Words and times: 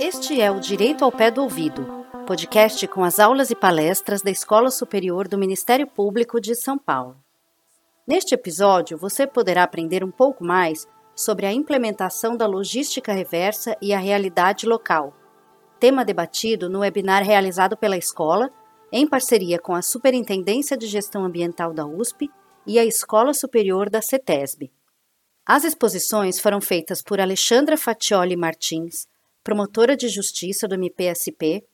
Este 0.00 0.40
é 0.40 0.50
o 0.50 0.58
Direito 0.58 1.04
ao 1.04 1.12
Pé 1.12 1.30
do 1.30 1.42
Ouvido, 1.42 1.86
podcast 2.26 2.88
com 2.88 3.04
as 3.04 3.20
aulas 3.20 3.52
e 3.52 3.54
palestras 3.54 4.20
da 4.20 4.32
Escola 4.32 4.68
Superior 4.68 5.28
do 5.28 5.38
Ministério 5.38 5.86
Público 5.86 6.40
de 6.40 6.56
São 6.56 6.76
Paulo. 6.76 7.16
Neste 8.04 8.34
episódio, 8.34 8.98
você 8.98 9.28
poderá 9.28 9.62
aprender 9.62 10.02
um 10.02 10.10
pouco 10.10 10.42
mais 10.44 10.88
sobre 11.14 11.46
a 11.46 11.52
implementação 11.52 12.36
da 12.36 12.48
logística 12.48 13.12
reversa 13.12 13.76
e 13.80 13.94
a 13.94 13.98
realidade 13.98 14.66
local, 14.66 15.14
tema 15.78 16.04
debatido 16.04 16.68
no 16.68 16.80
webinar 16.80 17.22
realizado 17.22 17.76
pela 17.76 17.96
escola, 17.96 18.50
em 18.96 19.08
parceria 19.08 19.58
com 19.58 19.74
a 19.74 19.82
Superintendência 19.82 20.76
de 20.76 20.86
Gestão 20.86 21.24
Ambiental 21.24 21.74
da 21.74 21.84
USP 21.84 22.30
e 22.64 22.78
a 22.78 22.84
Escola 22.84 23.34
Superior 23.34 23.90
da 23.90 24.00
CETESB. 24.00 24.70
As 25.44 25.64
exposições 25.64 26.38
foram 26.38 26.60
feitas 26.60 27.02
por 27.02 27.18
Alexandra 27.18 27.76
Fatioli 27.76 28.36
Martins, 28.36 29.08
promotora 29.42 29.96
de 29.96 30.08
justiça 30.08 30.68
do 30.68 30.76
MPSP, 30.76 31.64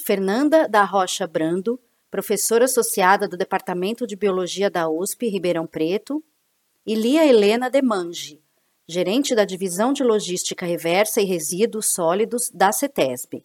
Fernanda 0.00 0.68
da 0.68 0.84
Rocha 0.84 1.26
Brando, 1.26 1.76
professora 2.08 2.66
associada 2.66 3.26
do 3.26 3.36
Departamento 3.36 4.06
de 4.06 4.14
Biologia 4.14 4.70
da 4.70 4.88
USP 4.88 5.26
Ribeirão 5.26 5.66
Preto, 5.66 6.22
e 6.86 6.94
Lia 6.94 7.26
Helena 7.26 7.68
Demange, 7.68 8.40
gerente 8.88 9.34
da 9.34 9.44
Divisão 9.44 9.92
de 9.92 10.04
Logística 10.04 10.64
Reversa 10.64 11.20
e 11.20 11.24
Resíduos 11.24 11.90
Sólidos 11.92 12.48
da 12.54 12.70
CETESB. 12.70 13.44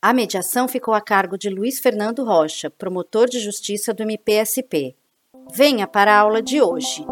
A 0.00 0.12
mediação 0.12 0.68
ficou 0.68 0.92
a 0.92 1.00
cargo 1.00 1.38
de 1.38 1.48
Luiz 1.48 1.80
Fernando 1.80 2.22
Rocha, 2.22 2.70
promotor 2.70 3.28
de 3.28 3.40
justiça 3.40 3.94
do 3.94 4.02
MPSP. 4.02 4.94
Venha 5.54 5.86
para 5.86 6.14
a 6.14 6.20
aula 6.20 6.42
de 6.42 6.60
hoje. 6.60 7.04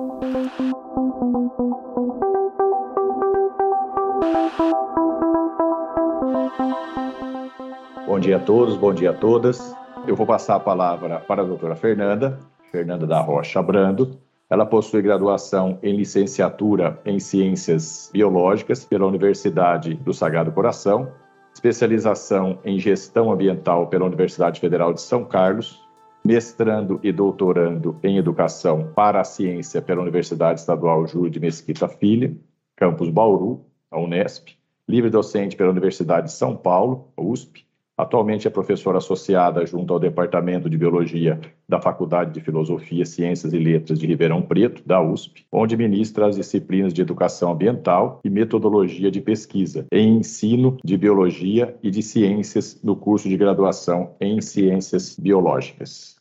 Bom 8.06 8.20
dia 8.20 8.36
a 8.36 8.40
todos, 8.40 8.76
bom 8.76 8.92
dia 8.92 9.10
a 9.10 9.14
todas. 9.14 9.74
Eu 10.06 10.14
vou 10.14 10.26
passar 10.26 10.56
a 10.56 10.60
palavra 10.60 11.20
para 11.20 11.42
a 11.42 11.44
doutora 11.44 11.74
Fernanda, 11.74 12.38
Fernanda 12.70 13.06
da 13.06 13.20
Rocha 13.20 13.62
Brando. 13.62 14.20
Ela 14.48 14.66
possui 14.66 15.00
graduação 15.00 15.78
em 15.82 15.96
licenciatura 15.96 17.00
em 17.04 17.18
Ciências 17.18 18.10
Biológicas 18.12 18.84
pela 18.84 19.06
Universidade 19.06 19.94
do 19.94 20.12
Sagrado 20.12 20.52
Coração, 20.52 21.10
especialização 21.54 22.58
em 22.64 22.78
Gestão 22.78 23.30
Ambiental 23.30 23.86
pela 23.86 24.04
Universidade 24.04 24.60
Federal 24.60 24.92
de 24.92 25.00
São 25.00 25.24
Carlos, 25.24 25.80
mestrando 26.24 26.98
e 27.02 27.12
doutorando 27.12 27.96
em 28.02 28.18
Educação 28.18 28.92
para 28.94 29.20
a 29.20 29.24
Ciência 29.24 29.80
pela 29.80 30.02
Universidade 30.02 30.60
Estadual 30.60 31.06
Júlio 31.06 31.30
de 31.30 31.38
Mesquita 31.38 31.88
Filho, 31.88 32.40
campus 32.74 33.08
Bauru, 33.08 33.64
a 33.90 33.98
Unesp, 33.98 34.48
livre 34.88 35.10
docente 35.10 35.56
pela 35.56 35.70
Universidade 35.70 36.26
de 36.26 36.32
São 36.32 36.56
Paulo, 36.56 37.12
USP, 37.16 37.64
Atualmente 37.96 38.48
é 38.48 38.50
professora 38.50 38.98
associada 38.98 39.64
junto 39.64 39.92
ao 39.92 40.00
Departamento 40.00 40.68
de 40.68 40.76
Biologia 40.76 41.40
da 41.68 41.80
Faculdade 41.80 42.32
de 42.32 42.40
Filosofia, 42.40 43.06
Ciências 43.06 43.52
e 43.52 43.58
Letras 43.58 44.00
de 44.00 44.06
Ribeirão 44.06 44.42
Preto, 44.42 44.82
da 44.84 45.00
USP, 45.00 45.46
onde 45.52 45.76
ministra 45.76 46.26
as 46.26 46.34
disciplinas 46.34 46.92
de 46.92 47.02
Educação 47.02 47.52
Ambiental 47.52 48.20
e 48.24 48.28
Metodologia 48.28 49.12
de 49.12 49.20
Pesquisa, 49.20 49.86
em 49.92 50.16
Ensino 50.16 50.76
de 50.84 50.96
Biologia 50.96 51.76
e 51.84 51.90
de 51.90 52.02
Ciências 52.02 52.82
no 52.82 52.96
curso 52.96 53.28
de 53.28 53.36
graduação 53.36 54.16
em 54.20 54.40
Ciências 54.40 55.16
Biológicas. 55.16 56.16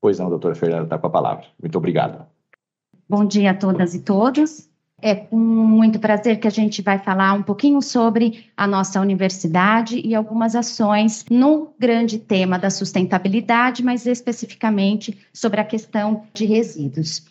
Pois 0.00 0.18
não, 0.18 0.30
doutora 0.30 0.54
Fernanda, 0.54 0.84
está 0.84 0.98
com 0.98 1.06
a 1.06 1.10
palavra. 1.10 1.44
Muito 1.60 1.76
obrigado. 1.76 2.24
Bom 3.06 3.26
dia 3.26 3.50
a 3.50 3.54
todas 3.54 3.94
e 3.94 4.02
todos. 4.02 4.69
É 5.02 5.14
com 5.14 5.36
muito 5.36 5.98
prazer 5.98 6.38
que 6.38 6.46
a 6.46 6.50
gente 6.50 6.82
vai 6.82 6.98
falar 6.98 7.32
um 7.32 7.42
pouquinho 7.42 7.80
sobre 7.80 8.46
a 8.56 8.66
nossa 8.66 9.00
universidade 9.00 10.00
e 10.04 10.14
algumas 10.14 10.54
ações 10.54 11.24
no 11.30 11.70
grande 11.78 12.18
tema 12.18 12.58
da 12.58 12.70
sustentabilidade, 12.70 13.82
mas 13.82 14.06
especificamente 14.06 15.16
sobre 15.32 15.60
a 15.60 15.64
questão 15.64 16.24
de 16.34 16.44
resíduos. 16.44 17.24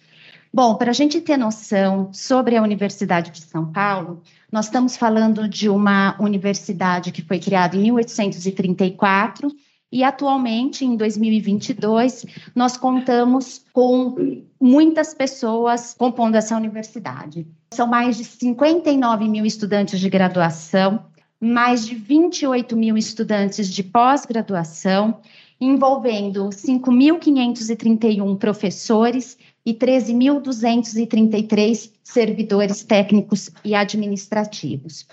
Bom, 0.51 0.75
para 0.75 0.89
a 0.89 0.93
gente 0.93 1.21
ter 1.21 1.37
noção 1.37 2.09
sobre 2.11 2.57
a 2.57 2.63
Universidade 2.63 3.29
de 3.29 3.41
São 3.41 3.71
Paulo, 3.71 4.23
nós 4.51 4.65
estamos 4.65 4.97
falando 4.97 5.47
de 5.47 5.69
uma 5.69 6.15
universidade 6.19 7.11
que 7.11 7.21
foi 7.21 7.37
criada 7.37 7.77
em 7.77 7.83
1834 7.83 9.55
e 9.91 10.03
atualmente, 10.03 10.85
em 10.85 10.95
2022, 10.95 12.27
nós 12.55 12.77
contamos 12.77 13.65
com 13.73 14.43
muitas 14.61 15.15
pessoas 15.15 15.95
compondo 15.95 16.35
essa 16.35 16.55
universidade. 16.55 17.47
São 17.73 17.87
mais 17.87 18.17
de 18.17 18.23
59 18.23 19.27
mil 19.27 19.43
estudantes 19.45 19.99
de 19.99 20.07
graduação, 20.09 21.03
mais 21.41 21.87
de 21.87 21.95
28 21.95 22.77
mil 22.77 22.95
estudantes 22.97 23.67
de 23.67 23.81
pós-graduação, 23.81 25.21
envolvendo 25.59 26.49
5.531 26.49 28.37
professores 28.37 29.39
e 29.65 29.73
13.233 29.73 31.93
servidores 32.03 32.83
técnicos 32.83 33.49
e 33.63 33.73
administrativos. 33.73 35.07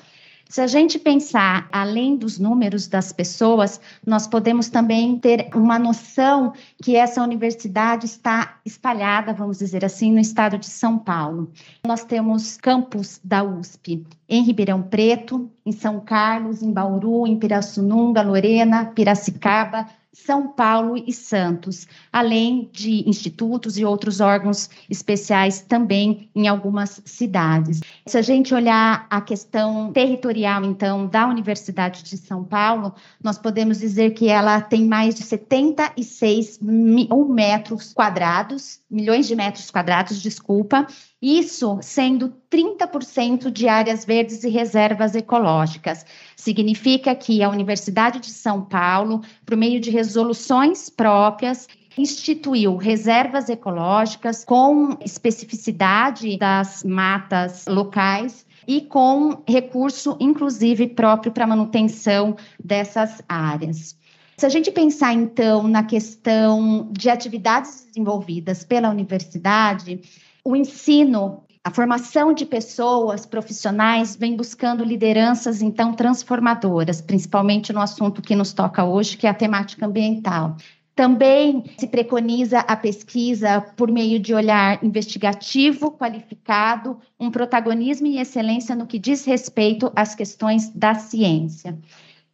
Se 0.49 0.61
a 0.61 0.67
gente 0.67 0.97
pensar 0.99 1.69
além 1.73 2.17
dos 2.17 2.39
números 2.39 2.87
das 2.87 3.13
pessoas, 3.13 3.81
nós 4.07 4.29
podemos 4.29 4.69
também 4.69 5.19
ter 5.19 5.49
uma 5.53 5.77
noção 5.77 6.53
que 6.83 6.95
essa 6.95 7.21
universidade 7.23 8.07
está 8.07 8.61
espalhada, 8.65 9.33
vamos 9.33 9.59
dizer 9.59 9.85
assim, 9.85 10.13
no 10.13 10.21
estado 10.21 10.57
de 10.57 10.67
São 10.67 10.99
Paulo. 10.99 11.51
Nós 11.85 12.05
temos 12.05 12.57
campus 12.57 13.21
da 13.25 13.43
USP 13.43 14.07
em 14.29 14.45
Ribeirão 14.45 14.83
Preto, 14.83 15.51
em 15.65 15.73
São 15.73 15.99
Carlos, 16.01 16.63
em 16.63 16.73
Bauru, 16.73 17.27
em 17.27 17.39
Pirassununga, 17.39 18.23
Lorena, 18.23 18.87
Piracicaba, 18.87 19.87
são 20.17 20.49
Paulo 20.49 20.97
e 20.97 21.13
Santos, 21.13 21.87
além 22.11 22.71
de 22.73 23.09
institutos 23.09 23.77
e 23.77 23.85
outros 23.85 24.19
órgãos 24.19 24.71
especiais 24.89 25.61
também 25.61 26.31
em 26.35 26.49
algumas 26.49 27.03
cidades. 27.05 27.81
Se 28.07 28.17
a 28.17 28.23
gente 28.23 28.55
olhar 28.55 29.07
a 29.11 29.21
questão 29.21 29.93
territorial, 29.93 30.65
então, 30.65 31.07
da 31.07 31.29
Universidade 31.29 32.03
de 32.03 32.17
São 32.17 32.43
Paulo, 32.43 32.95
nós 33.23 33.37
podemos 33.37 33.79
dizer 33.79 34.15
que 34.15 34.29
ela 34.29 34.61
tem 34.61 34.87
mais 34.87 35.15
de 35.15 35.23
76 35.23 36.61
mil 36.61 37.29
metros 37.29 37.93
quadrados, 37.93 38.81
milhões 38.91 39.29
de 39.29 39.37
metros 39.37 39.71
quadrados, 39.71 40.23
desculpa, 40.23 40.87
isso 41.21 41.79
sendo 41.81 42.35
30% 42.51 43.51
de 43.51 43.69
áreas 43.69 44.05
verdes 44.05 44.45
e 44.45 44.49
reservas 44.49 45.15
ecológicas. 45.15 46.05
Significa 46.37 47.15
que 47.15 47.43
a 47.43 47.49
Universidade 47.49 48.21
de 48.21 48.31
São 48.31 48.63
Paulo, 48.63 49.23
por 49.45 49.57
meio 49.57 49.81
de 49.81 49.91
resoluções 49.91 50.91
próprias, 50.91 51.67
instituiu 51.97 52.77
reservas 52.77 53.49
ecológicas 53.49 54.45
com 54.45 54.97
especificidade 55.03 56.37
das 56.37 56.85
matas 56.85 57.65
locais 57.67 58.45
e 58.69 58.83
com 58.83 59.43
recurso, 59.49 60.17
inclusive, 60.21 60.89
próprio 60.89 61.33
para 61.33 61.47
manutenção 61.47 62.37
dessas 62.63 63.23
áreas. 63.29 63.97
Se 64.37 64.45
a 64.45 64.51
gente 64.51 64.71
pensar, 64.71 65.15
então, 65.15 65.67
na 65.67 65.83
questão 65.83 66.91
de 66.93 67.09
atividades 67.09 67.87
desenvolvidas 67.87 68.65
pela 68.65 68.91
universidade, 68.91 70.03
o 70.47 70.55
ensino, 70.55 71.43
a 71.65 71.73
formação 71.73 72.33
de 72.33 72.47
pessoas 72.47 73.27
profissionais 73.27 74.15
vem 74.15 74.37
buscando 74.37 74.85
lideranças, 74.85 75.61
então, 75.61 75.93
transformadoras, 75.93 77.01
principalmente 77.01 77.73
no 77.73 77.81
assunto 77.81 78.23
que 78.23 78.37
nos 78.37 78.53
toca 78.53 78.85
hoje, 78.85 79.17
que 79.17 79.27
é 79.27 79.31
a 79.31 79.35
temática 79.35 79.85
ambiental. 79.85 80.57
Também 80.95 81.65
se 81.77 81.89
preconiza 81.89 82.61
a 82.61 82.77
pesquisa 82.77 83.61
por 83.61 83.91
meio 83.91 84.21
de 84.21 84.33
olhar 84.33 84.79
investigativo, 84.85 85.91
qualificado, 85.91 87.01
um 87.19 87.29
protagonismo 87.29 88.07
e 88.07 88.21
excelência 88.21 88.77
no 88.77 88.87
que 88.87 89.01
diz 89.01 89.25
respeito 89.25 89.91
às 89.97 90.15
questões 90.15 90.71
da 90.71 90.95
ciência. 90.95 91.77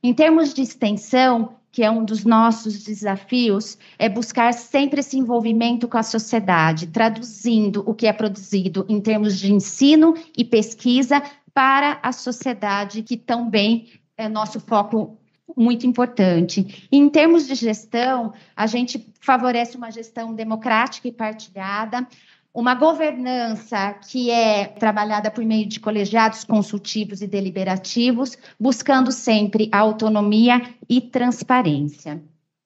Em 0.02 0.12
termos 0.12 0.52
de 0.52 0.60
extensão, 0.60 1.54
que 1.72 1.82
é 1.82 1.90
um 1.90 2.04
dos 2.04 2.22
nossos 2.22 2.84
desafios, 2.84 3.78
é 3.98 4.06
buscar 4.06 4.52
sempre 4.52 5.00
esse 5.00 5.18
envolvimento 5.18 5.88
com 5.88 5.96
a 5.96 6.02
sociedade, 6.02 6.86
traduzindo 6.88 7.82
o 7.86 7.94
que 7.94 8.06
é 8.06 8.12
produzido 8.12 8.84
em 8.90 9.00
termos 9.00 9.38
de 9.38 9.50
ensino 9.50 10.14
e 10.36 10.44
pesquisa 10.44 11.22
para 11.54 11.98
a 12.02 12.12
sociedade, 12.12 13.02
que 13.02 13.16
também 13.16 13.88
é 14.18 14.28
nosso 14.28 14.60
foco 14.60 15.18
muito 15.56 15.86
importante. 15.86 16.88
em 16.90 17.08
termos 17.08 17.46
de 17.46 17.54
gestão, 17.54 18.32
a 18.56 18.66
gente 18.66 19.06
favorece 19.20 19.76
uma 19.76 19.90
gestão 19.90 20.34
democrática 20.34 21.08
e 21.08 21.12
partilhada, 21.12 22.06
uma 22.54 22.74
governança 22.74 23.94
que 23.94 24.30
é 24.30 24.66
trabalhada 24.66 25.30
por 25.30 25.44
meio 25.44 25.66
de 25.66 25.80
colegiados 25.80 26.44
consultivos 26.44 27.22
e 27.22 27.26
deliberativos, 27.26 28.36
buscando 28.60 29.10
sempre 29.10 29.70
autonomia 29.72 30.60
e 30.88 31.00
transparência. 31.00 32.22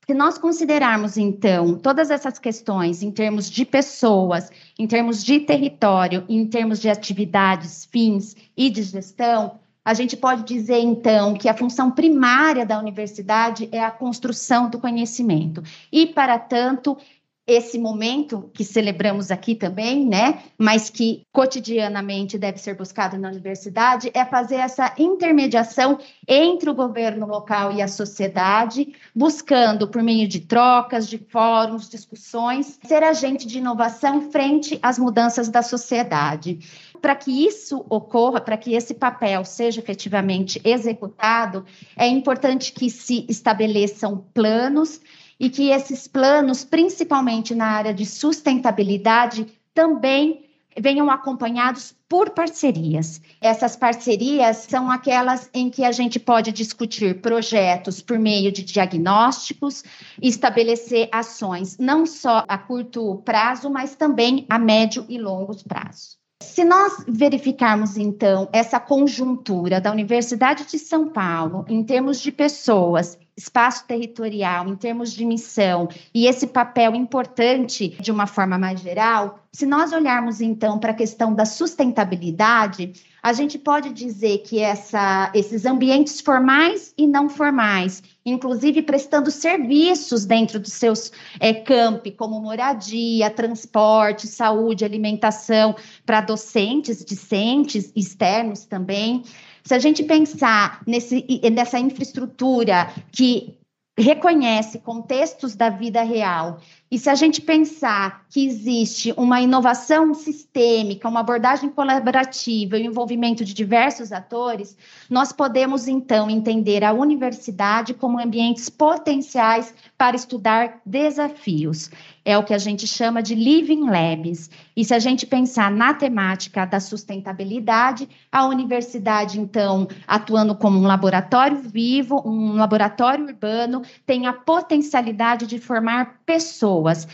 Se 0.07 0.15
nós 0.15 0.39
considerarmos, 0.39 1.17
então, 1.17 1.79
todas 1.79 2.11
essas 2.11 2.39
questões 2.39 3.03
em 3.03 3.11
termos 3.11 3.51
de 3.51 3.65
pessoas, 3.65 4.51
em 4.79 4.87
termos 4.87 5.25
de 5.25 5.41
território, 5.41 6.25
em 6.29 6.47
termos 6.47 6.81
de 6.81 6.89
atividades, 6.89 7.85
fins 7.85 8.37
e 8.57 8.71
de 8.71 8.83
gestão, 8.83 9.59
a 9.85 9.95
gente 9.95 10.17
pode 10.17 10.43
dizer, 10.43 10.81
então, 10.81 11.35
que 11.35 11.49
a 11.49 11.55
função 11.55 11.93
primária 11.93 12.67
da 12.67 12.77
universidade 12.77 13.69
é 13.71 13.81
a 13.81 13.91
construção 13.91 14.69
do 14.69 14.81
conhecimento. 14.81 15.63
E, 15.93 16.07
para 16.07 16.41
tanto, 16.41 16.99
esse 17.47 17.79
momento 17.79 18.51
que 18.53 18.65
celebramos 18.65 19.31
aqui 19.31 19.55
também, 19.55 20.05
né, 20.05 20.43
mas 20.59 20.91
que 20.91 21.23
cotidianamente 21.33 22.37
deve 22.37 22.59
ser 22.59 22.75
buscado 22.75 23.17
na 23.17 23.29
universidade, 23.29 24.11
é 24.13 24.25
fazer 24.25 24.57
essa 24.57 24.93
intermediação 24.99 25.99
entre 26.27 26.69
o 26.69 26.75
governo 26.75 27.25
local 27.25 27.73
e 27.73 27.81
a 27.81 27.87
sociedade, 27.87 28.95
buscando, 29.15 29.87
por 29.87 30.03
meio 30.03 30.27
de 30.27 30.41
trocas, 30.41 31.09
de 31.09 31.19
fóruns, 31.19 31.89
discussões, 31.89 32.81
ser 32.85 33.05
agente 33.05 33.47
de 33.47 33.59
inovação 33.59 34.31
frente 34.33 34.79
às 34.83 34.99
mudanças 34.99 35.49
da 35.49 35.63
sociedade. 35.63 36.59
Para 37.01 37.15
que 37.15 37.47
isso 37.47 37.87
ocorra, 37.89 38.41
para 38.41 38.57
que 38.57 38.75
esse 38.75 38.95
papel 38.95 39.45
seja 39.45 39.81
efetivamente 39.81 40.61
executado, 40.65 41.65
é 41.97 42.09
importante 42.09 42.73
que 42.73 42.91
se 42.91 43.25
estabeleçam 43.29 44.25
planos 44.35 45.01
e 45.39 45.51
que 45.51 45.71
esses 45.71 46.09
planos, 46.09 46.65
principalmente 46.65 47.55
na 47.55 47.67
área 47.67 47.93
de 47.93 48.07
sustentabilidade, 48.07 49.47
também 49.75 50.47
venham 50.79 51.11
acompanhados 51.11 51.95
por 52.09 52.31
parcerias. 52.31 53.21
Essas 53.41 53.75
parcerias 53.77 54.67
são 54.69 54.91
aquelas 54.91 55.51
em 55.53 55.71
que 55.71 55.85
a 55.85 55.93
gente 55.93 56.21
pode 56.21 56.53
discutir 56.53 57.21
projetos 57.21 58.01
por 58.01 58.19
meio 58.19 58.53
de 58.53 58.63
diagnósticos, 58.63 59.83
estabelecer 60.21 61.09
ações 61.11 61.79
não 61.79 62.07
só 62.07 62.45
a 62.47 62.59
curto 62.59 63.17
prazo, 63.25 63.71
mas 63.71 63.97
também 63.97 64.47
a 64.49 64.59
médio 64.59 65.05
e 65.09 65.19
longos 65.19 65.63
prazos. 65.63 66.17
Se 66.43 66.65
nós 66.65 67.05
verificarmos, 67.09 67.97
então, 67.97 68.49
essa 68.53 68.79
conjuntura 68.79 69.81
da 69.81 69.91
Universidade 69.91 70.67
de 70.67 70.79
São 70.79 71.09
Paulo, 71.09 71.65
em 71.69 71.83
termos 71.83 72.21
de 72.21 72.31
pessoas 72.31 73.19
espaço 73.37 73.87
territorial, 73.87 74.67
em 74.67 74.77
termos 74.77 75.13
de 75.13 75.25
missão, 75.25 75.89
e 76.15 76.27
esse 76.27 76.47
papel 76.47 76.95
importante 76.95 77.89
de 78.01 78.11
uma 78.11 78.27
forma 78.27 78.57
mais 78.57 78.81
geral, 78.81 79.41
se 79.53 79.65
nós 79.65 79.93
olharmos 79.93 80.41
então 80.41 80.79
para 80.79 80.91
a 80.91 80.95
questão 80.95 81.35
da 81.35 81.45
sustentabilidade, 81.45 82.93
a 83.23 83.33
gente 83.33 83.59
pode 83.59 83.93
dizer 83.93 84.39
que 84.39 84.61
essa, 84.61 85.31
esses 85.35 85.65
ambientes 85.67 86.21
formais 86.21 86.95
e 86.97 87.07
não 87.07 87.29
formais, 87.29 88.03
inclusive 88.25 88.83
prestando 88.83 89.31
serviços 89.31 90.25
dentro 90.25 90.61
dos 90.61 90.75
seus 90.75 91.11
é, 91.41 91.55
campi, 91.55 92.11
como 92.11 92.41
moradia, 92.41 93.31
transporte, 93.31 94.27
saúde, 94.27 94.85
alimentação, 94.85 95.75
para 96.05 96.21
docentes, 96.21 97.05
discentes, 97.05 97.91
externos 97.97 98.65
também, 98.65 99.25
se 99.67 99.75
a 99.75 99.79
gente 99.81 100.05
pensar 100.05 100.81
nesse, 100.87 101.27
nessa 101.53 101.77
infraestrutura 101.77 102.89
que 103.11 103.59
reconhece 103.99 104.79
contextos 104.79 105.57
da 105.57 105.71
vida 105.71 106.03
real 106.03 106.61
e 106.89 106.99
se 106.99 107.11
a 107.11 107.17
gente 107.17 107.41
pensar 107.41 108.27
que 108.31 108.47
existe 108.47 109.13
uma 109.17 109.41
inovação 109.41 110.15
sistêmica, 110.15 111.09
uma 111.09 111.21
abordagem 111.21 111.69
colaborativa 111.69 112.79
e 112.79 112.83
o 112.83 112.87
envolvimento 112.87 113.45
de 113.45 113.53
diversos 113.53 114.13
atores, 114.13 114.77
nós 115.11 115.33
podemos 115.33 115.89
então 115.89 116.31
entender 116.31 116.85
a 116.85 116.93
universidade 116.93 117.93
como 117.93 118.21
ambientes 118.21 118.69
potenciais 118.69 119.75
para 119.99 120.15
estudar 120.15 120.81
desafios. 120.87 121.91
É 122.29 122.37
o 122.37 122.43
que 122.43 122.53
a 122.53 122.59
gente 122.59 122.89
chama 122.89 123.23
de 123.23 123.37
living 123.37 123.89
labs. 123.89 124.51
E 124.77 124.85
se 124.85 124.93
a 124.93 124.99
gente 124.99 125.25
pensar 125.25 125.71
na 125.71 125.95
temática 125.95 126.65
da 126.65 126.81
sustentabilidade, 126.81 128.09
a 128.33 128.47
universidade 128.47 129.39
então, 129.39 129.87
atuando 130.09 130.57
como 130.57 130.77
um 130.77 130.89
laboratório 130.89 131.57
vivo, 131.57 132.21
um 132.27 132.57
laboratório 132.57 133.27
urbano, 133.27 133.83
tem 134.05 134.27
a 134.27 134.33
potencialidade 134.33 135.47
de 135.47 135.61
formar 135.61 136.23
pessoas 136.27 137.07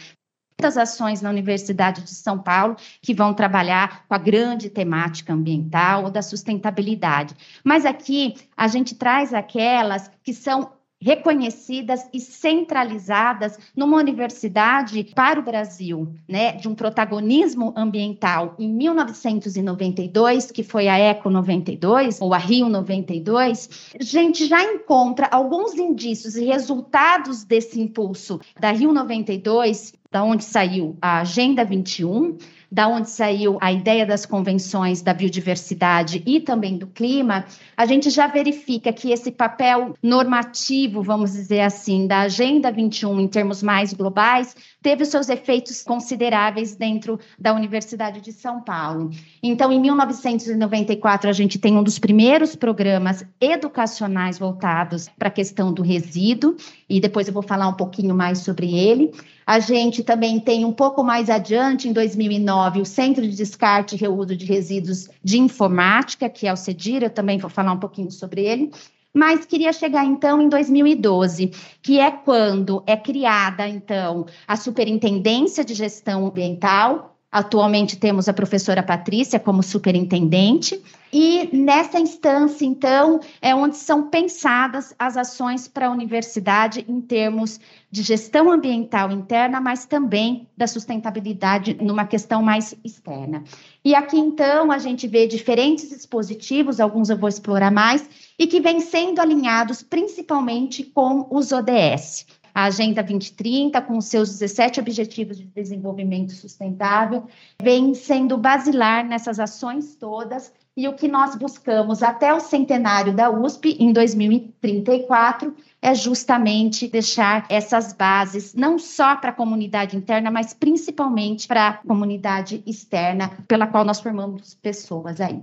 muitas 0.62 0.78
ações 0.78 1.20
na 1.20 1.28
Universidade 1.28 2.02
de 2.02 2.14
São 2.14 2.38
Paulo 2.38 2.76
que 3.02 3.12
vão 3.12 3.34
trabalhar 3.34 4.06
com 4.06 4.14
a 4.14 4.18
grande 4.18 4.70
temática 4.70 5.32
ambiental 5.32 6.04
ou 6.04 6.10
da 6.10 6.22
sustentabilidade. 6.22 7.34
Mas 7.64 7.84
aqui 7.84 8.34
a 8.56 8.68
gente 8.68 8.94
traz 8.94 9.34
aquelas 9.34 10.08
que 10.22 10.32
são 10.32 10.70
reconhecidas 11.02 12.08
e 12.12 12.20
centralizadas 12.20 13.58
numa 13.74 13.98
universidade 13.98 15.10
para 15.14 15.40
o 15.40 15.42
Brasil, 15.42 16.14
né, 16.28 16.52
de 16.52 16.68
um 16.68 16.74
protagonismo 16.76 17.74
ambiental 17.76 18.54
em 18.56 18.72
1992, 18.72 20.52
que 20.52 20.62
foi 20.62 20.86
a 20.86 20.96
Eco 20.96 21.28
92 21.28 22.20
ou 22.20 22.32
a 22.32 22.38
Rio 22.38 22.68
92, 22.68 23.92
a 23.98 24.04
gente 24.04 24.46
já 24.46 24.62
encontra 24.62 25.26
alguns 25.26 25.74
indícios 25.74 26.36
e 26.36 26.44
resultados 26.44 27.42
desse 27.42 27.80
impulso 27.80 28.40
da 28.60 28.70
Rio 28.70 28.92
92, 28.92 29.94
da 30.08 30.22
onde 30.22 30.44
saiu 30.44 30.96
a 31.02 31.20
Agenda 31.20 31.64
21, 31.64 32.36
da 32.72 32.88
onde 32.88 33.10
saiu 33.10 33.58
a 33.60 33.70
ideia 33.70 34.06
das 34.06 34.24
convenções 34.24 35.02
da 35.02 35.12
biodiversidade 35.12 36.22
e 36.24 36.40
também 36.40 36.78
do 36.78 36.86
clima, 36.86 37.44
a 37.76 37.84
gente 37.84 38.08
já 38.08 38.26
verifica 38.26 38.90
que 38.90 39.12
esse 39.12 39.30
papel 39.30 39.94
normativo, 40.02 41.02
vamos 41.02 41.32
dizer 41.32 41.60
assim, 41.60 42.06
da 42.06 42.20
Agenda 42.20 42.72
21 42.72 43.20
em 43.20 43.28
termos 43.28 43.62
mais 43.62 43.92
globais, 43.92 44.56
teve 44.82 45.04
seus 45.04 45.28
efeitos 45.28 45.82
consideráveis 45.82 46.74
dentro 46.74 47.18
da 47.38 47.54
Universidade 47.54 48.20
de 48.20 48.32
São 48.32 48.60
Paulo. 48.60 49.10
Então, 49.42 49.70
em 49.70 49.80
1994, 49.80 51.30
a 51.30 51.32
gente 51.32 51.58
tem 51.58 51.76
um 51.76 51.82
dos 51.82 51.98
primeiros 51.98 52.56
programas 52.56 53.24
educacionais 53.40 54.38
voltados 54.38 55.08
para 55.18 55.28
a 55.28 55.30
questão 55.30 55.72
do 55.72 55.82
resíduo, 55.82 56.56
e 56.88 57.00
depois 57.00 57.28
eu 57.28 57.34
vou 57.34 57.42
falar 57.42 57.68
um 57.68 57.74
pouquinho 57.74 58.14
mais 58.14 58.40
sobre 58.40 58.74
ele. 58.74 59.12
A 59.46 59.58
gente 59.60 60.02
também 60.02 60.38
tem 60.40 60.64
um 60.64 60.72
pouco 60.72 61.02
mais 61.02 61.28
adiante, 61.30 61.88
em 61.88 61.92
2009, 61.92 62.80
o 62.80 62.84
Centro 62.84 63.22
de 63.22 63.36
Descarte 63.36 63.94
e 63.94 63.98
Reuso 63.98 64.36
de 64.36 64.44
Resíduos 64.44 65.08
de 65.22 65.38
Informática, 65.38 66.28
que 66.28 66.46
é 66.46 66.52
o 66.52 66.56
CEDIR, 66.56 67.02
eu 67.04 67.10
também 67.10 67.38
vou 67.38 67.50
falar 67.50 67.72
um 67.72 67.78
pouquinho 67.78 68.10
sobre 68.10 68.44
ele. 68.44 68.70
Mas 69.14 69.44
queria 69.44 69.72
chegar 69.72 70.04
então 70.06 70.40
em 70.40 70.48
2012, 70.48 71.48
que 71.82 72.00
é 72.00 72.10
quando 72.10 72.82
é 72.86 72.96
criada 72.96 73.68
então 73.68 74.24
a 74.46 74.56
Superintendência 74.56 75.64
de 75.64 75.74
Gestão 75.74 76.26
Ambiental, 76.26 77.11
Atualmente 77.32 77.96
temos 77.96 78.28
a 78.28 78.32
professora 78.34 78.82
Patrícia 78.82 79.40
como 79.40 79.62
superintendente, 79.62 80.78
e 81.10 81.48
nessa 81.50 81.98
instância, 81.98 82.66
então, 82.66 83.20
é 83.40 83.54
onde 83.54 83.78
são 83.78 84.08
pensadas 84.08 84.94
as 84.98 85.16
ações 85.16 85.66
para 85.66 85.86
a 85.86 85.90
universidade 85.90 86.84
em 86.86 87.00
termos 87.00 87.58
de 87.90 88.02
gestão 88.02 88.50
ambiental 88.50 89.10
interna, 89.10 89.62
mas 89.62 89.86
também 89.86 90.46
da 90.54 90.66
sustentabilidade 90.66 91.74
numa 91.80 92.06
questão 92.06 92.42
mais 92.42 92.74
externa. 92.84 93.44
E 93.82 93.94
aqui, 93.94 94.18
então, 94.18 94.70
a 94.70 94.76
gente 94.76 95.06
vê 95.08 95.26
diferentes 95.26 95.88
dispositivos, 95.88 96.80
alguns 96.80 97.08
eu 97.08 97.16
vou 97.16 97.30
explorar 97.30 97.70
mais, 97.70 98.06
e 98.38 98.46
que 98.46 98.60
vêm 98.60 98.80
sendo 98.80 99.20
alinhados 99.20 99.82
principalmente 99.82 100.82
com 100.82 101.26
os 101.30 101.50
ODS 101.50 102.26
a 102.54 102.64
Agenda 102.64 103.02
2030, 103.02 103.80
com 103.82 104.00
seus 104.00 104.30
17 104.30 104.80
Objetivos 104.80 105.38
de 105.38 105.44
Desenvolvimento 105.44 106.32
Sustentável, 106.32 107.26
vem 107.60 107.94
sendo 107.94 108.36
basilar 108.36 109.04
nessas 109.06 109.40
ações 109.40 109.96
todas. 109.96 110.52
E 110.74 110.88
o 110.88 110.94
que 110.94 111.06
nós 111.06 111.34
buscamos 111.34 112.02
até 112.02 112.32
o 112.32 112.40
centenário 112.40 113.12
da 113.12 113.30
USP, 113.30 113.76
em 113.78 113.92
2034, 113.92 115.54
é 115.82 115.94
justamente 115.94 116.88
deixar 116.88 117.44
essas 117.50 117.92
bases, 117.92 118.54
não 118.54 118.78
só 118.78 119.16
para 119.16 119.30
a 119.30 119.34
comunidade 119.34 119.96
interna, 119.96 120.30
mas 120.30 120.54
principalmente 120.54 121.46
para 121.46 121.68
a 121.68 121.72
comunidade 121.74 122.62
externa, 122.66 123.30
pela 123.46 123.66
qual 123.66 123.84
nós 123.84 124.00
formamos 124.00 124.54
pessoas 124.54 125.20
aí. 125.20 125.42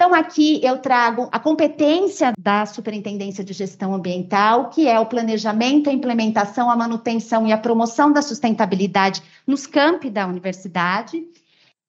Então, 0.00 0.14
aqui 0.14 0.58
eu 0.64 0.78
trago 0.78 1.28
a 1.30 1.38
competência 1.38 2.32
da 2.38 2.64
Superintendência 2.64 3.44
de 3.44 3.52
Gestão 3.52 3.92
Ambiental, 3.92 4.70
que 4.70 4.88
é 4.88 4.98
o 4.98 5.04
planejamento, 5.04 5.90
a 5.90 5.92
implementação, 5.92 6.70
a 6.70 6.74
manutenção 6.74 7.46
e 7.46 7.52
a 7.52 7.58
promoção 7.58 8.10
da 8.10 8.22
sustentabilidade 8.22 9.22
nos 9.46 9.66
campi 9.66 10.08
da 10.08 10.26
universidade. 10.26 11.22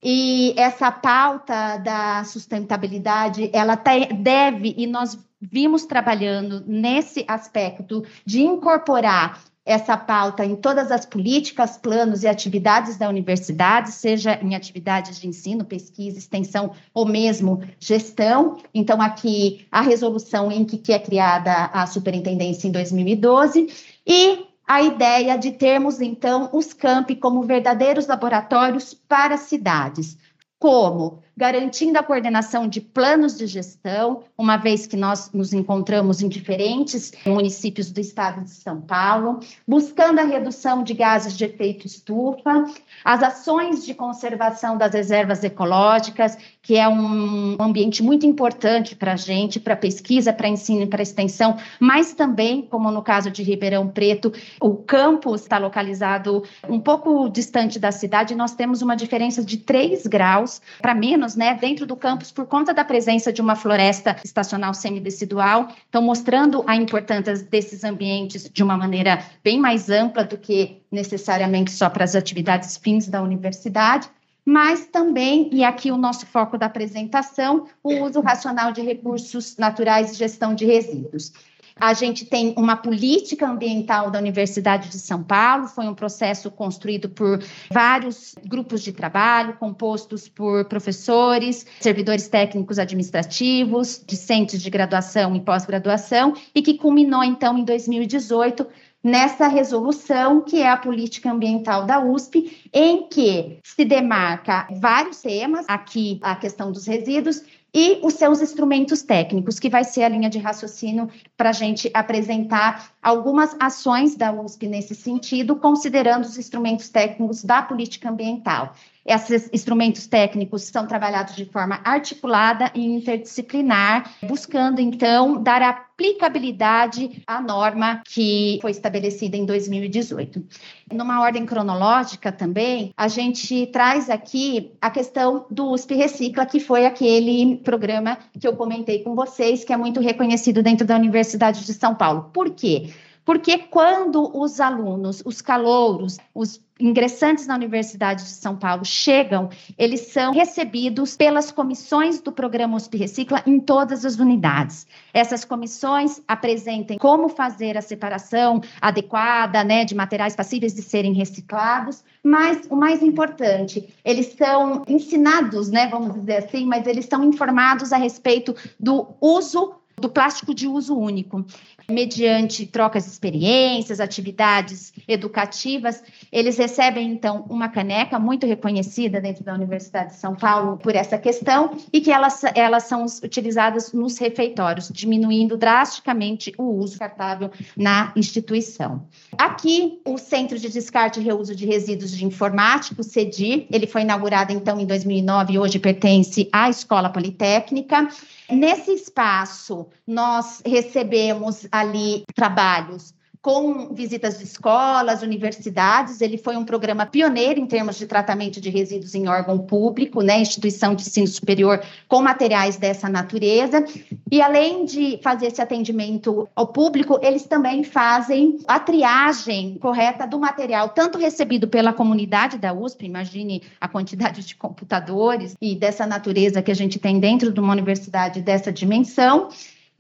E 0.04 0.54
essa 0.58 0.92
pauta 0.92 1.78
da 1.78 2.26
sustentabilidade, 2.26 3.50
ela 3.54 3.76
deve, 3.76 4.76
e 4.78 4.86
nós 4.88 5.18
vimos 5.40 5.86
trabalhando 5.86 6.66
nesse 6.68 7.24
aspecto 7.30 8.04
de 8.26 8.42
incorporar 8.42 9.40
essa 9.66 9.96
pauta 9.96 10.44
em 10.44 10.56
todas 10.56 10.92
as 10.92 11.06
políticas, 11.06 11.78
planos 11.78 12.24
e 12.24 12.28
atividades 12.28 12.98
da 12.98 13.08
universidade, 13.08 13.92
seja 13.92 14.40
em 14.42 14.56
atividades 14.56 15.20
de 15.20 15.28
ensino, 15.28 15.64
pesquisa, 15.64 16.18
extensão 16.18 16.72
ou 16.94 17.06
mesmo 17.06 17.62
gestão. 17.80 18.58
Então, 18.74 19.02
aqui 19.02 19.68
a 19.72 19.82
resolução 19.82 20.52
em 20.52 20.66
que 20.66 20.92
é 20.92 21.00
criada 21.00 21.66
a 21.66 21.86
superintendência 21.86 22.68
em 22.68 22.72
2012 22.72 23.68
e 24.06 24.46
a 24.68 24.82
ideia 24.82 25.38
de 25.38 25.52
termos, 25.52 26.00
então, 26.00 26.50
os 26.54 26.74
campi 26.74 27.16
como 27.16 27.44
verdadeiros 27.44 28.08
laboratórios 28.08 28.94
para 28.94 29.36
cidades. 29.38 30.18
Como? 30.62 31.24
garantindo 31.42 31.98
a 31.98 32.04
coordenação 32.04 32.68
de 32.68 32.80
planos 32.80 33.36
de 33.36 33.48
gestão, 33.48 34.24
uma 34.38 34.58
vez 34.58 34.86
que 34.86 34.96
nós 34.96 35.32
nos 35.34 35.54
encontramos 35.54 36.22
em 36.22 36.30
diferentes 36.30 37.14
municípios 37.26 37.92
do 37.92 38.00
estado 38.00 38.44
de 38.44 38.52
São 38.52 38.80
Paulo, 38.80 39.40
buscando 39.68 40.20
a 40.20 40.24
redução 40.24 40.84
de 40.84 40.94
gases 40.94 41.36
de 41.36 41.46
efeito 41.46 41.88
estufa, 41.88 42.66
as 43.04 43.24
ações 43.24 43.86
de 43.86 43.94
conservação 43.94 44.78
das 44.78 44.94
reservas 44.94 45.44
ecológicas, 45.44 46.38
que 46.62 46.78
é 46.78 46.88
um 46.88 47.58
ambiente 47.60 48.04
muito 48.04 48.26
importante 48.26 48.96
para 48.96 49.14
a 49.14 49.16
gente, 49.16 49.60
para 49.60 49.76
pesquisa, 49.76 50.32
para 50.32 50.48
ensino 50.48 50.84
e 50.84 50.88
para 50.88 51.02
extensão, 51.02 51.58
mas 51.80 52.14
também, 52.14 52.62
como 52.62 52.92
no 52.92 53.02
caso 53.02 53.32
de 53.32 53.44
Ribeirão 53.44 53.88
Preto, 53.88 54.32
o 54.60 54.76
campus 54.76 55.42
está 55.42 55.58
localizado 55.58 56.44
um 56.70 56.80
pouco 56.80 57.30
distante 57.30 57.80
da 57.80 57.92
cidade, 57.92 58.36
nós 58.36 58.54
temos 58.54 58.82
uma 58.82 58.96
diferença 58.96 59.44
de 59.44 59.58
3 59.58 60.08
graus 60.08 60.62
para 60.82 60.94
menos 60.94 61.36
né, 61.36 61.56
dentro 61.60 61.86
do 61.86 61.96
campus 61.96 62.32
por 62.32 62.46
conta 62.46 62.74
da 62.74 62.84
presença 62.84 63.32
de 63.32 63.42
uma 63.42 63.56
floresta 63.56 64.18
estacional 64.24 64.74
semidecidual, 64.74 65.68
então 65.90 66.02
mostrando 66.02 66.64
a 66.68 66.76
importância 66.76 67.34
desses 67.36 67.84
ambientes 67.84 68.50
de 68.50 68.64
uma 68.64 68.78
maneira 68.78 69.24
bem 69.44 69.60
mais 69.60 69.90
ampla 69.90 70.24
do 70.24 70.38
que 70.38 70.81
necessariamente 70.92 71.72
só 71.72 71.90
para 71.90 72.04
as 72.04 72.16
atividades 72.16 72.78
fins 72.78 73.08
da 73.08 73.22
universidade 73.22 74.10
mas 74.46 74.88
também, 74.88 75.50
e 75.54 75.64
aqui 75.64 75.92
o 75.92 75.98
nosso 75.98 76.26
foco 76.26 76.58
da 76.58 76.66
apresentação, 76.66 77.68
o 77.84 77.94
uso 78.04 78.22
racional 78.22 78.72
de 78.72 78.82
recursos 78.82 79.56
naturais 79.58 80.12
e 80.12 80.16
gestão 80.16 80.56
de 80.56 80.66
resíduos. 80.66 81.32
A 81.76 81.94
gente 81.94 82.26
tem 82.26 82.54
uma 82.58 82.76
política 82.76 83.48
ambiental 83.48 84.12
da 84.12 84.20
Universidade 84.20 84.90
de 84.90 85.00
São 85.00 85.24
Paulo, 85.24 85.68
foi 85.68 85.88
um 85.88 85.96
processo 85.96 86.52
construído 86.52 87.10
por 87.10 87.42
vários 87.72 88.36
grupos 88.46 88.84
de 88.84 88.92
trabalho, 88.92 89.56
compostos 89.58 90.28
por 90.28 90.66
professores, 90.66 91.66
servidores 91.80 92.28
técnicos 92.28 92.78
administrativos, 92.78 94.04
discentes 94.06 94.62
de 94.62 94.70
graduação 94.70 95.36
e 95.36 95.40
pós-graduação, 95.40 96.34
e 96.54 96.62
que 96.62 96.76
culminou, 96.76 97.24
então, 97.24 97.58
em 97.58 97.64
2018 97.64 98.68
nessa 99.04 99.48
resolução, 99.48 100.42
que 100.42 100.62
é 100.62 100.70
a 100.70 100.78
política 100.78 101.32
ambiental 101.32 101.86
da 101.86 102.00
USP, 102.00 102.70
em 102.74 103.08
que 103.08 103.60
se 103.64 103.84
demarca 103.84 104.68
vários 104.80 105.22
temas, 105.22 105.66
aqui 105.68 106.20
a 106.22 106.36
questão 106.36 106.72
dos 106.72 106.86
resíduos, 106.86 107.44
e 107.74 108.00
os 108.04 108.16
seus 108.16 108.42
instrumentos 108.42 109.02
técnicos, 109.02 109.58
que 109.58 109.70
vai 109.70 109.84
ser 109.84 110.04
a 110.04 110.10
linha 110.10 110.30
de 110.30 110.38
raciocínio 110.38 111.10
para 111.38 111.50
a 111.50 111.54
gente 111.54 111.90
apresentar 111.94 112.92
algumas 113.02 113.56
ações 113.60 114.16
da 114.16 114.32
USP 114.32 114.68
nesse 114.68 114.94
sentido, 114.94 115.56
considerando 115.56 116.26
os 116.26 116.38
instrumentos 116.38 116.90
técnicos 116.90 117.44
da 117.44 117.62
política 117.62 118.10
ambiental. 118.10 118.74
Esses 119.06 119.50
instrumentos 119.52 120.06
técnicos 120.06 120.64
são 120.64 120.86
trabalhados 120.86 121.36
de 121.36 121.46
forma 121.46 121.80
articulada 121.84 122.72
e 122.76 122.86
interdisciplinar, 122.86 124.12
buscando 124.24 124.80
então 124.80 125.42
dar 125.42 125.64
aplicabilidade 125.64 127.24
à 127.26 127.42
norma 127.42 128.02
que 128.06 128.60
foi 128.62 128.72
estabelecida 128.72 129.36
em 129.36 129.46
2018. 129.46 130.46
Numa 130.94 131.22
ordem 131.22 131.46
cronológica 131.46 132.32
também, 132.32 132.94
a 132.96 133.08
gente 133.08 133.66
traz 133.68 134.10
aqui 134.10 134.72
a 134.80 134.92
questão 134.92 135.46
do 135.50 135.72
USP 135.72 135.96
Recicla, 135.96 136.46
que 136.46 136.60
foi 136.60 136.86
aquele 136.86 137.58
programa 137.58 138.18
que 138.40 138.48
eu 138.48 138.56
comentei 138.56 139.00
com 139.00 139.16
vocês, 139.16 139.64
que 139.64 139.74
é 139.74 139.78
muito 139.78 140.00
reconhecido 140.00 140.62
dentro 140.62 140.86
da 140.86 140.96
Universidade 140.96 141.66
de 141.66 141.74
São 141.74 141.96
Paulo. 141.96 142.30
Por 142.32 142.52
quê? 142.52 142.92
Porque 143.24 143.58
quando 143.60 144.36
os 144.38 144.60
alunos, 144.60 145.22
os 145.26 145.42
calouros, 145.42 146.18
os 146.34 146.60
ingressantes 146.80 147.46
na 147.46 147.56
Universidade 147.56 148.24
de 148.24 148.30
São 148.30 148.56
Paulo 148.56 148.84
chegam, 148.84 149.50
eles 149.78 150.12
são 150.12 150.34
recebidos 150.34 151.16
pelas 151.16 151.52
comissões 151.52 152.20
do 152.20 152.32
programa 152.32 152.76
USP 152.76 152.98
Recicla 152.98 153.44
em 153.46 153.60
todas 153.60 154.04
as 154.04 154.18
unidades. 154.18 154.88
Essas 155.14 155.46
comissões 155.46 156.22
apresentem 156.28 156.98
como 156.98 157.30
fazer 157.30 157.78
a 157.78 157.82
separação 157.82 158.62
adequada, 158.82 159.64
né, 159.64 159.86
de 159.86 159.94
materiais 159.94 160.36
passíveis 160.36 160.74
de 160.74 160.82
serem 160.82 161.14
reciclados, 161.14 162.04
mas 162.24 162.66
o 162.70 162.76
mais 162.76 163.04
importante, 163.04 163.94
eles 164.04 164.34
são 164.36 164.84
ensinados, 164.88 165.70
né, 165.70 165.88
vamos 165.88 166.16
dizer 166.16 166.38
assim, 166.38 166.66
mas 166.66 166.88
eles 166.88 167.06
estão 167.06 167.24
informados 167.24 167.94
a 167.94 167.98
respeito 167.98 168.56
do 168.80 169.08
uso 169.22 169.76
do 170.02 170.10
plástico 170.10 170.54
de 170.54 170.68
uso 170.68 170.98
único. 170.98 171.46
Mediante 171.90 172.66
trocas 172.66 173.06
de 173.06 173.12
experiências, 173.12 174.00
atividades 174.00 174.94
educativas, 175.08 176.04
eles 176.32 176.58
recebem, 176.58 177.12
então, 177.12 177.46
uma 177.50 177.70
caneca 177.70 178.20
muito 178.20 178.46
reconhecida 178.46 179.20
dentro 179.20 179.44
da 179.44 179.54
Universidade 179.54 180.12
de 180.12 180.18
São 180.18 180.36
Paulo 180.36 180.78
por 180.78 180.96
essa 180.96 181.18
questão 181.18 181.78
e 181.92 182.02
que 182.02 182.12
elas, 182.12 182.42
elas 182.56 182.84
são 182.84 183.06
utilizadas 183.24 183.94
nos 183.94 184.18
refeitórios, 184.18 184.90
diminuindo 184.92 185.58
drasticamente 185.58 186.54
o 186.58 186.64
uso 186.64 187.00
cartável 187.00 187.52
na 187.76 188.12
instituição. 188.16 189.06
Aqui, 189.38 190.00
o 190.06 190.18
Centro 190.18 190.58
de 190.58 190.70
Descarte 190.70 191.20
e 191.20 191.24
Reuso 191.24 191.56
de 191.56 191.66
Resíduos 191.66 192.16
de 192.16 192.26
Informática, 192.26 193.02
o 193.02 193.04
CEDIR, 193.04 193.68
ele 193.72 193.88
foi 193.88 194.02
inaugurado, 194.02 194.54
então, 194.54 194.80
em 194.80 194.86
2009 194.86 195.54
e 195.54 195.60
hoje 195.60 195.80
pertence 195.80 196.50
à 196.52 196.70
Escola 196.70 197.10
Politécnica. 197.10 198.08
Nesse 198.50 198.92
espaço, 198.92 199.88
nós 200.06 200.62
recebemos 200.66 201.68
ali 201.72 202.24
trabalhos 202.36 203.14
com 203.42 203.92
visitas 203.94 204.38
de 204.38 204.44
escolas, 204.44 205.24
universidades. 205.24 206.22
Ele 206.22 206.38
foi 206.38 206.56
um 206.56 206.64
programa 206.64 207.06
pioneiro 207.06 207.60
em 207.60 207.66
termos 207.66 207.98
de 207.98 208.06
tratamento 208.06 208.62
de 208.62 208.70
resíduos 208.70 209.16
em 209.16 209.28
órgão 209.28 209.58
público, 209.58 210.22
né, 210.22 210.40
instituição 210.40 210.94
de 210.94 211.02
ensino 211.02 211.28
superior 211.28 211.82
com 212.08 212.22
materiais 212.22 212.78
dessa 212.78 213.10
natureza. 213.10 213.84
E 214.32 214.42
além 214.42 214.86
de 214.86 215.20
fazer 215.24 215.48
esse 215.48 215.62
atendimento 215.62 216.48
ao 216.56 216.68
público, 216.68 217.20
eles 217.22 217.44
também 217.44 217.84
fazem 217.84 218.60
a 218.68 218.80
triagem 218.80 219.78
correta 219.80 220.28
do 220.28 220.40
material, 220.40 220.90
tanto 220.90 221.18
recebido 221.18 221.68
pela 221.68 221.92
comunidade 221.92 222.60
da 222.60 222.72
USP, 222.74 223.06
imagine 223.06 223.64
a 223.80 223.88
quantidade 223.88 224.46
de 224.46 224.56
computadores 224.56 225.56
e 225.60 225.76
dessa 225.76 226.06
natureza 226.06 226.62
que 226.62 226.72
a 226.72 226.76
gente 226.76 227.00
tem 227.00 227.20
dentro 227.20 227.52
de 227.52 227.60
uma 227.60 227.74
universidade 227.74 228.42
dessa 228.42 228.72
dimensão, 228.72 229.50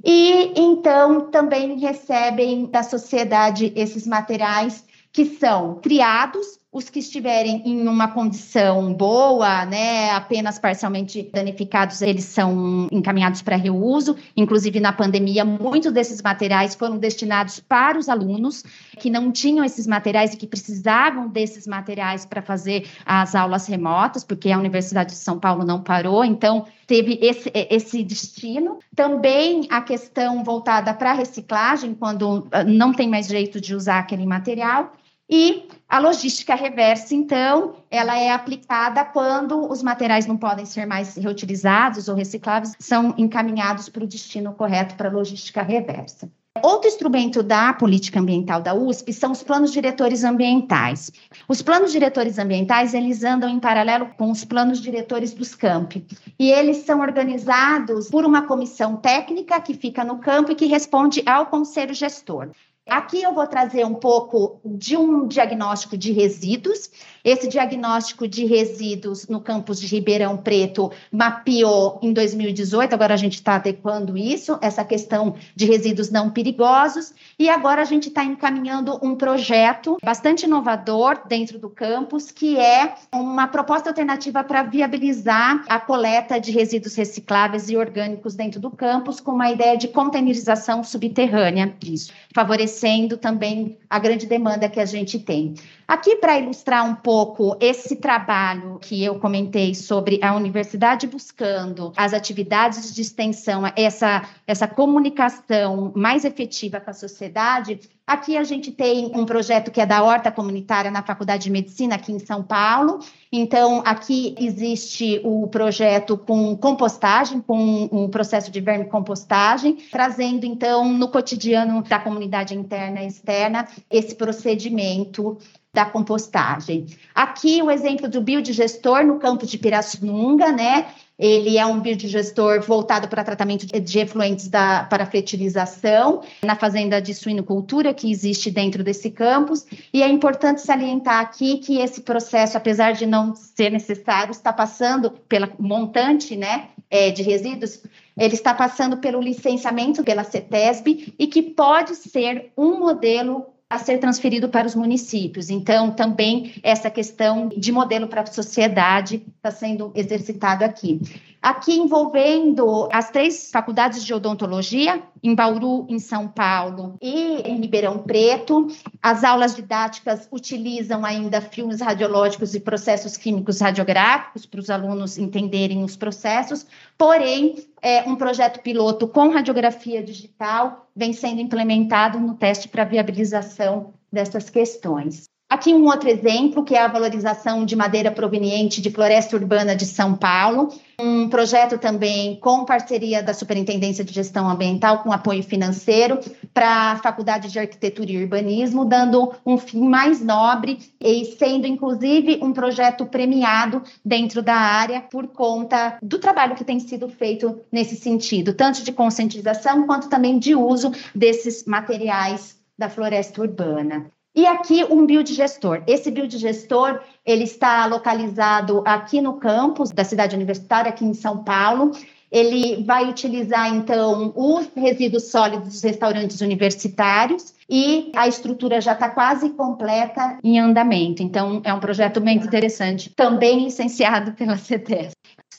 e 0.03 0.53
então 0.59 1.29
também 1.29 1.77
recebem 1.77 2.65
da 2.65 2.83
sociedade 2.83 3.71
esses 3.75 4.07
materiais 4.07 4.85
que 5.11 5.25
são 5.25 5.75
criados 5.75 6.60
os 6.73 6.89
que 6.89 6.99
estiverem 6.99 7.61
em 7.65 7.85
uma 7.85 8.07
condição 8.07 8.93
boa, 8.93 9.65
né, 9.65 10.11
apenas 10.11 10.57
parcialmente 10.57 11.21
danificados, 11.21 12.01
eles 12.01 12.23
são 12.23 12.87
encaminhados 12.89 13.41
para 13.41 13.57
reuso. 13.57 14.15
Inclusive, 14.37 14.79
na 14.79 14.93
pandemia, 14.93 15.43
muitos 15.43 15.91
desses 15.91 16.21
materiais 16.21 16.73
foram 16.73 16.97
destinados 16.97 17.59
para 17.59 17.99
os 17.99 18.07
alunos 18.07 18.63
que 18.97 19.09
não 19.09 19.33
tinham 19.33 19.65
esses 19.65 19.85
materiais 19.85 20.33
e 20.33 20.37
que 20.37 20.47
precisavam 20.47 21.27
desses 21.27 21.67
materiais 21.67 22.25
para 22.25 22.41
fazer 22.41 22.87
as 23.05 23.35
aulas 23.35 23.67
remotas, 23.67 24.23
porque 24.23 24.49
a 24.49 24.57
Universidade 24.57 25.09
de 25.09 25.17
São 25.17 25.37
Paulo 25.37 25.65
não 25.65 25.81
parou, 25.81 26.23
então 26.23 26.65
teve 26.87 27.19
esse, 27.21 27.51
esse 27.53 28.01
destino. 28.01 28.79
Também 28.95 29.67
a 29.69 29.81
questão 29.81 30.41
voltada 30.41 30.93
para 30.93 31.11
a 31.11 31.15
reciclagem, 31.15 31.93
quando 31.93 32.47
ah, 32.49 32.63
não 32.63 32.93
tem 32.93 33.09
mais 33.09 33.27
jeito 33.27 33.59
de 33.59 33.75
usar 33.75 33.99
aquele 33.99 34.25
material. 34.25 34.93
E 35.29 35.69
a 35.91 35.99
logística 35.99 36.55
reversa, 36.55 37.13
então, 37.13 37.75
ela 37.91 38.17
é 38.17 38.31
aplicada 38.31 39.03
quando 39.03 39.69
os 39.69 39.83
materiais 39.83 40.25
não 40.25 40.37
podem 40.37 40.65
ser 40.65 40.85
mais 40.85 41.17
reutilizados 41.17 42.07
ou 42.07 42.15
recicláveis, 42.15 42.73
são 42.79 43.13
encaminhados 43.17 43.89
para 43.89 44.05
o 44.05 44.07
destino 44.07 44.53
correto 44.53 44.95
para 44.95 45.09
a 45.09 45.11
logística 45.11 45.61
reversa. 45.61 46.31
Outro 46.63 46.87
instrumento 46.87 47.43
da 47.43 47.73
política 47.73 48.21
ambiental 48.21 48.61
da 48.61 48.73
USP 48.73 49.11
são 49.11 49.33
os 49.33 49.43
planos 49.43 49.71
diretores 49.73 50.23
ambientais. 50.23 51.11
Os 51.45 51.61
planos 51.61 51.91
diretores 51.91 52.39
ambientais, 52.39 52.93
eles 52.93 53.25
andam 53.25 53.49
em 53.49 53.59
paralelo 53.59 54.07
com 54.17 54.31
os 54.31 54.45
planos 54.45 54.81
diretores 54.81 55.33
dos 55.33 55.55
campi. 55.55 56.05
E 56.39 56.51
eles 56.51 56.77
são 56.77 57.01
organizados 57.01 58.09
por 58.09 58.23
uma 58.23 58.43
comissão 58.43 58.95
técnica 58.95 59.59
que 59.59 59.73
fica 59.73 60.05
no 60.05 60.19
campo 60.19 60.53
e 60.53 60.55
que 60.55 60.67
responde 60.67 61.21
ao 61.25 61.47
conselho 61.47 61.93
gestor. 61.93 62.49
Aqui 62.89 63.21
eu 63.21 63.31
vou 63.31 63.45
trazer 63.45 63.85
um 63.85 63.93
pouco 63.93 64.59
de 64.65 64.97
um 64.97 65.27
diagnóstico 65.27 65.95
de 65.95 66.11
resíduos. 66.11 66.89
Esse 67.23 67.47
diagnóstico 67.47 68.27
de 68.27 68.43
resíduos 68.45 69.27
no 69.27 69.39
campus 69.39 69.79
de 69.79 69.85
Ribeirão 69.85 70.35
Preto 70.35 70.91
mapeou 71.11 71.99
em 72.01 72.11
2018, 72.11 72.93
agora 72.93 73.13
a 73.13 73.17
gente 73.17 73.35
está 73.35 73.55
adequando 73.55 74.17
isso, 74.17 74.57
essa 74.61 74.83
questão 74.83 75.35
de 75.55 75.65
resíduos 75.65 76.09
não 76.09 76.31
perigosos, 76.31 77.13
e 77.37 77.47
agora 77.47 77.83
a 77.83 77.85
gente 77.85 78.07
está 78.07 78.23
encaminhando 78.23 78.99
um 79.03 79.15
projeto 79.15 79.97
bastante 80.03 80.47
inovador 80.47 81.21
dentro 81.27 81.59
do 81.59 81.69
campus, 81.69 82.31
que 82.31 82.57
é 82.57 82.95
uma 83.13 83.47
proposta 83.47 83.91
alternativa 83.91 84.43
para 84.43 84.63
viabilizar 84.63 85.63
a 85.69 85.79
coleta 85.79 86.39
de 86.39 86.51
resíduos 86.51 86.95
recicláveis 86.95 87.69
e 87.69 87.77
orgânicos 87.77 88.33
dentro 88.33 88.59
do 88.59 88.71
campus, 88.71 89.19
com 89.19 89.31
uma 89.31 89.51
ideia 89.51 89.77
de 89.77 89.87
containerização 89.87 90.83
subterrânea 90.83 91.71
disso, 91.79 92.11
favorecer 92.33 92.70
favorecendo 92.71 93.17
também 93.17 93.77
a 93.89 93.99
grande 93.99 94.25
demanda 94.25 94.69
que 94.69 94.79
a 94.79 94.85
gente 94.85 95.19
tem. 95.19 95.53
Aqui, 95.91 96.15
para 96.15 96.39
ilustrar 96.39 96.89
um 96.89 96.95
pouco 96.95 97.57
esse 97.59 97.97
trabalho 97.97 98.79
que 98.79 99.03
eu 99.03 99.19
comentei 99.19 99.75
sobre 99.75 100.21
a 100.23 100.33
universidade 100.33 101.05
buscando 101.05 101.91
as 101.97 102.13
atividades 102.13 102.95
de 102.95 103.01
extensão, 103.01 103.63
essa, 103.75 104.25
essa 104.47 104.69
comunicação 104.69 105.91
mais 105.93 106.23
efetiva 106.23 106.79
com 106.79 106.91
a 106.91 106.93
sociedade, 106.93 107.77
Aqui 108.11 108.35
a 108.35 108.43
gente 108.43 108.73
tem 108.73 109.09
um 109.15 109.25
projeto 109.25 109.71
que 109.71 109.79
é 109.79 109.85
da 109.85 110.03
horta 110.03 110.29
comunitária 110.29 110.91
na 110.91 111.01
Faculdade 111.01 111.43
de 111.43 111.49
Medicina 111.49 111.95
aqui 111.95 112.11
em 112.11 112.19
São 112.19 112.43
Paulo. 112.43 112.99
Então, 113.31 113.81
aqui 113.85 114.35
existe 114.37 115.21
o 115.23 115.47
projeto 115.47 116.17
com 116.17 116.57
compostagem, 116.57 117.39
com 117.39 117.87
um 117.89 118.09
processo 118.09 118.51
de 118.51 118.59
vermicompostagem, 118.59 119.77
trazendo 119.89 120.45
então 120.45 120.91
no 120.91 121.07
cotidiano 121.07 121.81
da 121.83 121.99
comunidade 121.99 122.53
interna 122.53 123.01
e 123.01 123.07
externa 123.07 123.65
esse 123.89 124.13
procedimento 124.15 125.37
da 125.73 125.85
compostagem. 125.85 126.85
Aqui 127.15 127.61
o 127.61 127.71
exemplo 127.71 128.09
do 128.09 128.21
biodigestor 128.21 129.05
no 129.05 129.19
campo 129.19 129.45
de 129.45 129.57
Pirassununga, 129.57 130.51
né? 130.51 130.87
Ele 131.17 131.57
é 131.57 131.65
um 131.65 131.79
biodigestor 131.79 132.61
voltado 132.61 133.07
para 133.07 133.23
tratamento 133.23 133.65
de 133.67 133.99
efluentes 133.99 134.47
da, 134.47 134.83
para 134.83 135.05
fertilização 135.05 136.23
na 136.43 136.55
fazenda 136.55 136.99
de 136.99 137.13
suinocultura 137.13 137.93
que 137.93 138.11
existe 138.11 138.49
dentro 138.49 138.83
desse 138.83 139.11
campus. 139.11 139.65
E 139.93 140.01
é 140.01 140.09
importante 140.09 140.61
salientar 140.61 141.21
aqui 141.21 141.59
que 141.59 141.79
esse 141.79 142.01
processo, 142.01 142.57
apesar 142.57 142.93
de 142.93 143.05
não 143.05 143.35
ser 143.35 143.69
necessário, 143.69 144.31
está 144.31 144.51
passando 144.51 145.11
pela 145.29 145.49
montante 145.59 146.35
né, 146.35 146.69
é, 146.89 147.11
de 147.11 147.21
resíduos, 147.21 147.81
ele 148.17 148.33
está 148.33 148.53
passando 148.53 148.97
pelo 148.97 149.21
licenciamento 149.21 150.03
pela 150.03 150.23
CETESB 150.23 151.13
e 151.17 151.27
que 151.27 151.41
pode 151.41 151.95
ser 151.95 152.51
um 152.57 152.79
modelo 152.79 153.45
a 153.71 153.77
ser 153.77 153.99
transferido 153.99 154.49
para 154.49 154.67
os 154.67 154.75
municípios. 154.75 155.49
Então, 155.49 155.91
também 155.91 156.55
essa 156.61 156.89
questão 156.89 157.47
de 157.47 157.71
modelo 157.71 158.05
para 158.05 158.21
a 158.21 158.25
sociedade 158.25 159.23
está 159.37 159.49
sendo 159.49 159.93
exercitado 159.95 160.65
aqui. 160.65 160.99
Aqui 161.41 161.73
envolvendo 161.73 162.87
as 162.91 163.09
três 163.09 163.49
faculdades 163.49 164.05
de 164.05 164.13
odontologia, 164.13 165.01
em 165.23 165.33
Bauru, 165.33 165.87
em 165.89 165.97
São 165.97 166.27
Paulo 166.27 166.97
e 167.01 167.41
em 167.41 167.59
Ribeirão 167.61 167.99
Preto. 167.99 168.67
As 169.01 169.23
aulas 169.23 169.55
didáticas 169.55 170.27
utilizam 170.31 171.03
ainda 171.03 171.41
filmes 171.41 171.81
radiológicos 171.81 172.53
e 172.53 172.59
processos 172.59 173.17
químicos 173.17 173.59
radiográficos 173.59 174.45
para 174.45 174.59
os 174.59 174.69
alunos 174.69 175.17
entenderem 175.17 175.83
os 175.83 175.95
processos, 175.95 176.67
porém, 177.01 177.55
é, 177.81 178.03
um 178.07 178.15
projeto 178.15 178.61
piloto 178.61 179.07
com 179.07 179.29
radiografia 179.29 180.03
digital 180.03 180.85
vem 180.95 181.13
sendo 181.13 181.41
implementado 181.41 182.19
no 182.19 182.35
teste 182.35 182.67
para 182.67 182.83
viabilização 182.83 183.95
dessas 184.13 184.51
questões. 184.51 185.23
Aqui 185.49 185.73
um 185.73 185.85
outro 185.85 186.07
exemplo, 186.07 186.63
que 186.63 186.75
é 186.75 186.79
a 186.79 186.87
valorização 186.87 187.65
de 187.65 187.75
madeira 187.75 188.11
proveniente 188.11 188.79
de 188.79 188.91
floresta 188.91 189.35
urbana 189.35 189.75
de 189.75 189.87
São 189.87 190.13
Paulo, 190.15 190.69
um 190.99 191.27
projeto 191.27 191.79
também 191.79 192.35
com 192.35 192.65
parceria 192.65 193.23
da 193.23 193.33
Superintendência 193.33 194.03
de 194.03 194.13
Gestão 194.13 194.47
Ambiental, 194.47 194.99
com 194.99 195.11
apoio 195.11 195.41
financeiro 195.41 196.19
para 196.53 196.91
a 196.91 196.97
Faculdade 196.97 197.51
de 197.51 197.59
Arquitetura 197.59 198.11
e 198.11 198.21
Urbanismo, 198.23 198.85
dando 198.85 199.33
um 199.45 199.57
fim 199.57 199.87
mais 199.87 200.21
nobre 200.21 200.79
e 200.99 201.25
sendo, 201.37 201.67
inclusive, 201.67 202.39
um 202.41 202.53
projeto 202.53 203.05
premiado 203.05 203.81
dentro 204.03 204.41
da 204.41 204.55
área 204.55 205.01
por 205.01 205.27
conta 205.27 205.97
do 206.01 206.19
trabalho 206.19 206.55
que 206.55 206.63
tem 206.63 206.79
sido 206.79 207.07
feito 207.09 207.61
nesse 207.71 207.95
sentido, 207.95 208.53
tanto 208.53 208.83
de 208.83 208.91
conscientização 208.91 209.85
quanto 209.85 210.09
também 210.09 210.39
de 210.39 210.55
uso 210.55 210.91
desses 211.15 211.65
materiais 211.65 212.59
da 212.77 212.89
floresta 212.89 213.41
urbana. 213.41 214.11
E 214.33 214.45
aqui 214.47 214.85
um 214.85 215.05
biodigestor. 215.05 215.83
Esse 215.85 216.09
biodigestor, 216.09 217.01
ele 217.25 217.43
está 217.43 217.85
localizado 217.85 218.81
aqui 218.85 219.19
no 219.19 219.33
campus 219.33 219.91
da 219.91 220.05
cidade 220.05 220.35
universitária, 220.35 220.89
aqui 220.89 221.03
em 221.03 221.13
São 221.13 221.43
Paulo. 221.43 221.91
Ele 222.31 222.83
vai 222.83 223.09
utilizar, 223.09 223.67
então, 223.75 224.31
os 224.35 224.69
resíduos 224.75 225.29
sólidos 225.29 225.69
dos 225.69 225.81
restaurantes 225.81 226.39
universitários 226.39 227.53
e 227.69 228.11
a 228.15 228.27
estrutura 228.27 228.79
já 228.79 228.93
está 228.93 229.09
quase 229.09 229.49
completa 229.49 230.37
em 230.43 230.59
andamento. 230.59 231.21
Então, 231.21 231.61
é 231.63 231.73
um 231.73 231.79
projeto 231.79 232.21
bem 232.21 232.37
interessante, 232.37 233.09
também 233.09 233.63
licenciado 233.63 234.31
pela 234.33 234.57
CETES. 234.57 235.11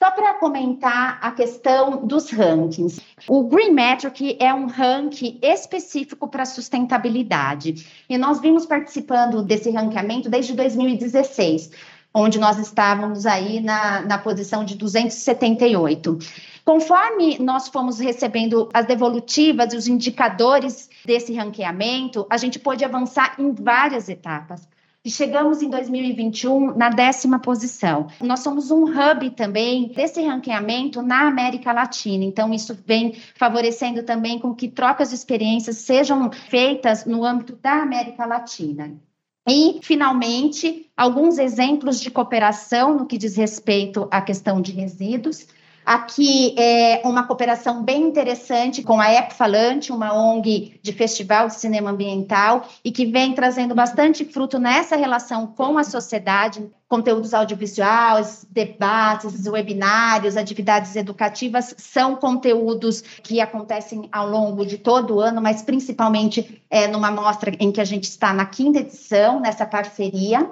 Só 0.03 0.11
para 0.11 0.35
comentar 0.35 1.19
a 1.23 1.31
questão 1.31 2.05
dos 2.05 2.31
rankings. 2.31 3.01
O 3.29 3.45
Green 3.45 3.71
Metric 3.71 4.37
é 4.41 4.53
um 4.53 4.67
ranking 4.67 5.39
específico 5.41 6.27
para 6.27 6.45
sustentabilidade. 6.45 7.87
E 8.11 8.19
nós 8.19 8.41
vimos 8.41 8.67
participando 8.67 9.43
desse 9.43 9.71
ranqueamento 9.71 10.29
desde 10.29 10.55
2016, 10.55 11.71
onde 12.13 12.41
nós 12.41 12.59
estávamos 12.59 13.27
aí 13.27 13.61
na, 13.61 14.01
na 14.01 14.19
posição 14.19 14.65
de 14.65 14.75
278. 14.75 16.19
Conforme 16.65 17.39
nós 17.39 17.69
fomos 17.69 17.99
recebendo 17.99 18.69
as 18.73 18.87
devolutivas 18.87 19.73
e 19.73 19.77
os 19.77 19.89
indicadores 19.89 20.89
desse 21.05 21.33
ranqueamento, 21.35 22.27
a 22.31 22.37
gente 22.37 22.59
pôde 22.59 22.85
avançar 22.85 23.35
em 23.39 23.53
várias 23.53 24.09
etapas 24.09 24.69
e 25.05 25.11
chegamos 25.11 25.61
em 25.61 25.69
2021 25.69 26.77
na 26.77 26.89
décima 26.89 27.41
posição. 27.41 28.07
Nós 28.21 28.41
somos 28.41 28.71
um 28.71 28.85
hub 28.85 29.31
também 29.31 29.89
desse 29.89 30.23
ranqueamento 30.23 31.03
na 31.03 31.27
América 31.27 31.73
Latina, 31.73 32.25
então 32.25 32.55
isso 32.55 32.79
vem 32.87 33.15
favorecendo 33.35 34.05
também 34.05 34.39
com 34.39 34.55
que 34.55 34.69
trocas 34.69 35.09
de 35.09 35.17
experiências 35.17 35.79
sejam 35.79 36.31
feitas 36.31 37.05
no 37.05 37.25
âmbito 37.25 37.57
da 37.57 37.83
América 37.83 38.25
Latina. 38.25 38.95
E, 39.49 39.81
finalmente, 39.83 40.89
alguns 40.97 41.37
exemplos 41.37 42.01
de 42.01 42.09
cooperação 42.09 42.97
no 42.97 43.07
que 43.07 43.19
diz 43.19 43.35
respeito 43.35 44.07
à 44.09 44.21
questão 44.21 44.61
de 44.61 44.71
resíduos. 44.71 45.49
Aqui 45.85 46.55
é 46.57 47.03
uma 47.05 47.27
cooperação 47.27 47.83
bem 47.83 48.03
interessante 48.03 48.83
com 48.83 49.01
a 49.01 49.13
Epfalante, 49.13 49.91
uma 49.91 50.15
ONG 50.15 50.79
de 50.81 50.93
festival 50.93 51.49
de 51.49 51.55
cinema 51.55 51.91
ambiental 51.91 52.69
e 52.85 52.93
que 52.93 53.05
vem 53.05 53.35
trazendo 53.35 53.75
bastante 53.75 54.25
fruto 54.25 54.61
nessa 54.61 54.95
relação 54.95 55.47
com 55.47 55.77
a 55.77 55.83
sociedade, 55.83 56.71
conteúdos 56.89 57.35
audiovisuais, 57.35 58.47
debates, 58.49 59.47
webinários, 59.49 60.37
atividades 60.37 60.95
educativas 60.95 61.75
são 61.77 62.15
conteúdos 62.15 63.01
que 63.01 63.41
acontecem 63.41 64.09
ao 64.13 64.29
longo 64.29 64.65
de 64.65 64.79
todo 64.79 65.17
o 65.17 65.21
ano, 65.21 65.43
mas 65.43 65.63
principalmente 65.63 66.63
é, 66.71 66.87
numa 66.87 67.11
mostra 67.11 67.53
em 67.59 67.73
que 67.73 67.81
a 67.81 67.85
gente 67.85 68.05
está 68.05 68.33
na 68.33 68.47
quinta 68.47 68.79
edição, 68.79 69.41
nessa 69.41 69.67
parceria. 69.67 70.49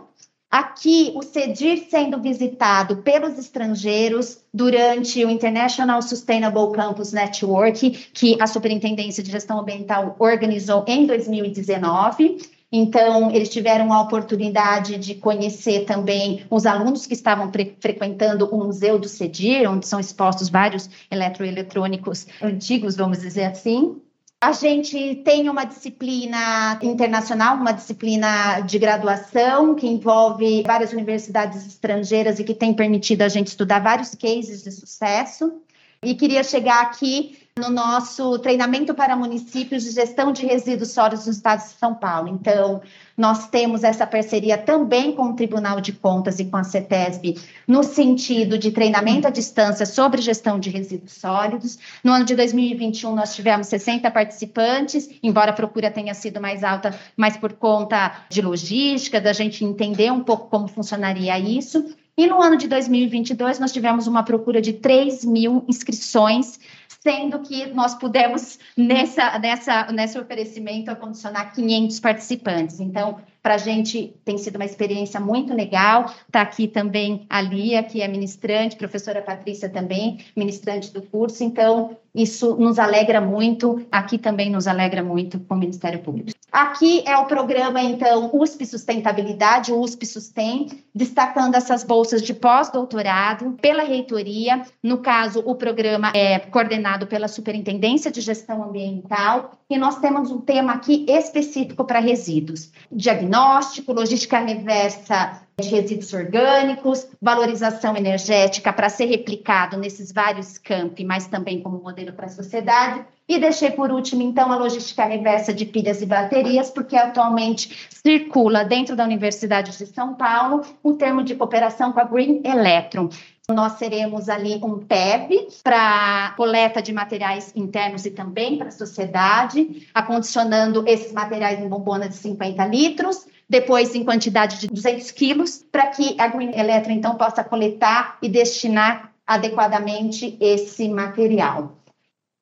Aqui, 0.51 1.13
o 1.15 1.23
CEDIR 1.23 1.87
sendo 1.89 2.21
visitado 2.21 2.97
pelos 2.97 3.39
estrangeiros 3.39 4.41
durante 4.53 5.25
o 5.25 5.31
International 5.31 6.03
Sustainable 6.03 6.73
Campus 6.73 7.13
Network, 7.13 7.91
que 8.13 8.37
a 8.43 8.49
Superintendência 8.49 9.23
de 9.23 9.31
Gestão 9.31 9.61
Ambiental 9.61 10.17
organizou 10.19 10.85
em 10.89 11.07
2019. 11.07 12.39
Então, 12.73 13.31
eles 13.31 13.49
tiveram 13.49 13.93
a 13.93 14.03
oportunidade 14.03 14.99
de 14.99 15.15
conhecer 15.15 15.85
também 15.85 16.45
os 16.51 16.67
alunos 16.67 17.07
que 17.07 17.15
estavam 17.15 17.53
frequentando 17.79 18.47
o 18.47 18.59
Museu 18.59 18.99
do 18.99 19.09
CEDIR, 19.09 19.71
onde 19.71 19.87
são 19.87 20.01
expostos 20.01 20.49
vários 20.49 20.91
eletroeletrônicos 21.13 22.27
antigos, 22.43 22.97
vamos 22.97 23.21
dizer 23.21 23.45
assim. 23.45 24.01
A 24.43 24.53
gente 24.53 25.17
tem 25.17 25.51
uma 25.51 25.65
disciplina 25.65 26.79
internacional, 26.83 27.57
uma 27.57 27.73
disciplina 27.73 28.61
de 28.61 28.79
graduação 28.79 29.75
que 29.75 29.87
envolve 29.87 30.63
várias 30.63 30.95
universidades 30.95 31.67
estrangeiras 31.67 32.39
e 32.39 32.45
que 32.45 32.55
tem 32.55 32.73
permitido 32.73 33.21
a 33.21 33.29
gente 33.29 33.49
estudar 33.49 33.81
vários 33.81 34.15
cases 34.15 34.63
de 34.63 34.71
sucesso. 34.71 35.61
E 36.03 36.15
queria 36.15 36.43
chegar 36.43 36.81
aqui 36.81 37.39
no 37.61 37.71
nosso 37.71 38.39
treinamento 38.39 38.95
para 38.95 39.15
municípios 39.15 39.85
de 39.85 39.91
gestão 39.91 40.33
de 40.33 40.47
resíduos 40.47 40.93
sólidos 40.93 41.27
no 41.27 41.33
estado 41.33 41.61
de 41.61 41.69
São 41.79 41.95
Paulo. 41.95 42.29
Então, 42.29 42.81
nós 43.17 43.49
temos 43.49 43.85
essa 43.85 44.07
parceria 44.07 44.57
também 44.57 45.13
com 45.13 45.25
o 45.25 45.37
Tribunal 45.37 45.81
de 45.81 45.93
Contas 45.93 46.41
e 46.41 46.47
com 46.47 46.57
a 46.57 46.65
CETESB, 46.65 47.39
no 47.69 47.83
sentido 47.83 48.59
de 48.59 48.71
treinamento 48.71 49.29
à 49.29 49.31
distância 49.31 49.85
sobre 49.85 50.23
gestão 50.23 50.59
de 50.59 50.71
resíduos 50.71 51.13
sólidos. 51.13 51.79
No 52.03 52.13
ano 52.13 52.25
de 52.25 52.35
2021, 52.35 53.15
nós 53.15 53.35
tivemos 53.35 53.67
60 53.67 54.11
participantes, 54.11 55.11
embora 55.23 55.51
a 55.51 55.55
procura 55.55 55.91
tenha 55.91 56.15
sido 56.15 56.41
mais 56.41 56.65
alta, 56.65 56.99
mas 57.15 57.37
por 57.37 57.53
conta 57.53 58.25
de 58.31 58.41
logística, 58.41 59.21
da 59.21 59.35
gente 59.35 59.65
entender 59.65 60.11
um 60.11 60.25
pouco 60.25 60.49
como 60.49 60.67
funcionaria 60.67 61.39
isso. 61.39 61.95
E 62.17 62.27
no 62.27 62.43
ano 62.43 62.57
de 62.57 62.69
2022, 62.69 63.59
nós 63.59 63.73
tivemos 63.73 64.07
uma 64.07 64.23
procura 64.23 64.61
de 64.61 64.75
3 64.75 65.25
mil 65.25 65.65
inscrições 65.67 66.59
sendo 67.01 67.41
que 67.41 67.67
nós 67.67 67.95
pudemos, 67.95 68.59
nessa, 68.77 69.39
nessa, 69.39 69.91
nesse 69.91 70.19
oferecimento, 70.19 70.91
acondicionar 70.91 71.53
500 71.53 71.99
participantes. 71.99 72.79
Então, 72.79 73.21
para 73.43 73.55
a 73.55 73.59
gente 73.59 74.15
tem 74.23 74.37
sido 74.37 74.57
uma 74.57 74.67
experiência 74.67 75.19
muito 75.19 75.55
legal. 75.55 76.15
Está 76.27 76.43
aqui 76.43 76.69
também 76.69 77.27
a 77.29 77.41
Lia, 77.41 77.83
que 77.83 78.03
é 78.03 78.09
ministrante, 78.09 78.77
professora 78.77 79.23
Patrícia 79.23 79.69
também, 79.69 80.19
ministrante 80.37 80.93
do 80.93 81.01
curso. 81.01 81.43
Então, 81.43 81.97
isso 82.15 82.57
nos 82.57 82.79
alegra 82.79 83.21
muito, 83.21 83.87
aqui 83.91 84.19
também 84.19 84.51
nos 84.51 84.67
alegra 84.67 85.03
muito 85.03 85.39
com 85.41 85.55
o 85.55 85.59
Ministério 85.59 86.01
Público. 86.01 86.31
Aqui 86.51 87.05
é 87.07 87.17
o 87.17 87.27
programa, 87.27 87.81
então, 87.81 88.31
USP 88.33 88.67
Sustentabilidade, 88.67 89.73
USP 89.73 90.05
Sustem, 90.05 90.67
destacando 90.93 91.55
essas 91.55 91.85
bolsas 91.85 92.23
de 92.23 92.35
pós-doutorado 92.35 93.57
pela 93.63 93.85
reitoria. 93.85 94.63
No 94.83 94.99
caso, 94.99 95.43
o 95.47 95.55
programa 95.55 96.11
é 96.13 96.41
coordenado 96.41 97.07
pela 97.07 97.29
Superintendência 97.29 98.11
de 98.11 98.21
Gestão 98.21 98.65
Ambiental 98.65 99.53
e 99.71 99.79
nós 99.79 100.01
temos 100.01 100.33
um 100.33 100.41
tema 100.41 100.73
aqui 100.73 101.07
específico 101.09 101.85
para 101.85 102.01
resíduos: 102.01 102.73
diagnóstico, 102.91 103.93
logística 103.93 104.41
reversa 104.41 105.41
de 105.61 105.69
resíduos 105.69 106.13
orgânicos, 106.13 107.07
valorização 107.21 107.97
energética 107.97 108.73
para 108.73 108.89
ser 108.89 109.07
replicado 109.07 109.77
nesses 109.77 110.11
vários 110.11 110.59
campi, 110.59 111.05
mas 111.05 111.27
também 111.27 111.61
como 111.61 111.79
modelo 111.79 112.13
para 112.13 112.27
a 112.27 112.31
sociedade. 112.31 113.05
E 113.29 113.39
deixei 113.39 113.71
por 113.71 113.93
último, 113.93 114.23
então, 114.23 114.51
a 114.51 114.57
logística 114.57 115.05
reversa 115.05 115.55
de 115.55 115.65
pilhas 115.65 116.03
e 116.03 116.07
baterias, 116.07 116.69
porque 116.69 116.97
atualmente 116.97 117.89
circula 117.89 118.65
dentro 118.65 118.97
da 118.97 119.05
Universidade 119.05 119.77
de 119.79 119.87
São 119.87 120.15
Paulo 120.15 120.63
o 120.83 120.95
termo 120.95 121.23
de 121.23 121.37
cooperação 121.37 121.93
com 121.93 122.01
a 122.01 122.05
Green 122.05 122.41
Electron. 122.45 123.09
Nós 123.49 123.77
teremos 123.77 124.29
ali 124.29 124.61
um 124.63 124.79
PEB 124.79 125.49
para 125.63 126.35
coleta 126.37 126.81
de 126.81 126.93
materiais 126.93 127.53
internos 127.55 128.07
e 128.07 128.11
também 128.11 128.57
para 128.57 128.69
a 128.69 128.73
sociedade, 128.73 129.87
acondicionando 129.95 130.85
esses 130.87 131.13
materiais 131.13 131.61
em 131.61 131.69
bombona 131.69 132.09
de 132.09 132.15
50 132.15 132.65
litros, 132.67 133.27
depois 133.51 133.97
em 133.97 134.05
quantidade 134.05 134.61
de 134.61 134.69
200 134.69 135.11
quilos, 135.11 135.67
para 135.73 135.89
que 135.89 136.15
a 136.21 136.29
Green 136.29 136.57
Electron, 136.57 136.93
então, 136.93 137.17
possa 137.17 137.43
coletar 137.43 138.17
e 138.23 138.29
destinar 138.29 139.13
adequadamente 139.27 140.37
esse 140.41 140.89
material. 140.89 141.77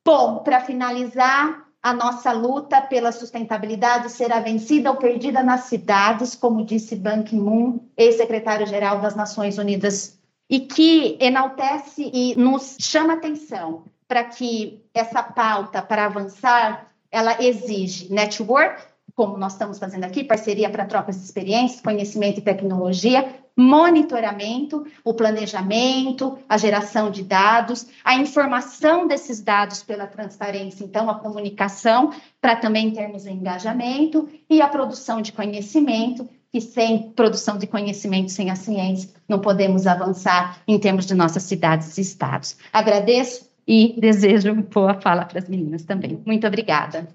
Bom, 0.05 0.41
para 0.41 0.61
finalizar, 0.61 1.67
a 1.83 1.95
nossa 1.95 2.31
luta 2.33 2.83
pela 2.83 3.11
sustentabilidade 3.11 4.13
será 4.13 4.41
vencida 4.41 4.91
ou 4.91 4.97
perdida 4.97 5.43
nas 5.43 5.63
cidades, 5.63 6.35
como 6.35 6.63
disse 6.63 6.95
Ban 6.95 7.23
Ki-moon, 7.23 7.81
ex-secretário-geral 7.97 9.01
das 9.01 9.17
Nações 9.17 9.57
Unidas, 9.57 10.19
e 10.51 10.61
que 10.61 11.17
enaltece 11.21 12.11
e 12.13 12.35
nos 12.37 12.77
chama 12.79 13.15
atenção 13.15 13.85
para 14.07 14.25
que 14.25 14.83
essa 14.93 15.23
pauta, 15.23 15.81
para 15.81 16.05
avançar, 16.05 16.87
ela 17.11 17.43
exige 17.43 18.13
network, 18.13 18.83
como 19.19 19.37
nós 19.37 19.55
estamos 19.55 19.81
fazendo 19.81 20.05
aqui, 20.05 20.23
parceria 20.23 20.71
para 20.71 20.87
trocas 20.87 21.17
de 21.17 21.25
experiências, 21.25 21.81
conhecimento 21.81 22.39
e 22.39 22.41
tecnologia, 22.41 23.29
monitoramento, 23.57 24.87
o 25.03 25.13
planejamento, 25.13 26.39
a 26.49 26.57
geração 26.57 27.11
de 27.11 27.25
dados, 27.25 27.89
a 28.05 28.15
informação 28.15 29.09
desses 29.09 29.41
dados 29.41 29.83
pela 29.83 30.07
transparência, 30.07 30.85
então 30.85 31.11
a 31.11 31.17
comunicação, 31.17 32.13
para 32.41 32.55
também 32.55 32.93
termos 32.93 33.27
engajamento 33.27 34.29
e 34.49 34.63
a 34.63 34.69
produção 34.69 35.21
de 35.21 35.33
conhecimento, 35.33 36.29
que 36.53 36.61
sem 36.61 37.11
produção 37.11 37.59
de 37.59 37.67
conhecimento, 37.67 38.31
sem 38.31 38.53
a 38.53 38.55
ciência, 38.55 39.11
não 39.29 39.41
podemos 39.41 39.89
avançar 39.89 40.63
em 40.65 40.79
termos 40.79 41.07
de 41.07 41.17
nossas 41.17 41.43
cidades 41.43 41.99
e 41.99 42.03
estados. 42.03 42.57
Agradeço 42.73 43.51
e 43.67 44.01
desejo 44.01 44.55
boa 44.73 44.95
fala 44.95 45.25
para 45.25 45.41
as 45.41 45.49
meninas 45.49 45.83
também. 45.83 46.23
Muito 46.25 46.47
obrigada. 46.47 47.09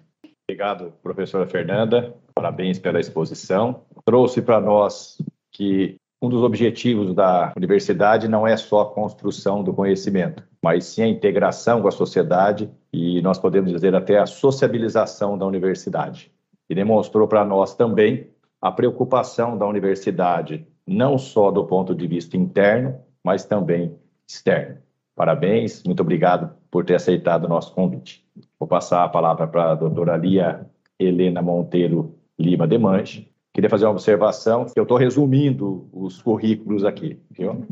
Obrigado, 0.49 0.93
professora 1.01 1.47
Fernanda. 1.47 2.13
Parabéns 2.35 2.77
pela 2.77 2.99
exposição. 2.99 3.85
Trouxe 4.03 4.41
para 4.41 4.59
nós 4.59 5.17
que 5.49 5.95
um 6.21 6.27
dos 6.27 6.43
objetivos 6.43 7.13
da 7.13 7.53
universidade 7.55 8.27
não 8.27 8.45
é 8.45 8.57
só 8.57 8.81
a 8.81 8.93
construção 8.93 9.63
do 9.63 9.73
conhecimento, 9.73 10.43
mas 10.61 10.85
sim 10.85 11.01
a 11.03 11.07
integração 11.07 11.81
com 11.81 11.87
a 11.87 11.91
sociedade 11.91 12.69
e 12.91 13.21
nós 13.21 13.39
podemos 13.39 13.71
dizer 13.71 13.95
até 13.95 14.17
a 14.19 14.25
sociabilização 14.25 15.37
da 15.37 15.45
universidade. 15.45 16.29
E 16.69 16.75
demonstrou 16.75 17.27
para 17.27 17.45
nós 17.45 17.75
também 17.75 18.29
a 18.61 18.71
preocupação 18.71 19.57
da 19.57 19.65
universidade, 19.65 20.67
não 20.85 21.17
só 21.17 21.51
do 21.51 21.65
ponto 21.65 21.95
de 21.95 22.05
vista 22.07 22.35
interno, 22.35 22.99
mas 23.23 23.45
também 23.45 23.97
externo. 24.27 24.77
Parabéns, 25.15 25.83
muito 25.83 26.01
obrigado 26.01 26.55
por 26.71 26.83
ter 26.83 26.95
aceitado 26.95 27.45
o 27.45 27.49
nosso 27.49 27.73
convite. 27.73 28.25
Vou 28.59 28.67
passar 28.67 29.03
a 29.03 29.09
palavra 29.09 29.47
para 29.47 29.71
a 29.71 29.75
doutora 29.75 30.17
Lia 30.17 30.65
Helena 30.99 31.41
Monteiro 31.41 32.15
Lima 32.37 32.67
Demange. 32.67 33.31
Queria 33.53 33.69
fazer 33.69 33.85
uma 33.85 33.91
observação, 33.91 34.65
eu 34.75 34.83
estou 34.83 34.97
resumindo 34.97 35.87
os 35.93 36.21
currículos 36.21 36.83
aqui, 36.83 37.19
viu? 37.29 37.65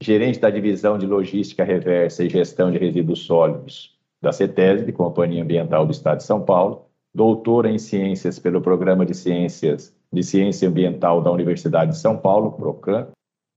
Gerente 0.00 0.38
da 0.38 0.48
Divisão 0.48 0.96
de 0.96 1.06
Logística 1.06 1.64
Reversa 1.64 2.24
e 2.24 2.30
Gestão 2.30 2.70
de 2.70 2.78
Resíduos 2.78 3.26
Sólidos 3.26 3.98
da 4.22 4.32
CETESB, 4.32 4.92
Companhia 4.92 5.42
Ambiental 5.42 5.84
do 5.84 5.92
Estado 5.92 6.18
de 6.18 6.24
São 6.24 6.42
Paulo, 6.42 6.86
doutora 7.12 7.70
em 7.70 7.78
Ciências 7.78 8.38
pelo 8.38 8.60
Programa 8.60 9.04
de 9.04 9.14
Ciências 9.14 9.94
de 10.12 10.22
Ciência 10.22 10.68
Ambiental 10.68 11.20
da 11.20 11.32
Universidade 11.32 11.92
de 11.92 11.98
São 11.98 12.16
Paulo, 12.16 12.52
PROCAM, 12.52 13.08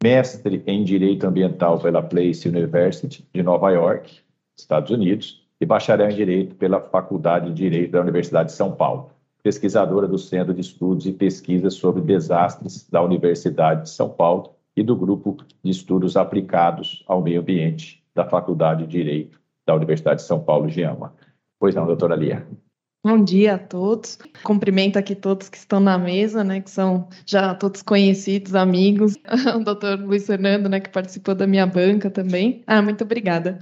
mestre 0.03 0.61
em 0.67 0.83
Direito 0.83 1.25
Ambiental 1.25 1.79
pela 1.79 2.03
Place 2.03 2.49
University 2.49 3.25
de 3.33 3.41
Nova 3.41 3.71
York, 3.71 4.19
Estados 4.53 4.91
Unidos, 4.91 5.41
e 5.61 5.65
bacharel 5.65 6.09
em 6.09 6.15
Direito 6.15 6.55
pela 6.55 6.81
Faculdade 6.81 7.47
de 7.47 7.53
Direito 7.53 7.91
da 7.91 8.01
Universidade 8.01 8.49
de 8.49 8.55
São 8.55 8.73
Paulo, 8.75 9.11
pesquisadora 9.41 10.05
do 10.05 10.17
Centro 10.17 10.53
de 10.53 10.59
Estudos 10.59 11.05
e 11.05 11.13
Pesquisas 11.13 11.75
sobre 11.75 12.01
Desastres 12.01 12.85
da 12.89 13.01
Universidade 13.01 13.83
de 13.83 13.91
São 13.91 14.09
Paulo 14.09 14.49
e 14.75 14.83
do 14.83 14.93
Grupo 14.93 15.37
de 15.63 15.71
Estudos 15.71 16.17
Aplicados 16.17 17.01
ao 17.07 17.21
Meio 17.21 17.39
Ambiente 17.39 18.03
da 18.13 18.25
Faculdade 18.25 18.85
de 18.85 18.89
Direito 18.89 19.39
da 19.65 19.73
Universidade 19.73 20.19
de 20.19 20.27
São 20.27 20.43
Paulo, 20.43 20.67
GEAMA. 20.67 21.13
Pois 21.57 21.73
não, 21.75 21.85
doutora 21.85 22.17
Lia. 22.17 22.45
Bom 23.03 23.23
dia 23.23 23.55
a 23.55 23.57
todos. 23.57 24.17
Cumprimento 24.43 24.97
aqui 24.97 25.13
todos 25.13 25.49
que 25.49 25.57
estão 25.57 25.79
na 25.79 25.97
mesa, 25.97 26.43
né, 26.43 26.61
que 26.61 26.71
são 26.71 27.09
já 27.25 27.53
todos 27.53 27.81
conhecidos, 27.81 28.55
amigos. 28.55 29.15
O 29.59 29.63
doutor 29.63 29.99
Luiz 29.99 30.25
Fernando, 30.25 30.69
né, 30.69 30.79
que 30.79 30.89
participou 30.89 31.35
da 31.35 31.45
minha 31.45 31.65
banca 31.65 32.09
também. 32.09 32.63
Ah, 32.65 32.81
muito 32.81 33.03
obrigada 33.03 33.59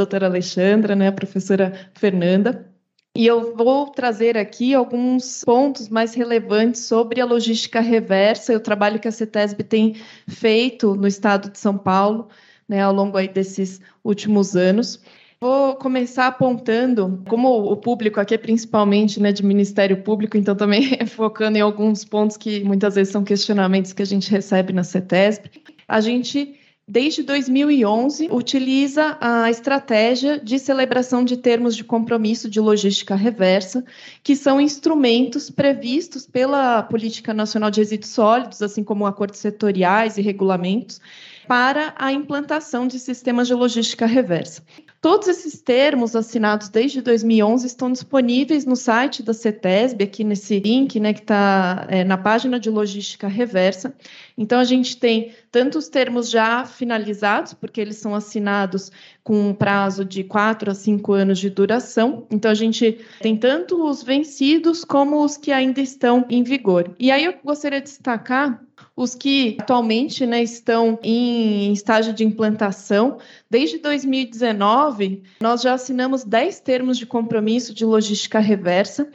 doutora 0.00 0.26
Alexandra, 0.26 0.96
né, 0.96 1.08
a 1.08 1.12
professora 1.12 1.90
Fernanda. 1.94 2.66
E 3.14 3.26
eu 3.26 3.54
vou 3.56 3.90
trazer 3.90 4.38
aqui 4.38 4.72
alguns 4.72 5.42
pontos 5.44 5.88
mais 5.88 6.14
relevantes 6.14 6.82
sobre 6.84 7.20
a 7.20 7.24
logística 7.24 7.80
reversa 7.80 8.52
e 8.52 8.56
o 8.56 8.60
trabalho 8.60 9.00
que 9.00 9.08
a 9.08 9.12
CETESB 9.12 9.64
tem 9.64 9.96
feito 10.28 10.94
no 10.94 11.06
estado 11.06 11.50
de 11.50 11.58
São 11.58 11.76
Paulo, 11.76 12.28
né, 12.68 12.82
ao 12.82 12.92
longo 12.92 13.16
aí 13.16 13.28
desses 13.28 13.80
últimos 14.04 14.56
anos. 14.56 15.02
Vou 15.42 15.74
começar 15.74 16.26
apontando, 16.26 17.24
como 17.26 17.48
o 17.48 17.74
público 17.74 18.20
aqui 18.20 18.34
é 18.34 18.38
principalmente 18.38 19.18
né, 19.18 19.32
de 19.32 19.42
Ministério 19.42 20.02
Público, 20.02 20.36
então 20.36 20.54
também 20.54 20.98
focando 21.08 21.56
em 21.56 21.62
alguns 21.62 22.04
pontos 22.04 22.36
que 22.36 22.62
muitas 22.62 22.94
vezes 22.94 23.10
são 23.10 23.24
questionamentos 23.24 23.94
que 23.94 24.02
a 24.02 24.06
gente 24.06 24.30
recebe 24.30 24.70
na 24.70 24.84
CETESB. 24.84 25.50
A 25.88 25.98
gente 26.02 26.60
desde 26.90 27.22
2011, 27.22 28.28
utiliza 28.32 29.16
a 29.20 29.48
estratégia 29.48 30.40
de 30.40 30.58
celebração 30.58 31.24
de 31.24 31.36
termos 31.36 31.76
de 31.76 31.84
compromisso 31.84 32.50
de 32.50 32.58
logística 32.58 33.14
reversa, 33.14 33.84
que 34.24 34.34
são 34.34 34.60
instrumentos 34.60 35.48
previstos 35.50 36.26
pela 36.26 36.82
Política 36.82 37.32
Nacional 37.32 37.70
de 37.70 37.80
Resíduos 37.80 38.10
Sólidos, 38.10 38.60
assim 38.60 38.82
como 38.82 39.06
acordos 39.06 39.38
setoriais 39.38 40.18
e 40.18 40.20
regulamentos, 40.20 41.00
para 41.46 41.94
a 41.96 42.12
implantação 42.12 42.86
de 42.86 42.98
sistemas 42.98 43.46
de 43.46 43.54
logística 43.54 44.06
reversa. 44.06 44.62
Todos 45.00 45.28
esses 45.28 45.62
termos 45.62 46.14
assinados 46.14 46.68
desde 46.68 47.00
2011 47.00 47.66
estão 47.66 47.90
disponíveis 47.90 48.66
no 48.66 48.76
site 48.76 49.22
da 49.22 49.32
CETESB, 49.32 50.04
aqui 50.04 50.22
nesse 50.22 50.60
link, 50.60 51.00
né, 51.00 51.14
que 51.14 51.20
está 51.20 51.86
é, 51.88 52.04
na 52.04 52.18
página 52.18 52.60
de 52.60 52.68
logística 52.68 53.26
reversa. 53.26 53.94
Então, 54.36 54.60
a 54.60 54.64
gente 54.64 54.98
tem 54.98 55.32
tanto 55.50 55.78
os 55.78 55.88
termos 55.88 56.28
já 56.28 56.66
finalizados, 56.66 57.54
porque 57.54 57.80
eles 57.80 57.96
são 57.96 58.14
assinados 58.14 58.92
com 59.24 59.48
um 59.48 59.54
prazo 59.54 60.04
de 60.04 60.22
quatro 60.22 60.70
a 60.70 60.74
cinco 60.74 61.14
anos 61.14 61.38
de 61.38 61.48
duração. 61.48 62.26
Então, 62.30 62.50
a 62.50 62.54
gente 62.54 62.98
tem 63.22 63.38
tanto 63.38 63.82
os 63.82 64.02
vencidos 64.02 64.84
como 64.84 65.24
os 65.24 65.38
que 65.38 65.50
ainda 65.50 65.80
estão 65.80 66.26
em 66.28 66.42
vigor. 66.42 66.94
E 66.98 67.10
aí, 67.10 67.24
eu 67.24 67.34
gostaria 67.42 67.80
de 67.80 67.86
destacar 67.86 68.62
os 69.02 69.14
que 69.14 69.56
atualmente 69.58 70.26
né, 70.26 70.42
estão 70.42 70.98
em 71.02 71.72
estágio 71.72 72.12
de 72.12 72.22
implantação. 72.22 73.16
Desde 73.48 73.78
2019, 73.78 75.22
nós 75.40 75.62
já 75.62 75.72
assinamos 75.72 76.22
10 76.22 76.60
termos 76.60 76.98
de 76.98 77.06
compromisso 77.06 77.72
de 77.72 77.82
logística 77.82 78.38
reversa 78.38 79.08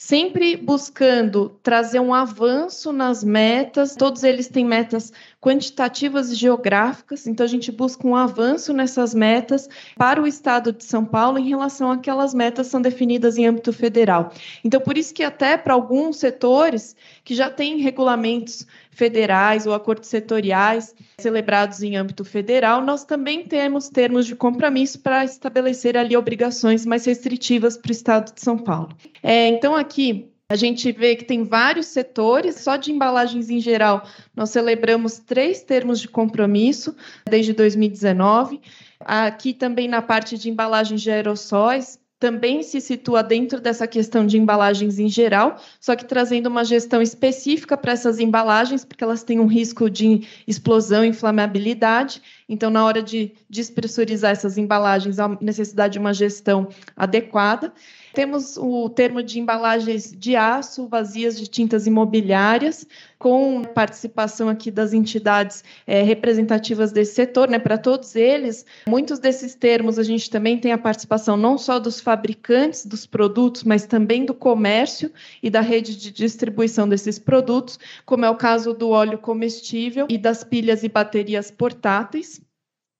sempre 0.00 0.56
buscando 0.56 1.50
trazer 1.62 2.00
um 2.00 2.14
avanço 2.14 2.90
nas 2.90 3.22
metas. 3.22 3.94
Todos 3.94 4.24
eles 4.24 4.48
têm 4.48 4.64
metas 4.64 5.12
quantitativas 5.38 6.32
e 6.32 6.36
geográficas, 6.36 7.26
então 7.26 7.44
a 7.44 7.48
gente 7.48 7.70
busca 7.70 8.08
um 8.08 8.16
avanço 8.16 8.72
nessas 8.72 9.14
metas 9.14 9.68
para 9.98 10.20
o 10.20 10.26
estado 10.26 10.72
de 10.72 10.84
São 10.84 11.04
Paulo 11.04 11.38
em 11.38 11.50
relação 11.50 11.90
àquelas 11.90 12.32
metas 12.32 12.68
que 12.68 12.70
são 12.70 12.80
definidas 12.80 13.36
em 13.36 13.46
âmbito 13.46 13.74
federal. 13.74 14.32
Então, 14.64 14.80
por 14.80 14.96
isso 14.96 15.12
que 15.12 15.22
até 15.22 15.58
para 15.58 15.74
alguns 15.74 16.16
setores 16.16 16.96
que 17.22 17.34
já 17.34 17.50
têm 17.50 17.76
regulamentos 17.76 18.66
federais 19.00 19.66
ou 19.66 19.72
acordos 19.72 20.10
setoriais 20.10 20.94
celebrados 21.18 21.82
em 21.82 21.96
âmbito 21.96 22.22
federal, 22.22 22.84
nós 22.84 23.02
também 23.02 23.46
temos 23.46 23.88
termos 23.88 24.26
de 24.26 24.36
compromisso 24.36 25.00
para 25.00 25.24
estabelecer 25.24 25.96
ali 25.96 26.14
obrigações 26.14 26.84
mais 26.84 27.06
restritivas 27.06 27.78
para 27.78 27.88
o 27.88 27.92
Estado 27.92 28.34
de 28.34 28.42
São 28.42 28.58
Paulo. 28.58 28.90
É, 29.22 29.48
então, 29.48 29.74
aqui 29.74 30.30
a 30.50 30.56
gente 30.56 30.90
vê 30.92 31.16
que 31.16 31.24
tem 31.24 31.44
vários 31.44 31.86
setores, 31.86 32.56
só 32.56 32.76
de 32.76 32.92
embalagens 32.92 33.48
em 33.48 33.60
geral, 33.60 34.02
nós 34.36 34.50
celebramos 34.50 35.18
três 35.18 35.62
termos 35.62 35.98
de 36.00 36.08
compromisso 36.08 36.94
desde 37.24 37.54
2019. 37.54 38.60
Aqui 38.98 39.54
também 39.54 39.88
na 39.88 40.02
parte 40.02 40.36
de 40.36 40.50
embalagens 40.50 41.00
de 41.00 41.10
aerossóis, 41.10 41.99
também 42.20 42.62
se 42.62 42.82
situa 42.82 43.22
dentro 43.22 43.58
dessa 43.58 43.86
questão 43.86 44.26
de 44.26 44.36
embalagens 44.36 44.98
em 44.98 45.08
geral, 45.08 45.58
só 45.80 45.96
que 45.96 46.04
trazendo 46.04 46.48
uma 46.48 46.62
gestão 46.62 47.00
específica 47.00 47.78
para 47.78 47.92
essas 47.92 48.18
embalagens, 48.18 48.84
porque 48.84 49.02
elas 49.02 49.22
têm 49.22 49.40
um 49.40 49.46
risco 49.46 49.88
de 49.88 50.28
explosão 50.46 51.02
inflamabilidade. 51.02 52.20
Então, 52.46 52.68
na 52.68 52.84
hora 52.84 53.02
de 53.02 53.32
despressurizar 53.48 54.32
essas 54.32 54.58
embalagens, 54.58 55.18
há 55.18 55.28
necessidade 55.40 55.94
de 55.94 55.98
uma 55.98 56.12
gestão 56.12 56.68
adequada. 56.94 57.72
Temos 58.12 58.56
o 58.56 58.88
termo 58.88 59.22
de 59.22 59.38
embalagens 59.38 60.12
de 60.12 60.34
aço, 60.34 60.88
vazias 60.88 61.38
de 61.38 61.46
tintas 61.46 61.86
imobiliárias, 61.86 62.86
com 63.18 63.62
participação 63.62 64.48
aqui 64.48 64.70
das 64.70 64.92
entidades 64.92 65.62
é, 65.86 66.02
representativas 66.02 66.90
desse 66.90 67.14
setor, 67.14 67.48
né? 67.48 67.58
Para 67.58 67.78
todos 67.78 68.16
eles, 68.16 68.64
muitos 68.88 69.18
desses 69.18 69.54
termos 69.54 69.98
a 69.98 70.02
gente 70.02 70.30
também 70.30 70.58
tem 70.58 70.72
a 70.72 70.78
participação 70.78 71.36
não 71.36 71.58
só 71.58 71.78
dos 71.78 72.00
fabricantes 72.00 72.86
dos 72.86 73.06
produtos, 73.06 73.62
mas 73.62 73.86
também 73.86 74.24
do 74.24 74.34
comércio 74.34 75.12
e 75.42 75.50
da 75.50 75.60
rede 75.60 75.96
de 75.96 76.10
distribuição 76.10 76.88
desses 76.88 77.18
produtos, 77.18 77.78
como 78.04 78.24
é 78.24 78.30
o 78.30 78.36
caso 78.36 78.72
do 78.72 78.90
óleo 78.90 79.18
comestível 79.18 80.06
e 80.08 80.16
das 80.16 80.42
pilhas 80.42 80.82
e 80.82 80.88
baterias 80.88 81.50
portáteis 81.50 82.40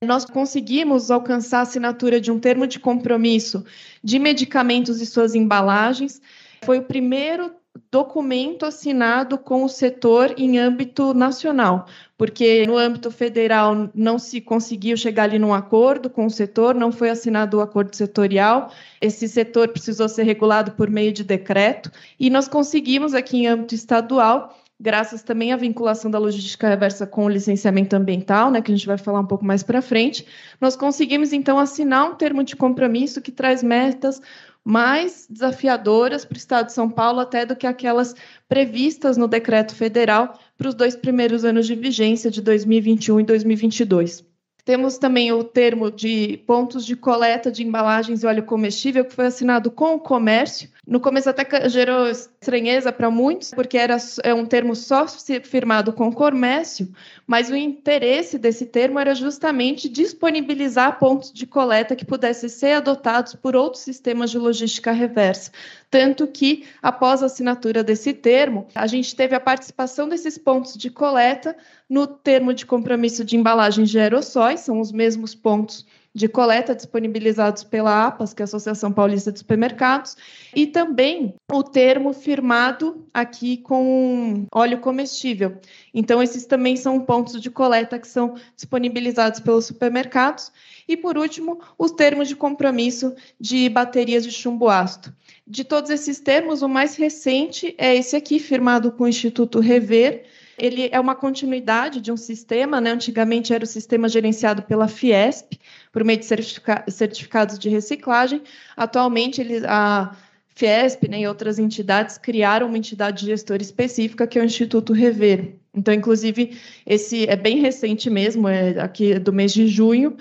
nós 0.03 0.25
conseguimos 0.25 1.11
alcançar 1.11 1.59
a 1.59 1.61
assinatura 1.61 2.19
de 2.19 2.31
um 2.31 2.39
termo 2.39 2.65
de 2.65 2.79
compromisso 2.79 3.63
de 4.03 4.17
medicamentos 4.17 4.99
e 4.99 5.05
suas 5.05 5.35
embalagens. 5.35 6.19
Foi 6.63 6.79
o 6.79 6.83
primeiro 6.83 7.51
documento 7.91 8.65
assinado 8.65 9.37
com 9.37 9.63
o 9.63 9.69
setor 9.69 10.33
em 10.37 10.57
âmbito 10.57 11.13
nacional, 11.13 11.85
porque 12.17 12.65
no 12.65 12.77
âmbito 12.77 13.11
federal 13.11 13.89
não 13.93 14.17
se 14.17 14.41
conseguiu 14.41 14.97
chegar 14.97 15.23
ali 15.23 15.37
num 15.37 15.53
acordo 15.53 16.09
com 16.09 16.25
o 16.25 16.29
setor, 16.29 16.73
não 16.73 16.91
foi 16.91 17.09
assinado 17.09 17.57
o 17.57 17.61
acordo 17.61 17.95
setorial, 17.95 18.71
esse 18.99 19.27
setor 19.27 19.69
precisou 19.69 20.09
ser 20.09 20.23
regulado 20.23 20.71
por 20.71 20.89
meio 20.89 21.13
de 21.13 21.23
decreto, 21.23 21.91
e 22.19 22.29
nós 22.29 22.47
conseguimos 22.47 23.13
aqui 23.13 23.37
em 23.37 23.47
âmbito 23.47 23.75
estadual 23.75 24.57
graças 24.81 25.21
também 25.21 25.53
à 25.53 25.55
vinculação 25.55 26.09
da 26.09 26.17
logística 26.17 26.67
reversa 26.67 27.05
com 27.05 27.25
o 27.25 27.29
licenciamento 27.29 27.95
ambiental, 27.95 28.49
né, 28.49 28.61
que 28.61 28.71
a 28.71 28.75
gente 28.75 28.87
vai 28.87 28.97
falar 28.97 29.19
um 29.19 29.27
pouco 29.27 29.45
mais 29.45 29.61
para 29.61 29.79
frente, 29.81 30.25
nós 30.59 30.75
conseguimos 30.75 31.31
então 31.31 31.59
assinar 31.59 32.09
um 32.09 32.15
termo 32.15 32.43
de 32.43 32.55
compromisso 32.55 33.21
que 33.21 33.31
traz 33.31 33.61
metas 33.61 34.19
mais 34.65 35.27
desafiadoras 35.29 36.25
para 36.25 36.35
o 36.35 36.37
Estado 36.37 36.65
de 36.67 36.73
São 36.73 36.89
Paulo 36.89 37.19
até 37.19 37.45
do 37.45 37.55
que 37.55 37.67
aquelas 37.67 38.15
previstas 38.49 39.17
no 39.17 39.27
decreto 39.27 39.75
federal 39.75 40.39
para 40.57 40.69
os 40.69 40.73
dois 40.73 40.95
primeiros 40.95 41.45
anos 41.45 41.67
de 41.67 41.75
vigência 41.75 42.31
de 42.31 42.41
2021 42.41 43.19
e 43.19 43.23
2022. 43.23 44.31
Temos 44.63 44.97
também 44.97 45.31
o 45.31 45.43
termo 45.43 45.89
de 45.91 46.37
pontos 46.45 46.85
de 46.85 46.95
coleta 46.95 47.51
de 47.51 47.63
embalagens 47.63 48.21
e 48.21 48.27
óleo 48.27 48.43
comestível, 48.43 49.03
que 49.03 49.13
foi 49.13 49.25
assinado 49.25 49.71
com 49.71 49.95
o 49.95 49.99
comércio. 49.99 50.69
No 50.85 50.99
começo 50.99 51.29
até 51.29 51.69
gerou 51.69 52.09
estranheza 52.09 52.91
para 52.91 53.11
muitos, 53.11 53.51
porque 53.51 53.77
era 53.77 53.97
é 54.23 54.33
um 54.33 54.47
termo 54.47 54.75
só 54.75 55.05
firmado 55.43 55.93
com 55.93 56.11
comércio, 56.11 56.91
mas 57.27 57.51
o 57.51 57.55
interesse 57.55 58.39
desse 58.39 58.65
termo 58.65 58.97
era 58.97 59.13
justamente 59.13 59.87
disponibilizar 59.87 60.97
pontos 60.97 61.31
de 61.31 61.45
coleta 61.45 61.95
que 61.95 62.03
pudessem 62.03 62.49
ser 62.49 62.71
adotados 62.71 63.35
por 63.35 63.55
outros 63.55 63.83
sistemas 63.83 64.31
de 64.31 64.39
logística 64.39 64.91
reversa. 64.91 65.51
Tanto 65.87 66.25
que, 66.25 66.65
após 66.81 67.21
a 67.21 67.27
assinatura 67.27 67.83
desse 67.83 68.11
termo, 68.11 68.67
a 68.73 68.87
gente 68.87 69.15
teve 69.15 69.35
a 69.35 69.39
participação 69.39 70.09
desses 70.09 70.35
pontos 70.35 70.75
de 70.75 70.89
coleta 70.89 71.55
no 71.87 72.07
termo 72.07 72.55
de 72.55 72.65
compromisso 72.65 73.23
de 73.23 73.37
embalagens 73.37 73.89
de 73.89 73.99
aerossóis, 73.99 74.61
são 74.61 74.79
os 74.79 74.91
mesmos 74.91 75.35
pontos 75.35 75.85
de 76.13 76.27
coleta 76.27 76.75
disponibilizados 76.75 77.63
pela 77.63 78.07
APAS, 78.07 78.33
que 78.33 78.41
é 78.41 78.43
a 78.43 78.45
Associação 78.45 78.91
Paulista 78.91 79.31
de 79.31 79.39
Supermercados, 79.39 80.17
e 80.53 80.67
também 80.67 81.35
o 81.51 81.63
termo 81.63 82.13
firmado 82.13 83.07
aqui 83.13 83.57
com 83.57 84.45
óleo 84.53 84.79
comestível. 84.79 85.57
Então, 85.93 86.21
esses 86.21 86.45
também 86.45 86.75
são 86.75 86.99
pontos 86.99 87.39
de 87.41 87.49
coleta 87.49 87.97
que 87.97 88.07
são 88.07 88.35
disponibilizados 88.55 89.39
pelos 89.39 89.65
supermercados. 89.65 90.51
E, 90.87 90.97
por 90.97 91.17
último, 91.17 91.61
os 91.77 91.91
termos 91.91 92.27
de 92.27 92.35
compromisso 92.35 93.15
de 93.39 93.69
baterias 93.69 94.25
de 94.25 94.31
chumbo 94.31 94.69
ácido. 94.69 95.15
De 95.47 95.63
todos 95.63 95.89
esses 95.89 96.19
termos, 96.19 96.61
o 96.61 96.67
mais 96.67 96.95
recente 96.95 97.73
é 97.77 97.95
esse 97.95 98.15
aqui, 98.15 98.39
firmado 98.39 98.91
com 98.91 99.05
o 99.05 99.07
Instituto 99.07 99.59
Rever, 99.59 100.25
ele 100.61 100.89
é 100.91 100.99
uma 100.99 101.15
continuidade 101.15 101.99
de 101.99 102.11
um 102.11 102.17
sistema, 102.17 102.79
né? 102.79 102.91
Antigamente 102.91 103.51
era 103.51 103.63
o 103.63 103.67
sistema 103.67 104.07
gerenciado 104.07 104.61
pela 104.61 104.87
Fiesp, 104.87 105.59
por 105.91 106.03
meio 106.03 106.19
de 106.19 106.25
certifica 106.25 106.83
certificados 106.87 107.59
de 107.59 107.69
reciclagem. 107.69 108.41
Atualmente, 108.75 109.41
ele, 109.41 109.65
a 109.65 110.15
Fiesp 110.55 111.07
né, 111.07 111.21
e 111.21 111.27
outras 111.27 111.59
entidades 111.59 112.17
criaram 112.17 112.67
uma 112.67 112.77
entidade 112.77 113.25
gestora 113.25 113.61
específica, 113.61 114.27
que 114.27 114.39
é 114.39 114.41
o 114.41 114.45
Instituto 114.45 114.93
Rever. 114.93 115.55
Então, 115.73 115.93
inclusive, 115.93 116.57
esse 116.85 117.27
é 117.27 117.35
bem 117.35 117.59
recente 117.59 118.09
mesmo, 118.09 118.47
é 118.47 118.79
aqui 118.79 119.17
do 119.19 119.31
mês 119.31 119.53
de 119.53 119.67
junho. 119.67 120.17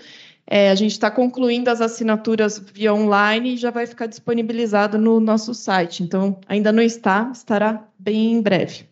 É, 0.46 0.70
a 0.70 0.74
gente 0.74 0.92
está 0.92 1.10
concluindo 1.10 1.70
as 1.70 1.80
assinaturas 1.80 2.58
via 2.72 2.92
online 2.92 3.54
e 3.54 3.56
já 3.56 3.70
vai 3.70 3.86
ficar 3.86 4.06
disponibilizado 4.06 4.98
no 4.98 5.20
nosso 5.20 5.54
site. 5.54 6.02
Então, 6.02 6.40
ainda 6.48 6.72
não 6.72 6.82
está, 6.82 7.30
estará 7.32 7.86
bem 7.98 8.32
em 8.32 8.42
breve 8.42 8.89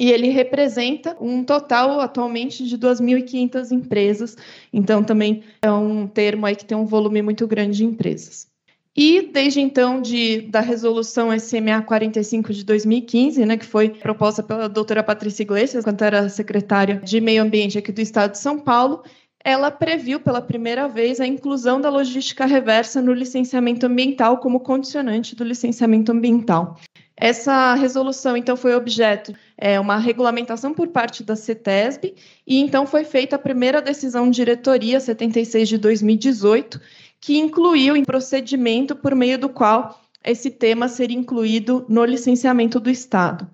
e 0.00 0.10
ele 0.10 0.30
representa 0.30 1.14
um 1.20 1.44
total 1.44 2.00
atualmente 2.00 2.64
de 2.64 2.78
2.500 2.78 3.70
empresas, 3.70 4.34
então 4.72 5.04
também 5.04 5.42
é 5.60 5.70
um 5.70 6.06
termo 6.06 6.46
aí 6.46 6.56
que 6.56 6.64
tem 6.64 6.74
um 6.74 6.86
volume 6.86 7.20
muito 7.20 7.46
grande 7.46 7.76
de 7.76 7.84
empresas. 7.84 8.48
E 8.96 9.28
desde 9.30 9.60
então, 9.60 10.00
de, 10.00 10.40
da 10.40 10.60
resolução 10.60 11.38
SMA 11.38 11.82
45 11.82 12.50
de 12.54 12.64
2015, 12.64 13.44
né, 13.44 13.58
que 13.58 13.66
foi 13.66 13.90
proposta 13.90 14.42
pela 14.42 14.70
doutora 14.70 15.02
Patrícia 15.02 15.42
Iglesias, 15.42 15.84
quando 15.84 16.00
era 16.00 16.30
secretária 16.30 16.96
de 16.96 17.20
Meio 17.20 17.42
Ambiente 17.42 17.76
aqui 17.76 17.92
do 17.92 18.00
Estado 18.00 18.32
de 18.32 18.38
São 18.38 18.58
Paulo, 18.58 19.02
ela 19.44 19.70
previu 19.70 20.18
pela 20.18 20.40
primeira 20.40 20.88
vez 20.88 21.20
a 21.20 21.26
inclusão 21.26 21.78
da 21.78 21.90
logística 21.90 22.46
reversa 22.46 23.02
no 23.02 23.12
licenciamento 23.12 23.84
ambiental 23.84 24.38
como 24.38 24.60
condicionante 24.60 25.36
do 25.36 25.44
licenciamento 25.44 26.10
ambiental. 26.10 26.78
Essa 27.20 27.74
resolução, 27.74 28.34
então, 28.34 28.56
foi 28.56 28.74
objeto 28.74 29.34
é, 29.58 29.78
uma 29.78 29.98
regulamentação 29.98 30.72
por 30.72 30.88
parte 30.88 31.22
da 31.22 31.36
CETESB, 31.36 32.14
e 32.46 32.58
então 32.58 32.86
foi 32.86 33.04
feita 33.04 33.36
a 33.36 33.38
primeira 33.38 33.82
decisão 33.82 34.30
de 34.30 34.36
diretoria 34.36 34.98
76 34.98 35.68
de 35.68 35.76
2018, 35.76 36.80
que 37.20 37.36
incluiu 37.36 37.94
em 37.94 38.06
procedimento 38.06 38.96
por 38.96 39.14
meio 39.14 39.38
do 39.38 39.50
qual 39.50 40.00
esse 40.24 40.50
tema 40.50 40.88
seria 40.88 41.18
incluído 41.18 41.84
no 41.90 42.06
licenciamento 42.06 42.80
do 42.80 42.88
Estado. 42.88 43.46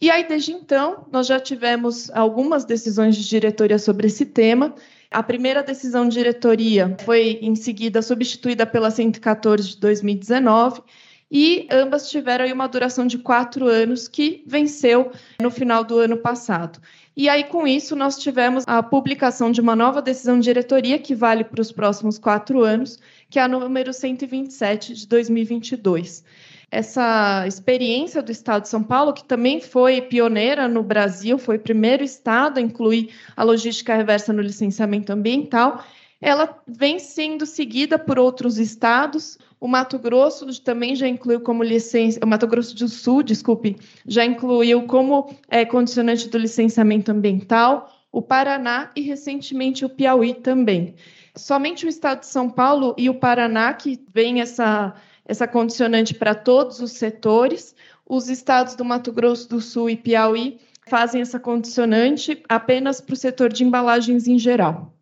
E 0.00 0.10
aí, 0.10 0.28
desde 0.28 0.52
então, 0.52 1.06
nós 1.10 1.26
já 1.26 1.40
tivemos 1.40 2.10
algumas 2.10 2.66
decisões 2.66 3.16
de 3.16 3.26
diretoria 3.26 3.78
sobre 3.78 4.08
esse 4.08 4.26
tema. 4.26 4.74
A 5.10 5.22
primeira 5.22 5.62
decisão 5.62 6.06
de 6.06 6.18
diretoria 6.18 6.94
foi, 7.02 7.38
em 7.40 7.54
seguida, 7.54 8.02
substituída 8.02 8.66
pela 8.66 8.90
114 8.90 9.70
de 9.70 9.78
2019 9.78 10.82
e 11.30 11.68
ambas 11.70 12.10
tiveram 12.10 12.46
uma 12.52 12.66
duração 12.66 13.06
de 13.06 13.18
quatro 13.18 13.66
anos 13.66 14.08
que 14.08 14.42
venceu 14.46 15.12
no 15.40 15.50
final 15.50 15.84
do 15.84 15.98
ano 15.98 16.16
passado. 16.16 16.80
E 17.16 17.28
aí, 17.28 17.44
com 17.44 17.66
isso, 17.66 17.94
nós 17.94 18.18
tivemos 18.18 18.64
a 18.66 18.82
publicação 18.82 19.52
de 19.52 19.60
uma 19.60 19.76
nova 19.76 20.02
decisão 20.02 20.38
de 20.38 20.44
diretoria 20.44 20.98
que 20.98 21.14
vale 21.14 21.44
para 21.44 21.60
os 21.60 21.70
próximos 21.70 22.18
quatro 22.18 22.62
anos, 22.62 22.98
que 23.28 23.38
é 23.38 23.42
a 23.42 23.48
número 23.48 23.92
127 23.92 24.94
de 24.94 25.06
2022 25.06 26.24
essa 26.70 27.44
experiência 27.48 28.22
do 28.22 28.30
Estado 28.30 28.62
de 28.62 28.68
São 28.68 28.82
Paulo, 28.82 29.12
que 29.12 29.24
também 29.24 29.60
foi 29.60 30.00
pioneira 30.00 30.68
no 30.68 30.82
Brasil, 30.82 31.36
foi 31.36 31.56
o 31.56 31.60
primeiro 31.60 32.04
estado 32.04 32.58
a 32.58 32.60
incluir 32.60 33.10
a 33.36 33.42
logística 33.42 33.94
reversa 33.94 34.32
no 34.32 34.40
licenciamento 34.40 35.12
ambiental, 35.12 35.84
ela 36.20 36.62
vem 36.66 36.98
sendo 36.98 37.46
seguida 37.46 37.98
por 37.98 38.18
outros 38.18 38.58
estados. 38.58 39.38
O 39.60 39.68
Mato 39.68 39.98
Grosso 39.98 40.58
também 40.62 40.96
já 40.96 41.06
incluiu 41.06 41.40
como 41.42 41.62
licença, 41.62 42.18
o 42.24 42.26
Mato 42.26 42.46
Grosso 42.46 42.74
do 42.74 42.88
Sul, 42.88 43.22
desculpe, 43.22 43.76
já 44.06 44.24
incluiu 44.24 44.86
como 44.86 45.36
é, 45.48 45.66
condicionante 45.66 46.30
do 46.30 46.38
licenciamento 46.38 47.12
ambiental, 47.12 47.92
o 48.10 48.22
Paraná 48.22 48.90
e 48.96 49.02
recentemente 49.02 49.84
o 49.84 49.90
Piauí 49.90 50.32
também. 50.32 50.94
Somente 51.36 51.84
o 51.84 51.88
estado 51.88 52.20
de 52.20 52.26
São 52.26 52.48
Paulo 52.48 52.94
e 52.96 53.10
o 53.10 53.14
Paraná 53.14 53.74
que 53.74 54.02
vem 54.12 54.40
essa, 54.40 54.94
essa 55.26 55.46
condicionante 55.46 56.14
para 56.14 56.34
todos 56.34 56.80
os 56.80 56.92
setores. 56.92 57.74
Os 58.08 58.28
estados 58.28 58.74
do 58.74 58.84
Mato 58.84 59.12
Grosso 59.12 59.48
do 59.48 59.60
Sul 59.60 59.90
e 59.90 59.96
Piauí 59.96 60.58
fazem 60.88 61.20
essa 61.20 61.38
condicionante 61.38 62.42
apenas 62.48 63.00
para 63.00 63.12
o 63.12 63.16
setor 63.16 63.52
de 63.52 63.62
embalagens 63.62 64.26
em 64.26 64.38
geral. 64.38 64.92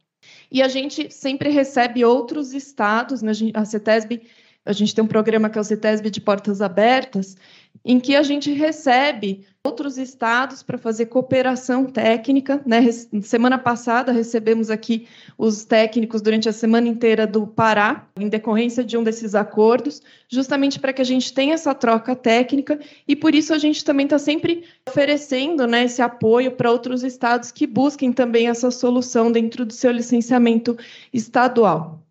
E 0.51 0.63
a 0.63 0.69
gente 0.69 1.11
sempre 1.11 1.49
recebe 1.49 2.05
outros 2.05 2.53
estados, 2.53 3.23
né? 3.23 3.33
a 3.55 3.65
CETESB, 3.65 4.23
a 4.65 4.73
gente 4.73 4.95
tem 4.95 5.03
um 5.03 5.09
programa 5.09 5.49
que 5.49 5.57
é 5.57 5.61
o 5.61 5.65
CETESB 5.65 6.11
de 6.11 6.21
Portas 6.21 6.61
Abertas, 6.61 7.37
em 7.85 7.99
que 7.99 8.15
a 8.15 8.23
gente 8.23 8.53
recebe 8.53 9.47
outros 9.65 9.99
estados 9.99 10.63
para 10.63 10.77
fazer 10.77 11.07
cooperação 11.07 11.87
técnica. 11.87 12.61
Né? 12.67 12.91
Semana 13.23 13.59
passada 13.59 14.13
recebemos 14.13 14.71
aqui 14.71 15.07
os 15.37 15.65
técnicos 15.65 16.21
durante 16.21 16.49
a 16.49 16.53
semana 16.53 16.89
inteira 16.89 17.27
do 17.27 17.47
Pará, 17.47 18.09
em 18.19 18.29
decorrência 18.29 18.85
de 18.85 18.97
um 18.97 19.03
desses 19.03 19.35
acordos, 19.35 20.03
justamente 20.29 20.79
para 20.79 20.93
que 20.93 21.03
a 21.03 21.05
gente 21.05 21.33
tenha 21.33 21.55
essa 21.55 21.75
troca 21.75 22.15
técnica 22.15 22.79
e 23.07 23.17
por 23.17 23.35
isso 23.35 23.55
a 23.55 23.59
gente 23.59 23.85
também 23.85 24.05
está 24.05 24.19
sempre 24.19 24.65
oferecendo 24.89 25.67
né, 25.67 25.85
esse 25.85 26.03
apoio 26.03 26.53
para 26.53 26.71
outros 26.71 27.03
estados 27.03 27.51
que 27.51 27.67
busquem 27.67 28.13
também 28.13 28.49
essa 28.49 28.71
solução 28.71 29.31
dentro 29.31 29.65
do 29.65 29.73
seu 29.73 29.93
licenciamento 29.93 30.77
estadual. 31.13 32.03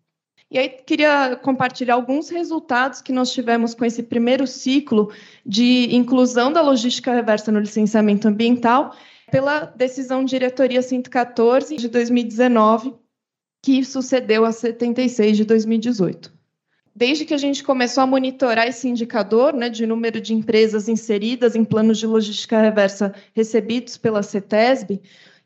E 0.50 0.58
aí 0.58 0.68
queria 0.70 1.36
compartilhar 1.36 1.94
alguns 1.94 2.30
resultados 2.30 3.02
que 3.02 3.12
nós 3.12 3.30
tivemos 3.32 3.74
com 3.74 3.84
esse 3.84 4.02
primeiro 4.02 4.46
ciclo 4.46 5.12
de 5.44 5.94
inclusão 5.94 6.50
da 6.50 6.62
logística 6.62 7.12
reversa 7.12 7.52
no 7.52 7.60
licenciamento 7.60 8.26
ambiental 8.26 8.96
pela 9.30 9.60
decisão 9.60 10.24
diretoria 10.24 10.80
114 10.80 11.76
de 11.76 11.88
2019, 11.88 12.94
que 13.62 13.84
sucedeu 13.84 14.46
a 14.46 14.52
76 14.52 15.36
de 15.36 15.44
2018. 15.44 16.32
Desde 16.96 17.26
que 17.26 17.34
a 17.34 17.38
gente 17.38 17.62
começou 17.62 18.02
a 18.02 18.06
monitorar 18.06 18.66
esse 18.66 18.88
indicador 18.88 19.52
né, 19.52 19.68
de 19.68 19.86
número 19.86 20.20
de 20.20 20.34
empresas 20.34 20.88
inseridas 20.88 21.54
em 21.54 21.64
planos 21.64 21.98
de 21.98 22.06
logística 22.06 22.60
reversa 22.60 23.14
recebidos 23.34 23.96
pela 23.96 24.22
CETESB, 24.22 25.00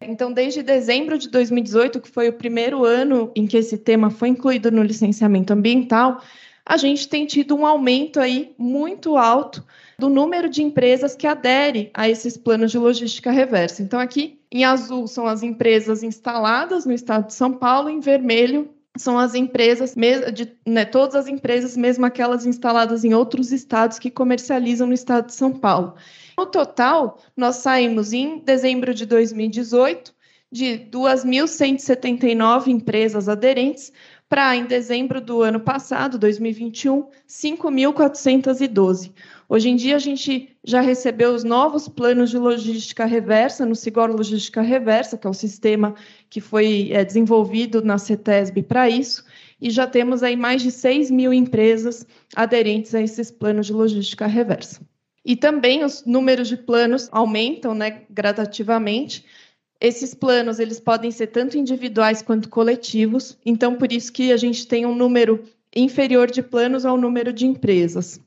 então, 0.09 0.33
desde 0.33 0.63
dezembro 0.63 1.19
de 1.19 1.29
2018, 1.29 2.01
que 2.01 2.11
foi 2.11 2.29
o 2.29 2.33
primeiro 2.33 2.85
ano 2.85 3.31
em 3.35 3.47
que 3.47 3.57
esse 3.57 3.79
tema 3.79 4.11
foi 4.11 4.29
incluído 4.29 4.71
no 4.71 4.83
licenciamento 4.83 5.53
ambiental, 5.53 6.21
a 6.65 6.77
gente 6.77 7.09
tem 7.09 7.27
tido 7.27 7.57
um 7.57 7.67
aumento 7.67 8.21
aí 8.21 8.55
muito 8.57 9.17
alto 9.17 9.65
do 9.99 10.09
número 10.09 10.49
de 10.49 10.63
empresas 10.63 11.15
que 11.15 11.27
aderem 11.27 11.91
a 11.95 12.09
esses 12.09 12.37
planos 12.37 12.71
de 12.71 12.79
logística 12.79 13.31
reversa. 13.31 13.83
Então, 13.83 13.99
aqui 13.99 14.39
em 14.51 14.65
azul 14.65 15.07
são 15.07 15.27
as 15.27 15.43
empresas 15.43 16.03
instaladas 16.03 16.85
no 16.85 16.93
estado 16.93 17.27
de 17.27 17.35
São 17.35 17.53
Paulo, 17.53 17.89
em 17.89 18.01
vermelho 18.01 18.71
são 18.97 19.19
as 19.19 19.35
empresas, 19.35 19.95
de, 20.35 20.53
né, 20.67 20.85
todas 20.85 21.15
as 21.15 21.27
empresas, 21.27 21.77
mesmo 21.77 22.05
aquelas 22.05 22.45
instaladas 22.45 23.05
em 23.05 23.15
outros 23.15 23.51
estados 23.51 23.99
que 23.99 24.11
comercializam 24.11 24.87
no 24.87 24.93
estado 24.93 25.27
de 25.27 25.35
São 25.35 25.53
Paulo. 25.53 25.95
No 26.37 26.47
total, 26.47 27.19
nós 27.37 27.57
saímos 27.57 28.13
em 28.13 28.39
dezembro 28.39 28.95
de 28.95 29.07
2018 29.07 30.15
de 30.51 30.87
2.179 30.91 32.67
empresas 32.69 33.29
aderentes 33.29 33.93
para, 34.29 34.57
em 34.57 34.65
dezembro 34.65 35.21
do 35.21 35.43
ano 35.43 35.61
passado, 35.61 36.19
2021, 36.19 37.07
5.412. 37.29 39.13
Hoje 39.49 39.69
em 39.69 39.77
dia, 39.77 39.97
a 39.97 39.99
gente 39.99 40.57
já 40.65 40.81
recebeu 40.81 41.35
os 41.35 41.45
novos 41.45 41.87
planos 41.89 42.31
de 42.31 42.39
logística 42.39 43.05
reversa 43.05 43.67
no 43.67 43.77
Sigor 43.77 44.11
Logística 44.11 44.63
Reversa, 44.63 45.19
que 45.19 45.27
é 45.27 45.31
o 45.31 45.35
sistema 45.35 45.95
que 46.31 46.41
foi 46.41 46.89
é, 46.93 47.05
desenvolvido 47.05 47.83
na 47.83 47.99
CETESB 47.99 48.63
para 48.63 48.89
isso, 48.89 49.23
e 49.61 49.69
já 49.71 49.87
temos 49.87 50.23
aí 50.23 50.37
mais 50.37 50.63
de 50.63 50.71
6 50.71 51.11
mil 51.11 51.33
empresas 51.33 52.07
aderentes 52.35 52.95
a 52.95 53.03
esses 53.03 53.31
planos 53.31 53.67
de 53.67 53.75
logística 53.75 54.27
reversa. 54.27 54.81
E 55.25 55.37
também 55.37 55.85
os 55.85 56.05
números 56.05 56.49
de 56.49 56.57
planos 56.57 57.09
aumentam 57.13 57.75
né, 57.75 58.03
gradativamente. 58.11 59.25
Esses 59.81 60.15
planos 60.15 60.59
eles 60.59 60.81
podem 60.81 61.11
ser 61.11 61.29
tanto 61.29 61.57
individuais 61.57 62.23
quanto 62.23 62.49
coletivos, 62.49 63.39
então 63.45 63.77
por 63.77 63.93
isso 63.93 64.13
que 64.13 64.33
a 64.33 64.37
gente 64.37 64.67
tem 64.67 64.87
um 64.87 64.95
número 64.95 65.43
inferior 65.75 66.31
de 66.31 66.43
planos 66.43 66.85
ao 66.85 66.97
número 66.97 67.33
de 67.33 67.47
empresas. 67.47 68.21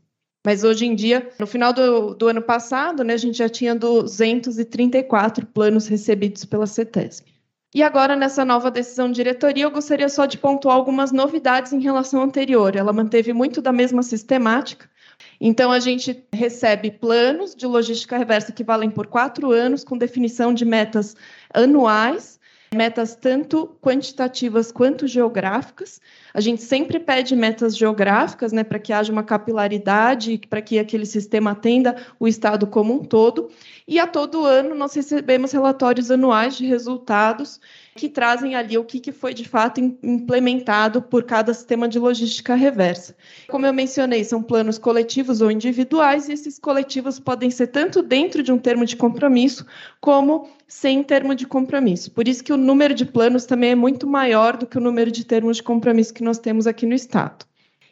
Mas 0.46 0.64
hoje 0.64 0.86
em 0.86 0.94
dia, 0.94 1.28
no 1.40 1.48
final 1.48 1.74
do, 1.74 2.14
do 2.14 2.28
ano 2.28 2.42
passado, 2.42 3.04
né, 3.04 3.14
a 3.14 3.18
gente 3.18 3.38
já 3.38 3.50
tinha 3.50 3.74
234 3.74 5.46
planos 5.48 5.88
recebidos 5.88 6.46
pela 6.46 6.68
CETESB. 6.68 7.36
E 7.74 7.84
agora, 7.84 8.16
nessa 8.16 8.46
nova 8.46 8.72
decisão 8.72 9.10
de 9.10 9.16
diretoria, 9.16 9.66
eu 9.66 9.72
gostaria 9.72 10.08
só 10.08 10.26
de 10.26 10.38
pontuar 10.38 10.76
algumas 10.76 11.12
novidades 11.12 11.74
em 11.74 11.82
relação 11.82 12.22
à 12.22 12.24
anterior. 12.24 12.76
Ela 12.76 12.94
manteve 12.94 13.34
muito 13.34 13.62
da 13.62 13.74
mesma 13.74 14.02
sistemática, 14.02 14.90
então, 15.40 15.72
a 15.72 15.80
gente 15.80 16.24
recebe 16.32 16.92
planos 16.92 17.56
de 17.56 17.66
logística 17.66 18.18
reversa 18.18 18.52
que 18.52 18.64
valem 18.64 18.90
por 18.90 19.08
quatro 19.08 19.52
anos, 19.52 19.84
com 19.84 19.98
definição 19.98 20.54
de 20.54 20.66
metas 20.66 21.16
anuais, 21.54 22.40
metas 22.74 23.16
tanto 23.16 23.68
quantitativas 23.82 24.72
quanto 24.72 25.08
geográficas. 25.08 26.02
A 26.34 26.42
gente 26.42 26.62
sempre 26.62 27.00
pede 27.00 27.36
metas 27.36 27.76
geográficas, 27.78 28.52
né, 28.52 28.64
para 28.64 28.80
que 28.80 28.92
haja 28.92 29.12
uma 29.12 29.24
capilaridade, 29.24 30.42
para 30.50 30.62
que 30.62 30.78
aquele 30.78 31.06
sistema 31.06 31.52
atenda 31.52 31.96
o 32.20 32.28
Estado 32.28 32.68
como 32.68 32.94
um 32.94 33.04
todo. 33.04 33.50
E 33.88 34.00
a 34.00 34.06
todo 34.06 34.46
ano 34.46 34.76
nós 34.76 34.94
recebemos 34.94 35.52
relatórios 35.52 36.12
anuais 36.12 36.58
de 36.58 36.66
resultados 36.66 37.60
que 37.98 38.10
trazem 38.10 38.56
ali 38.56 38.78
o 38.78 38.84
que, 38.84 39.10
foi 39.14 39.34
de 39.34 39.48
fato 39.48 39.80
implementado 40.04 41.02
por 41.02 41.24
cada 41.24 41.54
sistema 41.54 41.88
de 41.88 41.98
logística 41.98 42.54
reversa. 42.54 43.16
Como 43.48 43.66
eu 43.66 43.74
mencionei, 43.74 44.22
são 44.26 44.44
planos 44.44 44.78
coletivos 44.78 45.40
ou 45.40 45.50
individuais, 45.50 46.28
e 46.28 46.34
esses 46.34 46.60
coletivos 46.60 47.22
podem 47.22 47.50
ser 47.50 47.68
tanto 47.68 48.02
dentro 48.02 48.44
de 48.44 48.52
um 48.52 48.58
termo 48.58 48.86
de 48.86 48.98
compromisso, 48.98 49.66
como 50.02 50.50
sem 50.68 51.02
termo 51.04 51.34
de 51.34 51.48
compromisso. 51.48 52.12
Por 52.12 52.28
isso 52.28 52.44
que 52.44 52.52
o 52.52 52.58
número 52.58 52.94
de 52.94 53.06
planos 53.06 53.46
também 53.46 53.72
é 53.72 53.76
muito 53.76 54.06
maior 54.06 54.58
do 54.58 54.68
que 54.68 54.78
o 54.78 54.82
número 54.82 55.10
de 55.10 55.24
termos 55.24 55.58
de 55.58 55.64
compromisso 55.64 56.14
que 56.14 56.24
nós 56.24 56.38
temos 56.38 56.68
aqui 56.68 56.86
no 56.86 56.94
Estado. 56.94 57.46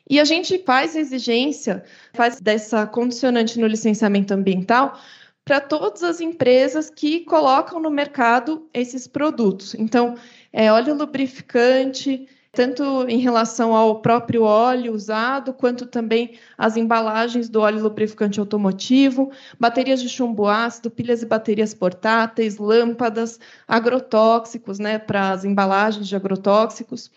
E 0.09 0.19
a 0.19 0.25
gente 0.25 0.61
faz 0.65 0.97
exigência, 0.97 1.81
faz 2.13 2.41
dessa 2.41 2.85
condicionante 2.85 3.57
no 3.57 3.67
licenciamento 3.67 4.33
ambiental, 4.33 4.99
para 5.45 5.59
todas 5.59 6.03
as 6.03 6.21
empresas 6.21 6.89
que 6.89 7.21
colocam 7.21 7.79
no 7.79 7.89
mercado 7.89 8.67
esses 8.73 9.07
produtos. 9.07 9.75
Então, 9.75 10.15
é 10.51 10.71
óleo 10.71 10.95
lubrificante, 10.95 12.27
tanto 12.51 12.83
em 13.09 13.17
relação 13.17 13.75
ao 13.75 13.99
próprio 13.99 14.43
óleo 14.43 14.93
usado, 14.93 15.53
quanto 15.53 15.87
também 15.87 16.37
as 16.57 16.77
embalagens 16.77 17.49
do 17.49 17.59
óleo 17.59 17.81
lubrificante 17.81 18.39
automotivo, 18.39 19.31
baterias 19.59 20.01
de 20.01 20.07
chumbo 20.07 20.47
ácido, 20.47 20.91
pilhas 20.91 21.23
e 21.23 21.25
baterias 21.25 21.73
portáteis, 21.73 22.57
lâmpadas, 22.57 23.39
agrotóxicos, 23.67 24.79
né, 24.79 24.99
para 24.99 25.31
as 25.31 25.43
embalagens 25.43 26.07
de 26.07 26.15
agrotóxicos, 26.15 27.11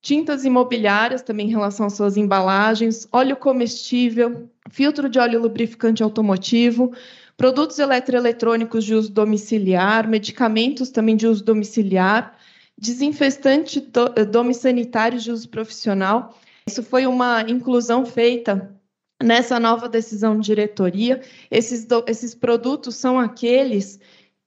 tintas 0.00 0.44
imobiliárias 0.44 1.20
também 1.20 1.48
em 1.48 1.50
relação 1.50 1.86
às 1.86 1.94
suas 1.94 2.16
embalagens, 2.16 3.08
óleo 3.10 3.34
comestível, 3.34 4.48
filtro 4.70 5.08
de 5.08 5.18
óleo 5.18 5.42
lubrificante 5.42 6.00
automotivo, 6.00 6.92
produtos 7.36 7.78
eletroeletrônicos 7.78 8.84
de 8.84 8.94
uso 8.94 9.12
domiciliar, 9.12 10.08
medicamentos 10.08 10.90
também 10.90 11.16
de 11.16 11.26
uso 11.26 11.44
domiciliar, 11.44 12.36
desinfestante 12.78 13.80
do, 13.80 14.08
domissanitários 14.26 15.22
de 15.22 15.30
uso 15.30 15.48
profissional. 15.48 16.38
Isso 16.66 16.82
foi 16.82 17.06
uma 17.06 17.42
inclusão 17.42 18.04
feita 18.04 18.74
nessa 19.22 19.60
nova 19.60 19.88
decisão 19.88 20.38
de 20.38 20.46
diretoria. 20.46 21.20
Esses, 21.50 21.84
do, 21.84 22.04
esses 22.06 22.34
produtos 22.34 22.96
são 22.96 23.18
aqueles 23.18 24.00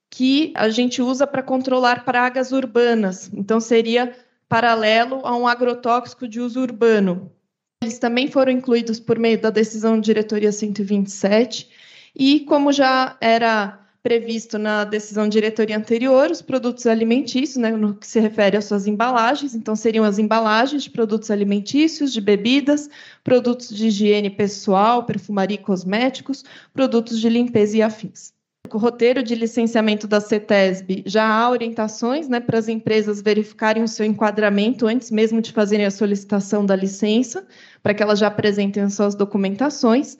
que 0.09 0.51
a 0.55 0.69
gente 0.69 1.01
usa 1.01 1.27
para 1.27 1.43
controlar 1.43 2.03
pragas 2.03 2.51
urbanas. 2.51 3.29
Então, 3.33 3.59
seria 3.59 4.15
paralelo 4.47 5.21
a 5.23 5.37
um 5.37 5.47
agrotóxico 5.47 6.27
de 6.27 6.41
uso 6.41 6.59
urbano. 6.59 7.31
Eles 7.83 7.99
também 7.99 8.29
foram 8.29 8.51
incluídos 8.51 8.99
por 8.99 9.19
meio 9.19 9.39
da 9.39 9.51
decisão 9.51 9.99
de 9.99 10.05
diretoria 10.05 10.51
127 10.51 11.69
e 12.15 12.41
como 12.41 12.71
já 12.71 13.17
era 13.21 13.79
previsto 14.01 14.57
na 14.57 14.85
decisão 14.85 15.25
de 15.25 15.33
diretoria 15.33 15.77
anterior, 15.77 16.31
os 16.31 16.41
produtos 16.41 16.85
alimentícios, 16.85 17.57
né, 17.57 17.71
no 17.71 17.95
que 17.95 18.07
se 18.07 18.19
refere 18.19 18.55
às 18.55 18.65
suas 18.65 18.87
embalagens, 18.87 19.53
então 19.53 19.75
seriam 19.75 20.05
as 20.05 20.17
embalagens 20.17 20.83
de 20.83 20.89
produtos 20.89 21.29
alimentícios, 21.29 22.13
de 22.13 22.21
bebidas, 22.21 22.89
produtos 23.23 23.69
de 23.69 23.87
higiene 23.87 24.29
pessoal, 24.29 25.03
perfumaria 25.03 25.55
e 25.55 25.61
cosméticos, 25.61 26.43
produtos 26.73 27.19
de 27.19 27.29
limpeza 27.29 27.77
e 27.77 27.81
afins. 27.81 28.33
O 28.71 28.77
roteiro 28.77 29.23
de 29.23 29.33
licenciamento 29.33 30.07
da 30.07 30.21
CETESB 30.21 31.03
já 31.05 31.27
há 31.27 31.49
orientações 31.49 32.29
né, 32.29 32.39
para 32.39 32.59
as 32.59 32.67
empresas 32.67 33.21
verificarem 33.21 33.83
o 33.83 33.87
seu 33.87 34.05
enquadramento 34.05 34.85
antes 34.85 35.09
mesmo 35.09 35.41
de 35.41 35.51
fazerem 35.51 35.87
a 35.87 35.91
solicitação 35.91 36.65
da 36.65 36.75
licença, 36.75 37.47
para 37.81 37.93
que 37.93 38.03
elas 38.03 38.19
já 38.19 38.27
apresentem 38.27 38.83
as 38.83 38.93
suas 38.93 39.15
documentações. 39.15 40.17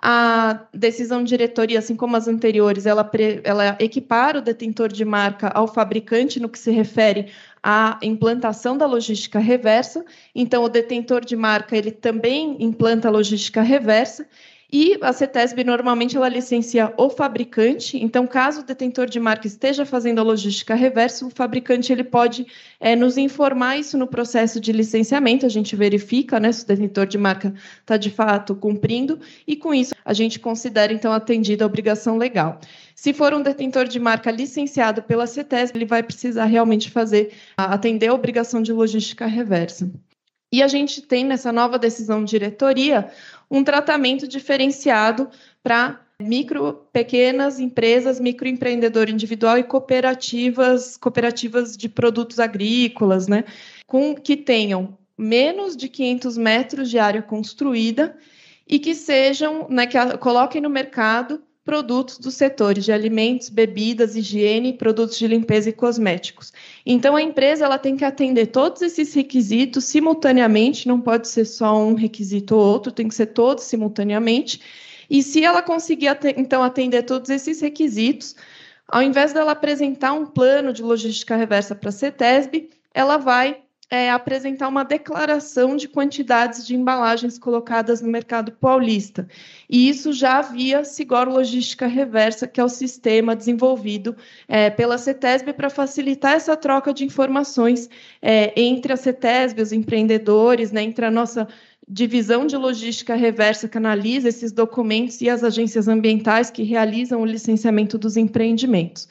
A 0.00 0.66
decisão 0.72 1.24
de 1.24 1.30
diretoria, 1.30 1.78
assim 1.80 1.96
como 1.96 2.16
as 2.16 2.28
anteriores, 2.28 2.86
ela, 2.86 3.02
pre, 3.02 3.40
ela 3.42 3.76
equipara 3.80 4.38
o 4.38 4.42
detentor 4.42 4.88
de 4.88 5.04
marca 5.04 5.48
ao 5.48 5.66
fabricante 5.66 6.38
no 6.38 6.48
que 6.48 6.58
se 6.58 6.70
refere 6.70 7.32
à 7.62 7.98
implantação 8.02 8.78
da 8.78 8.86
logística 8.86 9.38
reversa. 9.38 10.04
Então, 10.34 10.62
o 10.62 10.68
detentor 10.68 11.24
de 11.24 11.34
marca 11.34 11.76
ele 11.76 11.90
também 11.90 12.56
implanta 12.62 13.08
a 13.08 13.10
logística 13.10 13.60
reversa 13.60 14.26
E 14.70 14.98
a 15.00 15.14
CETESB 15.14 15.64
normalmente 15.64 16.14
ela 16.14 16.28
licencia 16.28 16.92
o 16.98 17.08
fabricante, 17.08 17.96
então 17.96 18.26
caso 18.26 18.60
o 18.60 18.62
detentor 18.62 19.06
de 19.06 19.18
marca 19.18 19.46
esteja 19.46 19.86
fazendo 19.86 20.18
a 20.18 20.22
logística 20.22 20.74
reversa, 20.74 21.24
o 21.24 21.30
fabricante 21.30 21.90
ele 21.90 22.04
pode 22.04 22.46
é, 22.78 22.94
nos 22.94 23.16
informar 23.16 23.78
isso 23.78 23.96
no 23.96 24.06
processo 24.06 24.60
de 24.60 24.70
licenciamento, 24.70 25.46
a 25.46 25.48
gente 25.48 25.74
verifica 25.74 26.38
né, 26.38 26.52
se 26.52 26.64
o 26.64 26.66
detentor 26.66 27.06
de 27.06 27.16
marca 27.16 27.54
está 27.80 27.96
de 27.96 28.10
fato 28.10 28.54
cumprindo, 28.54 29.18
e 29.46 29.56
com 29.56 29.72
isso 29.72 29.94
a 30.04 30.12
gente 30.12 30.38
considera 30.38 30.92
então 30.92 31.14
atendida 31.14 31.64
a 31.64 31.66
obrigação 31.66 32.18
legal. 32.18 32.60
Se 32.94 33.14
for 33.14 33.32
um 33.32 33.40
detentor 33.40 33.88
de 33.88 33.98
marca 33.98 34.30
licenciado 34.30 35.02
pela 35.02 35.26
CETESB, 35.26 35.78
ele 35.78 35.86
vai 35.86 36.02
precisar 36.02 36.44
realmente 36.44 36.90
fazer 36.90 37.32
atender 37.56 38.08
a 38.08 38.14
obrigação 38.14 38.60
de 38.60 38.74
logística 38.74 39.24
reversa. 39.24 39.90
E 40.50 40.62
a 40.62 40.68
gente 40.68 41.02
tem 41.02 41.24
nessa 41.24 41.52
nova 41.52 41.78
decisão 41.78 42.24
de 42.24 42.30
diretoria 42.30 43.10
um 43.50 43.64
tratamento 43.64 44.26
diferenciado 44.28 45.28
para 45.62 46.00
micro, 46.20 46.86
pequenas 46.92 47.60
empresas, 47.60 48.18
microempreendedor 48.18 49.08
individual 49.08 49.56
e 49.58 49.62
cooperativas, 49.62 50.96
cooperativas 50.96 51.76
de 51.76 51.88
produtos 51.88 52.40
agrícolas, 52.40 53.28
né, 53.28 53.44
com 53.86 54.14
que 54.14 54.36
tenham 54.36 54.98
menos 55.16 55.76
de 55.76 55.88
500 55.88 56.36
metros 56.36 56.90
de 56.90 56.98
área 56.98 57.22
construída 57.22 58.16
e 58.66 58.78
que 58.78 58.94
sejam, 58.94 59.66
né, 59.70 59.86
que 59.86 59.96
coloquem 60.18 60.60
no 60.60 60.68
mercado 60.68 61.42
produtos 61.68 62.16
dos 62.16 62.34
setores 62.34 62.86
de 62.86 62.92
alimentos, 62.92 63.50
bebidas, 63.50 64.16
higiene, 64.16 64.72
produtos 64.72 65.18
de 65.18 65.26
limpeza 65.26 65.68
e 65.68 65.72
cosméticos. 65.74 66.50
Então 66.86 67.14
a 67.14 67.20
empresa 67.20 67.66
ela 67.66 67.76
tem 67.76 67.94
que 67.94 68.06
atender 68.06 68.46
todos 68.46 68.80
esses 68.80 69.12
requisitos 69.12 69.84
simultaneamente, 69.84 70.88
não 70.88 70.98
pode 70.98 71.28
ser 71.28 71.44
só 71.44 71.78
um 71.78 71.92
requisito 71.92 72.56
ou 72.56 72.62
outro, 72.62 72.90
tem 72.90 73.06
que 73.06 73.14
ser 73.14 73.26
todos 73.26 73.64
simultaneamente. 73.64 74.62
E 75.10 75.22
se 75.22 75.44
ela 75.44 75.60
conseguir 75.60 76.08
então 76.38 76.62
atender 76.62 77.02
todos 77.02 77.28
esses 77.28 77.60
requisitos, 77.60 78.34
ao 78.88 79.02
invés 79.02 79.34
dela 79.34 79.52
apresentar 79.52 80.14
um 80.14 80.24
plano 80.24 80.72
de 80.72 80.82
logística 80.82 81.36
reversa 81.36 81.74
para 81.74 81.90
a 81.90 81.92
CETESB, 81.92 82.70
ela 82.94 83.18
vai 83.18 83.58
é, 83.90 84.10
apresentar 84.10 84.68
uma 84.68 84.84
declaração 84.84 85.76
de 85.76 85.88
quantidades 85.88 86.66
de 86.66 86.74
embalagens 86.74 87.38
colocadas 87.38 88.02
no 88.02 88.10
mercado 88.10 88.52
paulista. 88.52 89.26
E 89.68 89.88
isso 89.88 90.12
já 90.12 90.42
via 90.42 90.84
Sigor 90.84 91.28
Logística 91.28 91.86
Reversa, 91.86 92.46
que 92.46 92.60
é 92.60 92.64
o 92.64 92.68
sistema 92.68 93.34
desenvolvido 93.34 94.14
é, 94.46 94.68
pela 94.68 94.98
CETESB 94.98 95.54
para 95.54 95.70
facilitar 95.70 96.34
essa 96.34 96.56
troca 96.56 96.92
de 96.92 97.04
informações 97.04 97.88
é, 98.20 98.52
entre 98.60 98.92
a 98.92 98.96
CETESB, 98.96 99.62
os 99.62 99.72
empreendedores, 99.72 100.70
né, 100.70 100.82
entre 100.82 101.06
a 101.06 101.10
nossa 101.10 101.48
divisão 101.88 102.46
de 102.46 102.54
logística 102.54 103.14
reversa 103.14 103.66
que 103.66 103.78
analisa 103.78 104.28
esses 104.28 104.52
documentos 104.52 105.22
e 105.22 105.30
as 105.30 105.42
agências 105.42 105.88
ambientais 105.88 106.50
que 106.50 106.62
realizam 106.62 107.22
o 107.22 107.24
licenciamento 107.24 107.96
dos 107.96 108.18
empreendimentos. 108.18 109.08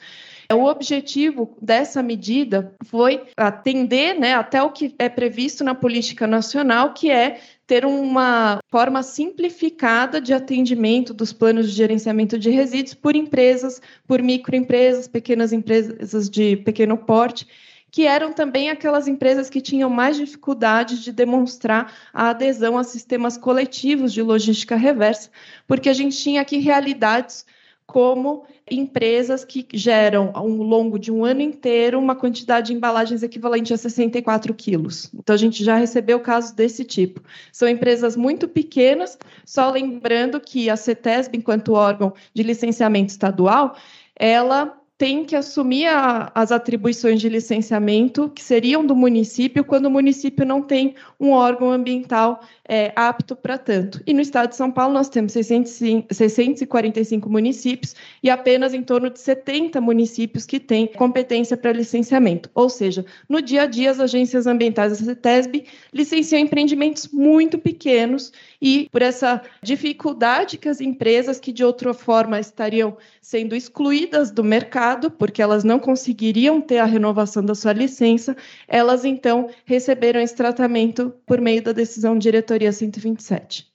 O 0.50 0.64
objetivo 0.64 1.54
dessa 1.60 2.02
medida 2.02 2.74
foi 2.86 3.22
atender 3.36 4.18
né, 4.18 4.32
até 4.32 4.62
o 4.62 4.70
que 4.70 4.94
é 4.98 5.06
previsto 5.06 5.62
na 5.62 5.74
política 5.74 6.26
nacional, 6.26 6.94
que 6.94 7.10
é 7.10 7.38
ter 7.66 7.84
uma 7.84 8.58
forma 8.70 9.02
simplificada 9.02 10.22
de 10.22 10.32
atendimento 10.32 11.12
dos 11.12 11.34
planos 11.34 11.68
de 11.68 11.76
gerenciamento 11.76 12.38
de 12.38 12.48
resíduos 12.48 12.94
por 12.94 13.14
empresas, 13.14 13.82
por 14.06 14.22
microempresas, 14.22 15.06
pequenas 15.06 15.52
empresas 15.52 16.30
de 16.30 16.56
pequeno 16.56 16.96
porte, 16.96 17.46
que 17.90 18.06
eram 18.06 18.32
também 18.32 18.70
aquelas 18.70 19.06
empresas 19.06 19.50
que 19.50 19.60
tinham 19.60 19.90
mais 19.90 20.16
dificuldade 20.16 21.02
de 21.02 21.12
demonstrar 21.12 21.92
a 22.10 22.30
adesão 22.30 22.78
a 22.78 22.84
sistemas 22.84 23.36
coletivos 23.36 24.14
de 24.14 24.22
logística 24.22 24.76
reversa, 24.76 25.30
porque 25.66 25.90
a 25.90 25.94
gente 25.94 26.16
tinha 26.16 26.40
aqui 26.40 26.56
realidades 26.56 27.44
como 27.88 28.44
empresas 28.70 29.46
que 29.46 29.66
geram 29.72 30.30
ao 30.34 30.46
longo 30.46 30.98
de 30.98 31.10
um 31.10 31.24
ano 31.24 31.40
inteiro 31.40 31.98
uma 31.98 32.14
quantidade 32.14 32.66
de 32.66 32.74
embalagens 32.74 33.22
equivalente 33.22 33.72
a 33.72 33.78
64 33.78 34.52
quilos. 34.52 35.10
Então, 35.14 35.32
a 35.32 35.38
gente 35.38 35.64
já 35.64 35.74
recebeu 35.74 36.20
casos 36.20 36.50
desse 36.50 36.84
tipo. 36.84 37.22
São 37.50 37.66
empresas 37.66 38.14
muito 38.14 38.46
pequenas, 38.46 39.18
só 39.42 39.70
lembrando 39.70 40.38
que 40.38 40.68
a 40.68 40.76
CETESB, 40.76 41.38
enquanto 41.38 41.72
órgão 41.72 42.12
de 42.34 42.42
licenciamento 42.42 43.10
estadual, 43.10 43.74
ela 44.14 44.77
tem 44.98 45.24
que 45.24 45.36
assumir 45.36 45.86
a, 45.86 46.32
as 46.34 46.50
atribuições 46.50 47.20
de 47.20 47.28
licenciamento 47.28 48.28
que 48.30 48.42
seriam 48.42 48.84
do 48.84 48.96
município 48.96 49.64
quando 49.64 49.86
o 49.86 49.90
município 49.90 50.44
não 50.44 50.60
tem 50.60 50.96
um 51.20 51.30
órgão 51.30 51.70
ambiental 51.70 52.40
é, 52.68 52.92
apto 52.96 53.36
para 53.36 53.56
tanto. 53.56 54.02
E 54.04 54.12
no 54.12 54.20
estado 54.20 54.50
de 54.50 54.56
São 54.56 54.72
Paulo 54.72 54.92
nós 54.92 55.08
temos 55.08 55.32
605, 55.32 56.12
645 56.12 57.30
municípios 57.30 57.94
e 58.20 58.28
apenas 58.28 58.74
em 58.74 58.82
torno 58.82 59.08
de 59.08 59.20
70 59.20 59.80
municípios 59.80 60.44
que 60.44 60.58
têm 60.58 60.88
competência 60.88 61.56
para 61.56 61.72
licenciamento. 61.72 62.50
Ou 62.52 62.68
seja, 62.68 63.06
no 63.28 63.40
dia 63.40 63.62
a 63.62 63.66
dia 63.66 63.92
as 63.92 64.00
agências 64.00 64.48
ambientais 64.48 64.98
da 64.98 65.04
CETESB 65.04 65.64
licenciam 65.94 66.40
empreendimentos 66.40 67.06
muito 67.06 67.56
pequenos 67.56 68.32
e 68.60 68.88
por 68.90 69.02
essa 69.02 69.42
dificuldade 69.62 70.58
que 70.58 70.68
as 70.68 70.80
empresas 70.80 71.38
que 71.38 71.52
de 71.52 71.64
outra 71.64 71.94
forma 71.94 72.40
estariam 72.40 72.96
sendo 73.20 73.54
excluídas 73.54 74.30
do 74.30 74.42
mercado, 74.42 75.10
porque 75.10 75.40
elas 75.40 75.64
não 75.64 75.78
conseguiriam 75.78 76.60
ter 76.60 76.78
a 76.78 76.84
renovação 76.84 77.44
da 77.44 77.54
sua 77.54 77.72
licença, 77.72 78.36
elas 78.66 79.04
então 79.04 79.48
receberam 79.64 80.20
esse 80.20 80.34
tratamento 80.34 81.14
por 81.24 81.40
meio 81.40 81.62
da 81.62 81.72
decisão 81.72 82.14
de 82.14 82.22
diretoria 82.22 82.72
127. 82.72 83.68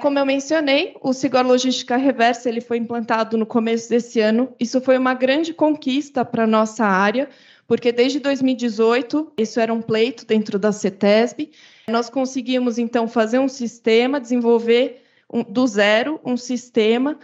Como 0.00 0.18
eu 0.18 0.26
mencionei, 0.26 0.96
o 1.00 1.12
Sigor 1.12 1.46
Logística 1.46 1.96
Reversa 1.96 2.48
ele 2.48 2.60
foi 2.60 2.78
implantado 2.78 3.38
no 3.38 3.46
começo 3.46 3.88
desse 3.88 4.20
ano. 4.20 4.52
Isso 4.58 4.80
foi 4.80 4.98
uma 4.98 5.14
grande 5.14 5.54
conquista 5.54 6.24
para 6.24 6.44
a 6.44 6.46
nossa 6.48 6.84
área, 6.84 7.28
porque 7.66 7.92
desde 7.92 8.18
2018 8.18 9.32
isso 9.38 9.60
era 9.60 9.72
um 9.72 9.80
pleito 9.80 10.26
dentro 10.26 10.58
da 10.58 10.72
CETESB. 10.72 11.52
Nós 11.88 12.08
conseguimos, 12.08 12.78
então, 12.78 13.06
fazer 13.06 13.38
um 13.38 13.48
sistema, 13.48 14.20
desenvolver 14.20 15.02
um, 15.32 15.42
do 15.42 15.66
zero 15.66 16.20
um 16.24 16.36
sistema 16.36 17.18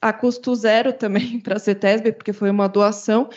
a 0.00 0.12
custo 0.12 0.54
zero 0.54 0.92
também 0.92 1.38
para 1.40 1.56
a 1.56 1.60
CETESB, 1.60 2.12
porque 2.12 2.32
foi 2.32 2.50
uma 2.50 2.68
doação, 2.68 3.28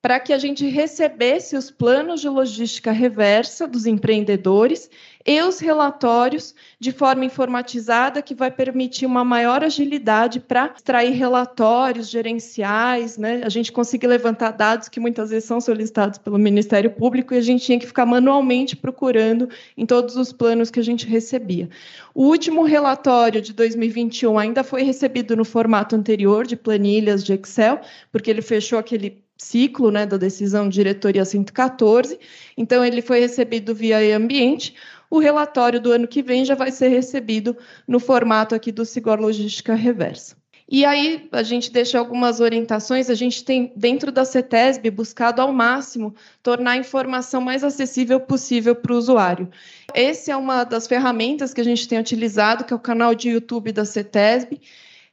para 0.00 0.20
que 0.20 0.32
a 0.32 0.38
gente 0.38 0.66
recebesse 0.66 1.56
os 1.56 1.70
planos 1.70 2.20
de 2.20 2.28
logística 2.28 2.92
reversa 2.92 3.66
dos 3.66 3.86
empreendedores 3.86 4.88
e 5.26 5.42
os 5.42 5.58
relatórios 5.58 6.54
de 6.78 6.92
forma 6.92 7.24
informatizada, 7.24 8.22
que 8.22 8.34
vai 8.34 8.50
permitir 8.50 9.06
uma 9.06 9.24
maior 9.24 9.64
agilidade 9.64 10.40
para 10.40 10.72
extrair 10.74 11.10
relatórios 11.10 12.08
gerenciais, 12.08 13.18
né? 13.18 13.42
A 13.44 13.48
gente 13.48 13.72
conseguir 13.72 14.06
levantar 14.06 14.52
dados 14.52 14.88
que 14.88 15.00
muitas 15.00 15.30
vezes 15.30 15.44
são 15.44 15.60
solicitados 15.60 16.18
pelo 16.18 16.38
Ministério 16.38 16.90
Público 16.90 17.34
e 17.34 17.38
a 17.38 17.42
gente 17.42 17.64
tinha 17.64 17.78
que 17.78 17.86
ficar 17.86 18.06
manualmente 18.06 18.76
procurando 18.76 19.48
em 19.76 19.84
todos 19.84 20.16
os 20.16 20.32
planos 20.32 20.70
que 20.70 20.80
a 20.80 20.84
gente 20.84 21.06
recebia. 21.06 21.68
O 22.14 22.24
último 22.24 22.62
relatório 22.62 23.40
de 23.40 23.52
2021 23.52 24.38
ainda 24.38 24.64
foi 24.64 24.82
recebido 24.82 25.36
no 25.36 25.44
formato 25.44 25.94
anterior 25.94 26.46
de 26.46 26.56
planilhas 26.56 27.24
de 27.24 27.32
Excel, 27.32 27.80
porque 28.10 28.30
ele 28.30 28.42
fechou 28.42 28.78
aquele 28.78 29.22
ciclo 29.38 29.90
né, 29.90 30.04
da 30.04 30.16
decisão 30.16 30.68
de 30.68 30.74
diretoria 30.74 31.24
114, 31.24 32.18
então 32.56 32.84
ele 32.84 33.00
foi 33.00 33.20
recebido 33.20 33.74
via 33.74 34.04
e-ambiente. 34.04 34.74
O 35.10 35.18
relatório 35.18 35.80
do 35.80 35.92
ano 35.92 36.06
que 36.06 36.22
vem 36.22 36.44
já 36.44 36.54
vai 36.54 36.70
ser 36.70 36.88
recebido 36.88 37.56
no 37.86 37.98
formato 37.98 38.54
aqui 38.54 38.70
do 38.70 38.84
Sigor 38.84 39.18
Logística 39.18 39.74
Reversa. 39.74 40.36
E 40.70 40.84
aí 40.84 41.26
a 41.32 41.42
gente 41.42 41.72
deixa 41.72 41.98
algumas 41.98 42.40
orientações, 42.40 43.08
a 43.08 43.14
gente 43.14 43.42
tem 43.42 43.72
dentro 43.74 44.12
da 44.12 44.26
CETESB 44.26 44.90
buscado 44.90 45.40
ao 45.40 45.50
máximo 45.50 46.14
tornar 46.42 46.72
a 46.72 46.76
informação 46.76 47.40
mais 47.40 47.64
acessível 47.64 48.20
possível 48.20 48.76
para 48.76 48.92
o 48.92 48.96
usuário. 48.96 49.48
Essa 49.94 50.32
é 50.32 50.36
uma 50.36 50.64
das 50.64 50.86
ferramentas 50.86 51.54
que 51.54 51.60
a 51.62 51.64
gente 51.64 51.88
tem 51.88 51.98
utilizado, 51.98 52.64
que 52.64 52.72
é 52.74 52.76
o 52.76 52.80
canal 52.80 53.14
de 53.14 53.30
YouTube 53.30 53.72
da 53.72 53.86
CETESB, 53.86 54.60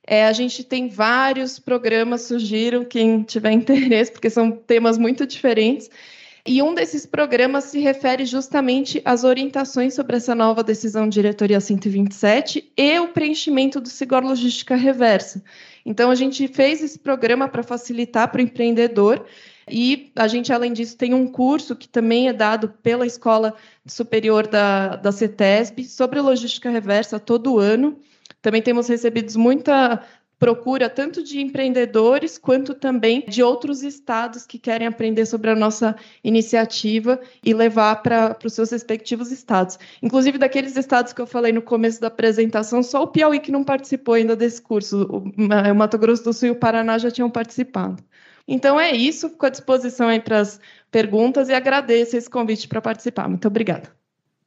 é, 0.07 0.27
a 0.27 0.33
gente 0.33 0.63
tem 0.63 0.87
vários 0.87 1.57
programas, 1.57 2.21
sugiro 2.23 2.85
quem 2.85 3.23
tiver 3.23 3.51
interesse, 3.53 4.11
porque 4.11 4.29
são 4.29 4.51
temas 4.51 4.97
muito 4.97 5.25
diferentes. 5.25 5.89
E 6.47 6.61
um 6.61 6.75
desses 6.75 7.07
programas 7.07 7.63
se 7.65 7.79
refere 7.79 8.23
justamente 8.23 9.01
às 9.03 9.23
orientações 9.23 9.95
sobre 9.95 10.17
essa 10.17 10.35
nova 10.35 10.63
decisão 10.63 11.09
de 11.09 11.15
diretoria 11.15 11.59
127 11.59 12.71
e 12.77 12.99
o 12.99 13.07
preenchimento 13.07 13.81
do 13.81 13.89
Sigor 13.89 14.23
Logística 14.23 14.75
Reversa. 14.75 15.43
Então, 15.83 16.11
a 16.11 16.15
gente 16.15 16.47
fez 16.47 16.83
esse 16.83 16.99
programa 16.99 17.47
para 17.47 17.63
facilitar 17.63 18.31
para 18.31 18.37
o 18.37 18.43
empreendedor. 18.43 19.25
E 19.67 20.11
a 20.15 20.27
gente, 20.27 20.53
além 20.53 20.71
disso, 20.71 20.95
tem 20.95 21.15
um 21.15 21.25
curso 21.25 21.75
que 21.75 21.87
também 21.87 22.29
é 22.29 22.33
dado 22.33 22.69
pela 22.83 23.07
Escola 23.07 23.55
Superior 23.83 24.45
da, 24.45 24.97
da 24.97 25.11
CETESB 25.11 25.83
sobre 25.85 26.21
logística 26.21 26.69
reversa 26.69 27.19
todo 27.19 27.57
ano. 27.57 27.97
Também 28.39 28.61
temos 28.61 28.87
recebido 28.87 29.37
muita 29.39 30.03
procura 30.37 30.89
tanto 30.89 31.23
de 31.23 31.41
empreendedores 31.41 32.37
quanto 32.37 32.73
também 32.73 33.23
de 33.27 33.41
outros 33.41 33.83
estados 33.83 34.45
que 34.45 34.59
querem 34.59 34.87
aprender 34.87 35.25
sobre 35.25 35.49
a 35.49 35.55
nossa 35.55 35.95
iniciativa 36.23 37.19
e 37.43 37.53
levar 37.53 38.01
para 38.03 38.37
os 38.43 38.53
seus 38.53 38.71
respectivos 38.71 39.31
estados. 39.31 39.79
Inclusive, 40.01 40.37
daqueles 40.37 40.75
estados 40.75 41.13
que 41.13 41.21
eu 41.21 41.27
falei 41.27 41.51
no 41.51 41.61
começo 41.61 42.01
da 42.01 42.07
apresentação, 42.07 42.83
só 42.83 43.03
o 43.03 43.07
Piauí 43.07 43.39
que 43.39 43.51
não 43.51 43.63
participou 43.63 44.15
ainda 44.15 44.35
desse 44.35 44.61
curso. 44.61 45.03
O 45.03 45.75
Mato 45.75 45.97
Grosso 45.97 46.23
do 46.23 46.33
Sul 46.33 46.49
e 46.49 46.51
o 46.51 46.55
Paraná 46.55 46.97
já 46.97 47.09
tinham 47.09 47.29
participado. 47.29 48.03
Então 48.47 48.79
é 48.79 48.91
isso, 48.91 49.29
fico 49.29 49.45
à 49.45 49.49
disposição 49.49 50.07
aí 50.07 50.19
para 50.19 50.39
as 50.39 50.59
perguntas 50.91 51.49
e 51.49 51.53
agradeço 51.53 52.15
esse 52.15 52.29
convite 52.29 52.67
para 52.67 52.81
participar. 52.81 53.27
Muito 53.27 53.47
obrigada. 53.47 53.89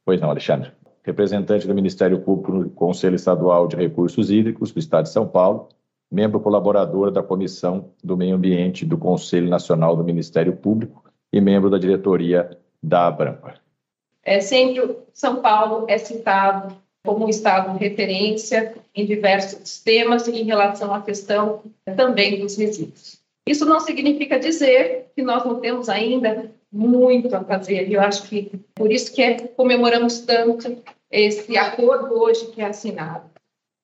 Pois 0.05 0.21
não, 0.21 0.29
Alexandre. 0.29 0.71
Representante 1.03 1.67
do 1.67 1.73
Ministério 1.73 2.19
Público 2.19 2.51
no 2.51 2.69
Conselho 2.69 3.15
Estadual 3.15 3.67
de 3.67 3.75
Recursos 3.75 4.29
Hídricos 4.29 4.71
do 4.71 4.79
Estado 4.79 5.03
de 5.03 5.11
São 5.11 5.27
Paulo, 5.27 5.69
membro 6.11 6.39
colaborador 6.39 7.11
da 7.11 7.21
Comissão 7.21 7.91
do 8.03 8.17
Meio 8.17 8.35
Ambiente 8.35 8.85
do 8.85 8.97
Conselho 8.97 9.49
Nacional 9.49 9.95
do 9.95 10.03
Ministério 10.03 10.55
Público 10.55 11.03
e 11.31 11.39
membro 11.39 11.69
da 11.69 11.77
diretoria 11.77 12.57
da 12.81 13.07
Abrampa. 13.07 13.55
É 14.23 14.41
sempre 14.41 14.97
São 15.13 15.37
Paulo 15.41 15.85
é 15.87 15.97
citado 15.97 16.75
como 17.05 17.25
um 17.25 17.29
estado 17.29 17.77
de 17.77 17.79
referência 17.79 18.75
em 18.93 19.05
diversos 19.05 19.79
temas 19.81 20.27
em 20.27 20.43
relação 20.43 20.93
à 20.93 21.01
questão 21.01 21.61
também 21.95 22.39
dos 22.39 22.57
resíduos. 22.57 23.19
Isso 23.47 23.65
não 23.65 23.79
significa 23.79 24.37
dizer 24.39 25.07
que 25.15 25.21
nós 25.21 25.43
não 25.45 25.59
temos 25.59 25.89
ainda 25.89 26.51
muito 26.71 27.33
a 27.35 27.43
fazer. 27.43 27.91
Eu 27.91 28.01
acho 28.01 28.23
que 28.23 28.51
por 28.75 28.91
isso 28.91 29.13
que 29.13 29.21
é, 29.21 29.39
comemoramos 29.39 30.19
tanto 30.19 30.77
esse 31.09 31.57
acordo 31.57 32.13
hoje 32.13 32.47
que 32.51 32.61
é 32.61 32.65
assinado. 32.65 33.29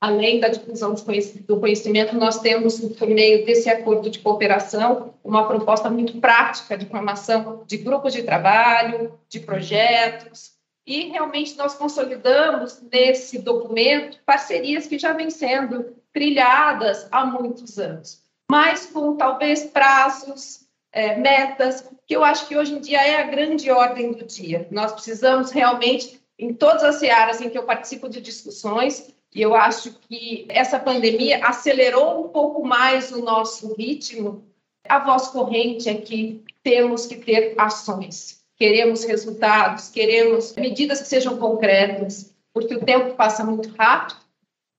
Além 0.06 0.39
da 0.39 0.49
difusão 0.49 0.93
do 0.93 1.60
conhecimento, 1.60 2.16
nós 2.16 2.39
temos, 2.39 2.80
por 2.80 3.08
meio 3.08 3.45
desse 3.45 3.70
acordo 3.70 4.10
de 4.10 4.20
cooperação, 4.20 5.14
uma 5.24 5.47
proposta 5.47 5.89
muito 5.89 6.20
prática 6.20 6.78
de 6.78 6.86
formação 6.86 7.64
de 7.66 7.78
grupos 7.78 8.14
de 8.14 8.24
trabalho, 8.24 9.18
de 9.30 9.39
projetos, 9.39 10.51
e 10.86 11.10
realmente 11.10 11.58
nós 11.58 11.74
consolidamos 11.74 12.82
nesse 12.91 13.39
documento 13.39 14.20
parcerias 14.26 14.86
que 14.86 14.99
já 14.99 15.14
vêm 15.14 15.30
sendo 15.30 15.95
trilhadas 16.14 17.08
há 17.12 17.26
muitos 17.26 17.80
anos 17.80 18.26
mas 18.49 18.86
com 18.86 19.16
talvez 19.16 19.64
prazos, 19.64 20.66
é, 20.91 21.16
metas, 21.18 21.89
que 22.08 22.16
eu 22.16 22.24
acho 22.24 22.47
que 22.47 22.58
hoje 22.58 22.74
em 22.74 22.80
dia 22.80 23.06
é 23.06 23.22
a 23.22 23.28
grande 23.28 23.70
ordem 23.70 24.14
do 24.14 24.26
dia. 24.26 24.68
Nós 24.72 24.93
precisamos 24.93 25.51
realmente, 25.51 26.22
em 26.38 26.53
todas 26.53 26.84
as 26.84 27.03
áreas 27.03 27.41
em 27.41 27.49
que 27.49 27.58
eu 27.58 27.64
participo 27.64 28.08
de 28.08 28.22
discussões, 28.22 29.14
e 29.36 29.41
eu 29.41 29.53
acho 29.53 29.93
que 30.07 30.45
essa 30.47 30.79
pandemia 30.79 31.45
acelerou 31.45 32.25
um 32.25 32.29
pouco 32.29 32.65
mais 32.65 33.11
o 33.11 33.21
nosso 33.21 33.73
ritmo, 33.73 34.45
a 34.88 34.97
voz 34.99 35.27
corrente 35.27 35.89
é 35.89 35.95
que 35.95 36.41
temos 36.63 37.05
que 37.05 37.17
ter 37.17 37.53
ações. 37.57 38.45
Queremos 38.55 39.03
resultados, 39.03 39.89
queremos 39.89 40.55
medidas 40.55 41.01
que 41.01 41.07
sejam 41.09 41.38
concretas, 41.38 42.33
porque 42.53 42.75
o 42.75 42.86
tempo 42.86 43.15
passa 43.15 43.43
muito 43.43 43.75
rápido 43.75 44.25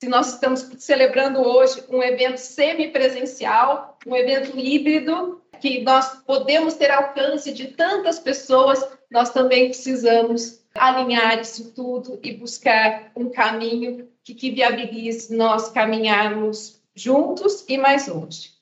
se 0.02 0.08
nós 0.08 0.34
estamos 0.34 0.60
celebrando 0.78 1.40
hoje 1.40 1.82
um 1.88 2.02
evento 2.02 2.38
semipresencial, 2.38 3.98
um 4.06 4.14
evento 4.14 4.58
híbrido, 4.58 5.40
que 5.60 5.82
nós 5.82 6.22
podemos 6.26 6.74
ter 6.74 6.90
alcance 6.90 7.52
de 7.52 7.68
tantas 7.68 8.18
pessoas, 8.18 8.82
nós 9.10 9.30
também 9.30 9.68
precisamos 9.68 10.60
alinhar 10.78 11.40
isso 11.40 11.72
tudo 11.72 12.18
e 12.22 12.34
buscar 12.34 13.10
um 13.16 13.30
caminho 13.30 14.08
que, 14.22 14.34
que 14.34 14.50
viabilize 14.50 15.34
nós 15.34 15.70
caminharmos 15.70 16.80
juntos 16.94 17.64
e 17.68 17.76
mais 17.76 18.08
longe. 18.08 18.52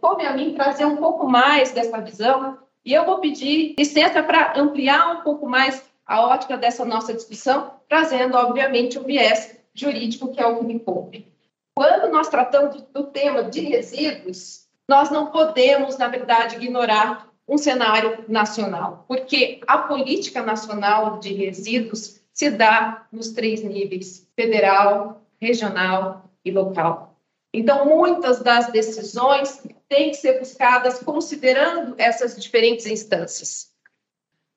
Coube 0.00 0.24
a 0.26 0.34
mim 0.34 0.54
trazer 0.54 0.84
um 0.84 0.96
pouco 0.96 1.28
mais 1.28 1.72
dessa 1.72 2.00
visão 2.00 2.58
e 2.84 2.92
eu 2.92 3.04
vou 3.04 3.18
pedir 3.18 3.74
licença 3.78 4.22
para 4.22 4.58
ampliar 4.58 5.18
um 5.18 5.22
pouco 5.22 5.48
mais 5.48 5.82
a 6.06 6.20
ótica 6.26 6.56
dessa 6.56 6.84
nossa 6.84 7.14
discussão, 7.14 7.72
trazendo, 7.88 8.36
obviamente, 8.36 8.98
o 8.98 9.04
viés 9.04 9.56
jurídico, 9.72 10.32
que 10.32 10.40
é 10.40 10.46
o 10.46 10.58
que 10.58 10.64
me 10.64 10.78
coube. 10.78 11.32
Quando 11.74 12.10
nós 12.12 12.28
tratamos 12.28 12.82
do 12.92 13.04
tema 13.04 13.44
de 13.44 13.60
resíduos, 13.60 14.66
nós 14.88 15.10
não 15.10 15.30
podemos, 15.30 15.96
na 15.96 16.08
verdade, 16.08 16.56
ignorar 16.56 17.28
um 17.46 17.58
cenário 17.58 18.24
nacional, 18.28 19.04
porque 19.06 19.60
a 19.66 19.78
política 19.78 20.42
nacional 20.42 21.18
de 21.18 21.32
resíduos 21.34 22.20
se 22.32 22.50
dá 22.50 23.06
nos 23.12 23.30
três 23.32 23.62
níveis: 23.62 24.28
federal, 24.34 25.22
regional 25.40 26.30
e 26.44 26.50
local. 26.50 27.20
Então, 27.52 27.86
muitas 27.86 28.40
das 28.40 28.72
decisões 28.72 29.62
têm 29.88 30.10
que 30.10 30.16
ser 30.16 30.40
buscadas 30.40 30.98
considerando 30.98 31.94
essas 31.98 32.34
diferentes 32.36 32.86
instâncias. 32.86 33.72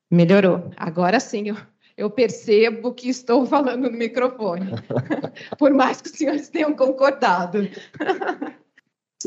Melhorou. 0.10 0.72
Agora 0.76 1.20
sim, 1.20 1.56
eu 1.96 2.10
percebo 2.10 2.94
que 2.94 3.10
estou 3.10 3.46
falando 3.46 3.90
no 3.90 3.98
microfone, 3.98 4.72
por 5.60 5.72
mais 5.74 6.02
que 6.02 6.10
os 6.10 6.16
senhores 6.16 6.50
tenham 6.50 6.74
concordado. 6.74 7.60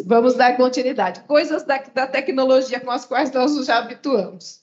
Vamos 0.04 0.34
dar 0.34 0.56
continuidade. 0.56 1.20
Coisas 1.24 1.64
da, 1.64 1.78
da, 1.78 2.06
tecnologia 2.06 2.80
com 2.80 2.90
as 2.90 3.04
quais 3.04 3.30
nós 3.32 3.66
já 3.66 3.78
habituamos. 3.78 4.60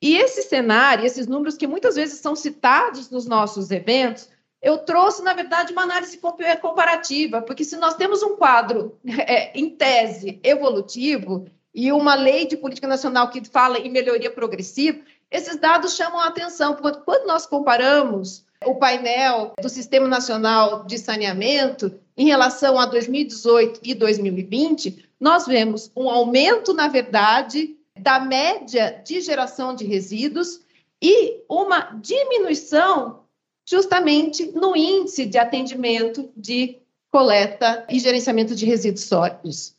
E 0.00 0.16
esse 0.16 0.42
cenário, 0.42 1.04
esses 1.04 1.26
números 1.26 1.56
que 1.56 1.66
muitas 1.66 1.96
vezes 1.96 2.20
são 2.20 2.36
citados 2.36 3.10
nos 3.10 3.26
nossos 3.26 3.70
eventos, 3.70 4.28
eu 4.62 4.78
trouxe, 4.78 5.22
na 5.22 5.34
verdade, 5.34 5.72
uma 5.72 5.82
análise 5.82 6.18
comparativa, 6.60 7.42
porque 7.42 7.64
se 7.64 7.76
nós 7.76 7.94
temos 7.94 8.22
um 8.22 8.36
quadro, 8.36 8.98
é, 9.26 9.58
em 9.58 9.70
tese, 9.70 10.40
evolutivo, 10.42 11.46
e 11.74 11.92
uma 11.92 12.14
lei 12.14 12.46
de 12.46 12.56
política 12.56 12.88
nacional 12.88 13.30
que 13.30 13.44
fala 13.44 13.78
em 13.78 13.90
melhoria 13.90 14.30
progressiva, 14.30 14.98
esses 15.30 15.56
dados 15.56 15.94
chamam 15.94 16.18
a 16.18 16.28
atenção, 16.28 16.74
porque 16.74 17.00
quando 17.04 17.26
nós 17.26 17.46
comparamos 17.46 18.44
o 18.64 18.74
painel 18.74 19.52
do 19.60 19.68
Sistema 19.68 20.08
Nacional 20.08 20.84
de 20.84 20.98
Saneamento 20.98 21.92
em 22.16 22.26
relação 22.26 22.78
a 22.78 22.86
2018 22.86 23.80
e 23.82 23.94
2020, 23.94 25.08
nós 25.20 25.46
vemos 25.46 25.90
um 25.96 26.08
aumento, 26.10 26.72
na 26.72 26.88
verdade, 26.88 27.76
da 27.98 28.20
média 28.20 29.00
de 29.04 29.20
geração 29.20 29.74
de 29.74 29.84
resíduos 29.84 30.60
e 31.00 31.42
uma 31.48 31.98
diminuição 32.00 33.20
justamente 33.64 34.50
no 34.52 34.76
índice 34.76 35.26
de 35.26 35.38
atendimento 35.38 36.30
de 36.36 36.78
coleta 37.10 37.84
e 37.88 37.98
gerenciamento 37.98 38.54
de 38.54 38.66
resíduos 38.66 39.04
sólidos. 39.04 39.76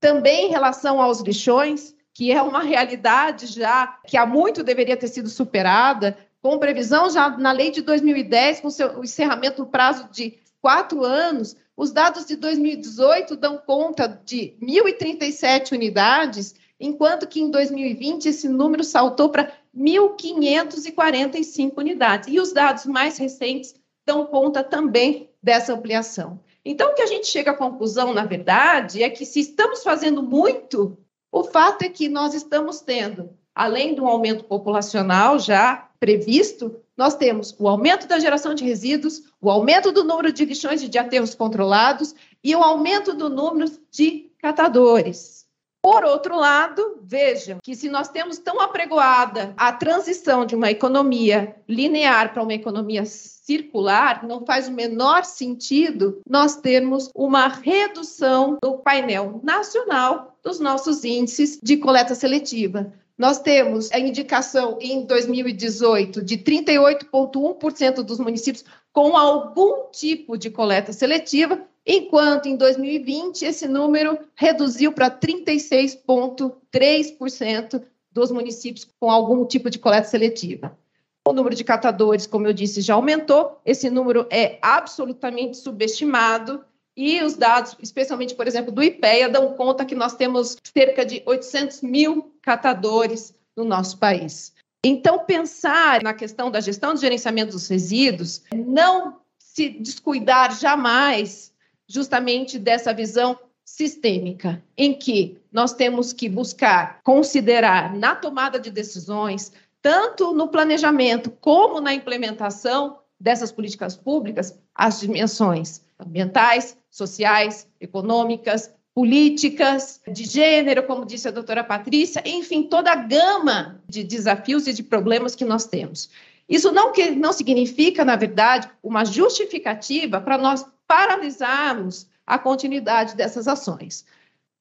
Também 0.00 0.46
em 0.46 0.50
relação 0.50 1.00
aos 1.00 1.20
lixões, 1.20 1.94
que 2.12 2.32
é 2.32 2.42
uma 2.42 2.62
realidade 2.62 3.46
já 3.46 3.98
que 4.06 4.16
há 4.16 4.26
muito 4.26 4.62
deveria 4.62 4.96
ter 4.96 5.08
sido 5.08 5.28
superada, 5.28 6.16
com 6.42 6.58
previsão 6.58 7.10
já 7.10 7.30
na 7.30 7.52
lei 7.52 7.70
de 7.70 7.82
2010, 7.82 8.60
com 8.60 8.70
seu, 8.70 8.98
o 8.98 9.04
encerramento 9.04 9.64
do 9.64 9.70
prazo 9.70 10.08
de 10.10 10.38
quatro 10.60 11.04
anos, 11.04 11.56
os 11.76 11.92
dados 11.92 12.26
de 12.26 12.36
2018 12.36 13.36
dão 13.36 13.58
conta 13.58 14.08
de 14.24 14.56
1.037 14.60 15.72
unidades, 15.72 16.54
enquanto 16.80 17.26
que 17.26 17.40
em 17.40 17.50
2020 17.50 18.26
esse 18.26 18.48
número 18.48 18.82
saltou 18.82 19.28
para 19.28 19.52
1.545 19.76 21.72
unidades. 21.78 22.28
E 22.28 22.40
os 22.40 22.52
dados 22.52 22.86
mais 22.86 23.18
recentes 23.18 23.74
dão 24.06 24.26
conta 24.26 24.64
também 24.64 25.30
dessa 25.42 25.72
ampliação. 25.72 26.40
Então, 26.64 26.90
o 26.90 26.94
que 26.94 27.02
a 27.02 27.06
gente 27.06 27.26
chega 27.26 27.52
à 27.52 27.56
conclusão, 27.56 28.12
na 28.12 28.24
verdade, 28.24 29.02
é 29.02 29.08
que 29.08 29.24
se 29.24 29.40
estamos 29.40 29.82
fazendo 29.82 30.22
muito, 30.22 30.98
o 31.30 31.44
fato 31.44 31.82
é 31.82 31.88
que 31.88 32.08
nós 32.08 32.34
estamos 32.34 32.80
tendo, 32.80 33.30
além 33.54 33.94
do 33.94 34.06
aumento 34.06 34.44
populacional 34.44 35.38
já 35.38 35.87
previsto, 36.00 36.80
nós 36.96 37.14
temos 37.14 37.54
o 37.58 37.68
aumento 37.68 38.06
da 38.06 38.18
geração 38.18 38.54
de 38.54 38.64
resíduos, 38.64 39.22
o 39.40 39.50
aumento 39.50 39.92
do 39.92 40.04
número 40.04 40.32
de 40.32 40.44
lixões 40.44 40.88
de 40.88 40.98
aterros 40.98 41.34
controlados 41.34 42.14
e 42.42 42.54
o 42.54 42.62
aumento 42.62 43.14
do 43.14 43.28
número 43.28 43.70
de 43.90 44.30
catadores. 44.40 45.38
Por 45.80 46.04
outro 46.04 46.36
lado, 46.36 46.98
vejam 47.02 47.58
que 47.62 47.76
se 47.76 47.88
nós 47.88 48.08
temos 48.08 48.38
tão 48.38 48.60
apregoada 48.60 49.54
a 49.56 49.72
transição 49.72 50.44
de 50.44 50.56
uma 50.56 50.70
economia 50.70 51.56
linear 51.68 52.32
para 52.32 52.42
uma 52.42 52.52
economia 52.52 53.04
circular, 53.06 54.26
não 54.26 54.44
faz 54.44 54.66
o 54.66 54.72
menor 54.72 55.24
sentido 55.24 56.20
nós 56.28 56.56
termos 56.56 57.10
uma 57.14 57.46
redução 57.46 58.58
do 58.60 58.78
painel 58.78 59.40
nacional 59.42 60.36
dos 60.42 60.58
nossos 60.58 61.04
índices 61.04 61.58
de 61.62 61.76
coleta 61.76 62.14
seletiva. 62.14 62.92
Nós 63.18 63.38
temos 63.40 63.90
a 63.90 63.98
indicação 63.98 64.78
em 64.80 65.04
2018 65.04 66.22
de 66.22 66.38
38,1% 66.38 68.04
dos 68.04 68.20
municípios 68.20 68.64
com 68.92 69.16
algum 69.16 69.90
tipo 69.90 70.38
de 70.38 70.50
coleta 70.50 70.92
seletiva, 70.92 71.60
enquanto 71.84 72.46
em 72.46 72.54
2020 72.56 73.44
esse 73.44 73.66
número 73.66 74.16
reduziu 74.36 74.92
para 74.92 75.10
36,3% 75.10 77.82
dos 78.12 78.30
municípios 78.30 78.86
com 79.00 79.10
algum 79.10 79.44
tipo 79.44 79.68
de 79.68 79.80
coleta 79.80 80.06
seletiva. 80.06 80.78
O 81.26 81.32
número 81.32 81.56
de 81.56 81.64
catadores, 81.64 82.24
como 82.24 82.46
eu 82.46 82.52
disse, 82.52 82.80
já 82.80 82.94
aumentou, 82.94 83.60
esse 83.66 83.90
número 83.90 84.28
é 84.30 84.60
absolutamente 84.62 85.56
subestimado 85.56 86.64
e 86.98 87.22
os 87.22 87.34
dados, 87.34 87.76
especialmente, 87.80 88.34
por 88.34 88.48
exemplo, 88.48 88.72
do 88.72 88.82
IPEA, 88.82 89.28
dão 89.28 89.54
conta 89.54 89.84
que 89.84 89.94
nós 89.94 90.16
temos 90.16 90.56
cerca 90.76 91.06
de 91.06 91.22
800 91.24 91.80
mil 91.82 92.34
catadores 92.42 93.32
no 93.56 93.64
nosso 93.64 93.98
país. 93.98 94.52
Então, 94.84 95.20
pensar 95.20 96.02
na 96.02 96.12
questão 96.12 96.50
da 96.50 96.58
gestão 96.58 96.94
do 96.94 97.00
gerenciamento 97.00 97.52
dos 97.52 97.68
resíduos, 97.68 98.42
não 98.52 99.20
se 99.38 99.68
descuidar 99.68 100.58
jamais 100.58 101.52
justamente 101.86 102.58
dessa 102.58 102.92
visão 102.92 103.38
sistêmica, 103.64 104.60
em 104.76 104.92
que 104.92 105.38
nós 105.52 105.72
temos 105.72 106.12
que 106.12 106.28
buscar 106.28 106.98
considerar 107.04 107.94
na 107.94 108.16
tomada 108.16 108.58
de 108.58 108.72
decisões, 108.72 109.52
tanto 109.80 110.32
no 110.32 110.48
planejamento 110.48 111.30
como 111.30 111.80
na 111.80 111.94
implementação 111.94 112.98
dessas 113.20 113.52
políticas 113.52 113.96
públicas, 113.96 114.58
as 114.74 114.98
dimensões 114.98 115.86
ambientais, 115.98 116.76
sociais, 116.90 117.68
econômicas, 117.80 118.72
políticas, 118.94 120.00
de 120.08 120.24
gênero, 120.24 120.82
como 120.82 121.04
disse 121.04 121.28
a 121.28 121.30
doutora 121.30 121.62
Patrícia, 121.62 122.22
enfim, 122.26 122.64
toda 122.64 122.90
a 122.90 122.96
gama 122.96 123.80
de 123.88 124.02
desafios 124.02 124.66
e 124.66 124.72
de 124.72 124.82
problemas 124.82 125.36
que 125.36 125.44
nós 125.44 125.66
temos. 125.66 126.10
Isso 126.48 126.72
não, 126.72 126.92
que, 126.92 127.10
não 127.10 127.32
significa, 127.32 128.04
na 128.04 128.16
verdade, 128.16 128.68
uma 128.82 129.04
justificativa 129.04 130.20
para 130.20 130.38
nós 130.38 130.64
paralisarmos 130.86 132.08
a 132.26 132.38
continuidade 132.38 133.14
dessas 133.14 133.46
ações. 133.46 134.04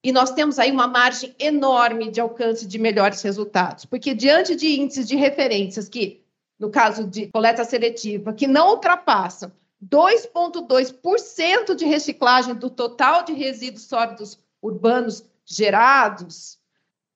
E 0.04 0.12
nós 0.12 0.32
temos 0.32 0.60
aí 0.60 0.72
uma 0.72 0.88
margem 0.88 1.34
enorme 1.40 2.12
de 2.12 2.22
alcance 2.22 2.68
de 2.68 2.78
melhores 2.78 3.22
resultados, 3.22 3.86
porque 3.86 4.14
diante 4.14 4.56
de 4.56 4.80
índices 4.80 5.08
de 5.08 5.16
referências 5.16 5.90
que, 5.90 6.22
no 6.60 6.70
caso 6.70 7.06
de 7.08 7.28
coleta 7.28 7.64
seletiva, 7.64 8.34
que 8.34 8.46
não 8.46 8.70
ultrapassam 8.72 9.52
2,2% 9.84 11.76
de 11.76 11.86
reciclagem 11.86 12.56
do 12.56 12.70
total 12.70 13.24
de 13.24 13.34
resíduos 13.34 13.84
sólidos 13.86 14.40
urbanos 14.62 15.24
gerados, 15.46 16.58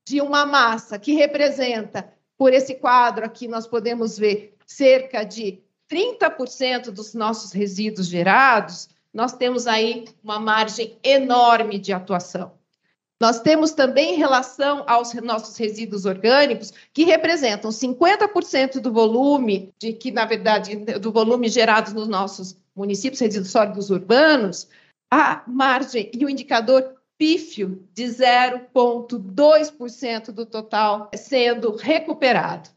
de 0.06 0.22
uma 0.22 0.46
massa 0.46 1.00
que 1.00 1.14
representa, 1.14 2.12
por 2.38 2.54
esse 2.54 2.76
quadro 2.76 3.26
aqui, 3.26 3.48
nós 3.48 3.68
podemos 3.68 4.18
ver 4.18 4.58
cerca 4.66 5.24
de 5.24 5.62
30% 5.90 6.92
dos 6.92 7.14
nossos 7.14 7.52
resíduos 7.52 8.08
gerados, 8.08 8.90
nós 9.14 9.34
temos 9.34 9.68
aí 9.68 10.06
uma 10.24 10.40
margem 10.40 10.98
enorme 11.04 11.78
de 11.78 11.92
atuação. 11.92 12.54
Nós 13.22 13.40
temos 13.40 13.72
também 13.72 14.16
em 14.16 14.18
relação 14.18 14.84
aos 14.88 15.14
nossos 15.14 15.56
resíduos 15.56 16.06
orgânicos, 16.06 16.74
que 16.92 17.04
representam 17.04 17.70
50% 17.70 18.80
do 18.80 18.92
volume, 18.92 19.72
de 19.80 19.94
que, 19.94 20.10
na 20.10 20.26
verdade, 20.26 20.76
do 20.76 21.12
volume 21.12 21.48
gerado 21.48 21.94
nos 21.94 22.08
nossos 22.08 22.58
municípios, 22.76 23.20
resíduos 23.20 23.52
sólidos 23.52 23.92
urbanos, 23.92 24.68
a 25.14 25.44
margem 25.46 26.10
e 26.12 26.26
o 26.26 26.30
indicador 26.32 26.96
pífio 27.16 27.88
de 27.94 28.06
0,2% 28.06 30.32
do 30.32 30.44
total 30.44 31.12
sendo 31.16 31.76
recuperado. 31.76 32.72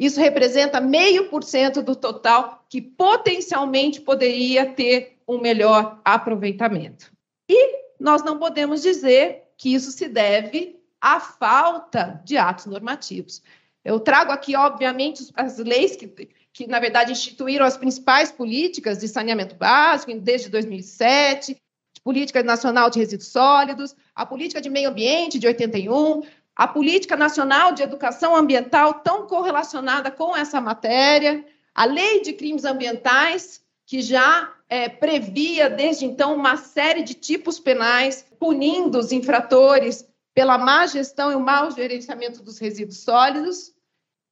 Isso 0.00 0.18
representa 0.18 0.80
meio 0.80 1.28
por 1.28 1.44
cento 1.44 1.82
do 1.82 1.94
total 1.94 2.64
que 2.66 2.80
potencialmente 2.80 4.00
poderia 4.00 4.64
ter 4.64 5.18
um 5.28 5.38
melhor 5.38 6.00
aproveitamento. 6.02 7.12
E 7.46 7.76
nós 8.00 8.24
não 8.24 8.38
podemos 8.38 8.80
dizer 8.80 9.41
que 9.62 9.72
isso 9.72 9.92
se 9.92 10.08
deve 10.08 10.76
à 11.00 11.20
falta 11.20 12.20
de 12.24 12.36
atos 12.36 12.66
normativos. 12.66 13.40
Eu 13.84 14.00
trago 14.00 14.32
aqui, 14.32 14.56
obviamente, 14.56 15.24
as 15.36 15.56
leis 15.58 15.94
que, 15.94 16.08
que, 16.52 16.66
na 16.66 16.80
verdade, 16.80 17.12
instituíram 17.12 17.64
as 17.64 17.76
principais 17.76 18.32
políticas 18.32 18.98
de 18.98 19.06
saneamento 19.06 19.54
básico 19.54 20.12
desde 20.18 20.48
2007, 20.48 21.56
Política 22.02 22.42
Nacional 22.42 22.90
de 22.90 22.98
Resíduos 22.98 23.28
Sólidos, 23.28 23.94
a 24.16 24.26
Política 24.26 24.60
de 24.60 24.68
Meio 24.68 24.90
Ambiente 24.90 25.38
de 25.38 25.46
81, 25.46 26.22
a 26.56 26.66
Política 26.66 27.16
Nacional 27.16 27.72
de 27.72 27.84
Educação 27.84 28.34
Ambiental, 28.34 28.94
tão 28.94 29.28
correlacionada 29.28 30.10
com 30.10 30.36
essa 30.36 30.60
matéria, 30.60 31.44
a 31.72 31.84
Lei 31.84 32.20
de 32.20 32.32
Crimes 32.32 32.64
Ambientais, 32.64 33.61
que 33.92 34.00
já 34.00 34.50
é, 34.70 34.88
previa 34.88 35.68
desde 35.68 36.06
então 36.06 36.34
uma 36.34 36.56
série 36.56 37.02
de 37.02 37.12
tipos 37.12 37.60
penais 37.60 38.24
punindo 38.40 38.98
os 38.98 39.12
infratores 39.12 40.08
pela 40.32 40.56
má 40.56 40.86
gestão 40.86 41.30
e 41.30 41.34
o 41.34 41.40
mau 41.40 41.70
gerenciamento 41.70 42.42
dos 42.42 42.58
resíduos 42.58 43.00
sólidos. 43.00 43.74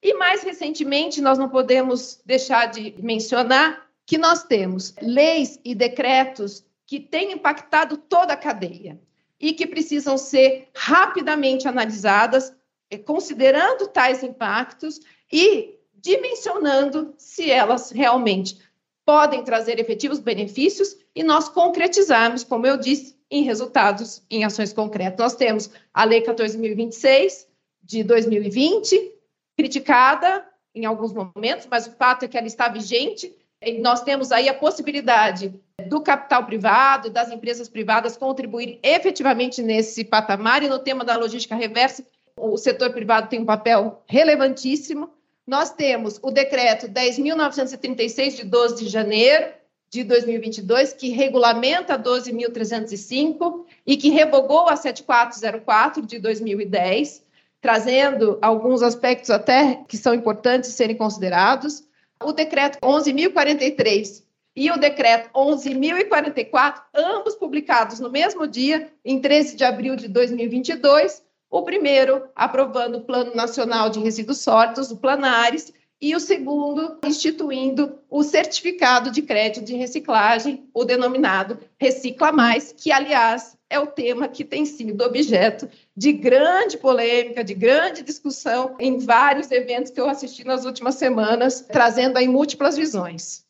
E 0.03 0.15
mais 0.15 0.43
recentemente, 0.43 1.21
nós 1.21 1.37
não 1.37 1.51
podemos 1.51 2.23
deixar 2.25 2.71
de 2.71 2.95
mencionar 3.03 3.87
que 4.07 4.17
nós 4.17 4.43
temos 4.45 4.95
leis 5.03 5.61
e 5.63 5.75
decretos 5.75 6.65
que 6.87 6.99
têm 6.99 7.33
impactado 7.33 7.99
toda 7.99 8.33
a 8.33 8.39
cadeia 8.39 8.99
e 9.39 9.53
que 9.53 9.67
precisam 9.67 10.17
ser 10.17 10.71
rapidamente 10.75 11.69
analisadas, 11.69 12.51
eh, 12.91 12.97
considerando 12.97 13.87
tais 13.89 14.23
impactos 14.23 15.01
e 15.31 15.79
dimensionando 15.93 17.15
se 17.19 17.51
elas 17.51 17.91
realmente 17.91 18.70
podem 19.11 19.43
trazer 19.43 19.81
efetivos 19.81 20.21
benefícios 20.21 20.97
e 21.17 21.25
nós 21.25 21.49
concretizarmos, 21.49 22.45
como 22.45 22.65
eu 22.65 22.77
disse, 22.77 23.19
em 23.29 23.43
resultados, 23.43 24.23
em 24.31 24.45
ações 24.45 24.73
concretas. 24.73 25.19
Nós 25.19 25.35
temos 25.35 25.69
a 25.93 26.05
Lei 26.05 26.23
14.026 26.23 27.47
de 27.83 28.05
2020, 28.05 29.13
criticada 29.57 30.47
em 30.73 30.85
alguns 30.85 31.13
momentos, 31.13 31.67
mas 31.69 31.89
o 31.89 31.91
fato 31.97 32.25
é 32.25 32.29
que 32.29 32.39
ela 32.39 32.47
está 32.47 32.69
vigente. 32.69 33.35
E 33.61 33.81
nós 33.81 34.01
temos 34.05 34.31
aí 34.31 34.49
a 34.49 34.55
possibilidade 34.55 35.53
do 35.89 36.01
capital 36.01 36.47
privado, 36.47 37.11
das 37.11 37.33
empresas 37.33 37.69
privadas 37.69 38.17
contribuir 38.17 38.79
efetivamente 38.81 39.61
nesse 39.61 40.05
patamar. 40.05 40.63
E 40.63 40.69
no 40.69 40.79
tema 40.79 41.05
da 41.05 41.17
logística 41.17 41.57
reversa, 41.57 42.07
o 42.37 42.57
setor 42.57 42.93
privado 42.93 43.29
tem 43.29 43.41
um 43.41 43.45
papel 43.45 44.05
relevantíssimo. 44.07 45.11
Nós 45.51 45.71
temos 45.73 46.21
o 46.23 46.31
decreto 46.31 46.87
10.936, 46.87 48.37
de 48.37 48.45
12 48.45 48.85
de 48.85 48.89
janeiro 48.89 49.49
de 49.91 50.05
2022, 50.05 50.93
que 50.93 51.09
regulamenta 51.09 51.99
12.305 51.99 53.65
e 53.85 53.97
que 53.97 54.11
revogou 54.11 54.69
a 54.69 54.77
7404 54.77 56.07
de 56.07 56.21
2010, 56.21 57.25
trazendo 57.61 58.39
alguns 58.41 58.81
aspectos 58.81 59.29
até 59.29 59.83
que 59.89 59.97
são 59.97 60.15
importantes 60.15 60.71
serem 60.71 60.95
considerados. 60.95 61.83
O 62.23 62.33
decreto 62.33 62.79
11.043 62.79 64.23
e 64.55 64.71
o 64.71 64.77
decreto 64.77 65.31
11.044, 65.35 66.81
ambos 66.95 67.35
publicados 67.35 67.99
no 67.99 68.09
mesmo 68.09 68.47
dia, 68.47 68.89
em 69.05 69.21
13 69.21 69.57
de 69.57 69.65
abril 69.65 69.97
de 69.97 70.07
2022, 70.07 71.25
o 71.51 71.63
primeiro, 71.63 72.29
aprovando 72.35 72.99
o 72.99 73.05
Plano 73.05 73.35
Nacional 73.35 73.91
de 73.91 73.99
Resíduos 73.99 74.39
Sólidos, 74.39 74.91
o 74.91 74.97
Planares, 74.97 75.73
e 76.01 76.17
o 76.17 76.21
segundo, 76.21 76.99
instituindo 77.05 77.99
o 78.09 78.23
certificado 78.23 79.11
de 79.11 79.21
crédito 79.21 79.63
de 79.63 79.75
reciclagem, 79.75 80.67
o 80.73 80.85
denominado 80.85 81.59
Recicla 81.79 82.33
Mais, 82.33 82.73
que, 82.75 82.91
aliás, 82.91 83.55
é 83.69 83.79
o 83.79 83.87
tema 83.87 84.27
que 84.27 84.43
tem 84.43 84.65
sido 84.65 85.05
objeto 85.05 85.69
de 85.95 86.13
grande 86.13 86.79
polêmica, 86.79 87.45
de 87.45 87.53
grande 87.53 88.03
discussão 88.03 88.77
em 88.81 88.99
vários 88.99 89.51
eventos 89.51 89.91
que 89.91 90.01
eu 90.01 90.09
assisti 90.09 90.43
nas 90.43 90.65
últimas 90.65 90.95
semanas, 90.95 91.61
trazendo 91.61 92.17
aí 92.17 92.27
múltiplas 92.27 92.79
visões. 92.79 93.45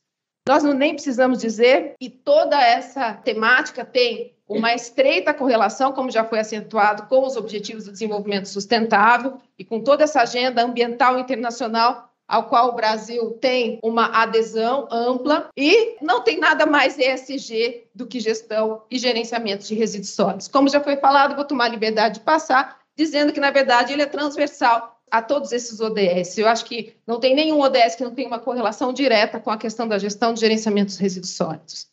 Nós 0.49 0.62
não 0.62 0.72
nem 0.72 0.95
precisamos 0.95 1.38
dizer 1.38 1.95
que 1.99 2.09
toda 2.09 2.61
essa 2.61 3.14
temática 3.14 3.84
tem 3.84 4.34
uma 4.49 4.74
estreita 4.74 5.32
correlação, 5.32 5.93
como 5.93 6.11
já 6.11 6.24
foi 6.24 6.41
acentuado, 6.41 7.05
com 7.05 7.24
os 7.24 7.36
Objetivos 7.36 7.84
do 7.84 7.93
Desenvolvimento 7.93 8.49
Sustentável 8.49 9.38
e 9.57 9.64
com 9.64 9.80
toda 9.80 10.03
essa 10.03 10.22
agenda 10.22 10.62
ambiental 10.62 11.18
internacional 11.18 12.11
ao 12.26 12.45
qual 12.45 12.68
o 12.68 12.74
Brasil 12.74 13.32
tem 13.41 13.80
uma 13.82 14.07
adesão 14.07 14.86
ampla 14.91 15.49
e 15.57 15.97
não 16.01 16.22
tem 16.22 16.38
nada 16.38 16.64
mais 16.64 16.97
ESG 16.97 17.88
do 17.93 18.07
que 18.07 18.20
gestão 18.20 18.82
e 18.88 18.99
gerenciamento 18.99 19.66
de 19.66 19.74
resíduos 19.74 20.14
sólidos. 20.14 20.47
Como 20.47 20.68
já 20.68 20.80
foi 20.80 20.97
falado, 20.97 21.34
vou 21.34 21.45
tomar 21.45 21.68
liberdade 21.68 22.14
de 22.14 22.24
passar, 22.24 22.78
dizendo 22.97 23.32
que, 23.32 23.41
na 23.41 23.51
verdade, 23.51 23.93
ele 23.93 24.03
é 24.03 24.07
transversal 24.07 25.00
a 25.11 25.21
todos 25.21 25.53
esses 25.53 25.81
ODS. 25.81 26.39
Eu 26.39 26.49
acho 26.49 26.65
que 26.65 26.95
não 27.07 27.19
tem 27.19 27.35
nenhum 27.35 27.61
ODS 27.61 27.95
que 27.97 28.05
não 28.05 28.15
tenha 28.15 28.29
uma 28.29 28.39
correlação 28.39 28.93
direta 28.93 29.41
com 29.41 29.51
a 29.51 29.59
questão 29.59 29.89
da 29.89 29.99
gestão 29.99 30.33
de 30.33 30.41
gerenciamento 30.41 30.87
dos 30.87 30.99
resíduos 30.99 31.33
sólidos. 31.33 31.89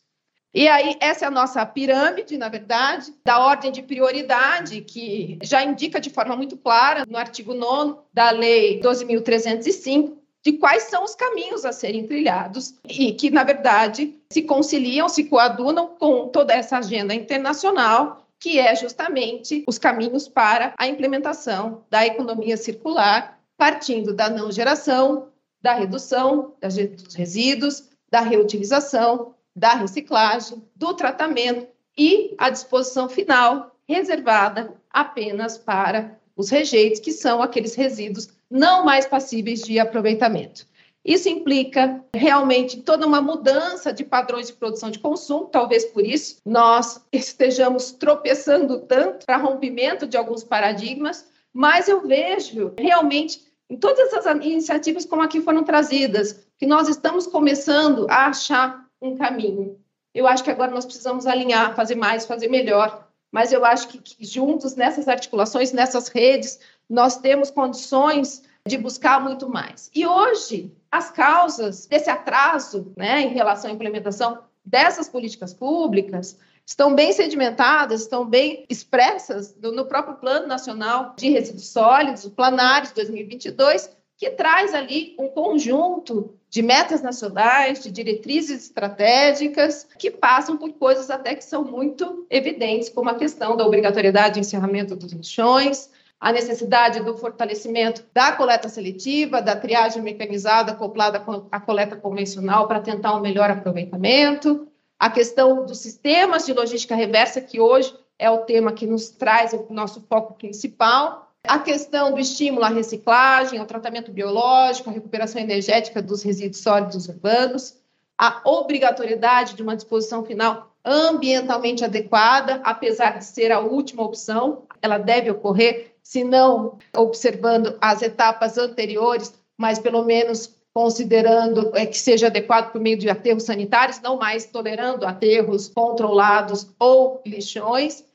E 0.54 0.66
aí, 0.66 0.96
essa 1.00 1.26
é 1.26 1.28
a 1.28 1.30
nossa 1.30 1.64
pirâmide, 1.66 2.38
na 2.38 2.48
verdade, 2.48 3.12
da 3.24 3.38
ordem 3.38 3.70
de 3.70 3.82
prioridade, 3.82 4.80
que 4.80 5.38
já 5.42 5.62
indica 5.62 6.00
de 6.00 6.08
forma 6.08 6.34
muito 6.34 6.56
clara, 6.56 7.04
no 7.06 7.18
artigo 7.18 7.52
9 7.52 7.98
da 8.14 8.30
Lei 8.30 8.80
12.305, 8.80 10.14
de 10.42 10.52
quais 10.52 10.84
são 10.84 11.04
os 11.04 11.14
caminhos 11.14 11.64
a 11.64 11.72
serem 11.72 12.06
trilhados 12.06 12.74
e 12.88 13.12
que, 13.12 13.28
na 13.30 13.44
verdade, 13.44 14.14
se 14.32 14.42
conciliam, 14.42 15.08
se 15.08 15.24
coadunam 15.24 15.88
com 15.98 16.28
toda 16.28 16.54
essa 16.54 16.78
agenda 16.78 17.14
internacional 17.14 18.27
que 18.40 18.58
é 18.58 18.74
justamente 18.74 19.64
os 19.66 19.78
caminhos 19.78 20.28
para 20.28 20.74
a 20.78 20.86
implementação 20.86 21.84
da 21.90 22.06
economia 22.06 22.56
circular, 22.56 23.40
partindo 23.56 24.14
da 24.14 24.30
não 24.30 24.50
geração, 24.52 25.28
da 25.60 25.74
redução 25.74 26.54
dos 26.60 27.14
resíduos, 27.14 27.88
da 28.10 28.20
reutilização, 28.20 29.34
da 29.54 29.74
reciclagem, 29.74 30.62
do 30.76 30.94
tratamento 30.94 31.66
e 31.96 32.34
a 32.38 32.48
disposição 32.48 33.08
final 33.08 33.74
reservada 33.88 34.72
apenas 34.90 35.58
para 35.58 36.16
os 36.36 36.50
rejeitos, 36.50 37.00
que 37.00 37.10
são 37.10 37.42
aqueles 37.42 37.74
resíduos 37.74 38.28
não 38.48 38.84
mais 38.84 39.06
passíveis 39.06 39.62
de 39.62 39.78
aproveitamento. 39.80 40.66
Isso 41.04 41.28
implica 41.28 42.04
realmente 42.14 42.82
toda 42.82 43.06
uma 43.06 43.20
mudança 43.20 43.92
de 43.92 44.04
padrões 44.04 44.48
de 44.48 44.52
produção 44.52 44.90
de 44.90 44.98
consumo, 44.98 45.46
talvez 45.46 45.84
por 45.86 46.04
isso 46.04 46.38
nós 46.44 47.00
estejamos 47.12 47.92
tropeçando 47.92 48.80
tanto 48.80 49.24
para 49.24 49.36
rompimento 49.36 50.06
de 50.06 50.16
alguns 50.16 50.44
paradigmas, 50.44 51.26
mas 51.52 51.88
eu 51.88 52.06
vejo 52.06 52.74
realmente 52.78 53.46
em 53.70 53.76
todas 53.76 54.12
essas 54.12 54.26
iniciativas 54.44 55.04
como 55.04 55.22
aqui 55.22 55.40
foram 55.40 55.62
trazidas, 55.62 56.46
que 56.58 56.66
nós 56.66 56.88
estamos 56.88 57.26
começando 57.26 58.06
a 58.08 58.26
achar 58.26 58.86
um 59.00 59.16
caminho. 59.16 59.78
Eu 60.14 60.26
acho 60.26 60.42
que 60.42 60.50
agora 60.50 60.70
nós 60.70 60.84
precisamos 60.84 61.26
alinhar, 61.26 61.76
fazer 61.76 61.94
mais, 61.94 62.26
fazer 62.26 62.48
melhor, 62.48 63.06
mas 63.30 63.52
eu 63.52 63.64
acho 63.64 63.88
que, 63.88 63.98
que 63.98 64.24
juntos 64.24 64.74
nessas 64.74 65.06
articulações, 65.06 65.72
nessas 65.72 66.08
redes, 66.08 66.58
nós 66.88 67.18
temos 67.18 67.50
condições 67.50 68.42
de 68.66 68.78
buscar 68.78 69.20
muito 69.22 69.48
mais. 69.48 69.90
E 69.94 70.06
hoje, 70.06 70.72
as 70.90 71.10
causas 71.10 71.86
desse 71.86 72.10
atraso 72.10 72.92
né, 72.96 73.22
em 73.22 73.34
relação 73.34 73.70
à 73.70 73.74
implementação 73.74 74.38
dessas 74.64 75.08
políticas 75.08 75.54
públicas 75.54 76.38
estão 76.64 76.94
bem 76.94 77.12
sedimentadas, 77.12 78.02
estão 78.02 78.26
bem 78.26 78.66
expressas 78.68 79.56
no 79.60 79.86
próprio 79.86 80.16
Plano 80.16 80.46
Nacional 80.46 81.14
de 81.16 81.30
Resíduos 81.30 81.70
Sólidos, 81.70 82.26
o 82.26 82.30
Planários 82.30 82.92
2022, 82.92 83.90
que 84.18 84.30
traz 84.30 84.74
ali 84.74 85.14
um 85.18 85.28
conjunto 85.28 86.34
de 86.50 86.60
metas 86.60 87.00
nacionais, 87.00 87.82
de 87.82 87.90
diretrizes 87.90 88.64
estratégicas, 88.64 89.86
que 89.98 90.10
passam 90.10 90.56
por 90.56 90.72
coisas 90.72 91.08
até 91.08 91.34
que 91.34 91.44
são 91.44 91.64
muito 91.64 92.26
evidentes, 92.28 92.88
como 92.88 93.08
a 93.08 93.14
questão 93.14 93.56
da 93.56 93.66
obrigatoriedade 93.66 94.34
de 94.34 94.40
encerramento 94.40 94.96
dos 94.96 95.12
lixões, 95.12 95.90
a 96.20 96.32
necessidade 96.32 97.00
do 97.00 97.16
fortalecimento 97.16 98.04
da 98.12 98.32
coleta 98.32 98.68
seletiva, 98.68 99.40
da 99.40 99.54
triagem 99.54 100.02
mecanizada 100.02 100.72
acoplada 100.72 101.20
com 101.20 101.46
a 101.50 101.60
coleta 101.60 101.96
convencional 101.96 102.66
para 102.66 102.80
tentar 102.80 103.14
um 103.14 103.20
melhor 103.20 103.50
aproveitamento, 103.50 104.66
a 104.98 105.08
questão 105.08 105.64
dos 105.64 105.78
sistemas 105.78 106.44
de 106.44 106.52
logística 106.52 106.96
reversa, 106.96 107.40
que 107.40 107.60
hoje 107.60 107.94
é 108.18 108.28
o 108.28 108.38
tema 108.38 108.72
que 108.72 108.86
nos 108.86 109.10
traz 109.10 109.52
o 109.52 109.72
nosso 109.72 110.04
foco 110.08 110.34
principal, 110.34 111.30
a 111.44 111.60
questão 111.60 112.12
do 112.12 112.18
estímulo 112.18 112.64
à 112.64 112.68
reciclagem, 112.68 113.60
ao 113.60 113.66
tratamento 113.66 114.10
biológico, 114.10 114.90
à 114.90 114.92
recuperação 114.92 115.40
energética 115.40 116.02
dos 116.02 116.24
resíduos 116.24 116.60
sólidos 116.60 117.08
urbanos, 117.08 117.76
a 118.18 118.40
obrigatoriedade 118.44 119.54
de 119.54 119.62
uma 119.62 119.76
disposição 119.76 120.24
final 120.24 120.72
ambientalmente 120.84 121.84
adequada, 121.84 122.60
apesar 122.64 123.18
de 123.18 123.24
ser 123.24 123.52
a 123.52 123.60
última 123.60 124.02
opção, 124.02 124.64
ela 124.82 124.98
deve 124.98 125.30
ocorrer, 125.30 125.94
se 126.08 126.24
não 126.24 126.78
observando 126.96 127.76
as 127.82 128.00
etapas 128.00 128.56
anteriores, 128.56 129.34
mas 129.58 129.78
pelo 129.78 130.06
menos 130.06 130.56
considerando 130.72 131.70
é, 131.76 131.84
que 131.84 131.98
seja 131.98 132.28
adequado 132.28 132.72
por 132.72 132.80
meio 132.80 132.96
de 132.96 133.10
aterros 133.10 133.42
sanitários, 133.42 134.00
não 134.00 134.16
mais 134.16 134.46
tolerando 134.46 135.04
aterros 135.04 135.68
controlados 135.68 136.66
ou 136.78 137.20
lixões. 137.26 138.06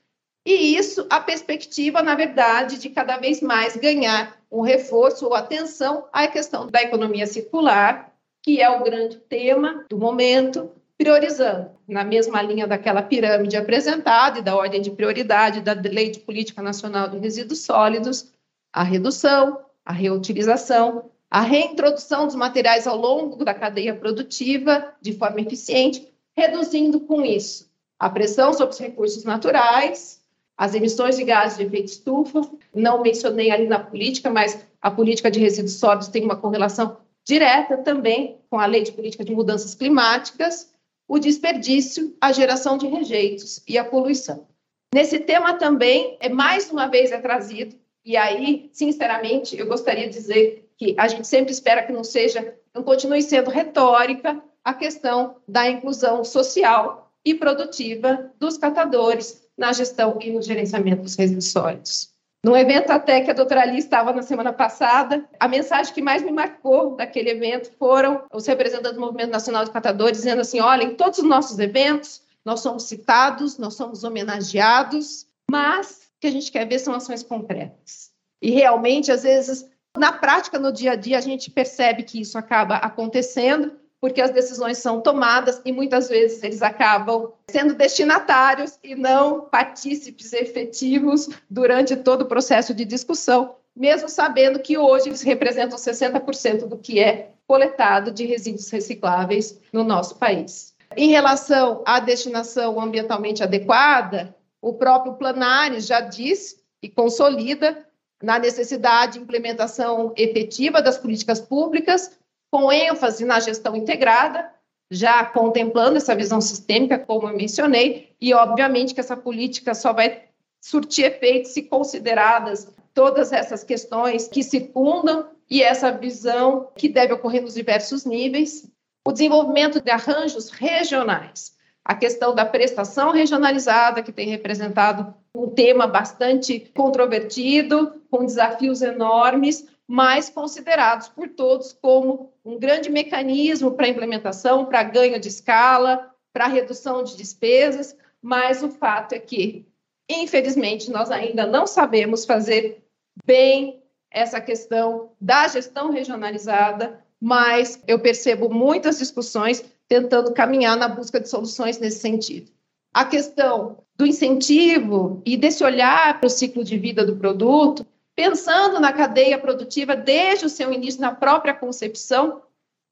E 0.43 0.75
isso, 0.75 1.05
a 1.07 1.19
perspectiva, 1.19 2.01
na 2.01 2.15
verdade, 2.15 2.79
de 2.79 2.89
cada 2.89 3.17
vez 3.17 3.41
mais 3.41 3.77
ganhar 3.77 4.41
um 4.51 4.61
reforço 4.61 5.27
ou 5.27 5.35
atenção 5.35 6.07
à 6.11 6.27
questão 6.27 6.65
da 6.65 6.81
economia 6.81 7.27
circular, 7.27 8.11
que 8.41 8.59
é 8.59 8.71
o 8.71 8.83
grande 8.83 9.17
tema 9.17 9.85
do 9.87 9.99
momento, 9.99 10.71
priorizando 10.97 11.71
na 11.87 12.03
mesma 12.03 12.41
linha 12.41 12.67
daquela 12.67 13.01
pirâmide 13.01 13.57
apresentada 13.57 14.39
e 14.39 14.41
da 14.41 14.55
ordem 14.55 14.81
de 14.81 14.91
prioridade 14.91 15.61
da 15.61 15.73
Lei 15.73 16.11
de 16.11 16.19
Política 16.19 16.61
Nacional 16.61 17.09
de 17.09 17.17
Resíduos 17.17 17.61
Sólidos, 17.61 18.31
a 18.71 18.83
redução, 18.83 19.59
a 19.85 19.91
reutilização, 19.91 21.11
a 21.29 21.41
reintrodução 21.41 22.27
dos 22.27 22.35
materiais 22.35 22.87
ao 22.87 22.97
longo 22.97 23.43
da 23.43 23.53
cadeia 23.53 23.95
produtiva 23.95 24.93
de 25.01 25.13
forma 25.13 25.41
eficiente, 25.41 26.07
reduzindo 26.35 26.99
com 26.99 27.23
isso 27.23 27.71
a 27.99 28.09
pressão 28.09 28.53
sobre 28.53 28.73
os 28.73 28.79
recursos 28.79 29.23
naturais, 29.23 30.21
as 30.57 30.75
emissões 30.75 31.15
de 31.15 31.23
gases 31.23 31.57
de 31.57 31.63
efeito 31.63 31.87
estufa. 31.87 32.41
Não 32.73 33.01
mencionei 33.01 33.49
ali 33.49 33.67
na 33.67 33.79
política, 33.79 34.29
mas 34.29 34.65
a 34.81 34.91
política 34.91 35.31
de 35.31 35.39
resíduos 35.39 35.79
sólidos 35.79 36.09
tem 36.09 36.23
uma 36.23 36.35
correlação 36.35 36.97
direta 37.25 37.77
também 37.77 38.37
com 38.49 38.59
a 38.59 38.65
lei 38.65 38.83
de 38.83 38.91
política 38.91 39.23
de 39.23 39.33
mudanças 39.33 39.73
climáticas, 39.73 40.72
o 41.13 41.19
desperdício, 41.19 42.17
a 42.19 42.31
geração 42.31 42.75
de 42.75 42.87
rejeitos 42.87 43.61
e 43.67 43.77
a 43.77 43.85
poluição. 43.85 44.47
Nesse 44.95 45.19
tema 45.19 45.53
também, 45.53 46.17
é 46.19 46.27
mais 46.27 46.71
uma 46.71 46.87
vez 46.87 47.11
é 47.11 47.19
trazido, 47.19 47.75
e 48.03 48.17
aí, 48.17 48.71
sinceramente, 48.73 49.55
eu 49.55 49.67
gostaria 49.67 50.07
de 50.07 50.13
dizer 50.15 50.67
que 50.75 50.95
a 50.97 51.07
gente 51.07 51.27
sempre 51.27 51.51
espera 51.51 51.83
que 51.83 51.93
não 51.93 52.03
seja, 52.03 52.55
não 52.73 52.81
continue 52.81 53.21
sendo 53.21 53.51
retórica 53.51 54.41
a 54.63 54.73
questão 54.73 55.35
da 55.47 55.69
inclusão 55.69 56.23
social 56.23 57.13
e 57.23 57.35
produtiva 57.35 58.31
dos 58.39 58.57
catadores 58.57 59.47
na 59.55 59.71
gestão 59.71 60.17
e 60.19 60.31
no 60.31 60.41
gerenciamento 60.41 61.03
dos 61.03 61.15
resíduos 61.15 61.51
sólidos. 61.51 62.12
No 62.43 62.57
evento 62.57 62.91
até 62.91 63.21
que 63.21 63.31
a 63.31 63.33
doutora 63.33 63.61
Ali 63.61 63.77
estava 63.77 64.11
na 64.11 64.21
semana 64.21 64.51
passada, 64.51 65.23
a 65.39 65.47
mensagem 65.47 65.93
que 65.93 66.01
mais 66.01 66.21
me 66.21 66.31
marcou 66.31 66.93
daquele 66.93 67.29
evento 67.29 67.71
foram 67.79 68.25
os 68.33 68.45
representantes 68.45 68.95
do 68.95 68.99
Movimento 68.99 69.31
Nacional 69.31 69.63
de 69.63 69.71
Catadores 69.71 70.17
dizendo 70.17 70.41
assim, 70.41 70.59
olha, 70.59 70.83
em 70.83 70.93
todos 70.93 71.19
os 71.19 71.25
nossos 71.25 71.57
eventos, 71.57 72.21
nós 72.43 72.59
somos 72.59 72.83
citados, 72.83 73.57
nós 73.57 73.75
somos 73.75 74.03
homenageados, 74.03 75.25
mas 75.49 76.11
o 76.17 76.19
que 76.19 76.27
a 76.27 76.31
gente 76.31 76.51
quer 76.51 76.67
ver 76.67 76.79
são 76.79 76.93
ações 76.93 77.23
concretas. 77.23 78.11
E 78.41 78.51
realmente, 78.51 79.09
às 79.09 79.23
vezes, 79.23 79.65
na 79.97 80.11
prática, 80.11 80.59
no 80.59 80.73
dia 80.73 80.91
a 80.91 80.95
dia, 80.95 81.17
a 81.17 81.21
gente 81.21 81.49
percebe 81.49 82.03
que 82.03 82.19
isso 82.19 82.37
acaba 82.37 82.75
acontecendo, 82.75 83.71
porque 84.03 84.19
as 84.19 84.31
decisões 84.31 84.79
são 84.79 84.99
tomadas 84.99 85.61
e 85.63 85.71
muitas 85.71 86.09
vezes 86.09 86.43
eles 86.43 86.61
acabam 86.61 87.31
sendo 87.49 87.73
destinatários 87.73 88.77
e 88.83 88.95
não 88.95 89.45
partícipes 89.45 90.33
efetivos 90.33 91.29
durante 91.49 91.95
todo 91.95 92.23
o 92.23 92.25
processo 92.25 92.73
de 92.73 92.83
discussão, 92.83 93.55
mesmo 93.73 94.09
sabendo 94.09 94.59
que 94.59 94.77
hoje 94.77 95.07
eles 95.07 95.21
representam 95.21 95.77
60% 95.77 96.67
do 96.67 96.77
que 96.77 96.99
é 96.99 97.29
coletado 97.47 98.11
de 98.11 98.25
resíduos 98.25 98.69
recicláveis 98.69 99.57
no 99.71 99.85
nosso 99.85 100.17
país. 100.17 100.75
Em 100.97 101.09
relação 101.11 101.81
à 101.85 102.01
destinação 102.01 102.81
ambientalmente 102.81 103.41
adequada, 103.41 104.35
o 104.61 104.73
próprio 104.73 105.13
Planares 105.13 105.87
já 105.87 106.01
diz 106.01 106.61
e 106.81 106.89
consolida 106.89 107.87
na 108.21 108.37
necessidade 108.37 109.13
de 109.13 109.19
implementação 109.19 110.11
efetiva 110.17 110.81
das 110.81 110.97
políticas 110.97 111.39
públicas 111.39 112.11
com 112.53 112.71
ênfase 112.71 113.25
na 113.25 113.39
gestão 113.39 113.75
integrada, 113.75 114.47
já 114.91 115.25
contemplando 115.25 115.97
essa 115.97 116.13
visão 116.13 116.39
sistêmica, 116.39 116.99
como 116.99 117.27
eu 117.27 117.35
mencionei, 117.35 118.15
e 118.21 118.31
obviamente 118.31 118.93
que 118.93 118.99
essa 118.99 119.17
política 119.17 119.73
só 119.73 119.91
vai 119.91 120.25
surtir 120.61 121.05
efeitos 121.05 121.49
se 121.49 121.63
consideradas 121.63 122.71
todas 122.93 123.31
essas 123.31 123.63
questões 123.63 124.27
que 124.27 124.43
circundam 124.43 125.25
e 125.49 125.63
essa 125.63 125.91
visão 125.91 126.69
que 126.75 126.87
deve 126.87 127.13
ocorrer 127.13 127.41
nos 127.41 127.55
diversos 127.55 128.05
níveis, 128.05 128.69
o 129.03 129.11
desenvolvimento 129.11 129.81
de 129.81 129.89
arranjos 129.89 130.51
regionais, 130.51 131.55
a 131.83 131.95
questão 131.95 132.35
da 132.35 132.45
prestação 132.45 133.09
regionalizada, 133.09 134.03
que 134.03 134.11
tem 134.11 134.29
representado 134.29 135.11
um 135.35 135.49
tema 135.49 135.87
bastante 135.87 136.59
controvertido, 136.75 137.99
com 138.11 138.23
desafios 138.23 138.83
enormes, 138.83 139.67
mas 139.87 140.29
considerados 140.29 141.07
por 141.09 141.29
todos 141.29 141.73
como 141.73 142.31
um 142.43 142.57
grande 142.57 142.89
mecanismo 142.89 143.71
para 143.71 143.87
implementação, 143.87 144.65
para 144.65 144.83
ganho 144.83 145.19
de 145.19 145.27
escala, 145.27 146.11
para 146.31 146.47
redução 146.47 147.03
de 147.03 147.15
despesas, 147.15 147.95
mas 148.21 148.63
o 148.63 148.69
fato 148.69 149.13
é 149.13 149.19
que, 149.19 149.65
infelizmente, 150.09 150.89
nós 150.89 151.11
ainda 151.11 151.45
não 151.45 151.67
sabemos 151.67 152.25
fazer 152.25 152.83
bem 153.25 153.83
essa 154.09 154.39
questão 154.39 155.11
da 155.19 155.47
gestão 155.47 155.91
regionalizada, 155.91 157.03
mas 157.19 157.81
eu 157.87 157.99
percebo 157.99 158.49
muitas 158.49 158.99
discussões 158.99 159.63
tentando 159.87 160.33
caminhar 160.33 160.77
na 160.77 160.87
busca 160.87 161.19
de 161.19 161.29
soluções 161.29 161.79
nesse 161.79 161.99
sentido. 161.99 162.51
A 162.93 163.05
questão 163.05 163.83
do 163.95 164.05
incentivo 164.05 165.21
e 165.25 165.35
desse 165.35 165.63
olhar 165.63 166.19
para 166.19 166.27
o 166.27 166.29
ciclo 166.29 166.63
de 166.63 166.77
vida 166.77 167.05
do 167.05 167.15
produto 167.15 167.85
pensando 168.15 168.79
na 168.79 168.93
cadeia 168.93 169.37
produtiva 169.37 169.95
desde 169.95 170.45
o 170.45 170.49
seu 170.49 170.71
início, 170.71 171.01
na 171.01 171.13
própria 171.13 171.53
concepção, 171.53 172.41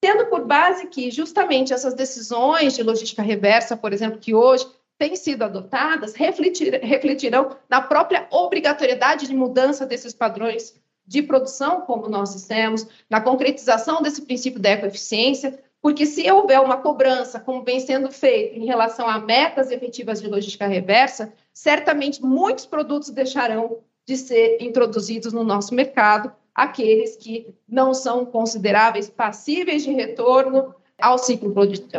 tendo 0.01 0.25
por 0.25 0.45
base 0.45 0.87
que 0.87 1.11
justamente 1.11 1.73
essas 1.73 1.93
decisões 1.93 2.73
de 2.73 2.81
logística 2.81 3.21
reversa, 3.21 3.77
por 3.77 3.93
exemplo, 3.93 4.19
que 4.19 4.33
hoje 4.33 4.67
têm 4.97 5.15
sido 5.15 5.43
adotadas, 5.43 6.15
refletir, 6.15 6.79
refletirão 6.83 7.55
na 7.69 7.81
própria 7.81 8.27
obrigatoriedade 8.31 9.27
de 9.27 9.33
mudança 9.33 9.85
desses 9.85 10.13
padrões 10.13 10.75
de 11.05 11.21
produção, 11.21 11.81
como 11.81 12.07
nós 12.07 12.33
dissemos, 12.33 12.87
na 13.09 13.19
concretização 13.19 14.01
desse 14.01 14.21
princípio 14.23 14.59
da 14.59 14.69
ecoeficiência, 14.69 15.59
porque 15.81 16.05
se 16.05 16.29
houver 16.31 16.59
uma 16.59 16.77
cobrança, 16.77 17.39
como 17.39 17.63
vem 17.63 17.79
sendo 17.79 18.11
feito, 18.11 18.59
em 18.59 18.65
relação 18.65 19.09
a 19.09 19.19
metas 19.19 19.71
efetivas 19.71 20.21
de 20.21 20.27
logística 20.27 20.67
reversa, 20.67 21.33
certamente 21.53 22.23
muitos 22.23 22.65
produtos 22.65 23.09
deixarão 23.09 23.79
de 24.11 24.17
ser 24.17 24.57
introduzidos 24.59 25.31
no 25.31 25.43
nosso 25.43 25.73
mercado, 25.73 26.33
aqueles 26.53 27.15
que 27.15 27.47
não 27.67 27.93
são 27.93 28.25
consideráveis 28.25 29.09
passíveis 29.09 29.83
de 29.83 29.91
retorno 29.91 30.75
ao 30.99 31.17
ciclo 31.17 31.53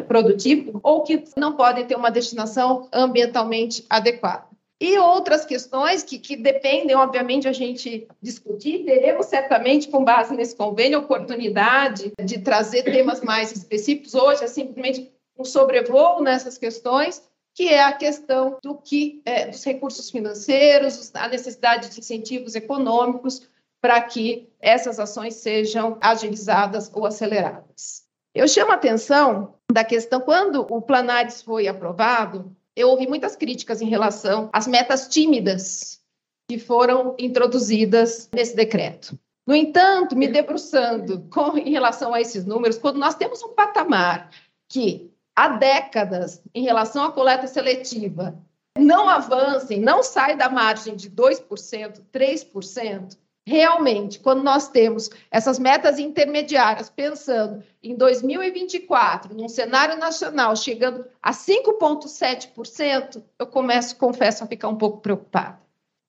produtivo 0.06 0.78
ou 0.82 1.02
que 1.02 1.24
não 1.38 1.56
podem 1.56 1.86
ter 1.86 1.96
uma 1.96 2.10
destinação 2.10 2.86
ambientalmente 2.92 3.86
adequada. 3.88 4.44
E 4.78 4.98
outras 4.98 5.46
questões 5.46 6.02
que, 6.02 6.18
que 6.18 6.36
dependem, 6.36 6.94
obviamente, 6.94 7.48
a 7.48 7.52
gente 7.52 8.06
discutir. 8.20 8.84
Teremos 8.84 9.26
certamente, 9.26 9.88
com 9.88 10.04
base 10.04 10.34
nesse 10.34 10.56
convênio, 10.56 10.98
oportunidade 10.98 12.12
de 12.22 12.38
trazer 12.40 12.82
temas 12.82 13.20
mais 13.22 13.52
específicos. 13.52 14.14
Hoje 14.14 14.44
é 14.44 14.48
simplesmente 14.48 15.10
um 15.38 15.44
sobrevoo 15.44 16.20
nessas 16.20 16.58
questões, 16.58 17.22
que 17.54 17.68
é 17.68 17.82
a 17.82 17.92
questão 17.92 18.58
do 18.62 18.76
que 18.76 19.20
é, 19.24 19.46
dos 19.46 19.62
recursos 19.64 20.10
financeiros, 20.10 21.10
a 21.14 21.28
necessidade 21.28 21.90
de 21.90 22.00
incentivos 22.00 22.54
econômicos 22.54 23.48
para 23.80 24.00
que 24.00 24.48
essas 24.60 24.98
ações 24.98 25.34
sejam 25.34 25.98
agilizadas 26.00 26.90
ou 26.94 27.04
aceleradas. 27.04 28.04
Eu 28.34 28.48
chamo 28.48 28.70
a 28.70 28.76
atenção 28.76 29.54
da 29.70 29.84
questão 29.84 30.20
quando 30.20 30.66
o 30.70 30.80
Planares 30.80 31.42
foi 31.42 31.68
aprovado, 31.68 32.56
eu 32.74 32.88
ouvi 32.88 33.06
muitas 33.06 33.36
críticas 33.36 33.82
em 33.82 33.88
relação 33.88 34.48
às 34.52 34.66
metas 34.66 35.08
tímidas 35.08 36.00
que 36.48 36.58
foram 36.58 37.14
introduzidas 37.18 38.30
nesse 38.32 38.56
decreto. 38.56 39.18
No 39.46 39.54
entanto, 39.54 40.16
me 40.16 40.28
debruçando 40.28 41.26
com, 41.30 41.58
em 41.58 41.70
relação 41.70 42.14
a 42.14 42.20
esses 42.20 42.44
números, 42.44 42.78
quando 42.78 42.98
nós 42.98 43.14
temos 43.14 43.42
um 43.42 43.48
patamar 43.48 44.30
que 44.68 45.11
há 45.34 45.48
décadas, 45.48 46.42
em 46.54 46.62
relação 46.62 47.04
à 47.04 47.12
coleta 47.12 47.46
seletiva, 47.46 48.38
não 48.78 49.08
avancem, 49.08 49.80
não 49.80 50.02
sai 50.02 50.36
da 50.36 50.48
margem 50.48 50.96
de 50.96 51.10
2%, 51.10 52.00
3%, 52.12 53.16
realmente, 53.46 54.20
quando 54.20 54.42
nós 54.42 54.68
temos 54.68 55.10
essas 55.30 55.58
metas 55.58 55.98
intermediárias, 55.98 56.88
pensando 56.88 57.62
em 57.82 57.94
2024, 57.94 59.34
num 59.34 59.48
cenário 59.48 59.98
nacional 59.98 60.56
chegando 60.56 61.04
a 61.20 61.32
5,7%, 61.32 63.22
eu 63.38 63.46
começo, 63.46 63.96
confesso, 63.96 64.44
a 64.44 64.46
ficar 64.46 64.68
um 64.68 64.76
pouco 64.76 65.00
preocupada. 65.00 65.60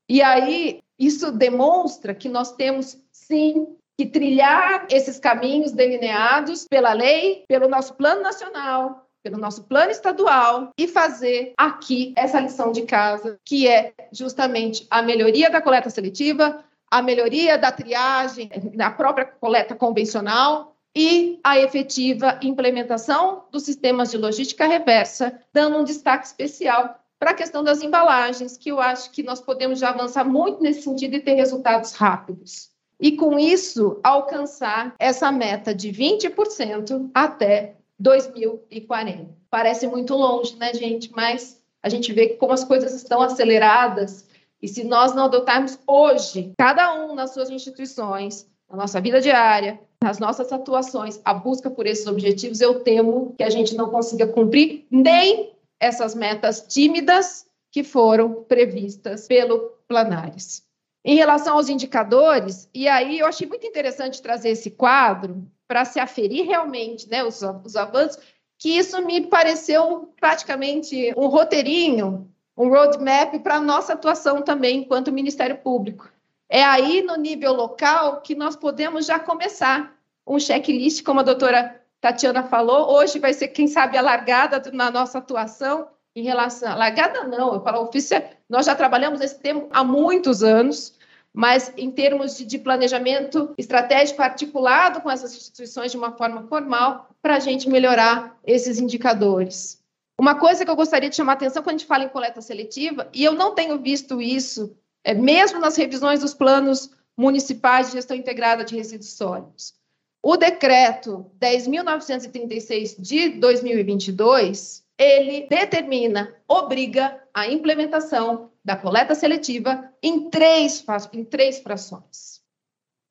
E 0.07 0.21
aí, 0.21 0.79
isso 0.97 1.31
demonstra 1.31 2.13
que 2.13 2.29
nós 2.29 2.51
temos, 2.51 2.97
sim, 3.11 3.75
que 3.97 4.05
trilhar 4.05 4.87
esses 4.89 5.19
caminhos 5.19 5.71
delineados 5.71 6.67
pela 6.67 6.93
lei, 6.93 7.43
pelo 7.47 7.67
nosso 7.67 7.93
plano 7.95 8.21
nacional, 8.21 9.02
pelo 9.23 9.37
nosso 9.37 9.63
plano 9.63 9.89
estadual 9.89 10.71
e 10.77 10.87
fazer 10.87 11.53
aqui 11.57 12.13
essa 12.15 12.39
lição 12.39 12.71
de 12.71 12.81
casa, 12.81 13.39
que 13.45 13.67
é 13.67 13.93
justamente 14.11 14.85
a 14.91 15.01
melhoria 15.01 15.49
da 15.49 15.61
coleta 15.61 15.89
seletiva, 15.89 16.63
a 16.91 17.01
melhoria 17.01 17.57
da 17.57 17.71
triagem 17.71 18.51
na 18.75 18.91
própria 18.91 19.25
coleta 19.25 19.73
convencional 19.73 20.75
e 20.95 21.39
a 21.43 21.57
efetiva 21.57 22.37
implementação 22.43 23.45
dos 23.51 23.63
sistemas 23.63 24.11
de 24.11 24.17
logística 24.17 24.67
reversa, 24.67 25.39
dando 25.51 25.77
um 25.77 25.83
destaque 25.83 26.27
especial 26.27 26.99
para 27.17 27.31
a 27.31 27.33
questão 27.33 27.63
das 27.63 27.81
embalagens, 27.81 28.57
que 28.57 28.69
eu 28.69 28.81
acho 28.81 29.09
que 29.09 29.23
nós 29.23 29.39
podemos 29.39 29.79
já 29.79 29.89
avançar 29.89 30.25
muito 30.25 30.61
nesse 30.61 30.81
sentido 30.81 31.15
e 31.15 31.21
ter 31.21 31.33
resultados 31.33 31.93
rápidos. 31.93 32.69
E 32.99 33.13
com 33.13 33.39
isso, 33.39 33.99
alcançar 34.03 34.93
essa 34.99 35.31
meta 35.31 35.73
de 35.73 35.89
20% 35.89 37.09
até 37.13 37.77
2040. 38.03 39.29
Parece 39.49 39.87
muito 39.87 40.13
longe, 40.13 40.55
né, 40.57 40.73
gente? 40.73 41.09
Mas 41.15 41.59
a 41.81 41.87
gente 41.87 42.11
vê 42.11 42.29
como 42.29 42.51
as 42.51 42.63
coisas 42.63 42.93
estão 42.93 43.21
aceleradas 43.21 44.27
e 44.61 44.67
se 44.67 44.83
nós 44.83 45.15
não 45.15 45.25
adotarmos 45.25 45.79
hoje, 45.87 46.53
cada 46.57 46.93
um 46.93 47.15
nas 47.15 47.33
suas 47.33 47.49
instituições, 47.49 48.47
na 48.69 48.77
nossa 48.77 48.99
vida 49.01 49.19
diária, 49.19 49.79
nas 50.01 50.19
nossas 50.19 50.51
atuações, 50.51 51.19
a 51.23 51.33
busca 51.33 51.69
por 51.69 51.87
esses 51.87 52.07
objetivos, 52.07 52.59
eu 52.59 52.81
temo 52.81 53.33
que 53.37 53.43
a 53.43 53.49
gente 53.49 53.75
não 53.75 53.89
consiga 53.89 54.27
cumprir 54.27 54.85
nem 54.91 55.53
essas 55.79 56.13
metas 56.13 56.61
tímidas 56.61 57.45
que 57.71 57.83
foram 57.83 58.43
previstas 58.43 59.27
pelo 59.27 59.71
Planares. 59.87 60.63
Em 61.05 61.15
relação 61.15 61.55
aos 61.55 61.67
indicadores, 61.67 62.69
e 62.73 62.87
aí 62.87 63.19
eu 63.19 63.27
achei 63.27 63.47
muito 63.47 63.67
interessante 63.67 64.21
trazer 64.21 64.49
esse 64.49 64.71
quadro 64.71 65.45
para 65.67 65.85
se 65.85 65.99
aferir 65.99 66.45
realmente 66.45 67.09
né, 67.09 67.23
os, 67.23 67.41
os 67.63 67.75
avanços, 67.75 68.21
que 68.57 68.77
isso 68.77 69.01
me 69.05 69.27
pareceu 69.27 70.13
praticamente 70.19 71.13
um 71.17 71.27
roteirinho 71.27 72.29
um 72.57 72.69
roadmap 72.69 73.39
para 73.39 73.55
a 73.55 73.61
nossa 73.61 73.93
atuação 73.93 74.41
também 74.41 74.79
enquanto 74.79 75.11
Ministério 75.11 75.57
Público. 75.57 76.09
É 76.47 76.63
aí, 76.63 77.01
no 77.01 77.15
nível 77.15 77.53
local, 77.53 78.21
que 78.21 78.35
nós 78.35 78.55
podemos 78.55 79.05
já 79.05 79.19
começar 79.19 79.95
um 80.25 80.39
checklist, 80.39 81.03
como 81.03 81.19
a 81.19 81.23
doutora 81.23 81.81
Tatiana 81.99 82.43
falou, 82.43 82.91
hoje 82.91 83.17
vai 83.17 83.33
ser, 83.33 83.47
quem 83.49 83.67
sabe, 83.67 83.97
a 83.97 84.01
largada 84.01 84.61
na 84.71 84.91
nossa 84.91 85.17
atuação 85.17 85.87
em 86.15 86.23
relação... 86.23 86.77
Largada 86.77 87.23
não, 87.23 87.55
eu 87.55 87.61
falo 87.61 87.81
ofício, 87.81 88.21
nós 88.47 88.67
já 88.67 88.75
trabalhamos 88.75 89.19
nesse 89.19 89.39
tema 89.39 89.65
há 89.71 89.83
muitos 89.83 90.43
anos, 90.43 90.92
mas 91.33 91.73
em 91.75 91.89
termos 91.89 92.37
de, 92.37 92.45
de 92.45 92.59
planejamento 92.59 93.53
estratégico 93.57 94.21
articulado 94.21 95.01
com 95.01 95.09
essas 95.09 95.35
instituições 95.35 95.91
de 95.91 95.97
uma 95.97 96.11
forma 96.11 96.43
formal, 96.43 97.09
para 97.21 97.37
a 97.37 97.39
gente 97.39 97.67
melhorar 97.67 98.37
esses 98.45 98.79
indicadores. 98.79 99.81
Uma 100.19 100.35
coisa 100.35 100.63
que 100.63 100.69
eu 100.69 100.75
gostaria 100.75 101.09
de 101.09 101.15
chamar 101.15 101.33
a 101.33 101.35
atenção 101.35 101.63
quando 101.63 101.75
a 101.75 101.77
gente 101.79 101.87
fala 101.87 102.03
em 102.03 102.09
coleta 102.09 102.41
seletiva, 102.41 103.09
e 103.11 103.23
eu 103.23 103.33
não 103.33 103.55
tenho 103.55 103.79
visto 103.79 104.21
isso, 104.21 104.77
é, 105.03 105.13
mesmo 105.13 105.59
nas 105.59 105.75
revisões 105.75 106.19
dos 106.19 106.33
planos 106.33 106.91
municipais 107.17 107.87
de 107.87 107.93
gestão 107.93 108.15
integrada 108.15 108.63
de 108.63 108.75
resíduos 108.75 109.13
sólidos. 109.13 109.73
O 110.21 110.37
decreto 110.37 111.25
10.936 111.39 112.95
de 112.97 113.29
2022, 113.29 114.85
ele 114.97 115.47
determina, 115.49 116.33
obriga 116.47 117.21
a 117.33 117.47
implementação 117.47 118.49
da 118.63 118.75
coleta 118.75 119.13
seletiva 119.13 119.89
em 120.01 120.29
três, 120.29 120.83
em 121.11 121.23
três 121.23 121.59
frações. 121.59 122.41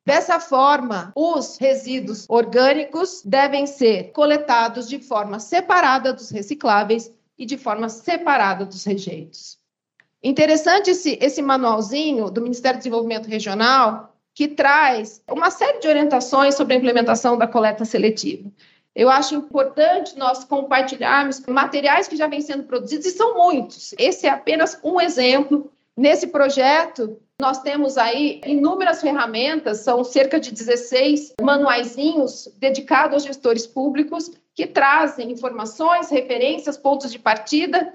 Dessa 0.05 0.41
forma, 0.41 1.13
os 1.15 1.59
resíduos 1.59 2.27
orgânicos 2.29 3.23
devem 3.25 3.67
ser 3.67 4.11
coletados 4.13 4.89
de 4.89 4.99
forma 4.99 5.39
separada 5.39 6.13
dos 6.13 6.31
recicláveis 6.31 7.13
e 7.39 7.47
de 7.47 7.57
forma 7.57 7.89
separada 7.89 8.65
dos 8.65 8.85
rejeitos. 8.85 9.59
Interessante 10.23 10.91
esse, 10.91 11.19
esse 11.21 11.43
manualzinho 11.43 12.31
do 12.31 12.41
Ministério 12.41 12.79
do 12.79 12.83
Desenvolvimento 12.83 13.29
Regional, 13.29 14.17
que 14.35 14.49
traz 14.49 15.23
uma 15.29 15.51
série 15.51 15.79
de 15.79 15.89
orientações 15.89 16.55
sobre 16.55 16.75
a 16.75 16.79
implementação 16.79 17.37
da 17.37 17.47
coleta 17.47 17.85
seletiva. 17.85 18.51
Eu 18.95 19.09
acho 19.09 19.35
importante 19.35 20.19
nós 20.19 20.45
compartilharmos 20.45 21.41
materiais 21.47 22.07
que 22.07 22.17
já 22.17 22.27
vêm 22.27 22.41
sendo 22.41 22.65
produzidos, 22.65 23.07
e 23.07 23.11
são 23.11 23.35
muitos. 23.35 23.95
Esse 23.99 24.27
é 24.27 24.31
apenas 24.31 24.79
um 24.85 25.01
exemplo. 25.01 25.73
Nesse 25.97 26.27
projeto, 26.27 27.19
nós 27.41 27.61
temos 27.63 27.99
aí 27.99 28.41
inúmeras 28.47 29.01
ferramentas, 29.01 29.79
são 29.79 30.05
cerca 30.05 30.39
de 30.39 30.53
16 30.53 31.35
manuaizinhos 31.41 32.49
dedicados 32.57 33.15
aos 33.15 33.25
gestores 33.25 33.67
públicos 33.67 34.31
que 34.55 34.67
trazem 34.67 35.33
informações, 35.33 36.11
referências, 36.11 36.77
pontos 36.77 37.11
de 37.11 37.19
partida. 37.19 37.95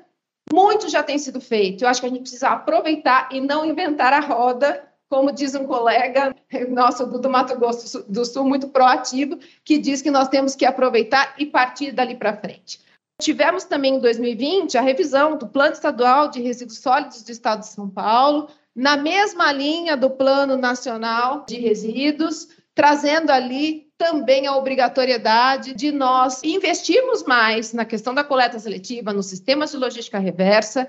Muito 0.51 0.89
já 0.89 1.03
tem 1.03 1.19
sido 1.19 1.39
feito. 1.39 1.83
Eu 1.83 1.89
acho 1.89 2.01
que 2.01 2.07
a 2.07 2.09
gente 2.09 2.21
precisa 2.21 2.49
aproveitar 2.49 3.29
e 3.31 3.39
não 3.39 3.65
inventar 3.65 4.13
a 4.13 4.19
roda, 4.19 4.86
como 5.09 5.31
diz 5.31 5.55
um 5.55 5.65
colega 5.65 6.35
nosso 6.69 7.05
do 7.05 7.29
Mato 7.29 7.57
Grosso 7.57 8.03
do 8.09 8.25
Sul, 8.25 8.45
muito 8.45 8.67
proativo, 8.69 9.39
que 9.63 9.77
diz 9.77 10.01
que 10.01 10.11
nós 10.11 10.27
temos 10.27 10.55
que 10.55 10.65
aproveitar 10.65 11.35
e 11.37 11.45
partir 11.45 11.91
dali 11.91 12.15
para 12.15 12.37
frente. 12.37 12.79
Tivemos 13.19 13.63
também 13.63 13.95
em 13.95 13.99
2020 13.99 14.77
a 14.77 14.81
revisão 14.81 15.37
do 15.37 15.47
Plano 15.47 15.73
Estadual 15.73 16.29
de 16.29 16.39
Resíduos 16.39 16.79
Sólidos 16.79 17.23
do 17.23 17.31
Estado 17.31 17.61
de 17.61 17.67
São 17.67 17.89
Paulo, 17.89 18.47
na 18.75 18.95
mesma 18.95 19.51
linha 19.51 19.97
do 19.97 20.09
Plano 20.09 20.55
Nacional 20.55 21.43
de 21.47 21.55
Resíduos, 21.55 22.49
trazendo 22.75 23.31
ali 23.31 23.87
também 23.97 24.45
a 24.45 24.55
obrigatoriedade 24.55 25.73
de 25.73 25.91
nós 25.91 26.43
investirmos 26.43 27.23
mais 27.23 27.73
na 27.73 27.83
questão 27.85 28.13
da 28.13 28.23
coleta 28.23 28.59
seletiva, 28.59 29.11
nos 29.11 29.25
sistemas 29.25 29.71
de 29.71 29.77
logística 29.77 30.19
reversa. 30.19 30.87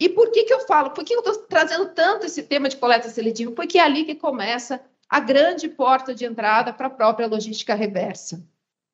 E 0.00 0.08
por 0.08 0.30
que, 0.30 0.44
que 0.44 0.52
eu 0.52 0.60
falo? 0.60 0.90
Por 0.90 1.04
que 1.04 1.14
eu 1.14 1.18
estou 1.18 1.34
trazendo 1.46 1.90
tanto 1.90 2.24
esse 2.24 2.42
tema 2.42 2.70
de 2.70 2.78
coleta 2.78 3.10
seletiva? 3.10 3.52
Porque 3.52 3.78
é 3.78 3.82
ali 3.82 4.04
que 4.04 4.14
começa 4.14 4.80
a 5.06 5.20
grande 5.20 5.68
porta 5.68 6.14
de 6.14 6.24
entrada 6.24 6.72
para 6.72 6.86
a 6.86 6.90
própria 6.90 7.26
logística 7.26 7.74
reversa. 7.74 8.42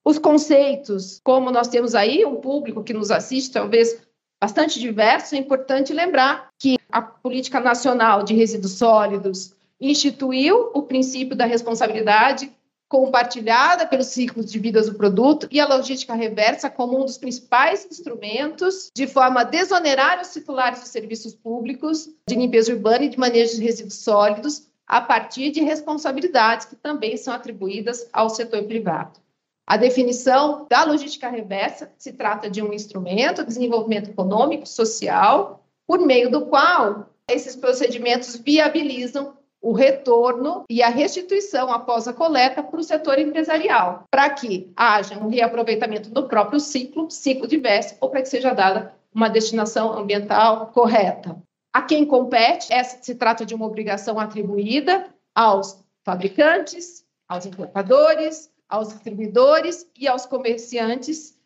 Os 0.05 0.19
conceitos, 0.19 1.21
como 1.23 1.53
nós 1.53 1.69
temos 1.69 1.95
aí 1.95 2.25
um 2.25 2.37
público 2.37 2.83
que 2.83 2.93
nos 2.93 3.13
assiste, 3.13 3.53
talvez 3.53 4.03
bastante 4.41 4.81
diverso, 4.81 5.37
é 5.37 5.39
importante 5.39 5.93
lembrar 5.93 6.49
que 6.59 6.77
a 6.91 7.01
Política 7.01 7.61
Nacional 7.61 8.25
de 8.25 8.35
Resíduos 8.35 8.73
Sólidos 8.73 9.55
instituiu 9.81 10.71
o 10.75 10.83
princípio 10.83 11.37
da 11.37 11.45
responsabilidade 11.45 12.51
compartilhada 12.89 13.87
pelos 13.87 14.07
ciclos 14.07 14.51
de 14.51 14.59
vida 14.59 14.81
do 14.83 14.95
produto 14.95 15.49
e 15.51 15.59
a 15.59 15.67
logística 15.67 16.15
reversa 16.15 16.71
como 16.71 17.01
um 17.01 17.05
dos 17.05 17.19
principais 17.19 17.87
instrumentos 17.91 18.91
de 18.95 19.07
forma 19.07 19.41
a 19.41 19.45
desonerar 19.45 20.21
os 20.21 20.33
titulares 20.33 20.81
de 20.81 20.89
serviços 20.89 21.35
públicos 21.35 22.09
de 22.29 22.37
limpeza 22.37 22.73
urbana 22.73 23.05
e 23.05 23.09
de 23.09 23.19
manejo 23.19 23.57
de 23.57 23.63
resíduos 23.63 23.99
sólidos 23.99 24.69
a 24.87 25.01
partir 25.01 25.51
de 25.51 25.61
responsabilidades 25.61 26.67
que 26.67 26.77
também 26.77 27.17
são 27.17 27.35
atribuídas 27.35 28.09
ao 28.13 28.31
setor 28.31 28.63
privado. 28.65 29.19
A 29.67 29.77
definição 29.77 30.65
da 30.71 30.85
logística 30.85 31.29
reversa 31.29 31.91
se 31.99 32.13
trata 32.13 32.49
de 32.49 32.63
um 32.63 32.73
instrumento 32.73 33.43
de 33.43 33.49
desenvolvimento 33.49 34.11
econômico, 34.11 34.65
social, 34.65 35.67
por 35.89 35.99
meio 35.99 36.31
do 36.31 36.47
qual 36.47 37.11
esses 37.29 37.57
procedimentos 37.57 38.37
viabilizam 38.37 39.36
o 39.67 39.73
retorno 39.73 40.63
e 40.71 40.81
a 40.81 40.89
restituição 40.89 41.73
após 41.73 42.07
a 42.07 42.13
coleta 42.13 42.63
para 42.63 42.79
o 42.79 42.85
setor 42.85 43.19
empresarial, 43.19 44.05
para 44.09 44.31
que 44.31 44.73
haja 44.77 45.19
um 45.19 45.29
reaproveitamento 45.29 46.09
do 46.09 46.29
próprio 46.29 46.61
ciclo, 46.61 47.11
ciclo 47.11 47.49
diverso, 47.49 47.97
ou 48.01 48.09
para 48.09 48.23
que 48.23 48.29
seja 48.29 48.55
dada 48.55 48.95
uma 49.13 49.29
destinação 49.29 49.93
ambiental 49.99 50.69
correta. 50.69 51.37
A 51.75 51.83
quem 51.83 52.07
compete, 52.07 52.73
essa 52.73 53.03
se 53.03 53.17
trata 53.17 53.45
de 53.45 53.57
uma 53.57 53.67
obrigação 53.67 54.21
atribuída 54.21 55.13
aos 55.35 55.85
fabricantes, 56.05 57.05
aos 57.29 57.45
importadores, 57.45 58.49
aos 58.69 58.91
distribuidores 58.91 59.85
e 59.99 60.07
aos 60.07 60.27
comerciantes, 60.27 61.37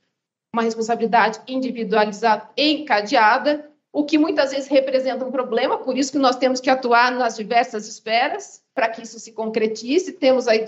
uma 0.53 0.63
responsabilidade 0.63 1.41
individualizada 1.49 2.51
encadeada 2.55 3.70
o 3.93 4.05
que 4.05 4.17
muitas 4.17 4.53
vezes 4.53 4.69
representa 4.69 5.25
um 5.25 5.33
problema, 5.33 5.79
por 5.79 5.97
isso 5.99 6.13
que 6.13 6.19
nós 6.19 6.37
temos 6.37 6.61
que 6.61 6.71
atuar 6.71 7.11
nas 7.11 7.37
diversas 7.37 7.89
esferas 7.89 8.63
para 8.75 8.89
que 8.89 9.03
isso 9.03 9.19
se 9.19 9.33
concretize. 9.33 10.13
Temos 10.13 10.47
aí 10.47 10.65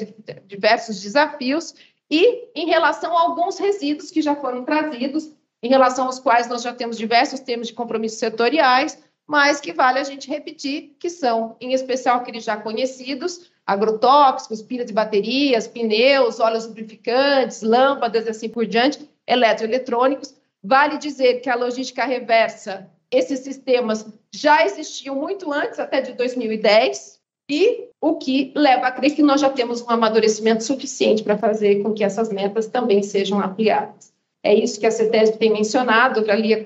diversos 0.46 1.00
desafios 1.00 1.74
e 2.10 2.48
em 2.54 2.66
relação 2.66 3.16
a 3.16 3.22
alguns 3.22 3.58
resíduos 3.58 4.10
que 4.10 4.20
já 4.20 4.34
foram 4.34 4.64
trazidos, 4.64 5.30
em 5.62 5.68
relação 5.68 6.06
aos 6.06 6.18
quais 6.18 6.48
nós 6.48 6.62
já 6.62 6.74
temos 6.74 6.98
diversos 6.98 7.40
termos 7.40 7.68
de 7.68 7.74
compromissos 7.74 8.18
setoriais, 8.18 8.98
mas 9.26 9.60
que 9.60 9.72
vale 9.72 10.00
a 10.00 10.04
gente 10.04 10.28
repetir 10.28 10.96
que 10.98 11.08
são, 11.08 11.56
em 11.60 11.72
especial 11.72 12.16
aqueles 12.16 12.42
já 12.42 12.56
conhecidos, 12.56 13.52
agrotóxicos, 13.64 14.60
pilhas 14.60 14.86
de 14.86 14.92
baterias, 14.92 15.68
pneus, 15.68 16.40
óleos 16.40 16.66
lubrificantes, 16.66 17.62
lâmpadas 17.62 18.26
e 18.26 18.30
assim 18.30 18.48
por 18.48 18.66
diante, 18.66 19.08
eletroeletrônicos. 19.26 20.34
Vale 20.62 20.98
dizer 20.98 21.40
que 21.40 21.48
a 21.48 21.54
logística 21.54 22.04
reversa 22.04 22.90
esses 23.12 23.40
sistemas 23.40 24.06
já 24.34 24.64
existiam 24.64 25.14
muito 25.14 25.52
antes, 25.52 25.78
até 25.78 26.00
de 26.00 26.14
2010, 26.14 27.20
e 27.48 27.88
o 28.00 28.16
que 28.16 28.52
leva 28.56 28.86
a 28.86 28.92
crer 28.92 29.14
que 29.14 29.22
nós 29.22 29.40
já 29.40 29.50
temos 29.50 29.82
um 29.82 29.90
amadurecimento 29.90 30.64
suficiente 30.64 31.22
para 31.22 31.36
fazer 31.36 31.82
com 31.82 31.92
que 31.92 32.02
essas 32.02 32.32
metas 32.32 32.66
também 32.66 33.02
sejam 33.02 33.40
ampliadas. 33.40 34.12
É 34.42 34.54
isso 34.54 34.80
que 34.80 34.86
a 34.86 34.90
CETESB 34.90 35.36
tem 35.36 35.52
mencionado, 35.52 36.28
a 36.30 36.34
Lia 36.34 36.64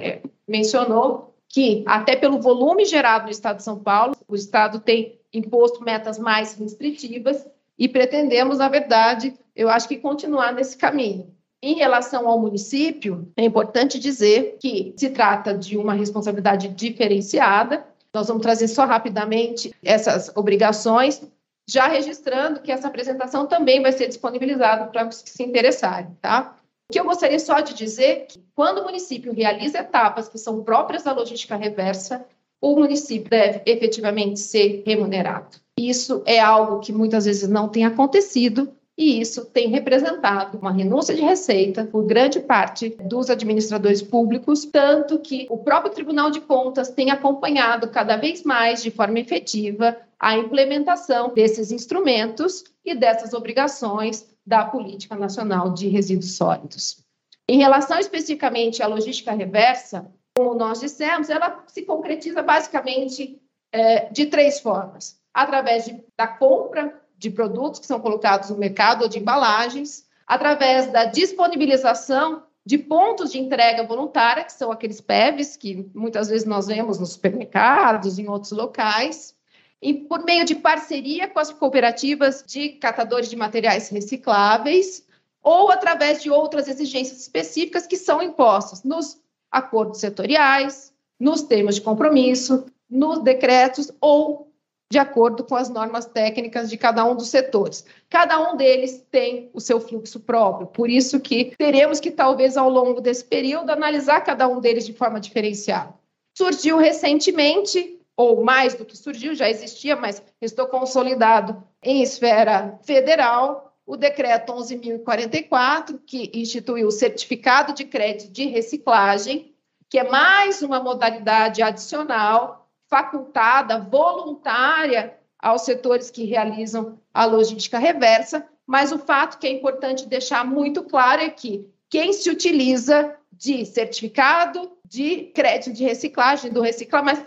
é, 0.00 0.20
mencionou, 0.46 1.34
que 1.48 1.84
até 1.86 2.16
pelo 2.16 2.40
volume 2.40 2.84
gerado 2.84 3.26
no 3.26 3.30
Estado 3.30 3.58
de 3.58 3.62
São 3.62 3.78
Paulo, 3.78 4.16
o 4.26 4.34
Estado 4.34 4.80
tem 4.80 5.18
imposto 5.32 5.82
metas 5.84 6.18
mais 6.18 6.54
restritivas 6.54 7.46
e 7.78 7.88
pretendemos, 7.88 8.58
na 8.58 8.68
verdade, 8.68 9.34
eu 9.54 9.68
acho 9.68 9.86
que 9.86 9.96
continuar 9.96 10.52
nesse 10.52 10.76
caminho. 10.76 11.35
Em 11.62 11.74
relação 11.74 12.28
ao 12.28 12.38
município, 12.38 13.32
é 13.36 13.44
importante 13.44 13.98
dizer 13.98 14.56
que 14.60 14.94
se 14.96 15.10
trata 15.10 15.54
de 15.56 15.76
uma 15.76 15.94
responsabilidade 15.94 16.68
diferenciada. 16.68 17.86
Nós 18.14 18.28
vamos 18.28 18.42
trazer 18.42 18.68
só 18.68 18.84
rapidamente 18.84 19.74
essas 19.82 20.30
obrigações, 20.36 21.22
já 21.68 21.88
registrando 21.88 22.60
que 22.60 22.70
essa 22.70 22.88
apresentação 22.88 23.46
também 23.46 23.82
vai 23.82 23.92
ser 23.92 24.06
disponibilizada 24.06 24.86
para 24.86 25.08
os 25.08 25.22
que 25.22 25.30
se 25.30 25.42
interessarem, 25.42 26.16
tá? 26.20 26.56
O 26.88 26.92
que 26.92 27.00
eu 27.00 27.04
gostaria 27.04 27.38
só 27.40 27.60
de 27.60 27.74
dizer 27.74 28.04
é 28.04 28.14
que 28.20 28.40
quando 28.54 28.78
o 28.78 28.84
município 28.84 29.32
realiza 29.32 29.80
etapas 29.80 30.28
que 30.28 30.38
são 30.38 30.62
próprias 30.62 31.02
da 31.02 31.12
logística 31.12 31.56
reversa, 31.56 32.24
o 32.60 32.76
município 32.76 33.28
deve 33.28 33.62
efetivamente 33.66 34.38
ser 34.38 34.82
remunerado. 34.86 35.56
Isso 35.78 36.22
é 36.24 36.38
algo 36.38 36.80
que 36.80 36.92
muitas 36.92 37.24
vezes 37.24 37.48
não 37.48 37.68
tem 37.68 37.84
acontecido 37.84 38.72
e 38.98 39.20
isso 39.20 39.44
tem 39.44 39.68
representado 39.68 40.58
uma 40.58 40.72
renúncia 40.72 41.14
de 41.14 41.20
receita 41.20 41.84
por 41.84 42.06
grande 42.06 42.40
parte 42.40 42.96
dos 43.02 43.28
administradores 43.28 44.00
públicos, 44.00 44.64
tanto 44.64 45.18
que 45.18 45.46
o 45.50 45.58
próprio 45.58 45.92
Tribunal 45.92 46.30
de 46.30 46.40
Contas 46.40 46.88
tem 46.88 47.10
acompanhado 47.10 47.90
cada 47.90 48.16
vez 48.16 48.42
mais 48.42 48.82
de 48.82 48.90
forma 48.90 49.18
efetiva 49.18 49.96
a 50.18 50.36
implementação 50.36 51.34
desses 51.34 51.70
instrumentos 51.70 52.64
e 52.82 52.94
dessas 52.94 53.34
obrigações 53.34 54.26
da 54.46 54.64
Política 54.64 55.14
Nacional 55.14 55.74
de 55.74 55.88
Resíduos 55.88 56.36
Sólidos. 56.36 57.04
Em 57.46 57.58
relação 57.58 57.98
especificamente 57.98 58.82
à 58.82 58.86
logística 58.86 59.32
reversa, 59.32 60.10
como 60.34 60.54
nós 60.54 60.80
dissemos, 60.80 61.28
ela 61.28 61.64
se 61.66 61.82
concretiza 61.82 62.42
basicamente 62.42 63.40
é, 63.70 64.10
de 64.10 64.26
três 64.26 64.58
formas: 64.58 65.18
através 65.34 65.84
de, 65.84 66.02
da 66.16 66.26
compra 66.26 66.98
de 67.18 67.30
produtos 67.30 67.80
que 67.80 67.86
são 67.86 68.00
colocados 68.00 68.50
no 68.50 68.58
mercado 68.58 69.02
ou 69.02 69.08
de 69.08 69.18
embalagens, 69.18 70.06
através 70.26 70.90
da 70.92 71.04
disponibilização 71.04 72.42
de 72.64 72.76
pontos 72.76 73.30
de 73.30 73.38
entrega 73.38 73.84
voluntária, 73.84 74.44
que 74.44 74.52
são 74.52 74.72
aqueles 74.72 75.00
PEVs 75.00 75.56
que 75.56 75.88
muitas 75.94 76.28
vezes 76.28 76.46
nós 76.46 76.66
vemos 76.66 76.98
nos 76.98 77.12
supermercados, 77.12 78.18
em 78.18 78.28
outros 78.28 78.50
locais, 78.50 79.36
e 79.80 79.94
por 79.94 80.24
meio 80.24 80.44
de 80.44 80.56
parceria 80.56 81.28
com 81.28 81.38
as 81.38 81.52
cooperativas 81.52 82.42
de 82.44 82.70
catadores 82.70 83.30
de 83.30 83.36
materiais 83.36 83.88
recicláveis, 83.88 85.06
ou 85.40 85.70
através 85.70 86.20
de 86.20 86.28
outras 86.28 86.66
exigências 86.66 87.20
específicas 87.20 87.86
que 87.86 87.96
são 87.96 88.20
impostas 88.20 88.82
nos 88.82 89.20
acordos 89.48 90.00
setoriais, 90.00 90.92
nos 91.20 91.42
termos 91.42 91.76
de 91.76 91.82
compromisso, 91.82 92.66
nos 92.90 93.22
decretos 93.22 93.92
ou 94.00 94.52
de 94.90 94.98
acordo 94.98 95.42
com 95.44 95.56
as 95.56 95.68
normas 95.68 96.06
técnicas 96.06 96.70
de 96.70 96.76
cada 96.76 97.04
um 97.04 97.16
dos 97.16 97.28
setores. 97.28 97.84
Cada 98.08 98.38
um 98.38 98.56
deles 98.56 99.04
tem 99.10 99.50
o 99.52 99.60
seu 99.60 99.80
fluxo 99.80 100.20
próprio, 100.20 100.66
por 100.68 100.88
isso 100.88 101.18
que 101.20 101.54
teremos 101.56 101.98
que, 101.98 102.10
talvez, 102.10 102.56
ao 102.56 102.70
longo 102.70 103.00
desse 103.00 103.24
período, 103.24 103.70
analisar 103.70 104.20
cada 104.20 104.46
um 104.46 104.60
deles 104.60 104.86
de 104.86 104.92
forma 104.92 105.20
diferenciada. 105.20 105.92
Surgiu 106.36 106.76
recentemente, 106.76 107.98
ou 108.16 108.44
mais 108.44 108.74
do 108.74 108.84
que 108.84 108.96
surgiu, 108.96 109.34
já 109.34 109.48
existia, 109.48 109.96
mas 109.96 110.22
estou 110.40 110.66
consolidado 110.66 111.62
em 111.82 112.02
esfera 112.02 112.78
federal, 112.82 113.74
o 113.84 113.96
decreto 113.96 114.52
11.044, 114.52 116.00
que 116.06 116.30
instituiu 116.34 116.88
o 116.88 116.92
certificado 116.92 117.72
de 117.72 117.84
crédito 117.84 118.32
de 118.32 118.46
reciclagem, 118.46 119.54
que 119.88 119.98
é 119.98 120.08
mais 120.08 120.62
uma 120.62 120.80
modalidade 120.80 121.62
adicional 121.62 122.65
facultada, 122.88 123.78
voluntária 123.78 125.16
aos 125.38 125.62
setores 125.62 126.10
que 126.10 126.24
realizam 126.24 126.98
a 127.12 127.24
logística 127.24 127.78
reversa, 127.78 128.46
mas 128.66 128.90
o 128.92 128.98
fato 128.98 129.38
que 129.38 129.46
é 129.46 129.50
importante 129.50 130.06
deixar 130.06 130.44
muito 130.44 130.82
claro 130.82 131.22
é 131.22 131.30
que 131.30 131.68
quem 131.88 132.12
se 132.12 132.28
utiliza 132.30 133.16
de 133.32 133.64
certificado 133.64 134.72
de 134.84 135.24
crédito 135.34 135.72
de 135.72 135.84
reciclagem 135.84 136.52
do 136.52 136.60
recicla, 136.60 137.02
mas 137.02 137.22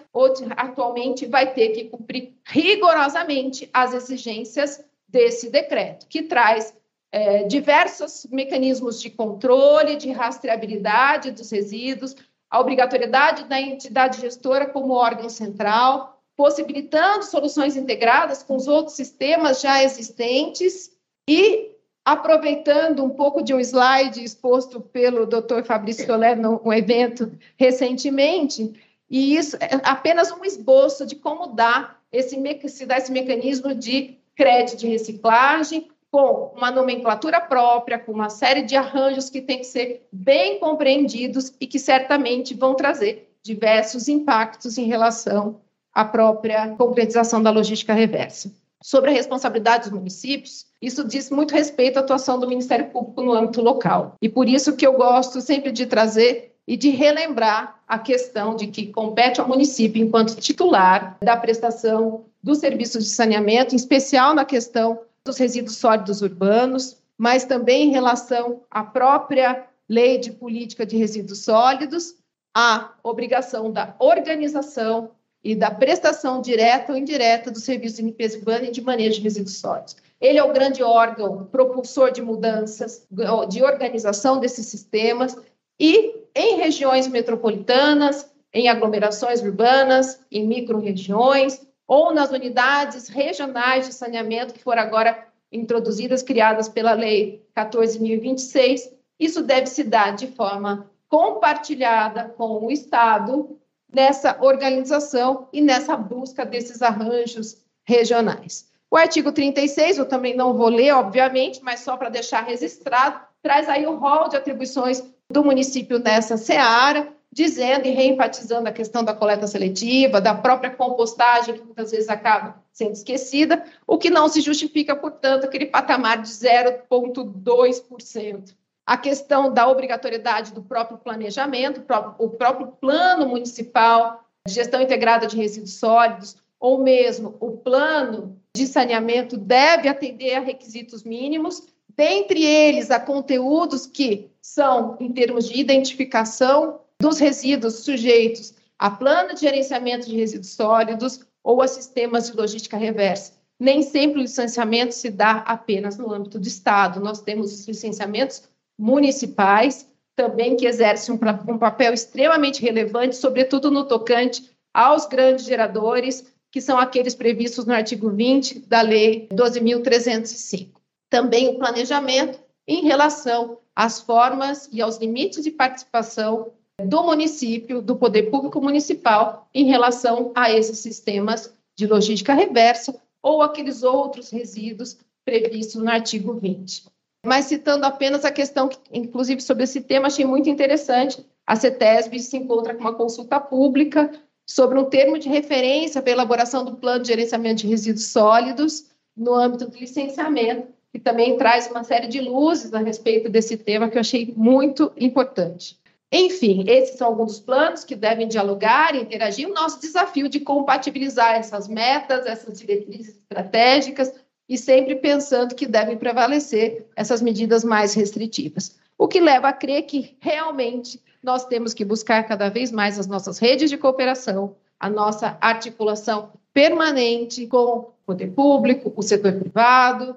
atualmente 0.56 1.26
vai 1.26 1.54
ter 1.54 1.70
que 1.70 1.86
cumprir 1.86 2.34
rigorosamente 2.46 3.70
as 3.74 3.94
exigências 3.94 4.84
desse 5.08 5.50
decreto, 5.50 6.08
que 6.08 6.24
traz 6.24 6.74
é, 7.12 7.44
diversos 7.44 8.28
mecanismos 8.32 9.02
de 9.02 9.10
controle, 9.10 9.96
de 9.96 10.12
rastreabilidade 10.12 11.32
dos 11.32 11.52
resíduos, 11.52 12.16
a 12.50 12.60
obrigatoriedade 12.60 13.44
da 13.46 13.62
entidade 13.62 14.22
gestora 14.22 14.66
como 14.66 14.94
órgão 14.94 15.30
central, 15.30 16.22
possibilitando 16.36 17.26
soluções 17.26 17.76
integradas 17.76 18.42
com 18.42 18.56
os 18.56 18.68
outros 18.68 18.96
sistemas 18.96 19.62
já 19.62 19.84
existentes 19.84 20.92
e 21.28 21.72
aproveitando 22.04 23.04
um 23.04 23.10
pouco 23.10 23.44
de 23.44 23.54
um 23.54 23.60
slide 23.60 24.24
exposto 24.24 24.82
pelo 24.82 25.26
Dr. 25.28 25.64
Fabrício 25.64 26.08
Tolé 26.08 26.36
no 26.36 26.74
evento 26.74 27.32
recentemente, 27.56 28.74
e 29.10 29.36
isso 29.36 29.58
é 29.58 29.80
apenas 29.84 30.32
um 30.32 30.44
esboço 30.44 31.06
de 31.06 31.16
como 31.16 31.48
dá 31.48 31.96
esse, 32.12 32.36
se 32.70 32.86
dá 32.86 32.98
esse 32.98 33.12
mecanismo 33.12 33.76
de 33.76 34.18
crédito 34.36 34.80
de 34.80 34.88
reciclagem, 34.88 35.90
com 36.12 36.54
uma 36.56 36.72
nomenclatura 36.72 37.40
própria, 37.40 38.00
com 38.00 38.12
uma 38.12 38.30
série 38.30 38.64
de 38.64 38.76
arranjos 38.76 39.30
que 39.30 39.42
têm 39.42 39.60
que 39.60 39.66
ser 39.66 40.08
bem 40.12 40.60
compreendidos 40.60 41.54
e 41.60 41.68
que 41.68 41.78
certamente 41.78 42.54
vão 42.54 42.74
trazer 42.74 43.32
diversos 43.44 44.08
impactos 44.08 44.78
em 44.78 44.86
relação 44.86 45.62
à 45.94 46.04
própria 46.04 46.70
concretização 46.70 47.42
da 47.42 47.52
logística 47.52 47.94
reversa. 47.94 48.52
Sobre 48.82 49.12
a 49.12 49.14
responsabilidade 49.14 49.90
dos 49.90 50.00
municípios, 50.00 50.66
isso 50.82 51.06
diz 51.06 51.30
muito 51.30 51.54
respeito 51.54 51.98
à 51.98 52.00
atuação 52.00 52.40
do 52.40 52.48
Ministério 52.48 52.90
Público 52.90 53.22
no 53.22 53.34
âmbito 53.34 53.62
local. 53.62 54.16
E 54.22 54.30
por 54.30 54.48
isso 54.48 54.76
que 54.76 54.88
eu 54.88 54.94
gosto 54.94 55.42
sempre 55.42 55.72
de 55.72 55.86
trazer 55.86 56.56
e 56.66 56.78
de 56.78 56.90
relembrar 56.90 57.82
a 57.88 58.00
questão 58.00 58.56
de 58.56 58.68
que 58.68 58.88
compete 58.88 59.42
ao 59.42 59.48
município, 59.48 60.02
enquanto 60.02 60.36
titular 60.36 61.18
da 61.22 61.36
prestação 61.36 62.26
dos 62.42 62.60
serviços 62.60 63.04
de 63.04 63.10
saneamento, 63.10 63.74
em 63.74 63.76
especial 63.76 64.34
na 64.34 64.46
questão 64.46 65.00
dos 65.30 65.38
resíduos 65.38 65.78
sólidos 65.78 66.22
urbanos, 66.22 66.98
mas 67.18 67.46
também 67.46 67.90
em 67.90 67.92
relação 67.92 68.64
à 68.70 68.84
própria 68.84 69.66
lei 69.88 70.18
de 70.18 70.32
política 70.32 70.86
de 70.86 70.98
resíduos 70.98 71.44
sólidos, 71.44 72.16
a 72.56 72.94
obrigação 73.04 73.72
da 73.72 73.96
organização 74.00 75.12
e 75.44 75.56
da 75.56 75.70
prestação 75.70 76.42
direta 76.42 76.92
ou 76.92 76.98
indireta 76.98 77.52
do 77.52 77.60
serviço 77.60 77.98
de 77.98 78.02
limpeza 78.02 78.38
urbana 78.38 78.66
e 78.66 78.72
de 78.72 78.82
manejo 78.82 79.18
de 79.18 79.22
resíduos 79.22 79.58
sólidos. 79.58 79.96
Ele 80.20 80.40
é 80.40 80.44
o 80.44 80.52
grande 80.52 80.84
órgão 80.84 81.46
propulsor 81.46 82.12
de 82.12 82.22
mudanças, 82.22 83.08
de 83.48 83.64
organização 83.64 84.40
desses 84.40 84.66
sistemas 84.66 85.38
e 85.80 86.16
em 86.36 86.58
regiões 86.58 87.08
metropolitanas, 87.08 88.30
em 88.54 88.68
aglomerações 88.68 89.42
urbanas, 89.42 90.20
em 90.32 90.46
micro-regiões 90.46 91.62
ou 91.90 92.14
nas 92.14 92.30
unidades 92.30 93.08
regionais 93.08 93.88
de 93.88 93.94
saneamento 93.96 94.54
que 94.54 94.62
foram 94.62 94.84
agora 94.84 95.28
introduzidas, 95.52 96.22
criadas 96.22 96.70
pela 96.70 96.94
Lei 96.94 97.44
14.026. 97.58 98.92
Isso 99.20 99.42
deve 99.42 99.66
se 99.66 99.84
dar 99.84 100.16
de 100.16 100.28
forma 100.28 100.88
compartilhada 101.10 102.32
com 102.38 102.64
o 102.64 102.72
Estado 102.72 103.58
nessa 103.92 104.38
organização 104.40 105.50
e 105.52 105.62
nessa 105.62 105.98
busca 105.98 106.46
desses 106.46 106.84
arranjos 106.84 107.58
regionais. 107.84 108.70
O 108.92 108.96
artigo 108.96 109.32
36, 109.32 109.98
eu 109.98 110.06
também 110.06 110.36
não 110.36 110.54
vou 110.54 110.70
ler, 110.70 110.92
obviamente, 110.92 111.60
mas 111.64 111.80
só 111.80 111.98
para 111.98 112.10
deixar 112.10 112.42
registrado, 112.44 113.20
traz 113.42 113.68
aí 113.68 113.88
o 113.88 113.98
rol 113.98 114.30
de 114.30 114.38
atribuições 114.38 115.04
do 115.28 115.44
município 115.44 115.98
nessa 115.98 116.38
seara, 116.38 117.12
dizendo 117.32 117.88
e 117.88 117.92
reenfatizando 117.92 118.68
a 118.68 118.72
questão 118.72 119.04
da 119.04 119.14
coleta 119.14 119.46
seletiva, 119.48 120.20
da 120.20 120.34
própria 120.34 120.72
compostagem, 120.72 121.54
que 121.56 121.64
muitas 121.64 121.92
vezes 121.92 122.10
acaba 122.10 122.64
sendo 122.74 122.94
esquecida, 122.94 123.64
o 123.86 123.96
que 123.98 124.10
não 124.10 124.28
se 124.28 124.42
justifica, 124.42 124.96
portanto, 124.96 125.46
aquele 125.46 125.68
patamar 125.68 126.20
de 126.22 126.30
0,2% 126.30 128.56
a 128.90 128.98
questão 128.98 129.54
da 129.54 129.68
obrigatoriedade 129.68 130.52
do 130.52 130.64
próprio 130.64 130.98
planejamento, 130.98 131.84
o 132.18 132.28
próprio 132.28 132.70
plano 132.82 133.28
municipal 133.28 134.26
de 134.48 134.56
gestão 134.56 134.82
integrada 134.82 135.28
de 135.28 135.38
resíduos 135.38 135.76
sólidos, 135.76 136.38
ou 136.60 136.82
mesmo 136.82 137.38
o 137.40 137.52
plano 137.52 138.36
de 138.58 138.66
saneamento 138.66 139.38
deve 139.38 139.88
atender 139.88 140.34
a 140.34 140.40
requisitos 140.40 141.04
mínimos, 141.04 141.68
dentre 141.96 142.44
eles 142.44 142.90
a 142.90 143.00
conteúdos 143.00 143.86
que 143.86 144.32
são, 144.42 144.98
em 145.00 145.14
termos 145.14 145.48
de 145.48 145.60
identificação 145.60 146.80
dos 147.02 147.20
resíduos 147.20 147.76
sujeitos 147.76 148.54
a 148.78 148.90
plano 148.90 149.34
de 149.34 149.42
gerenciamento 149.42 150.08
de 150.08 150.16
resíduos 150.16 150.54
sólidos 150.54 151.20
ou 151.44 151.62
a 151.62 151.68
sistemas 151.68 152.30
de 152.30 152.38
logística 152.38 152.78
reversa. 152.78 153.34
Nem 153.60 153.82
sempre 153.82 154.20
o 154.20 154.22
licenciamento 154.22 154.94
se 154.94 155.10
dá 155.10 155.38
apenas 155.40 155.98
no 155.98 156.14
âmbito 156.14 156.40
do 156.40 156.48
Estado. 156.48 157.02
Nós 157.02 157.22
temos 157.22 157.54
os 157.54 157.68
licenciamentos 157.68 158.44
municipais, 158.78 159.86
também 160.16 160.56
que 160.56 160.66
exercem 160.66 161.14
um, 161.14 161.54
um 161.54 161.58
papel 161.58 161.94
extremamente 161.94 162.62
relevante, 162.62 163.18
sobretudo 163.18 163.70
no 163.70 163.86
tocante 163.86 164.50
aos 164.74 165.06
grandes 165.06 165.46
geradores, 165.46 166.26
que 166.52 166.62
são 166.62 166.78
aqueles 166.78 167.16
previstos 167.16 167.66
no 167.66 167.74
artigo 167.74 168.10
20 168.10 168.60
da 168.60 168.82
Lei 168.82 169.28
12.305. 169.34 170.70
Também 171.10 171.50
o 171.50 171.58
planejamento 171.58 172.40
em 172.68 172.84
relação 172.84 173.58
às 173.76 174.00
formas 174.00 174.70
e 174.72 174.82
aos 174.82 174.98
limites 174.98 175.44
de 175.44 175.52
participação 175.52 176.54
do 176.86 177.04
município, 177.04 177.82
do 177.82 177.96
poder 177.96 178.24
público 178.24 178.62
municipal, 178.62 179.48
em 179.54 179.66
relação 179.66 180.32
a 180.36 180.52
esses 180.52 180.80
sistemas 180.80 181.54
de 181.78 181.88
logística 181.88 182.34
reversa 182.34 182.96
ou 183.22 183.42
aqueles 183.42 183.84
outros 183.84 184.30
resíduos 184.30 184.98
previstos 185.26 185.82
no 185.82 185.90
artigo 185.90 186.34
20 186.34 186.90
mas 187.26 187.46
citando 187.46 187.86
apenas 187.86 188.24
a 188.24 188.32
questão, 188.32 188.70
inclusive 188.92 189.42
sobre 189.42 189.64
esse 189.64 189.82
tema, 189.82 190.08
achei 190.08 190.26
muito 190.26 190.50
interessante. 190.50 191.26
A 191.46 191.56
CETESB 191.56 192.20
se 192.20 192.38
encontra 192.38 192.74
com 192.74 192.82
uma 192.82 192.94
consulta 192.94 193.40
pública 193.40 194.12
sobre 194.48 194.80
um 194.80 194.86
termo 194.86 195.18
de 195.20 195.28
referência 195.28 196.02
para 196.02 196.12
elaboração 196.12 196.64
do 196.64 196.76
plano 196.76 197.02
de 197.02 197.10
gerenciamento 197.10 197.62
de 197.62 197.68
resíduos 197.68 198.06
sólidos 198.06 198.86
no 199.16 199.34
âmbito 199.34 199.68
do 199.68 199.78
licenciamento, 199.78 200.68
que 200.92 201.00
também 201.00 201.38
traz 201.38 201.70
uma 201.70 201.84
série 201.84 202.08
de 202.08 202.22
luzes 202.22 202.74
a 202.74 202.80
respeito 202.80 203.30
desse 203.30 203.58
tema 203.58 203.90
que 203.90 203.98
eu 203.98 204.02
achei 204.02 204.34
muito 204.36 204.92
importante. 204.98 205.78
Enfim, 206.12 206.66
esses 206.68 206.98
são 206.98 207.08
alguns 207.08 207.34
dos 207.34 207.40
planos 207.42 207.84
que 207.84 207.96
devem 207.96 208.28
dialogar 208.28 208.96
e 208.96 209.02
interagir. 209.02 209.48
O 209.48 209.54
nosso 209.54 209.80
desafio 209.80 210.28
de 210.28 210.40
compatibilizar 210.40 211.36
essas 211.36 211.68
metas, 211.68 212.26
essas 212.26 212.60
diretrizes 212.60 213.16
estratégicas, 213.16 214.14
e 214.48 214.58
sempre 214.58 214.96
pensando 214.96 215.54
que 215.54 215.68
devem 215.68 215.96
prevalecer 215.96 216.88
essas 216.96 217.22
medidas 217.22 217.64
mais 217.64 217.94
restritivas. 217.94 218.80
O 218.98 219.08
que 219.08 219.20
leva 219.20 219.50
a 219.50 219.54
crer 219.54 219.84
que 219.84 220.18
realmente 220.20 221.00
nós 221.22 221.46
temos 221.46 221.74
que 221.74 221.86
buscar 221.86 222.24
cada 222.24 222.50
vez 222.50 222.72
mais 222.72 222.98
as 222.98 223.06
nossas 223.06 223.38
redes 223.38 223.70
de 223.70 223.78
cooperação, 223.78 224.56
a 224.80 224.90
nossa 224.90 225.38
articulação 225.40 226.32
permanente 226.52 227.46
com 227.46 227.58
o 227.58 227.94
poder 228.06 228.32
público, 228.32 228.92
o 228.96 229.04
setor 229.04 229.34
privado, 229.34 230.16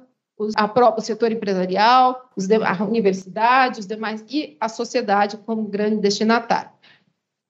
a 0.55 0.69
próprio 0.69 1.05
setor 1.05 1.33
empresarial, 1.33 2.31
a 2.65 2.85
universidade, 2.85 3.81
os 3.81 3.87
demais 3.87 4.25
e 4.29 4.57
a 4.61 4.69
sociedade 4.69 5.37
como 5.39 5.63
grande 5.65 5.97
destinatário. 5.97 6.71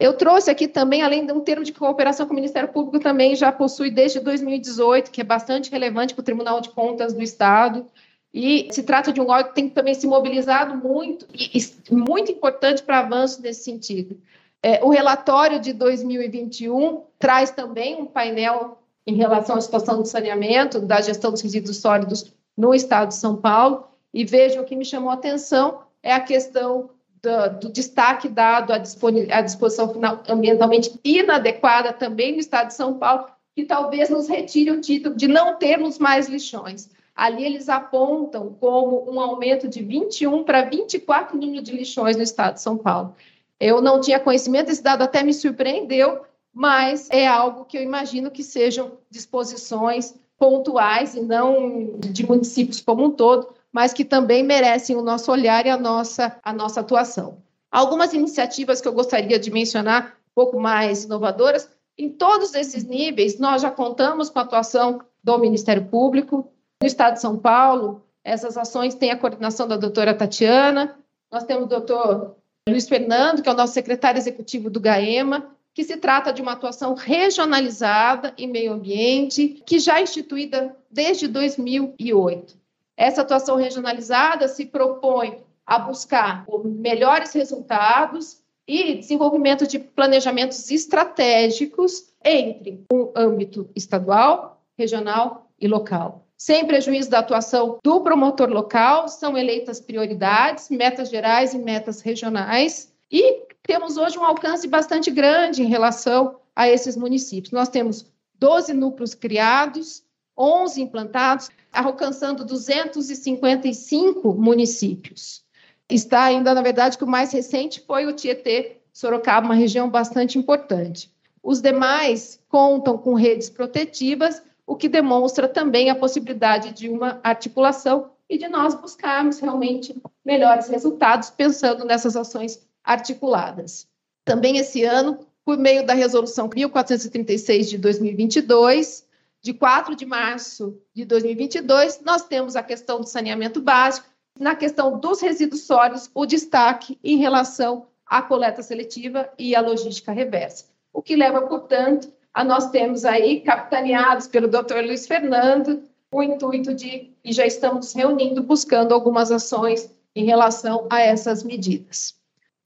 Eu 0.03 0.14
trouxe 0.14 0.51
aqui 0.51 0.66
também, 0.66 1.03
além 1.03 1.24
de 1.24 1.32
um 1.32 1.40
termo 1.40 1.64
de 1.64 1.72
cooperação 1.72 2.26
com 2.26 2.32
o 2.32 2.34
Ministério 2.34 2.68
Público, 2.68 2.99
também 2.99 3.36
já 3.36 3.53
possui 3.53 3.88
desde 3.88 4.18
2018, 4.18 5.12
que 5.12 5.20
é 5.20 5.24
bastante 5.24 5.70
relevante 5.70 6.12
para 6.12 6.22
o 6.22 6.24
Tribunal 6.24 6.61
de 6.61 6.70
Contas 6.70 7.14
do 7.14 7.22
Estado. 7.22 7.86
E 8.34 8.66
se 8.72 8.82
trata 8.82 9.12
de 9.12 9.20
um 9.20 9.30
órgão 9.30 9.51
que 9.51 9.55
tem 9.55 9.68
também 9.68 9.95
se 9.95 10.07
mobilizado 10.07 10.76
muito, 10.76 11.24
e, 11.32 11.57
e 11.88 11.95
muito 11.95 12.32
importante 12.32 12.82
para 12.82 12.99
avanço 12.99 13.40
nesse 13.40 13.62
sentido. 13.62 14.18
É, 14.61 14.82
o 14.82 14.88
relatório 14.88 15.61
de 15.61 15.72
2021 15.72 17.03
traz 17.18 17.53
também 17.53 17.95
um 17.95 18.07
painel 18.07 18.78
em 19.07 19.14
relação 19.14 19.57
à 19.57 19.61
situação 19.61 20.01
do 20.03 20.09
saneamento, 20.09 20.80
da 20.80 21.01
gestão 21.01 21.30
dos 21.30 21.43
resíduos 21.43 21.76
sólidos 21.76 22.32
no 22.57 22.74
estado 22.74 23.09
de 23.09 23.14
São 23.14 23.36
Paulo, 23.36 23.88
e 24.12 24.24
veja 24.24 24.61
o 24.61 24.64
que 24.64 24.76
me 24.76 24.84
chamou 24.84 25.11
a 25.11 25.14
atenção 25.14 25.80
é 26.03 26.12
a 26.12 26.20
questão 26.20 26.90
do, 27.22 27.61
do 27.61 27.72
destaque 27.72 28.28
dado 28.28 28.72
à, 28.72 28.76
à 28.76 29.40
disposição 29.40 29.92
ambientalmente 30.28 30.98
inadequada 31.05 31.92
também 31.92 32.32
no 32.32 32.40
Estado 32.40 32.68
de 32.68 32.74
São 32.74 32.98
Paulo, 32.98 33.26
que 33.55 33.64
talvez 33.64 34.11
nos 34.11 34.28
retire 34.28 34.70
o 34.70 34.80
título 34.80 35.14
de 35.14 35.28
não 35.28 35.57
termos 35.57 35.98
mais 35.98 36.28
lixões. 36.28 36.90
Ali 37.14 37.44
eles 37.44 37.68
apontam 37.68 38.57
como 38.59 39.09
um 39.11 39.20
aumento 39.20 39.68
de 39.68 39.82
21 39.82 40.42
para 40.44 40.62
24 40.62 41.38
número 41.38 41.62
de 41.62 41.72
lixões 41.72 42.16
no 42.16 42.22
Estado 42.22 42.55
de 42.55 42.62
São 42.62 42.76
Paulo. 42.76 43.14
Eu 43.61 43.80
não 43.80 44.00
tinha 44.00 44.18
conhecimento, 44.18 44.70
esse 44.70 44.82
dado 44.82 45.03
até 45.03 45.22
me 45.22 45.32
surpreendeu, 45.32 46.22
mas 46.53 47.09
é 47.11 47.26
algo 47.26 47.64
que 47.64 47.78
eu 47.78 47.82
imagino 47.82 48.30
que 48.30 48.42
sejam 48.42 48.92
disposições 49.11 50.14
pontuais 50.43 51.14
e 51.14 51.20
não 51.20 51.95
de 52.01 52.26
municípios 52.26 52.80
como 52.80 53.05
um 53.05 53.11
todo, 53.12 53.51
mas 53.70 53.93
que 53.93 54.05
também 54.05 54.43
merecem 54.43 54.97
o 54.97 55.01
nosso 55.01 55.30
olhar 55.30 55.64
e 55.66 55.70
a 55.70 55.76
nossa, 55.76 56.36
a 56.43 56.53
nossa 56.53 56.80
atuação. 56.80 57.38
Algumas 57.70 58.12
iniciativas 58.12 58.80
que 58.80 58.88
eu 58.88 58.93
gostaria 58.93 59.38
de 59.38 59.53
mencionar, 59.53 60.16
um 60.32 60.34
pouco 60.34 60.59
mais 60.59 61.05
inovadoras, 61.05 61.68
em 61.97 62.09
todos 62.09 62.57
esses 62.57 62.82
níveis, 62.82 63.38
nós 63.38 63.62
já 63.62 63.70
contamos 63.70 64.30
com 64.30 64.40
a 64.40 64.43
atuação 64.43 65.01
do 65.22 65.38
Ministério 65.38 65.84
Público, 65.84 66.49
no 66.82 66.88
Estado 66.88 67.14
de 67.14 67.20
São 67.20 67.38
Paulo, 67.38 68.03
essas 68.24 68.57
ações 68.57 68.97
têm 68.97 69.12
a 69.12 69.16
coordenação 69.16 69.68
da 69.68 69.76
doutora 69.76 70.12
Tatiana, 70.12 70.97
nós 71.30 71.45
temos 71.45 71.66
o 71.66 71.68
doutor 71.68 72.34
Luiz 72.68 72.88
Fernando, 72.88 73.42
que 73.42 73.49
é 73.49 73.53
o 73.53 73.57
nosso 73.57 73.75
secretário 73.75 74.18
executivo 74.18 74.68
do 74.68 74.80
GAEMA, 74.80 75.54
que 75.74 75.84
se 75.84 75.96
trata 75.96 76.32
de 76.32 76.42
uma 76.42 76.53
atuação 76.53 76.94
regionalizada 76.94 78.34
em 78.36 78.46
meio 78.46 78.72
ambiente, 78.72 79.62
que 79.66 79.78
já 79.78 79.99
é 79.99 80.03
instituída 80.03 80.76
desde 80.90 81.26
2008. 81.28 82.54
Essa 82.96 83.22
atuação 83.22 83.57
regionalizada 83.57 84.49
se 84.49 84.66
propõe 84.66 85.42
a 85.66 85.78
buscar 85.78 86.44
melhores 86.64 87.32
resultados 87.32 88.42
e 88.66 88.94
desenvolvimento 88.94 89.66
de 89.66 89.78
planejamentos 89.78 90.70
estratégicos 90.70 92.12
entre 92.24 92.84
o 92.92 93.12
âmbito 93.16 93.68
estadual, 93.74 94.62
regional 94.76 95.50
e 95.58 95.66
local. 95.66 96.26
Sem 96.36 96.66
prejuízo 96.66 97.08
da 97.08 97.20
atuação 97.20 97.78
do 97.82 98.00
promotor 98.00 98.50
local, 98.50 99.08
são 99.08 99.38
eleitas 99.38 99.80
prioridades, 99.80 100.68
metas 100.70 101.08
gerais 101.08 101.54
e 101.54 101.58
metas 101.58 102.00
regionais, 102.00 102.92
e 103.11 103.42
temos 103.63 103.97
hoje 103.97 104.18
um 104.18 104.25
alcance 104.25 104.67
bastante 104.67 105.11
grande 105.11 105.63
em 105.63 105.67
relação 105.67 106.41
a 106.55 106.68
esses 106.68 106.97
municípios. 106.97 107.53
Nós 107.53 107.68
temos 107.68 108.05
12 108.39 108.72
núcleos 108.72 109.14
criados, 109.14 110.03
11 110.37 110.83
implantados, 110.83 111.51
alcançando 111.72 112.45
255 112.45 114.34
municípios. 114.34 115.45
Está 115.89 116.25
ainda, 116.25 116.55
na 116.55 116.63
verdade, 116.63 116.99
que 116.99 117.05
o 117.05 117.09
mais 117.09 117.33
recente 117.33 117.80
foi 117.80 118.07
o 118.07 118.13
Tietê, 118.13 118.79
Sorocaba, 118.93 119.47
uma 119.47 119.55
região 119.55 119.89
bastante 119.89 120.39
importante. 120.39 121.11
Os 121.43 121.61
demais 121.61 122.41
contam 122.49 122.99
com 122.99 123.14
redes 123.14 123.49
protetivas 123.49 124.43
o 124.67 124.76
que 124.76 124.89
demonstra 124.89 125.49
também 125.49 125.91
a 125.91 125.95
possibilidade 125.95 126.72
de 126.72 126.89
uma 126.89 127.21
articulação 127.22 128.11
e 128.29 128.39
de 128.39 128.49
nós 128.49 128.75
buscarmos 128.75 129.39
realmente 129.39 129.95
melhores 130.25 130.68
resultados 130.68 131.30
pensando 131.30 131.84
nessas 131.84 132.17
ações 132.17 132.61
articuladas. 132.84 133.87
Também 134.25 134.59
esse 134.59 134.84
ano, 134.84 135.26
por 135.45 135.59
meio 135.59 135.84
da 135.84 135.95
resolução 135.95 136.49
1436 136.53 137.71
de 137.71 137.79
2022, 137.79 139.07
de 139.41 139.53
4 139.53 139.96
de 139.96 140.07
março 140.07 140.80
de 140.95 141.04
2022, 141.04 142.00
nós 142.04 142.25
temos 142.25 142.54
a 142.54 142.63
questão 142.63 143.00
do 143.00 143.09
saneamento 143.09 143.61
básico, 143.61 144.07
na 144.38 144.54
questão 144.54 144.99
dos 144.99 145.21
resíduos 145.21 145.63
sólidos, 145.63 146.11
o 146.14 146.25
destaque 146.25 146.99
em 147.03 147.17
relação 147.17 147.87
à 148.07 148.22
coleta 148.22 148.63
seletiva 148.63 149.29
e 149.38 149.54
à 149.54 149.61
logística 149.61 150.13
reversa. 150.13 150.67
O 150.92 151.03
que 151.03 151.17
leva, 151.17 151.42
portanto, 151.42 152.13
a 152.33 152.45
nós 152.45 152.71
temos 152.71 153.04
aí, 153.04 153.41
capitaneados 153.41 154.26
pelo 154.26 154.49
Dr. 154.49 154.76
Luiz 154.84 155.07
Fernando, 155.07 155.83
o 156.13 156.22
intuito 156.22 156.75
de, 156.75 157.11
e 157.25 157.33
já 157.33 157.45
estamos 157.45 157.92
reunindo, 157.92 158.42
buscando 158.42 158.95
algumas 158.95 159.30
ações 159.30 159.91
em 160.14 160.25
relação 160.25 160.87
a 160.91 161.00
essas 161.00 161.42
medidas. 161.42 162.14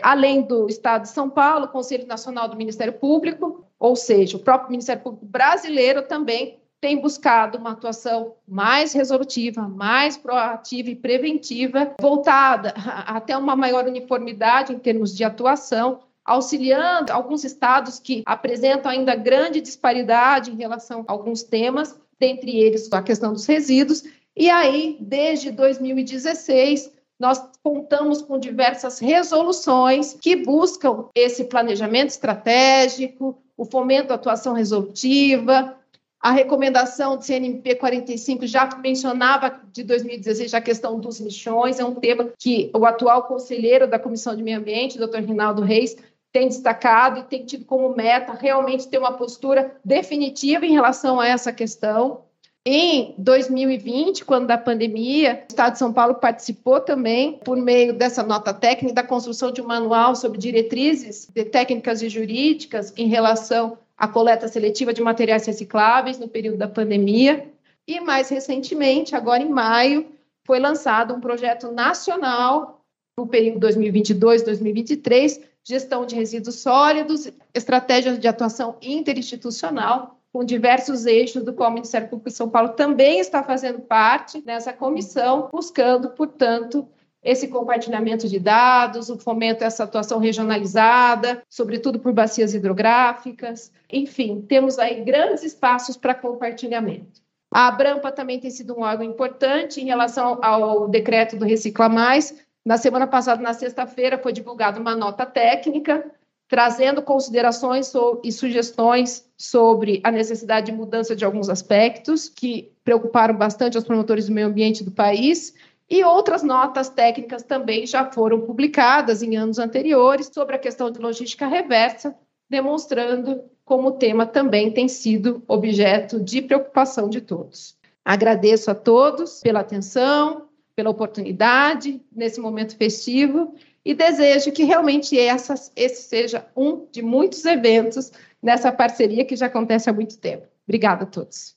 Além 0.02 0.42
do 0.42 0.68
Estado 0.68 1.02
de 1.02 1.08
São 1.08 1.28
Paulo, 1.30 1.66
o 1.66 1.68
Conselho 1.68 2.06
Nacional 2.06 2.48
do 2.48 2.56
Ministério 2.56 2.92
Público, 2.92 3.64
ou 3.78 3.96
seja, 3.96 4.36
o 4.36 4.40
próprio 4.40 4.70
Ministério 4.70 5.02
Público 5.02 5.26
brasileiro 5.26 6.02
também 6.02 6.58
tem 6.80 7.00
buscado 7.00 7.58
uma 7.58 7.72
atuação 7.72 8.34
mais 8.46 8.92
resolutiva, 8.92 9.66
mais 9.66 10.16
proativa 10.16 10.90
e 10.90 10.96
preventiva, 10.96 11.94
voltada 12.00 12.74
até 13.06 13.36
uma 13.36 13.56
maior 13.56 13.86
uniformidade 13.86 14.72
em 14.72 14.78
termos 14.78 15.16
de 15.16 15.24
atuação, 15.24 16.00
auxiliando 16.24 17.12
alguns 17.12 17.44
estados 17.44 17.98
que 17.98 18.22
apresentam 18.26 18.90
ainda 18.90 19.14
grande 19.14 19.60
disparidade 19.60 20.50
em 20.50 20.56
relação 20.56 21.04
a 21.08 21.12
alguns 21.12 21.42
temas, 21.42 21.98
dentre 22.18 22.56
eles 22.58 22.92
a 22.92 23.02
questão 23.02 23.32
dos 23.32 23.46
resíduos. 23.46 24.04
E 24.36 24.50
aí, 24.50 24.98
desde 25.00 25.50
2016, 25.50 26.92
nós 27.18 27.42
contamos 27.66 28.22
com 28.22 28.38
diversas 28.38 29.00
resoluções 29.00 30.12
que 30.12 30.36
buscam 30.36 31.06
esse 31.12 31.42
planejamento 31.46 32.10
estratégico, 32.10 33.42
o 33.56 33.64
fomento 33.64 34.10
da 34.10 34.14
atuação 34.14 34.54
resolutiva, 34.54 35.76
a 36.20 36.30
recomendação 36.30 37.16
do 37.16 37.24
CNMP 37.24 37.74
45 37.74 38.46
já 38.46 38.68
mencionava 38.80 39.60
de 39.72 39.82
2016 39.82 40.54
a 40.54 40.60
questão 40.60 41.00
dos 41.00 41.18
lixões, 41.18 41.80
é 41.80 41.84
um 41.84 41.96
tema 41.96 42.30
que 42.38 42.70
o 42.72 42.86
atual 42.86 43.24
conselheiro 43.24 43.88
da 43.88 43.98
Comissão 43.98 44.36
de 44.36 44.44
Meio 44.44 44.58
Ambiente, 44.58 44.96
doutor 44.96 45.22
Rinaldo 45.22 45.62
Reis, 45.62 45.96
tem 46.32 46.46
destacado 46.46 47.18
e 47.18 47.24
tem 47.24 47.44
tido 47.44 47.64
como 47.64 47.96
meta 47.96 48.32
realmente 48.32 48.86
ter 48.86 48.98
uma 48.98 49.14
postura 49.14 49.74
definitiva 49.84 50.64
em 50.64 50.72
relação 50.72 51.18
a 51.18 51.26
essa 51.26 51.52
questão. 51.52 52.25
Em 52.68 53.14
2020, 53.16 54.24
quando 54.24 54.48
da 54.48 54.58
pandemia, 54.58 55.44
o 55.44 55.52
Estado 55.52 55.74
de 55.74 55.78
São 55.78 55.92
Paulo 55.92 56.16
participou 56.16 56.80
também, 56.80 57.38
por 57.44 57.56
meio 57.56 57.94
dessa 57.94 58.24
nota 58.24 58.52
técnica, 58.52 58.92
da 58.92 59.04
construção 59.04 59.52
de 59.52 59.62
um 59.62 59.66
manual 59.68 60.16
sobre 60.16 60.36
diretrizes 60.36 61.28
de 61.32 61.44
técnicas 61.44 62.02
e 62.02 62.08
jurídicas 62.08 62.92
em 62.96 63.06
relação 63.06 63.78
à 63.96 64.08
coleta 64.08 64.48
seletiva 64.48 64.92
de 64.92 65.00
materiais 65.00 65.46
recicláveis 65.46 66.18
no 66.18 66.26
período 66.26 66.58
da 66.58 66.66
pandemia. 66.66 67.48
E 67.86 68.00
mais 68.00 68.30
recentemente, 68.30 69.14
agora 69.14 69.44
em 69.44 69.48
maio, 69.48 70.08
foi 70.44 70.58
lançado 70.58 71.14
um 71.14 71.20
projeto 71.20 71.70
nacional 71.70 72.80
no 73.16 73.28
período 73.28 73.64
2022-2023, 73.64 75.40
gestão 75.62 76.04
de 76.04 76.16
resíduos 76.16 76.56
sólidos, 76.56 77.30
estratégias 77.54 78.18
de 78.18 78.26
atuação 78.26 78.76
interinstitucional 78.82 80.15
com 80.36 80.44
diversos 80.44 81.06
eixos, 81.06 81.42
do 81.42 81.54
qual 81.54 81.70
o 81.70 81.72
Ministério 81.72 82.08
Público 82.08 82.28
de 82.28 82.36
São 82.36 82.50
Paulo 82.50 82.68
também 82.74 83.20
está 83.20 83.42
fazendo 83.42 83.80
parte 83.80 84.42
nessa 84.44 84.70
comissão, 84.70 85.48
buscando, 85.50 86.10
portanto, 86.10 86.86
esse 87.22 87.48
compartilhamento 87.48 88.28
de 88.28 88.38
dados, 88.38 89.08
o 89.08 89.18
fomento 89.18 89.60
dessa 89.60 89.84
atuação 89.84 90.18
regionalizada, 90.18 91.42
sobretudo 91.48 91.98
por 91.98 92.12
bacias 92.12 92.52
hidrográficas. 92.52 93.72
Enfim, 93.90 94.44
temos 94.46 94.78
aí 94.78 95.02
grandes 95.02 95.42
espaços 95.42 95.96
para 95.96 96.14
compartilhamento. 96.14 97.22
A 97.50 97.68
Abrampa 97.68 98.12
também 98.12 98.38
tem 98.38 98.50
sido 98.50 98.78
um 98.78 98.82
órgão 98.82 99.06
importante 99.06 99.80
em 99.80 99.86
relação 99.86 100.38
ao 100.42 100.86
decreto 100.86 101.38
do 101.38 101.46
Recicla 101.46 101.88
Mais. 101.88 102.36
Na 102.62 102.76
semana 102.76 103.06
passada, 103.06 103.40
na 103.40 103.54
sexta-feira, 103.54 104.18
foi 104.18 104.34
divulgada 104.34 104.78
uma 104.78 104.94
nota 104.94 105.24
técnica 105.24 106.04
trazendo 106.48 107.02
considerações 107.02 107.92
e 108.22 108.30
sugestões 108.30 109.28
sobre 109.36 110.00
a 110.04 110.10
necessidade 110.10 110.66
de 110.66 110.72
mudança 110.72 111.16
de 111.16 111.24
alguns 111.24 111.48
aspectos 111.48 112.28
que 112.28 112.72
preocuparam 112.84 113.34
bastante 113.34 113.76
os 113.76 113.84
promotores 113.84 114.26
do 114.26 114.32
meio 114.32 114.46
ambiente 114.46 114.84
do 114.84 114.92
país. 114.92 115.54
E 115.88 116.02
outras 116.04 116.42
notas 116.42 116.88
técnicas 116.88 117.42
também 117.42 117.86
já 117.86 118.10
foram 118.10 118.40
publicadas 118.40 119.22
em 119.22 119.36
anos 119.36 119.58
anteriores 119.58 120.30
sobre 120.32 120.56
a 120.56 120.58
questão 120.58 120.90
de 120.90 121.00
logística 121.00 121.46
reversa, 121.46 122.14
demonstrando 122.48 123.42
como 123.64 123.88
o 123.88 123.92
tema 123.92 124.24
também 124.24 124.70
tem 124.70 124.88
sido 124.88 125.42
objeto 125.48 126.20
de 126.20 126.42
preocupação 126.42 127.08
de 127.08 127.20
todos. 127.20 127.76
Agradeço 128.04 128.70
a 128.70 128.74
todos 128.74 129.40
pela 129.40 129.60
atenção, 129.60 130.46
pela 130.76 130.90
oportunidade 130.90 132.00
nesse 132.14 132.40
momento 132.40 132.76
festivo 132.76 133.54
e 133.86 133.94
desejo 133.94 134.50
que 134.50 134.64
realmente 134.64 135.16
essas, 135.16 135.70
esse 135.76 136.02
seja 136.02 136.44
um 136.56 136.88
de 136.90 137.02
muitos 137.02 137.44
eventos 137.44 138.10
nessa 138.42 138.72
parceria 138.72 139.24
que 139.24 139.36
já 139.36 139.46
acontece 139.46 139.88
há 139.88 139.92
muito 139.92 140.18
tempo. 140.18 140.48
Obrigada 140.66 141.04
a 141.04 141.06
todos. 141.06 141.54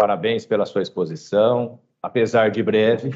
Parabéns 0.00 0.46
pela 0.46 0.64
sua 0.64 0.80
exposição. 0.80 1.78
Apesar 2.02 2.50
de 2.50 2.62
breve, 2.62 3.12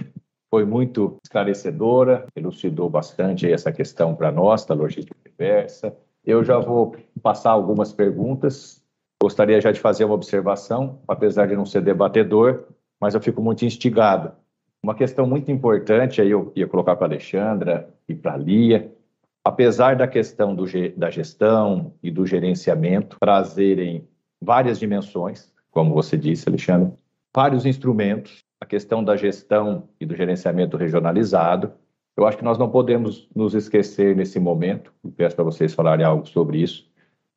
foi 0.51 0.67
muito 0.67 1.17
esclarecedora, 1.25 2.27
elucidou 2.37 2.91
bastante 2.91 3.51
essa 3.51 3.73
questão 3.73 4.15
para 4.15 4.31
nós, 4.31 4.67
da 4.67 4.75
logística 4.75 5.17
diversa. 5.25 5.97
Eu 6.23 6.45
já 6.45 6.59
vou 6.59 6.95
passar 7.23 7.53
algumas 7.53 7.91
perguntas. 7.91 8.83
Gostaria 9.23 9.63
já 9.63 9.73
de 9.73 9.81
fazer 9.81 10.05
uma 10.05 10.15
observação, 10.15 11.01
apesar 11.09 11.47
de 11.47 11.57
não 11.57 11.65
ser 11.65 11.81
debatedor, 11.81 12.65
mas 13.01 13.15
eu 13.15 13.21
fico 13.23 13.41
muito 13.41 13.65
instigado 13.65 14.33
uma 14.83 14.95
questão 14.95 15.27
muito 15.27 15.51
importante, 15.51 16.21
aí 16.21 16.31
eu 16.31 16.53
ia 16.57 16.67
colocar 16.67 16.97
para 16.97 17.07
a 17.07 17.11
Alexandra 17.11 17.89
e 18.09 18.15
para 18.15 18.35
a 18.35 18.37
Lia, 18.37 18.93
apesar 19.45 19.97
da 19.97 20.07
questão 20.07 20.55
do, 20.55 20.65
da 20.97 21.11
gestão 21.11 21.95
e 22.03 22.11
do 22.11 22.27
gerenciamento 22.27 23.17
trazerem 23.19 24.07
várias 24.41 24.79
dimensões, 24.79 25.53
como 25.71 25.95
você 25.95 26.17
disse, 26.17 26.49
Alexandre, 26.49 26.93
vários 27.35 27.65
instrumentos, 27.65 28.45
a 28.61 28.67
questão 28.67 29.03
da 29.03 29.17
gestão 29.17 29.89
e 30.01 30.07
do 30.07 30.15
gerenciamento 30.15 30.77
regionalizado, 30.77 31.73
eu 32.17 32.27
acho 32.27 32.37
que 32.37 32.45
nós 32.45 32.59
não 32.59 32.71
podemos 32.71 33.29
nos 33.35 33.55
esquecer 33.55 34.15
nesse 34.15 34.39
momento, 34.39 34.93
e 35.03 35.11
peço 35.11 35.35
para 35.35 35.45
vocês 35.45 35.73
falarem 35.73 36.05
algo 36.05 36.27
sobre 36.27 36.59
isso, 36.59 36.87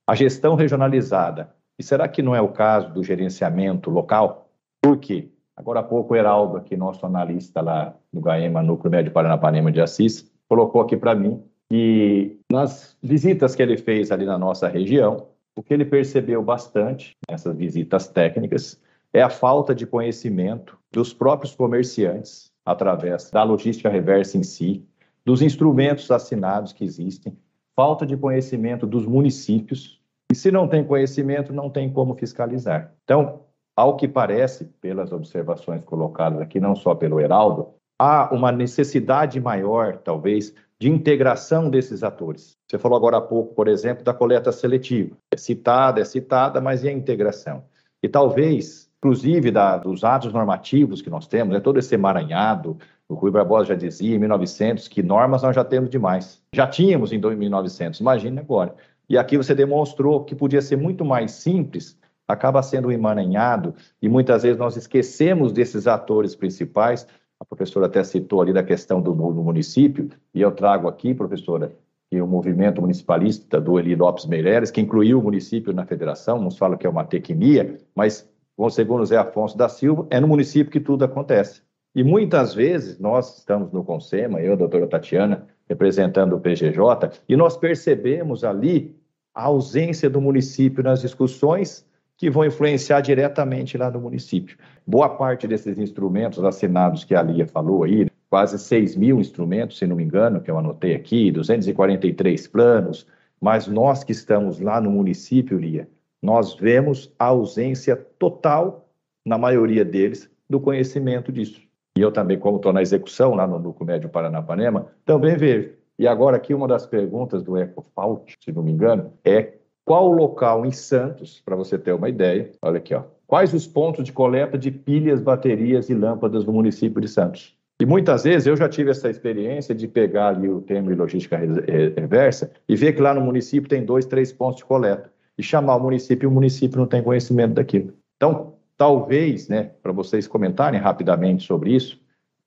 a 0.06 0.14
gestão 0.14 0.56
regionalizada. 0.56 1.56
E 1.80 1.84
será 1.84 2.08
que 2.08 2.22
não 2.22 2.36
é 2.36 2.42
o 2.42 2.50
caso 2.50 2.94
do 2.94 3.04
gerenciamento 3.04 3.90
local? 3.90 4.50
Por 4.82 4.98
quê? 4.98 5.30
Agora 5.56 5.80
há 5.80 5.84
pouco, 5.84 6.14
o 6.14 6.18
Heraldo, 6.18 6.58
aqui, 6.58 6.76
nosso 6.76 7.06
analista 7.06 7.62
lá 7.62 7.96
no 8.12 8.22
GAEMA, 8.22 8.62
Núcleo 8.62 8.92
Médio 8.92 9.12
Paranapanema 9.12 9.72
de 9.72 9.82
Assis, 9.82 10.30
colocou 10.48 10.82
aqui 10.82 10.96
para 10.96 11.16
mim 11.16 11.44
que 11.70 12.40
nas 12.52 12.96
visitas 13.02 13.56
que 13.56 13.62
ele 13.62 13.78
fez 13.78 14.12
ali 14.12 14.26
na 14.26 14.38
nossa 14.38 14.68
região, 14.68 15.28
o 15.56 15.64
que 15.64 15.74
ele 15.74 15.86
percebeu 15.86 16.44
bastante 16.44 17.16
nessas 17.30 17.56
visitas 17.56 18.08
técnicas 18.08 18.80
é 19.14 19.22
a 19.22 19.30
falta 19.30 19.74
de 19.74 19.88
conhecimento 19.88 20.78
dos 20.92 21.14
próprios 21.14 21.56
comerciantes, 21.56 22.52
através 22.66 23.32
da 23.32 23.44
logística 23.44 23.90
reversa 23.90 24.38
em 24.38 24.44
si, 24.44 24.86
dos 25.24 25.42
instrumentos 25.42 26.12
assinados 26.12 26.74
que 26.74 26.84
existem, 26.84 27.38
falta 27.76 28.06
de 28.06 28.16
conhecimento 28.18 28.86
dos 28.86 29.06
municípios. 29.06 30.00
E 30.32 30.36
se 30.36 30.52
não 30.52 30.68
tem 30.68 30.84
conhecimento, 30.84 31.54
não 31.54 31.70
tem 31.70 31.92
como 31.92 32.16
fiscalizar. 32.16 32.94
Então, 33.04 33.42
ao 33.76 33.96
que 33.96 34.08
parece, 34.08 34.66
pelas 34.82 35.12
observações 35.12 35.84
colocadas 35.84 36.40
aqui, 36.42 36.60
não 36.60 36.76
só 36.76 36.94
pelo 36.94 37.20
Heraldo, 37.20 37.74
há 37.98 38.34
uma 38.34 38.52
necessidade 38.52 39.40
maior, 39.40 39.98
talvez, 39.98 40.54
de 40.80 40.90
integração 40.90 41.70
desses 41.70 42.04
atores. 42.04 42.58
Você 42.68 42.78
falou 42.78 42.98
agora 42.98 43.18
há 43.18 43.22
pouco, 43.22 43.54
por 43.54 43.68
exemplo, 43.68 44.04
da 44.04 44.14
coleta 44.14 44.52
seletiva. 44.52 45.16
É 45.32 45.38
citada, 45.38 46.02
é 46.02 46.06
citada, 46.06 46.60
mas 46.60 46.84
e 46.84 46.90
a 46.90 46.92
integração? 46.92 47.64
E 48.04 48.10
talvez, 48.10 48.90
inclusive, 48.98 49.52
da, 49.52 49.78
dos 49.78 50.04
atos 50.04 50.34
normativos 50.34 51.02
que 51.02 51.10
nós 51.10 51.28
temos, 51.28 51.56
é 51.56 51.60
todo 51.60 51.80
esse 51.80 51.96
emaranhado, 51.96 52.78
o 53.08 53.14
Rui 53.14 53.32
Barbosa 53.32 53.70
já 53.70 53.76
dizia 53.76 54.16
em 54.16 54.20
1900 54.20 54.88
que 54.88 55.02
normas 55.02 55.44
nós 55.44 55.56
já 55.56 55.64
temos 55.64 55.90
demais. 55.90 56.42
Já 56.54 56.68
tínhamos 56.68 57.14
em 57.14 57.20
1900, 57.20 58.00
imagine 58.00 58.40
agora. 58.40 58.76
E 59.08 59.18
aqui 59.18 59.38
você 59.38 59.54
demonstrou 59.54 60.24
que 60.24 60.36
podia 60.36 60.62
ser 60.62 60.76
muito 60.76 61.06
mais 61.06 61.32
simples 61.32 61.98
acaba 62.28 62.62
sendo 62.64 62.92
emaranhado 62.92 63.76
e 64.02 64.10
muitas 64.10 64.44
vezes 64.44 64.58
nós 64.58 64.76
esquecemos 64.76 65.52
desses 65.52 65.88
atores 65.88 66.36
principais. 66.36 67.08
A 67.40 67.46
professora 67.46 67.88
até 67.88 68.04
citou 68.04 68.42
ali 68.42 68.54
da 68.54 68.64
questão 68.64 69.02
do, 69.02 69.14
do 69.14 69.44
município, 69.44 70.10
e 70.34 70.42
eu 70.42 70.52
trago 70.52 70.88
aqui, 70.88 71.14
professora, 71.14 71.72
que 72.10 72.22
o 72.22 72.28
movimento 72.28 72.82
municipalista 72.82 73.60
do 73.60 73.80
Eli 73.80 73.96
Lopes 73.96 74.26
Meireles, 74.26 74.72
que 74.72 74.82
incluiu 74.82 75.20
o 75.20 75.24
município 75.24 75.74
na 75.74 75.86
federação, 75.86 76.42
nos 76.42 76.58
fala 76.58 76.78
que 76.78 76.88
é 76.88 76.90
uma 76.90 77.04
tequimia, 77.04 77.78
mas 77.94 78.30
segundo 78.70 79.06
Zé 79.06 79.18
Afonso 79.18 79.58
da 79.58 79.68
Silva, 79.68 80.08
é 80.10 80.20
no 80.20 80.28
município 80.28 80.72
que 80.72 80.80
tudo 80.80 81.04
acontece. 81.04 81.62
E 81.94 82.04
muitas 82.04 82.54
vezes 82.54 83.00
nós 83.00 83.38
estamos 83.38 83.72
no 83.72 83.84
Consema, 83.84 84.42
eu, 84.42 84.54
a 84.54 84.56
doutora 84.56 84.88
Tatiana, 84.88 85.48
representando 85.68 86.36
o 86.36 86.40
PGJ, 86.40 87.12
e 87.28 87.36
nós 87.36 87.58
percebemos 87.58 88.44
ali 88.44 88.96
a 89.34 89.44
ausência 89.44 90.10
do 90.10 90.22
município 90.22 90.84
nas 90.84 91.02
discussões 91.02 91.86
que 92.18 92.30
vão 92.30 92.46
influenciar 92.46 93.02
diretamente 93.02 93.78
lá 93.78 93.92
no 93.92 94.00
município. 94.00 94.58
Boa 94.86 95.10
parte 95.10 95.48
desses 95.48 95.78
instrumentos 95.78 96.44
assinados 96.44 97.04
que 97.04 97.14
a 97.14 97.22
Lia 97.22 97.46
falou 97.46 97.84
aí, 97.84 98.08
quase 98.30 98.58
6 98.58 98.96
mil 98.96 99.20
instrumentos, 99.20 99.78
se 99.78 99.88
não 99.88 99.96
me 99.96 100.04
engano, 100.04 100.42
que 100.42 100.50
eu 100.50 100.58
anotei 100.58 100.96
aqui, 100.96 101.32
243 101.32 102.48
planos, 102.48 103.08
mas 103.40 103.68
nós 103.68 104.04
que 104.04 104.12
estamos 104.12 104.60
lá 104.60 104.80
no 104.80 104.90
município, 104.90 105.58
Lia, 105.58 105.88
nós 106.22 106.56
vemos 106.56 107.14
a 107.20 107.26
ausência 107.26 107.96
total, 107.96 108.90
na 109.26 109.38
maioria 109.38 109.84
deles, 109.84 110.30
do 110.50 110.60
conhecimento 110.60 111.32
disso. 111.32 111.62
E 111.98 112.02
eu 112.02 112.12
também, 112.12 112.38
como 112.38 112.58
estou 112.58 112.74
na 112.74 112.82
execução 112.82 113.36
lá 113.36 113.48
no 113.48 113.60
Núcleo 113.60 113.88
Médio 113.88 114.10
Paranapanema, 114.10 114.88
também 115.06 115.38
vejo. 115.38 115.72
E 115.98 116.08
agora 116.08 116.38
aqui 116.38 116.54
uma 116.54 116.68
das 116.68 116.86
perguntas 116.86 117.42
do 117.42 117.58
EcoFault, 117.58 118.34
se 118.44 118.52
não 118.52 118.62
me 118.62 118.72
engano, 118.72 119.14
é 119.24 119.54
qual 119.86 120.10
o 120.10 120.14
local 120.14 120.66
em 120.66 120.72
Santos, 120.72 121.42
para 121.46 121.56
você 121.56 121.78
ter 121.78 121.94
uma 121.94 122.10
ideia, 122.10 122.52
olha 122.62 122.78
aqui, 122.78 122.96
ó, 122.96 123.04
quais 123.28 123.54
os 123.54 123.68
pontos 123.68 124.04
de 124.04 124.12
coleta 124.12 124.58
de 124.58 124.72
pilhas, 124.72 125.22
baterias 125.22 125.90
e 125.90 125.94
lâmpadas 125.94 126.44
no 126.44 126.52
município 126.52 127.00
de 127.00 127.08
Santos? 127.08 127.56
E 127.80 127.86
muitas 127.86 128.24
vezes 128.24 128.48
eu 128.48 128.56
já 128.56 128.68
tive 128.68 128.90
essa 128.90 129.10
experiência 129.10 129.76
de 129.76 129.88
pegar 129.88 130.30
ali 130.30 130.50
o 130.50 130.62
termo 130.62 130.90
de 130.90 130.96
logística 130.96 131.38
reversa 131.38 132.52
e 132.68 132.76
ver 132.76 132.94
que 132.94 133.02
lá 133.02 133.14
no 133.14 133.22
município 133.22 133.70
tem 133.70 133.86
dois, 133.86 134.06
três 134.06 134.32
pontos 134.32 134.58
de 134.58 134.66
coleta 134.66 135.12
e 135.38 135.44
chamar 135.44 135.76
o 135.76 135.84
município 135.84 136.26
e 136.26 136.28
o 136.28 136.32
município 136.32 136.80
não 136.80 136.88
tem 136.88 137.04
conhecimento 137.04 137.54
daquilo. 137.54 137.94
Então, 138.16 138.54
talvez, 138.78 139.50
né, 139.50 139.72
para 139.84 139.92
vocês 139.92 140.26
comentarem 140.26 140.80
rapidamente 140.80 141.46
sobre 141.46 141.76
isso, 141.76 142.00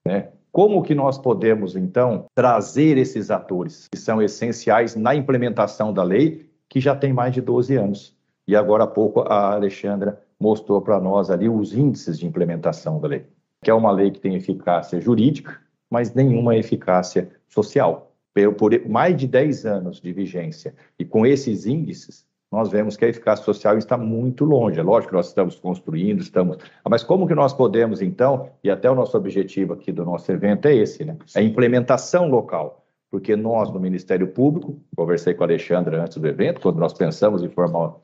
né, 0.05 0.29
como 0.51 0.83
que 0.83 0.95
nós 0.95 1.19
podemos, 1.19 1.77
então, 1.77 2.25
trazer 2.35 2.97
esses 2.97 3.31
atores 3.31 3.87
que 3.93 3.99
são 3.99 4.21
essenciais 4.23 4.97
na 4.97 5.15
implementação 5.15 5.93
da 5.93 6.03
lei, 6.03 6.48
que 6.69 6.81
já 6.81 6.95
tem 6.95 7.13
mais 7.13 7.35
de 7.35 7.41
12 7.41 7.77
anos. 7.77 8.17
E 8.47 8.55
agora 8.57 8.85
há 8.85 8.87
pouco 8.87 9.21
a 9.21 9.53
Alexandra 9.53 10.21
mostrou 10.39 10.81
para 10.81 11.01
nós 11.01 11.31
ali 11.31 11.49
os 11.49 11.75
índices 11.75 12.19
de 12.19 12.27
implementação 12.27 13.01
da 13.01 13.09
lei, 13.09 13.27
que 13.63 13.71
é 13.71 13.75
uma 13.75 13.91
lei 13.91 14.11
que 14.11 14.21
tem 14.21 14.35
eficácia 14.35 15.01
jurídica, 15.01 15.59
mas 15.91 16.15
nenhuma 16.15 16.57
eficácia 16.57 17.31
social. 17.49 18.13
Por, 18.57 18.89
mais 18.89 19.17
de 19.17 19.27
10 19.27 19.67
anos 19.67 20.01
de 20.01 20.13
vigência 20.13 20.75
e 20.99 21.05
com 21.05 21.27
esses 21.27 21.67
índices, 21.67 22.25
nós 22.51 22.71
vemos 22.71 22.97
que 22.97 23.05
a 23.05 23.09
eficácia 23.09 23.45
social 23.45 23.77
está 23.77 23.99
muito 23.99 24.45
longe. 24.45 24.79
É 24.81 24.83
lógico 24.83 25.11
que 25.11 25.17
nós 25.17 25.29
estamos 25.29 25.57
construindo, 25.57 26.21
estamos. 26.21 26.57
Mas 26.89 27.03
como 27.03 27.27
que 27.27 27.35
nós 27.35 27.53
podemos, 27.53 28.01
então, 28.01 28.49
e 28.65 28.71
até 28.71 28.91
o 28.91 28.95
nosso 28.95 29.17
objetivo 29.17 29.75
aqui 29.75 29.93
do 29.93 30.05
nosso 30.05 30.31
evento 30.33 30.67
é 30.67 30.75
esse, 30.75 31.05
né? 31.05 31.17
É 31.35 31.41
a 31.41 31.43
implementação 31.43 32.29
local. 32.29 32.87
Porque 33.11 33.35
nós, 33.35 33.73
no 33.73 33.81
Ministério 33.81 34.29
Público, 34.29 34.79
conversei 34.97 35.35
com 35.35 35.43
a 35.43 35.47
Alexandra 35.47 36.03
antes 36.03 36.19
do 36.19 36.27
evento, 36.27 36.61
quando 36.61 36.79
nós 36.79 36.93
pensamos 36.93 37.43
em 37.43 37.49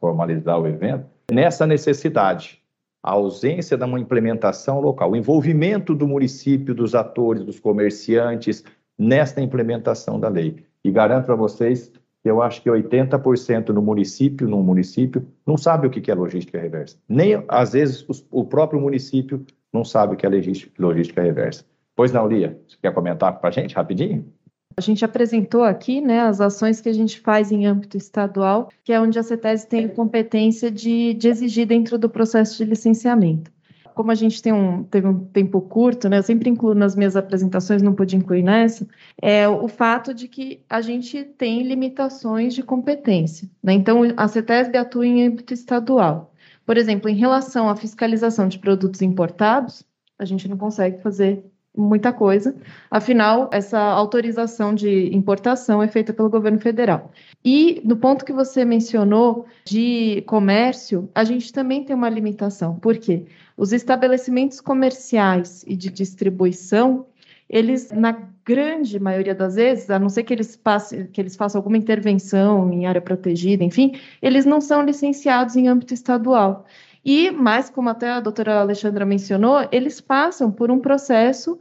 formalizar 0.01 0.59
o 0.59 0.67
evento, 0.67 1.07
nessa 1.31 1.67
necessidade, 1.67 2.63
a 3.03 3.13
ausência 3.13 3.77
de 3.77 3.85
uma 3.85 4.01
implementação 4.01 4.81
local, 4.81 5.11
o 5.11 5.17
envolvimento 5.17 5.95
do 5.95 6.09
município, 6.09 6.75
dos 6.75 6.95
atores, 6.95 7.45
dos 7.45 7.61
comerciantes, 7.61 8.65
nesta 8.99 9.43
implementação 9.43 10.19
da 10.19 10.29
lei. 10.29 10.65
E 10.83 10.91
garanto 10.91 11.27
para 11.27 11.35
vocês 11.35 11.93
eu 12.25 12.41
acho 12.41 12.63
que 12.63 12.71
80% 12.71 13.69
no 13.69 13.83
município, 13.83 14.49
num 14.49 14.63
município, 14.63 15.27
não 15.47 15.59
sabe 15.59 15.87
o 15.87 15.91
que 15.91 16.11
é 16.11 16.15
logística 16.15 16.59
reversa. 16.59 16.97
Nem, 17.07 17.45
às 17.47 17.75
vezes, 17.75 18.07
o 18.31 18.45
próprio 18.45 18.81
município 18.81 19.45
não 19.71 19.85
sabe 19.85 20.15
o 20.15 20.17
que 20.17 20.27
é 20.27 20.31
logística 20.79 21.21
reversa. 21.21 21.67
Pois 21.95 22.13
não, 22.13 22.27
Lia, 22.27 22.59
você 22.67 22.79
quer 22.81 22.95
comentar 22.95 23.39
para 23.39 23.51
a 23.51 23.53
gente 23.53 23.75
rapidinho? 23.75 24.33
A 24.77 24.81
gente 24.81 25.05
apresentou 25.05 25.63
aqui 25.63 26.01
né, 26.01 26.21
as 26.21 26.41
ações 26.41 26.81
que 26.81 26.89
a 26.89 26.93
gente 26.93 27.21
faz 27.21 27.53
em 27.53 27.67
âmbito 27.67 27.97
estadual, 27.97 28.71
que 28.83 28.93
é 28.93 29.01
onde 29.01 29.19
a 29.19 29.23
CETES 29.23 29.65
tem 29.65 29.89
competência 29.89 30.71
de, 30.71 31.15
de 31.15 31.29
exigir 31.29 31.67
dentro 31.67 31.97
do 31.99 32.09
processo 32.11 32.59
de 32.59 32.65
licenciamento 32.65 33.55
como 33.95 34.11
a 34.11 34.15
gente 34.15 34.43
tem 34.43 34.53
um, 34.53 34.83
teve 34.83 35.07
um 35.07 35.25
tempo 35.27 35.61
curto, 35.61 36.09
né, 36.09 36.19
eu 36.19 36.23
sempre 36.23 36.51
incluo 36.51 36.75
nas 36.75 36.97
minhas 36.97 37.17
apresentações, 37.17 37.81
não 37.81 37.95
pude 37.95 38.17
incluir 38.17 38.43
nessa, 38.43 38.87
é 39.23 39.49
o 39.49 39.69
fato 39.69 40.13
de 40.13 40.27
que 40.27 40.63
a 40.69 40.81
gente 40.81 41.23
tem 41.23 41.63
limitações 41.63 42.55
de 42.55 42.63
competência. 42.63 43.49
Né? 43.63 43.73
Então, 43.73 44.03
a 44.17 44.27
CETESB 44.27 44.77
atua 44.77 45.07
em 45.07 45.27
âmbito 45.27 45.55
estadual. 45.55 46.35
Por 46.67 46.77
exemplo, 46.77 47.09
em 47.09 47.15
relação 47.15 47.69
à 47.69 47.77
fiscalização 47.77 48.49
de 48.49 48.59
produtos 48.59 49.01
importados, 49.01 49.85
a 50.19 50.25
gente 50.25 50.49
não 50.49 50.57
consegue 50.57 51.01
fazer 51.01 51.45
muita 51.77 52.13
coisa. 52.13 52.55
Afinal, 52.91 53.51
essa 53.53 53.79
autorização 53.79 54.75
de 54.75 55.15
importação 55.15 55.83
é 55.83 55.89
feita 55.89 56.13
pelo 56.13 56.31
governo 56.31 56.59
federal. 56.59 57.11
E 57.45 57.83
no 57.85 57.97
ponto 57.97 58.25
que 58.25 58.33
você 58.33 58.65
mencionou 58.65 59.47
de 59.65 60.23
comércio, 60.27 61.09
a 61.15 61.25
gente 61.25 61.53
também 61.53 61.85
tem 61.85 61.95
uma 61.95 62.09
limitação. 62.09 62.79
Por 62.79 62.97
quê? 62.97 63.25
Os 63.57 63.73
estabelecimentos 63.73 64.61
comerciais 64.61 65.65
e 65.67 65.77
de 65.77 65.91
distribuição, 65.91 67.07
eles, 67.49 67.91
na 67.91 68.13
grande 68.45 68.99
maioria 69.01 69.35
das 69.35 69.57
vezes, 69.57 69.91
a 69.91 69.99
não 69.99 70.09
ser 70.09 70.23
que 70.23 70.33
eles, 70.33 70.57
passem, 70.57 71.07
que 71.07 71.21
eles 71.21 71.35
façam 71.35 71.59
alguma 71.59 71.77
intervenção 71.77 72.73
em 72.73 72.87
área 72.87 73.01
protegida, 73.01 73.65
enfim, 73.65 73.99
eles 74.23 74.45
não 74.45 74.61
são 74.61 74.83
licenciados 74.83 75.57
em 75.57 75.69
âmbito 75.69 75.95
estadual. 75.95 76.67
E, 77.05 77.31
mais 77.31 77.69
como 77.69 77.89
até 77.91 78.11
a 78.11 78.21
doutora 78.21 78.61
Alexandra 78.61 79.05
mencionou, 79.05 79.69
eles 79.71 80.01
passam 80.01 80.51
por 80.51 80.71
um 80.71 80.79
processo, 80.79 81.59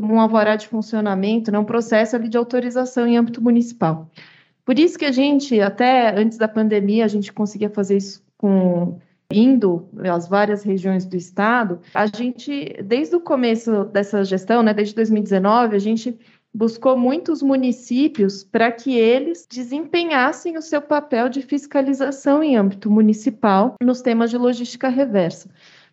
um 0.00 0.18
alvará 0.18 0.56
de 0.56 0.66
funcionamento, 0.66 1.52
né, 1.52 1.58
um 1.58 1.64
processo 1.64 2.16
ali 2.16 2.28
de 2.28 2.38
autorização 2.38 3.06
em 3.06 3.16
âmbito 3.16 3.42
municipal. 3.42 4.08
Por 4.64 4.78
isso 4.78 4.98
que 4.98 5.04
a 5.04 5.12
gente, 5.12 5.60
até 5.60 6.18
antes 6.18 6.38
da 6.38 6.48
pandemia, 6.48 7.04
a 7.04 7.08
gente 7.08 7.32
conseguia 7.32 7.68
fazer 7.68 7.96
isso 7.96 8.22
com 8.38 8.98
indo 9.32 9.88
às 10.12 10.26
várias 10.26 10.62
regiões 10.62 11.04
do 11.04 11.16
estado, 11.16 11.80
a 11.94 12.06
gente, 12.06 12.76
desde 12.82 13.14
o 13.14 13.20
começo 13.20 13.84
dessa 13.84 14.24
gestão, 14.24 14.62
né, 14.62 14.74
desde 14.74 14.94
2019, 14.94 15.76
a 15.76 15.78
gente 15.78 16.18
buscou 16.52 16.96
muitos 16.96 17.42
municípios 17.42 18.42
para 18.42 18.72
que 18.72 18.96
eles 18.98 19.46
desempenhassem 19.48 20.56
o 20.56 20.62
seu 20.62 20.82
papel 20.82 21.28
de 21.28 21.42
fiscalização 21.42 22.42
em 22.42 22.56
âmbito 22.56 22.90
municipal 22.90 23.74
nos 23.82 24.02
temas 24.02 24.30
de 24.30 24.36
logística 24.36 24.88
reversa. 24.88 25.48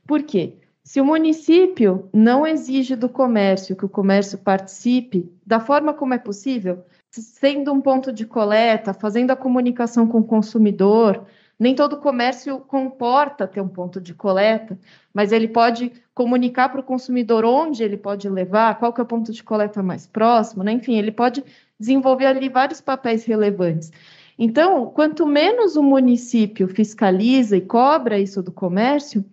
Por 0.05 0.23
quê? 0.23 0.53
Se 0.83 1.01
o 1.01 1.05
município 1.05 2.09
não 2.13 2.47
exige 2.47 2.95
do 2.95 3.09
comércio 3.09 3.75
que 3.75 3.85
o 3.85 3.89
comércio 3.89 4.37
participe 4.37 5.29
da 5.45 5.59
forma 5.59 5.93
como 5.93 6.13
é 6.13 6.17
possível, 6.17 6.85
sendo 7.11 7.73
um 7.73 7.81
ponto 7.81 8.11
de 8.11 8.25
coleta, 8.25 8.93
fazendo 8.93 9.31
a 9.31 9.35
comunicação 9.35 10.07
com 10.07 10.19
o 10.19 10.23
consumidor, 10.23 11.25
nem 11.59 11.73
todo 11.73 11.97
comércio 11.97 12.59
comporta 12.59 13.47
ter 13.47 13.61
um 13.61 13.67
ponto 13.67 13.99
de 13.99 14.13
coleta, 14.13 14.77
mas 15.13 15.31
ele 15.31 15.47
pode 15.47 15.91
comunicar 16.13 16.69
para 16.69 16.81
o 16.81 16.83
consumidor 16.83 17.43
onde 17.45 17.83
ele 17.83 17.97
pode 17.97 18.29
levar, 18.29 18.77
qual 18.77 18.93
que 18.93 19.01
é 19.01 19.03
o 19.03 19.07
ponto 19.07 19.31
de 19.31 19.43
coleta 19.43 19.81
mais 19.81 20.05
próximo, 20.05 20.63
né? 20.63 20.71
enfim, 20.71 20.97
ele 20.97 21.11
pode 21.11 21.43
desenvolver 21.79 22.25
ali 22.25 22.49
vários 22.49 22.81
papéis 22.81 23.25
relevantes. 23.25 23.91
Então, 24.37 24.85
quanto 24.91 25.25
menos 25.25 25.75
o 25.75 25.81
município 25.81 26.67
fiscaliza 26.67 27.57
e 27.57 27.61
cobra 27.61 28.19
isso 28.19 28.43
do 28.43 28.51
comércio, 28.51 29.25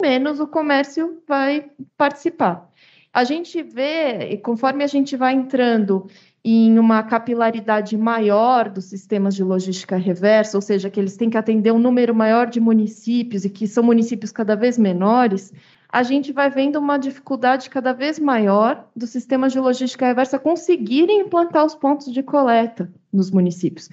menos 0.00 0.38
o 0.38 0.46
comércio 0.46 1.22
vai 1.26 1.70
participar. 1.96 2.70
A 3.10 3.24
gente 3.24 3.62
vê, 3.62 4.36
conforme 4.38 4.84
a 4.84 4.86
gente 4.86 5.16
vai 5.16 5.32
entrando 5.32 6.08
em 6.44 6.78
uma 6.78 7.02
capilaridade 7.02 7.96
maior 7.96 8.68
dos 8.68 8.84
sistemas 8.84 9.34
de 9.34 9.42
logística 9.42 9.96
reversa, 9.96 10.58
ou 10.58 10.60
seja, 10.60 10.90
que 10.90 11.00
eles 11.00 11.16
têm 11.16 11.30
que 11.30 11.38
atender 11.38 11.72
um 11.72 11.78
número 11.78 12.14
maior 12.14 12.48
de 12.50 12.60
municípios 12.60 13.46
e 13.46 13.50
que 13.50 13.66
são 13.66 13.82
municípios 13.82 14.30
cada 14.30 14.54
vez 14.54 14.76
menores, 14.76 15.54
a 15.88 16.02
gente 16.02 16.32
vai 16.32 16.50
vendo 16.50 16.76
uma 16.76 16.98
dificuldade 16.98 17.70
cada 17.70 17.94
vez 17.94 18.18
maior 18.18 18.86
dos 18.94 19.08
sistemas 19.10 19.52
de 19.52 19.60
logística 19.60 20.06
reversa 20.06 20.38
conseguirem 20.38 21.20
implantar 21.20 21.64
os 21.64 21.74
pontos 21.74 22.12
de 22.12 22.22
coleta 22.22 22.92
nos 23.10 23.30
municípios. 23.30 23.88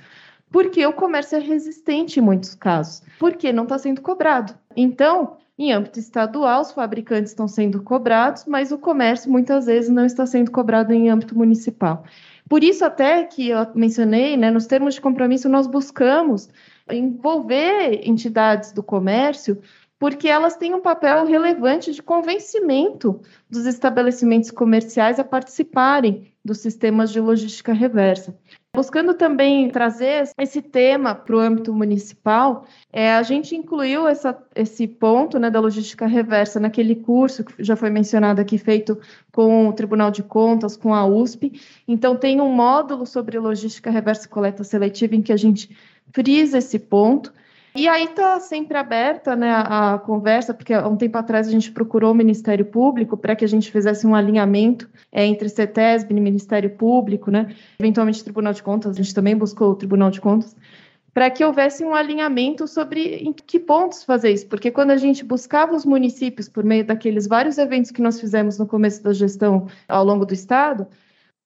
Porque 0.51 0.85
o 0.85 0.91
comércio 0.91 1.37
é 1.37 1.39
resistente 1.39 2.19
em 2.19 2.23
muitos 2.23 2.53
casos, 2.53 3.01
porque 3.17 3.53
não 3.53 3.63
está 3.63 3.77
sendo 3.77 4.01
cobrado. 4.01 4.53
Então, 4.75 5.37
em 5.57 5.71
âmbito 5.71 5.99
estadual, 5.99 6.61
os 6.61 6.71
fabricantes 6.71 7.31
estão 7.31 7.47
sendo 7.47 7.81
cobrados, 7.83 8.45
mas 8.45 8.71
o 8.71 8.77
comércio 8.77 9.31
muitas 9.31 9.67
vezes 9.67 9.89
não 9.89 10.05
está 10.05 10.25
sendo 10.25 10.51
cobrado 10.51 10.91
em 10.91 11.09
âmbito 11.09 11.37
municipal. 11.37 12.03
Por 12.51 12.65
isso, 12.65 12.83
até 12.83 13.23
que 13.23 13.47
eu 13.47 13.65
mencionei, 13.73 14.35
né, 14.35 14.51
nos 14.51 14.67
termos 14.67 14.95
de 14.95 14.99
compromisso, 14.99 15.47
nós 15.47 15.67
buscamos 15.67 16.49
envolver 16.91 18.05
entidades 18.05 18.73
do 18.73 18.83
comércio, 18.83 19.61
porque 19.97 20.27
elas 20.27 20.57
têm 20.57 20.73
um 20.73 20.81
papel 20.81 21.25
relevante 21.25 21.93
de 21.93 22.03
convencimento 22.03 23.21
dos 23.49 23.65
estabelecimentos 23.65 24.51
comerciais 24.51 25.17
a 25.17 25.23
participarem 25.23 26.33
dos 26.43 26.57
sistemas 26.57 27.09
de 27.09 27.21
logística 27.21 27.71
reversa. 27.71 28.37
Buscando 28.73 29.13
também 29.13 29.69
trazer 29.69 30.29
esse 30.37 30.61
tema 30.61 31.13
para 31.13 31.35
o 31.35 31.39
âmbito 31.39 31.73
municipal, 31.73 32.65
é, 32.91 33.11
a 33.11 33.21
gente 33.21 33.53
incluiu 33.53 34.07
essa, 34.07 34.41
esse 34.55 34.87
ponto 34.87 35.37
né, 35.37 35.51
da 35.51 35.59
logística 35.59 36.07
reversa 36.07 36.57
naquele 36.57 36.95
curso 36.95 37.43
que 37.43 37.61
já 37.61 37.75
foi 37.75 37.89
mencionado 37.89 38.39
aqui, 38.39 38.57
feito 38.57 38.97
com 39.33 39.67
o 39.67 39.73
Tribunal 39.73 40.09
de 40.09 40.23
Contas, 40.23 40.77
com 40.77 40.93
a 40.93 41.05
USP. 41.05 41.61
Então, 41.85 42.15
tem 42.15 42.39
um 42.39 42.49
módulo 42.49 43.05
sobre 43.05 43.37
logística 43.37 43.91
reversa 43.91 44.25
e 44.25 44.29
coleta 44.29 44.63
seletiva 44.63 45.15
em 45.15 45.21
que 45.21 45.33
a 45.33 45.37
gente 45.37 45.75
frisa 46.13 46.59
esse 46.59 46.79
ponto. 46.79 47.33
E 47.73 47.87
aí 47.87 48.03
está 48.03 48.39
sempre 48.39 48.77
aberta 48.77 49.33
né, 49.33 49.49
a, 49.49 49.93
a, 49.93 49.99
conversa, 49.99 50.53
porque 50.53 50.73
há 50.73 50.85
um 50.87 50.97
tempo 50.97 51.17
atrás 51.17 51.47
a 51.47 51.51
gente 51.51 51.71
procurou 51.71 52.11
o 52.11 52.15
Ministério 52.15 52.65
Público 52.65 53.15
para 53.15 53.33
que 53.35 53.45
a 53.45 53.47
gente 53.47 53.71
fizesse 53.71 54.05
um 54.05 54.13
alinhamento 54.13 54.89
é, 55.09 55.25
entre 55.25 55.47
CETESB 55.47 56.13
e 56.13 56.19
Ministério 56.19 56.69
Público, 56.71 57.31
né, 57.31 57.55
eventualmente 57.79 58.23
Tribunal 58.23 58.51
de 58.51 58.61
Contas, 58.61 58.91
a 58.91 59.01
gente 59.01 59.15
também 59.15 59.37
buscou 59.37 59.71
o 59.71 59.75
Tribunal 59.75 60.11
de 60.11 60.19
Contas, 60.19 60.53
para 61.13 61.29
que 61.29 61.43
houvesse 61.43 61.83
um 61.83 61.95
alinhamento 61.95 62.67
sobre 62.67 63.15
em 63.17 63.31
que 63.31 63.59
pontos 63.59 64.03
fazer 64.03 64.31
isso, 64.31 64.47
porque 64.47 64.69
quando 64.69 64.91
a 64.91 64.97
gente 64.97 65.23
buscava 65.23 65.73
os 65.73 65.85
municípios 65.85 66.49
por 66.49 66.65
meio 66.65 66.85
daqueles 66.85 67.25
vários 67.25 67.57
eventos 67.57 67.91
que 67.91 68.01
nós 68.01 68.19
fizemos 68.19 68.57
no 68.57 68.67
começo 68.67 69.01
da 69.01 69.13
gestão 69.13 69.67
ao 69.87 70.03
longo 70.03 70.25
do 70.25 70.33
Estado, 70.33 70.87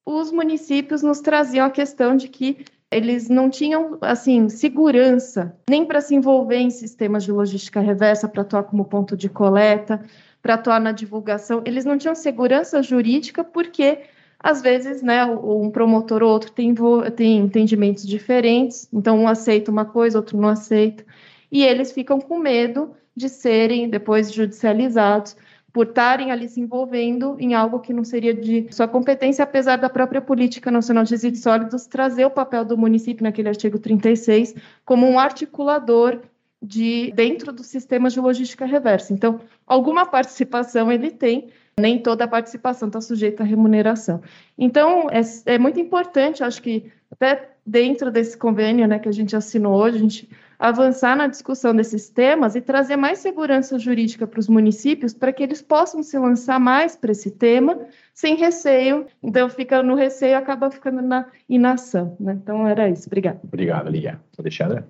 os 0.05 0.31
municípios 0.31 1.01
nos 1.01 1.19
traziam 1.19 1.65
a 1.65 1.71
questão 1.71 2.15
de 2.15 2.27
que 2.27 2.63
eles 2.91 3.29
não 3.29 3.49
tinham 3.49 3.97
assim 4.01 4.47
segurança 4.49 5.55
nem 5.69 5.85
para 5.85 6.01
se 6.01 6.15
envolver 6.15 6.57
em 6.57 6.69
sistemas 6.69 7.23
de 7.23 7.31
logística 7.31 7.79
reversa 7.79 8.27
para 8.27 8.41
atuar 8.41 8.63
como 8.63 8.85
ponto 8.85 9.17
de 9.17 9.27
coleta, 9.27 10.01
para 10.41 10.53
atuar 10.53 10.79
na 10.79 10.91
divulgação. 10.91 11.61
Eles 11.65 11.85
não 11.85 11.97
tinham 11.97 12.15
segurança 12.15 12.81
jurídica 12.81 13.43
porque 13.43 13.99
às 14.39 14.61
vezes, 14.61 15.01
né, 15.01 15.25
um 15.25 15.71
promotor 15.71 16.21
ou 16.21 16.29
outro 16.29 16.51
tem, 16.51 16.73
tem 17.15 17.37
entendimentos 17.39 18.05
diferentes, 18.05 18.87
então 18.93 19.17
um 19.17 19.27
aceita 19.27 19.71
uma 19.71 19.85
coisa, 19.85 20.19
outro 20.19 20.37
não 20.37 20.49
aceita, 20.49 21.03
e 21.51 21.63
eles 21.63 21.91
ficam 21.91 22.19
com 22.19 22.37
medo 22.37 22.93
de 23.15 23.27
serem 23.27 23.89
depois 23.89 24.31
judicializados 24.31 25.35
por 25.75 25.87
estarem 25.87 26.31
ali 26.31 26.47
se 26.47 26.61
envolvendo 26.61 27.35
em 27.37 27.53
algo 27.53 27.81
que 27.81 27.91
não 27.91 28.05
seria 28.05 28.33
de 28.33 28.65
sua 28.71 28.87
competência, 28.87 29.43
apesar 29.43 29.75
da 29.75 29.89
própria 29.89 30.21
Política 30.21 30.71
Nacional 30.71 31.03
de 31.03 31.11
Resíduos 31.11 31.43
Sólidos 31.43 31.85
trazer 31.85 32.23
o 32.23 32.29
papel 32.29 32.63
do 32.63 32.77
município 32.77 33.25
naquele 33.25 33.49
artigo 33.49 33.77
36 33.77 34.55
como 34.85 35.05
um 35.05 35.19
articulador 35.19 36.21
de 36.61 37.11
dentro 37.13 37.51
do 37.51 37.61
sistema 37.61 38.09
de 38.09 38.21
logística 38.21 38.65
reversa. 38.65 39.11
Então, 39.11 39.41
alguma 39.67 40.05
participação 40.05 40.89
ele 40.89 41.11
tem, 41.11 41.49
nem 41.77 41.99
toda 41.99 42.23
a 42.23 42.27
participação 42.29 42.87
está 42.87 43.01
sujeita 43.01 43.43
à 43.43 43.45
remuneração. 43.45 44.21
Então, 44.57 45.09
é, 45.11 45.19
é 45.55 45.59
muito 45.59 45.77
importante, 45.77 46.41
acho 46.41 46.61
que 46.61 46.89
até 47.11 47.49
dentro 47.65 48.09
desse 48.09 48.37
convênio 48.37 48.87
né, 48.87 48.97
que 48.97 49.09
a 49.09 49.11
gente 49.11 49.35
assinou 49.35 49.73
hoje, 49.73 49.97
a 49.97 49.99
gente 49.99 50.29
avançar 50.59 51.15
na 51.15 51.27
discussão 51.27 51.75
desses 51.75 52.09
temas 52.09 52.55
e 52.55 52.61
trazer 52.61 52.95
mais 52.95 53.19
segurança 53.19 53.77
jurídica 53.77 54.25
para 54.25 54.39
os 54.39 54.47
municípios 54.47 55.13
para 55.13 55.33
que 55.33 55.43
eles 55.43 55.61
possam 55.61 56.01
se 56.01 56.17
lançar 56.17 56.59
mais 56.59 56.95
para 56.95 57.11
esse 57.11 57.31
tema 57.31 57.79
sem 58.13 58.35
receio. 58.35 59.05
Então, 59.21 59.49
fica 59.49 59.83
no 59.83 59.95
receio 59.95 60.31
e 60.31 60.35
acaba 60.35 60.71
ficando 60.71 61.01
na 61.01 61.25
inação. 61.47 62.15
Né? 62.19 62.37
Então, 62.41 62.67
era 62.67 62.89
isso. 62.89 63.07
Obrigada. 63.07 63.39
Obrigado, 63.43 63.89
Lia. 63.89 64.19
Alexandra? 64.37 64.87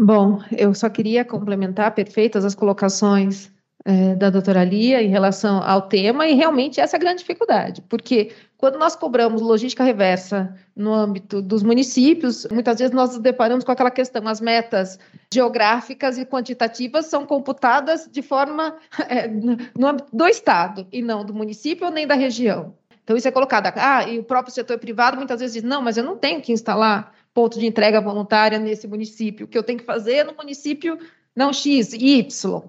Bom, 0.00 0.40
eu 0.56 0.72
só 0.72 0.88
queria 0.88 1.24
complementar 1.24 1.94
perfeitas 1.94 2.44
as 2.44 2.54
colocações 2.54 3.52
é, 3.84 4.14
da 4.14 4.30
doutora 4.30 4.62
Lia 4.64 5.02
em 5.02 5.08
relação 5.08 5.62
ao 5.62 5.82
tema, 5.82 6.26
e 6.26 6.34
realmente 6.34 6.80
essa 6.80 6.96
é 6.96 6.98
a 6.98 7.00
grande 7.00 7.20
dificuldade, 7.20 7.82
porque 7.82 8.32
quando 8.58 8.78
nós 8.78 8.94
cobramos 8.94 9.40
logística 9.40 9.82
reversa 9.82 10.54
no 10.76 10.92
âmbito 10.92 11.40
dos 11.40 11.62
municípios, 11.62 12.46
muitas 12.50 12.78
vezes 12.78 12.94
nós 12.94 13.10
nos 13.10 13.18
deparamos 13.20 13.64
com 13.64 13.72
aquela 13.72 13.90
questão: 13.90 14.28
as 14.28 14.40
metas 14.40 14.98
geográficas 15.32 16.18
e 16.18 16.26
quantitativas 16.26 17.06
são 17.06 17.24
computadas 17.24 18.06
de 18.10 18.20
forma 18.20 18.76
é, 19.08 19.26
no 19.26 19.86
âmbito 19.86 20.14
do 20.14 20.26
Estado 20.26 20.86
e 20.92 21.00
não 21.00 21.24
do 21.24 21.32
município 21.32 21.90
nem 21.90 22.06
da 22.06 22.14
região. 22.14 22.74
Então, 23.02 23.16
isso 23.16 23.26
é 23.26 23.30
colocado. 23.30 23.72
Ah, 23.76 24.06
e 24.06 24.18
o 24.18 24.22
próprio 24.22 24.54
setor 24.54 24.78
privado 24.78 25.16
muitas 25.16 25.40
vezes 25.40 25.54
diz: 25.54 25.62
não, 25.62 25.80
mas 25.80 25.96
eu 25.96 26.04
não 26.04 26.16
tenho 26.16 26.42
que 26.42 26.52
instalar 26.52 27.14
ponto 27.32 27.58
de 27.58 27.66
entrega 27.66 28.00
voluntária 28.00 28.58
nesse 28.58 28.86
município. 28.86 29.46
O 29.46 29.48
que 29.48 29.56
eu 29.56 29.62
tenho 29.62 29.78
que 29.78 29.84
fazer 29.86 30.16
é 30.16 30.24
no 30.24 30.34
município 30.34 30.98
não 31.34 31.52
X, 31.52 31.94
Y. 31.94 32.62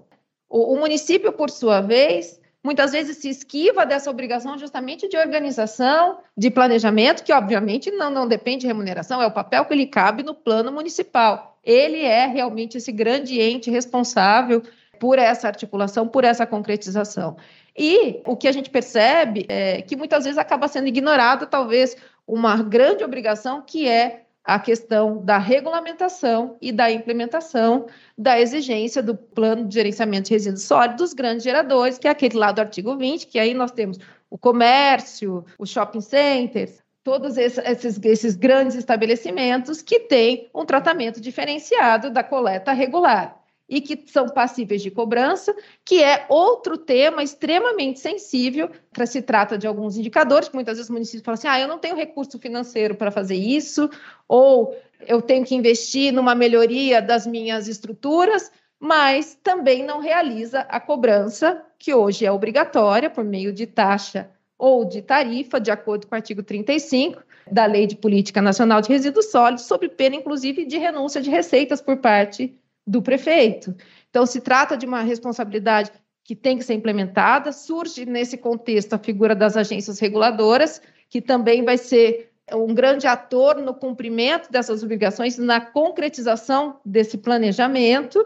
O, 0.52 0.74
o 0.74 0.78
município, 0.78 1.32
por 1.32 1.48
sua 1.48 1.80
vez, 1.80 2.38
muitas 2.62 2.92
vezes 2.92 3.16
se 3.16 3.30
esquiva 3.30 3.86
dessa 3.86 4.10
obrigação 4.10 4.58
justamente 4.58 5.08
de 5.08 5.16
organização, 5.16 6.18
de 6.36 6.50
planejamento, 6.50 7.24
que 7.24 7.32
obviamente 7.32 7.90
não, 7.90 8.10
não 8.10 8.28
depende 8.28 8.60
de 8.60 8.66
remuneração, 8.66 9.22
é 9.22 9.26
o 9.26 9.32
papel 9.32 9.64
que 9.64 9.74
lhe 9.74 9.86
cabe 9.86 10.22
no 10.22 10.34
plano 10.34 10.70
municipal. 10.70 11.58
Ele 11.64 12.04
é 12.04 12.26
realmente 12.26 12.76
esse 12.76 12.92
grande 12.92 13.40
ente 13.40 13.70
responsável 13.70 14.62
por 15.00 15.18
essa 15.18 15.48
articulação, 15.48 16.06
por 16.06 16.22
essa 16.22 16.44
concretização. 16.44 17.38
E 17.74 18.20
o 18.26 18.36
que 18.36 18.46
a 18.46 18.52
gente 18.52 18.68
percebe 18.68 19.46
é 19.48 19.80
que 19.80 19.96
muitas 19.96 20.24
vezes 20.24 20.36
acaba 20.36 20.68
sendo 20.68 20.86
ignorada, 20.86 21.46
talvez, 21.46 21.96
uma 22.26 22.62
grande 22.62 23.02
obrigação 23.02 23.62
que 23.62 23.88
é 23.88 24.24
a 24.44 24.58
questão 24.58 25.24
da 25.24 25.38
regulamentação 25.38 26.56
e 26.60 26.72
da 26.72 26.90
implementação 26.90 27.86
da 28.18 28.40
exigência 28.40 29.02
do 29.02 29.14
plano 29.14 29.66
de 29.66 29.74
gerenciamento 29.74 30.28
de 30.28 30.34
resíduos 30.34 30.62
sólidos 30.62 30.96
dos 30.96 31.14
grandes 31.14 31.44
geradores, 31.44 31.98
que 31.98 32.08
é 32.08 32.10
aquele 32.10 32.36
lá 32.36 32.50
do 32.50 32.60
artigo 32.60 32.96
20, 32.96 33.26
que 33.26 33.38
aí 33.38 33.54
nós 33.54 33.70
temos 33.70 33.98
o 34.28 34.36
comércio, 34.36 35.44
os 35.58 35.70
shopping 35.70 36.00
centers, 36.00 36.82
todos 37.04 37.36
esses, 37.36 37.98
esses 38.02 38.36
grandes 38.36 38.76
estabelecimentos 38.76 39.82
que 39.82 40.00
têm 40.00 40.48
um 40.54 40.64
tratamento 40.64 41.20
diferenciado 41.20 42.10
da 42.10 42.22
coleta 42.22 42.72
regular 42.72 43.41
e 43.72 43.80
que 43.80 44.04
são 44.12 44.28
passíveis 44.28 44.82
de 44.82 44.90
cobrança, 44.90 45.56
que 45.82 46.02
é 46.02 46.26
outro 46.28 46.76
tema 46.76 47.22
extremamente 47.22 48.00
sensível, 48.00 48.68
se 49.06 49.22
trata 49.22 49.56
de 49.56 49.66
alguns 49.66 49.96
indicadores, 49.96 50.46
que 50.46 50.54
muitas 50.54 50.76
vezes 50.76 50.90
o 50.90 50.92
município 50.92 51.24
fala 51.24 51.36
assim, 51.36 51.48
ah, 51.48 51.58
eu 51.58 51.66
não 51.66 51.78
tenho 51.78 51.96
recurso 51.96 52.38
financeiro 52.38 52.94
para 52.94 53.10
fazer 53.10 53.34
isso, 53.34 53.88
ou 54.28 54.76
eu 55.06 55.22
tenho 55.22 55.42
que 55.42 55.54
investir 55.54 56.12
numa 56.12 56.34
melhoria 56.34 57.00
das 57.00 57.26
minhas 57.26 57.66
estruturas, 57.66 58.52
mas 58.78 59.38
também 59.42 59.82
não 59.82 60.00
realiza 60.00 60.60
a 60.68 60.78
cobrança, 60.78 61.64
que 61.78 61.94
hoje 61.94 62.26
é 62.26 62.30
obrigatória 62.30 63.08
por 63.08 63.24
meio 63.24 63.54
de 63.54 63.66
taxa 63.66 64.28
ou 64.58 64.84
de 64.84 65.00
tarifa, 65.00 65.58
de 65.58 65.70
acordo 65.70 66.06
com 66.06 66.14
o 66.14 66.16
artigo 66.16 66.42
35 66.42 67.22
da 67.50 67.64
Lei 67.64 67.86
de 67.86 67.96
Política 67.96 68.42
Nacional 68.42 68.82
de 68.82 68.90
Resíduos 68.90 69.30
Sólidos, 69.30 69.64
sob 69.64 69.88
pena, 69.88 70.16
inclusive, 70.16 70.66
de 70.66 70.76
renúncia 70.76 71.22
de 71.22 71.30
receitas 71.30 71.80
por 71.80 71.96
parte 71.96 72.54
do 72.86 73.02
prefeito. 73.02 73.74
Então, 74.10 74.26
se 74.26 74.40
trata 74.40 74.76
de 74.76 74.86
uma 74.86 75.02
responsabilidade 75.02 75.90
que 76.24 76.36
tem 76.36 76.56
que 76.56 76.64
ser 76.64 76.74
implementada. 76.74 77.52
Surge 77.52 78.06
nesse 78.06 78.36
contexto 78.36 78.94
a 78.94 78.98
figura 78.98 79.34
das 79.34 79.56
agências 79.56 79.98
reguladoras, 79.98 80.80
que 81.08 81.20
também 81.20 81.64
vai 81.64 81.76
ser 81.76 82.30
um 82.52 82.74
grande 82.74 83.06
ator 83.06 83.56
no 83.56 83.74
cumprimento 83.74 84.50
dessas 84.50 84.82
obrigações, 84.82 85.38
na 85.38 85.60
concretização 85.60 86.80
desse 86.84 87.18
planejamento 87.18 88.24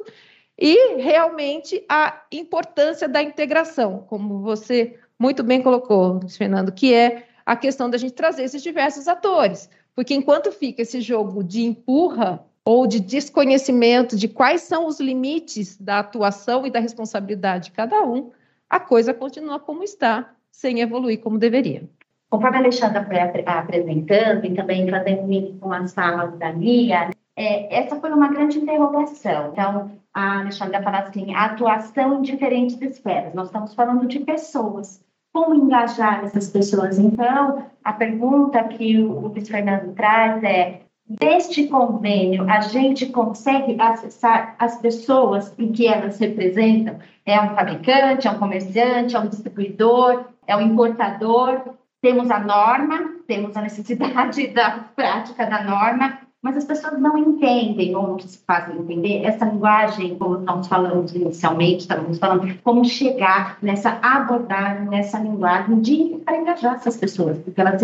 e 0.59 0.97
realmente 0.97 1.85
a 1.89 2.23
importância 2.33 3.09
da 3.09 3.23
integração, 3.23 4.05
como 4.09 4.41
você 4.41 4.99
muito 5.19 5.43
bem 5.43 5.63
colocou, 5.63 6.21
Fernando, 6.29 6.73
que 6.73 6.95
é 6.95 7.27
a 7.45 7.55
questão 7.55 7.89
da 7.91 7.99
gente 7.99 8.15
trazer 8.15 8.43
esses 8.43 8.63
diversos 8.63 9.07
atores, 9.07 9.69
porque 9.95 10.15
enquanto 10.15 10.51
fica 10.51 10.83
esse 10.83 11.01
jogo 11.01 11.45
de 11.45 11.63
empurra 11.63 12.45
ou 12.67 12.85
de 12.85 12.99
desconhecimento 12.99 14.17
de 14.17 14.27
quais 14.27 14.63
são 14.63 14.89
os 14.89 14.99
limites 14.99 15.81
da 15.81 16.01
atuação 16.01 16.67
e 16.67 16.71
da 16.71 16.81
responsabilidade 16.81 17.67
de 17.67 17.71
cada 17.71 18.03
um, 18.03 18.33
a 18.69 18.81
coisa 18.81 19.15
continua 19.15 19.61
como 19.61 19.85
está, 19.85 20.33
sem 20.51 20.81
evoluir 20.81 21.21
como 21.21 21.39
deveria. 21.39 21.89
Conforme 22.29 22.57
a 22.57 22.61
Alexandra 22.61 23.07
foi 23.07 23.21
apresentando 23.21 24.45
e 24.45 24.55
também 24.55 24.91
fazendo 24.91 25.29
link 25.29 25.57
com 25.61 25.73
as 25.73 25.95
falas 25.95 26.37
da 26.39 26.51
Lia, 26.51 27.11
é, 27.37 27.83
essa 27.83 28.01
foi 28.01 28.11
uma 28.11 28.29
grande 28.29 28.59
interrogação. 28.59 29.51
Então, 29.53 29.93
a 30.13 30.41
Alexandra 30.41 30.83
fala 30.83 30.99
assim, 30.99 31.33
a 31.37 31.45
atuação 31.45 32.19
em 32.19 32.23
diferentes 32.23 32.83
esferas. 32.83 33.33
Nós 33.33 33.47
estamos 33.47 33.75
falando 33.75 34.09
de 34.09 34.19
pessoas. 34.21 35.01
Como 35.33 35.55
engajar 35.55 36.25
essas 36.25 36.51
pessoas? 36.51 36.99
Então, 36.99 37.65
a 37.85 37.93
pergunta 37.93 38.65
que 38.65 38.99
o 38.99 39.29
Luiz 39.29 39.49
Fernando 39.49 39.95
traz 39.95 40.43
é 40.43 40.86
Deste 41.09 41.69
convênio, 41.69 42.51
a 42.51 42.61
gente 42.63 43.07
consegue 43.07 43.81
acessar 43.81 44.57
as 44.59 44.81
pessoas 44.81 45.55
em 45.57 45.71
que 45.71 45.87
elas 45.87 46.19
representam? 46.19 46.99
É 47.25 47.41
um 47.41 47.55
fabricante, 47.55 48.27
é 48.27 48.31
um 48.31 48.39
comerciante, 48.41 49.15
é 49.15 49.21
um 49.21 49.29
distribuidor, 49.29 50.25
é 50.49 50.57
um 50.57 50.61
importador. 50.61 51.61
Temos 52.03 52.29
a 52.29 52.41
norma, 52.41 53.21
temos 53.25 53.57
a 53.57 53.63
necessidade 53.63 54.47
da 54.53 54.81
prática 54.97 55.47
da 55.47 55.63
norma, 55.63 56.19
mas 56.43 56.57
as 56.57 56.65
pessoas 56.65 57.01
não 57.01 57.17
entendem 57.17 57.95
ou 57.95 58.09
não 58.09 58.19
se 58.19 58.39
fazem 58.45 58.77
entender 58.77 59.25
essa 59.25 59.45
linguagem, 59.45 60.17
como 60.19 60.39
nós 60.39 60.67
falamos 60.67 61.15
inicialmente, 61.15 61.83
estávamos 61.83 62.19
falando, 62.19 62.53
como 62.65 62.85
chegar 62.85 63.59
nessa 63.63 63.99
abordagem, 64.03 64.89
nessa 64.89 65.21
linguagem 65.21 65.81
de 65.81 66.21
para 66.25 66.37
engajar 66.37 66.75
essas 66.75 66.97
pessoas, 66.97 67.39
porque 67.39 67.61
elas 67.61 67.81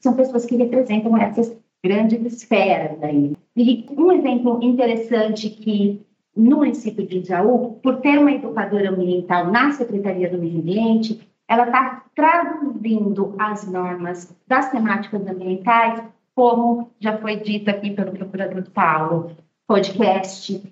são 0.00 0.14
pessoas 0.14 0.46
que 0.46 0.56
representam 0.56 1.16
essas 1.18 1.54
grandes 1.82 2.20
esferas 2.24 3.02
aí. 3.02 3.36
E 3.56 3.86
um 3.90 4.12
exemplo 4.12 4.62
interessante 4.62 5.50
que 5.50 6.00
no 6.34 6.58
município 6.58 7.06
de 7.06 7.22
Jaú, 7.24 7.78
por 7.82 8.00
ter 8.00 8.18
uma 8.18 8.32
educadora 8.32 8.90
ambiental 8.90 9.50
na 9.50 9.72
Secretaria 9.72 10.30
do 10.30 10.38
Meio 10.38 10.58
Ambiente, 10.58 11.20
ela 11.46 11.64
está 11.66 12.04
traduzindo 12.14 13.34
as 13.38 13.70
normas 13.70 14.34
das 14.46 14.70
temáticas 14.70 15.26
ambientais, 15.26 16.02
como 16.34 16.90
já 16.98 17.18
foi 17.18 17.36
dito 17.36 17.68
aqui 17.68 17.90
pelo 17.90 18.12
procurador 18.12 18.64
Paulo, 18.70 19.36
podcast, 19.66 20.62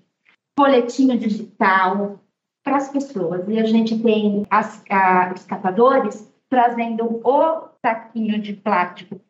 boletim 0.57 1.17
digital, 1.19 2.19
para 2.65 2.77
as 2.77 2.89
pessoas. 2.89 3.47
E 3.49 3.59
a 3.59 3.65
gente 3.65 3.99
tem 3.99 4.47
as, 4.51 4.83
a, 4.89 5.33
os 5.35 5.45
catadores 5.45 6.33
trazendo 6.49 7.21
o 7.25 7.69
saquinho 7.83 8.41
de 8.41 8.55
plástico 8.55 9.21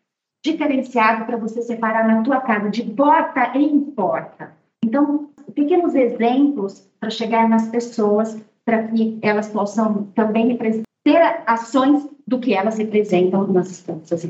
diferenciado 0.44 1.26
para 1.26 1.36
você 1.36 1.62
separar 1.62 2.06
na 2.06 2.22
tua 2.22 2.40
casa, 2.40 2.70
de 2.70 2.82
porta 2.82 3.52
em 3.54 3.80
porta. 3.80 4.52
Então, 4.84 5.30
pequenos 5.54 5.94
exemplos 5.94 6.88
para 6.98 7.10
chegar 7.10 7.48
nas 7.48 7.68
pessoas, 7.68 8.40
para 8.64 8.84
que 8.88 9.18
elas 9.22 9.48
possam 9.48 10.04
também 10.14 10.56
ter 10.56 11.42
ações 11.46 12.08
do 12.26 12.38
que 12.38 12.54
elas 12.54 12.78
representam 12.78 13.46
nas 13.46 13.70
instâncias. 13.70 14.22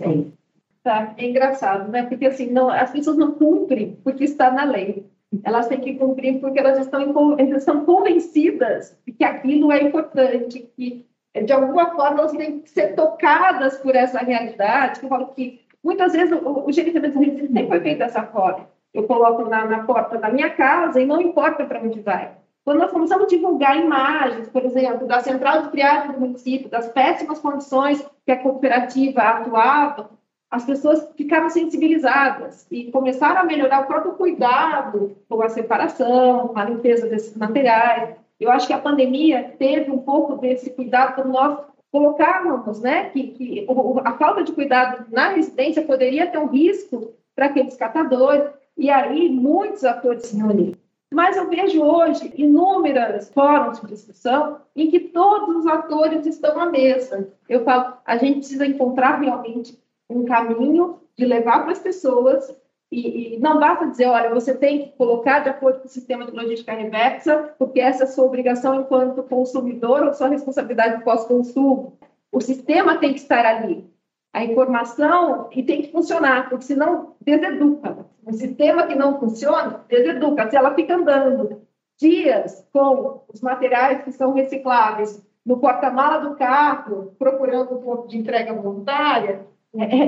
Tá, 0.82 1.14
é 1.18 1.28
engraçado, 1.28 1.90
né? 1.90 2.04
Porque 2.04 2.26
assim, 2.26 2.50
não, 2.50 2.70
as 2.70 2.90
pessoas 2.90 3.16
não 3.16 3.32
cumprem 3.32 3.98
porque 4.02 4.24
está 4.24 4.50
na 4.50 4.64
lei. 4.64 5.06
Elas 5.44 5.68
têm 5.68 5.80
que 5.80 5.94
cumprir 5.94 6.40
porque 6.40 6.58
elas 6.58 6.78
estão, 6.78 7.38
elas 7.38 7.58
estão 7.58 7.84
convencidas 7.84 8.96
de 9.06 9.12
que 9.12 9.22
aquilo 9.22 9.70
é 9.70 9.82
importante, 9.82 10.68
que 10.74 11.06
de 11.44 11.52
alguma 11.52 11.90
forma 11.94 12.20
elas 12.20 12.32
têm 12.32 12.60
que 12.60 12.70
ser 12.70 12.94
tocadas 12.94 13.76
por 13.78 13.94
essa 13.94 14.18
realidade. 14.20 15.00
Eu 15.02 15.08
falo 15.08 15.28
que 15.28 15.59
muitas 15.82 16.12
vezes 16.12 16.32
o, 16.40 16.66
o 16.66 16.72
gerenciamento 16.72 17.18
de 17.18 17.24
resíduos 17.24 17.50
nem 17.50 17.68
foi 17.68 17.80
feito 17.80 17.98
dessa 17.98 18.22
forma. 18.24 18.68
Eu 18.92 19.04
coloco 19.04 19.48
na, 19.48 19.64
na 19.64 19.84
porta 19.84 20.18
da 20.18 20.30
minha 20.30 20.50
casa 20.50 21.00
e 21.00 21.06
não 21.06 21.20
importa 21.20 21.64
para 21.64 21.80
onde 21.80 22.00
vai. 22.00 22.32
Quando 22.64 22.78
nós 22.78 22.90
começamos 22.90 23.24
a 23.24 23.28
divulgar 23.28 23.76
imagens, 23.76 24.48
por 24.48 24.64
exemplo, 24.64 25.06
da 25.06 25.20
central 25.20 25.62
de 25.62 25.70
triagem 25.70 26.12
do 26.12 26.20
município, 26.20 26.68
das 26.68 26.88
péssimas 26.88 27.38
condições 27.38 28.04
que 28.24 28.32
a 28.32 28.42
cooperativa 28.42 29.22
atuava, 29.22 30.10
as 30.50 30.64
pessoas 30.64 31.08
ficaram 31.16 31.48
sensibilizadas 31.48 32.66
e 32.70 32.90
começaram 32.90 33.40
a 33.40 33.44
melhorar 33.44 33.82
o 33.82 33.86
próprio 33.86 34.12
cuidado 34.14 35.16
com 35.28 35.42
a 35.42 35.48
separação, 35.48 36.48
com 36.48 36.58
a 36.58 36.64
limpeza 36.64 37.08
desses 37.08 37.36
materiais. 37.36 38.16
Eu 38.38 38.50
acho 38.50 38.66
que 38.66 38.72
a 38.72 38.78
pandemia 38.78 39.54
teve 39.58 39.90
um 39.90 39.98
pouco 39.98 40.36
desse 40.36 40.70
cuidado 40.70 41.14
quando 41.14 41.32
nós 41.32 41.58
colocávamos, 41.90 42.80
né, 42.80 43.10
que, 43.10 43.28
que 43.28 43.66
a 44.04 44.12
falta 44.12 44.44
de 44.44 44.52
cuidado 44.52 45.06
na 45.10 45.30
residência 45.30 45.82
poderia 45.82 46.26
ter 46.26 46.38
um 46.38 46.46
risco 46.46 47.12
para 47.34 47.46
aqueles 47.46 47.76
catadores, 47.76 48.48
e 48.76 48.90
aí 48.90 49.28
muitos 49.28 49.84
atores 49.84 50.26
se 50.26 50.36
reuniram. 50.36 50.78
Mas 51.12 51.36
eu 51.36 51.48
vejo 51.48 51.82
hoje 51.82 52.32
inúmeras 52.36 53.30
fóruns 53.32 53.80
de 53.80 53.88
discussão 53.88 54.58
em 54.76 54.88
que 54.88 55.00
todos 55.00 55.56
os 55.56 55.66
atores 55.66 56.24
estão 56.24 56.60
à 56.60 56.66
mesa. 56.66 57.32
Eu 57.48 57.64
falo, 57.64 57.94
a 58.04 58.16
gente 58.16 58.38
precisa 58.38 58.64
encontrar 58.64 59.20
realmente 59.20 59.76
um 60.08 60.24
caminho 60.24 61.00
de 61.16 61.24
levar 61.24 61.62
para 61.62 61.72
as 61.72 61.80
pessoas 61.80 62.56
e, 62.90 63.36
e, 63.36 63.38
não 63.38 63.60
basta 63.60 63.86
dizer, 63.86 64.06
olha, 64.06 64.30
você 64.30 64.52
tem 64.52 64.82
que 64.82 64.96
colocar 64.96 65.40
de 65.40 65.48
acordo 65.48 65.80
com 65.80 65.86
o 65.86 65.90
sistema 65.90 66.26
de 66.26 66.32
logística 66.32 66.72
reversa, 66.72 67.54
porque 67.56 67.80
essa 67.80 68.02
é 68.02 68.06
a 68.06 68.10
sua 68.10 68.24
obrigação 68.24 68.80
enquanto 68.80 69.22
consumidor 69.22 70.02
ou 70.02 70.12
sua 70.12 70.28
responsabilidade 70.28 71.04
pós-consumo. 71.04 71.98
O 72.32 72.40
sistema 72.40 72.98
tem 72.98 73.12
que 73.12 73.20
estar 73.20 73.46
ali. 73.46 73.88
A 74.32 74.44
informação 74.44 75.48
e 75.52 75.62
tem 75.62 75.82
que 75.82 75.92
funcionar, 75.92 76.48
porque 76.48 76.64
senão 76.64 77.14
deseduca. 77.20 78.06
Um 78.26 78.32
sistema 78.32 78.86
que 78.86 78.94
não 78.94 79.18
funciona, 79.18 79.84
deseduca. 79.88 80.50
Se 80.50 80.56
ela 80.56 80.74
fica 80.74 80.94
andando 80.94 81.62
dias 81.98 82.66
com 82.72 83.22
os 83.28 83.40
materiais 83.40 84.02
que 84.02 84.12
são 84.12 84.32
recicláveis 84.32 85.22
no 85.44 85.58
porta-mala 85.58 86.18
do 86.18 86.36
carro, 86.36 87.14
procurando 87.18 87.76
um 87.76 87.82
ponto 87.82 88.08
de 88.08 88.18
entrega 88.18 88.52
voluntária, 88.52 89.46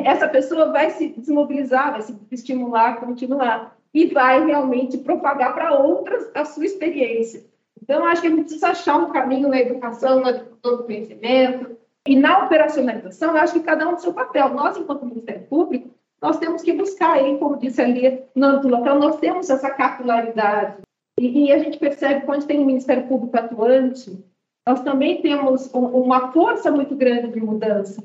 essa 0.05 0.29
pessoa 0.29 0.73
vai 0.73 0.91
se 0.91 1.09
desmobilizar, 1.09 1.93
vai 1.93 2.03
se 2.03 2.17
estimular 2.31 2.91
a 2.91 2.97
continuar 2.97 3.77
e 3.95 4.07
vai 4.07 4.45
realmente 4.45 4.99
propagar 4.99 5.55
para 5.55 5.79
outras 5.79 6.31
a 6.35 6.45
sua 6.45 6.65
experiência. 6.65 7.45
Então, 7.81 8.05
acho 8.07 8.23
que 8.23 8.29
a 8.29 8.31
gente 8.31 8.43
precisa 8.43 8.69
achar 8.69 8.97
um 8.97 9.11
caminho 9.11 9.49
na 9.49 9.61
educação, 9.61 10.23
no 10.65 10.85
conhecimento 10.85 11.77
e 12.07 12.17
na 12.17 12.45
operacionalização. 12.45 13.37
Acho 13.37 13.55
que 13.55 13.61
cada 13.61 13.87
um 13.87 13.93
tem 13.93 13.99
seu 13.99 14.15
papel. 14.15 14.51
Nós, 14.51 14.77
enquanto 14.77 15.05
Ministério 15.05 15.43
Público, 15.47 15.91
nós 16.21 16.39
temos 16.39 16.63
que 16.63 16.73
buscar 16.73 17.15
aí, 17.15 17.37
como 17.39 17.59
disse 17.59 17.83
ali 17.83 18.23
no 18.35 18.47
âmbito 18.47 18.69
local, 18.69 18.99
nós 18.99 19.19
temos 19.19 19.51
essa 19.51 19.71
capilaridade. 19.71 20.77
E, 21.19 21.47
e 21.47 21.53
a 21.53 21.59
gente 21.59 21.79
percebe 21.79 22.25
quando 22.25 22.47
tem 22.47 22.61
um 22.61 22.65
Ministério 22.65 23.07
Público 23.09 23.37
atuante, 23.37 24.25
nós 24.67 24.81
também 24.83 25.21
temos 25.21 25.73
um, 25.75 25.87
uma 25.87 26.33
força 26.33 26.71
muito 26.71 26.95
grande 26.95 27.33
de 27.33 27.41
mudança. 27.41 28.03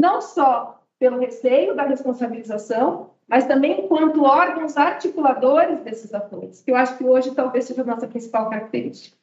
Não 0.00 0.20
só 0.20 0.81
pelo 1.02 1.18
receio 1.18 1.74
da 1.74 1.82
responsabilização, 1.82 3.10
mas 3.28 3.44
também 3.44 3.80
enquanto 3.80 4.22
órgãos 4.22 4.76
articuladores 4.76 5.80
desses 5.80 6.14
atores, 6.14 6.62
que 6.62 6.70
eu 6.70 6.76
acho 6.76 6.96
que 6.96 7.02
hoje 7.02 7.34
talvez 7.34 7.64
seja 7.64 7.82
a 7.82 7.84
nossa 7.84 8.06
principal 8.06 8.48
característica. 8.48 9.16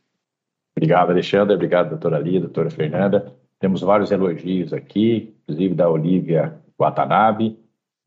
Obrigado, 0.76 1.12
Alexandre. 1.12 1.56
Obrigado, 1.56 1.92
doutora 1.92 2.20
Lia, 2.20 2.42
doutora 2.42 2.70
Fernanda. 2.70 3.34
Temos 3.62 3.80
vários 3.80 4.12
elogios 4.12 4.74
aqui, 4.74 5.34
inclusive 5.44 5.74
da 5.74 5.90
Olivia 5.90 6.60
Watanabe. 6.78 7.58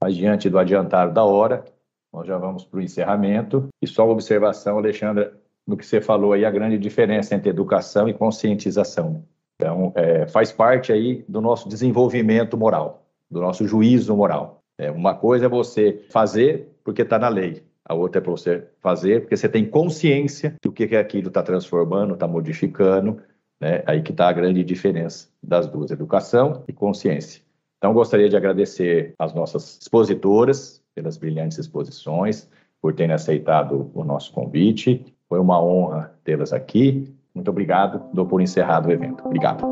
Mas 0.02 0.16
diante 0.16 0.50
do 0.50 0.58
adiantado 0.58 1.14
da 1.14 1.24
hora, 1.24 1.64
nós 2.12 2.26
já 2.26 2.36
vamos 2.36 2.64
para 2.64 2.78
o 2.78 2.82
encerramento. 2.82 3.68
E 3.80 3.86
só 3.86 4.04
uma 4.04 4.12
observação, 4.12 4.76
Alexandre, 4.76 5.30
no 5.66 5.78
que 5.78 5.86
você 5.86 5.98
falou 5.98 6.34
aí, 6.34 6.44
a 6.44 6.50
grande 6.50 6.76
diferença 6.76 7.34
entre 7.34 7.48
educação 7.48 8.06
e 8.06 8.12
conscientização. 8.12 9.24
Então, 9.56 9.94
é, 9.94 10.26
faz 10.26 10.52
parte 10.52 10.92
aí 10.92 11.24
do 11.26 11.40
nosso 11.40 11.70
desenvolvimento 11.70 12.54
moral 12.54 13.01
do 13.32 13.40
nosso 13.40 13.66
juízo 13.66 14.16
moral. 14.16 14.62
É, 14.78 14.90
uma 14.90 15.14
coisa 15.14 15.46
é 15.46 15.48
você 15.48 16.04
fazer 16.10 16.68
porque 16.84 17.02
está 17.02 17.18
na 17.18 17.28
lei, 17.28 17.62
a 17.84 17.94
outra 17.94 18.20
é 18.20 18.22
para 18.22 18.30
você 18.30 18.64
fazer 18.80 19.22
porque 19.22 19.36
você 19.36 19.48
tem 19.48 19.64
consciência 19.64 20.54
do 20.62 20.72
que, 20.72 20.86
que 20.86 20.96
aquilo 20.96 21.28
está 21.28 21.42
transformando, 21.42 22.14
está 22.14 22.28
modificando. 22.28 23.20
Né? 23.60 23.82
Aí 23.86 24.02
que 24.02 24.10
está 24.10 24.28
a 24.28 24.32
grande 24.32 24.64
diferença 24.64 25.28
das 25.42 25.68
duas, 25.68 25.90
educação 25.90 26.64
e 26.66 26.72
consciência. 26.72 27.42
Então, 27.78 27.92
gostaria 27.92 28.28
de 28.28 28.36
agradecer 28.36 29.14
às 29.18 29.34
nossas 29.34 29.78
expositoras 29.80 30.80
pelas 30.94 31.16
brilhantes 31.16 31.58
exposições, 31.58 32.48
por 32.80 32.92
terem 32.94 33.14
aceitado 33.14 33.90
o 33.94 34.04
nosso 34.04 34.32
convite. 34.32 35.04
Foi 35.28 35.38
uma 35.38 35.62
honra 35.62 36.12
tê-las 36.24 36.52
aqui. 36.52 37.12
Muito 37.34 37.50
obrigado. 37.50 38.02
Dou 38.12 38.26
por 38.26 38.40
encerrado 38.40 38.88
o 38.88 38.92
evento. 38.92 39.24
Obrigado. 39.24 39.71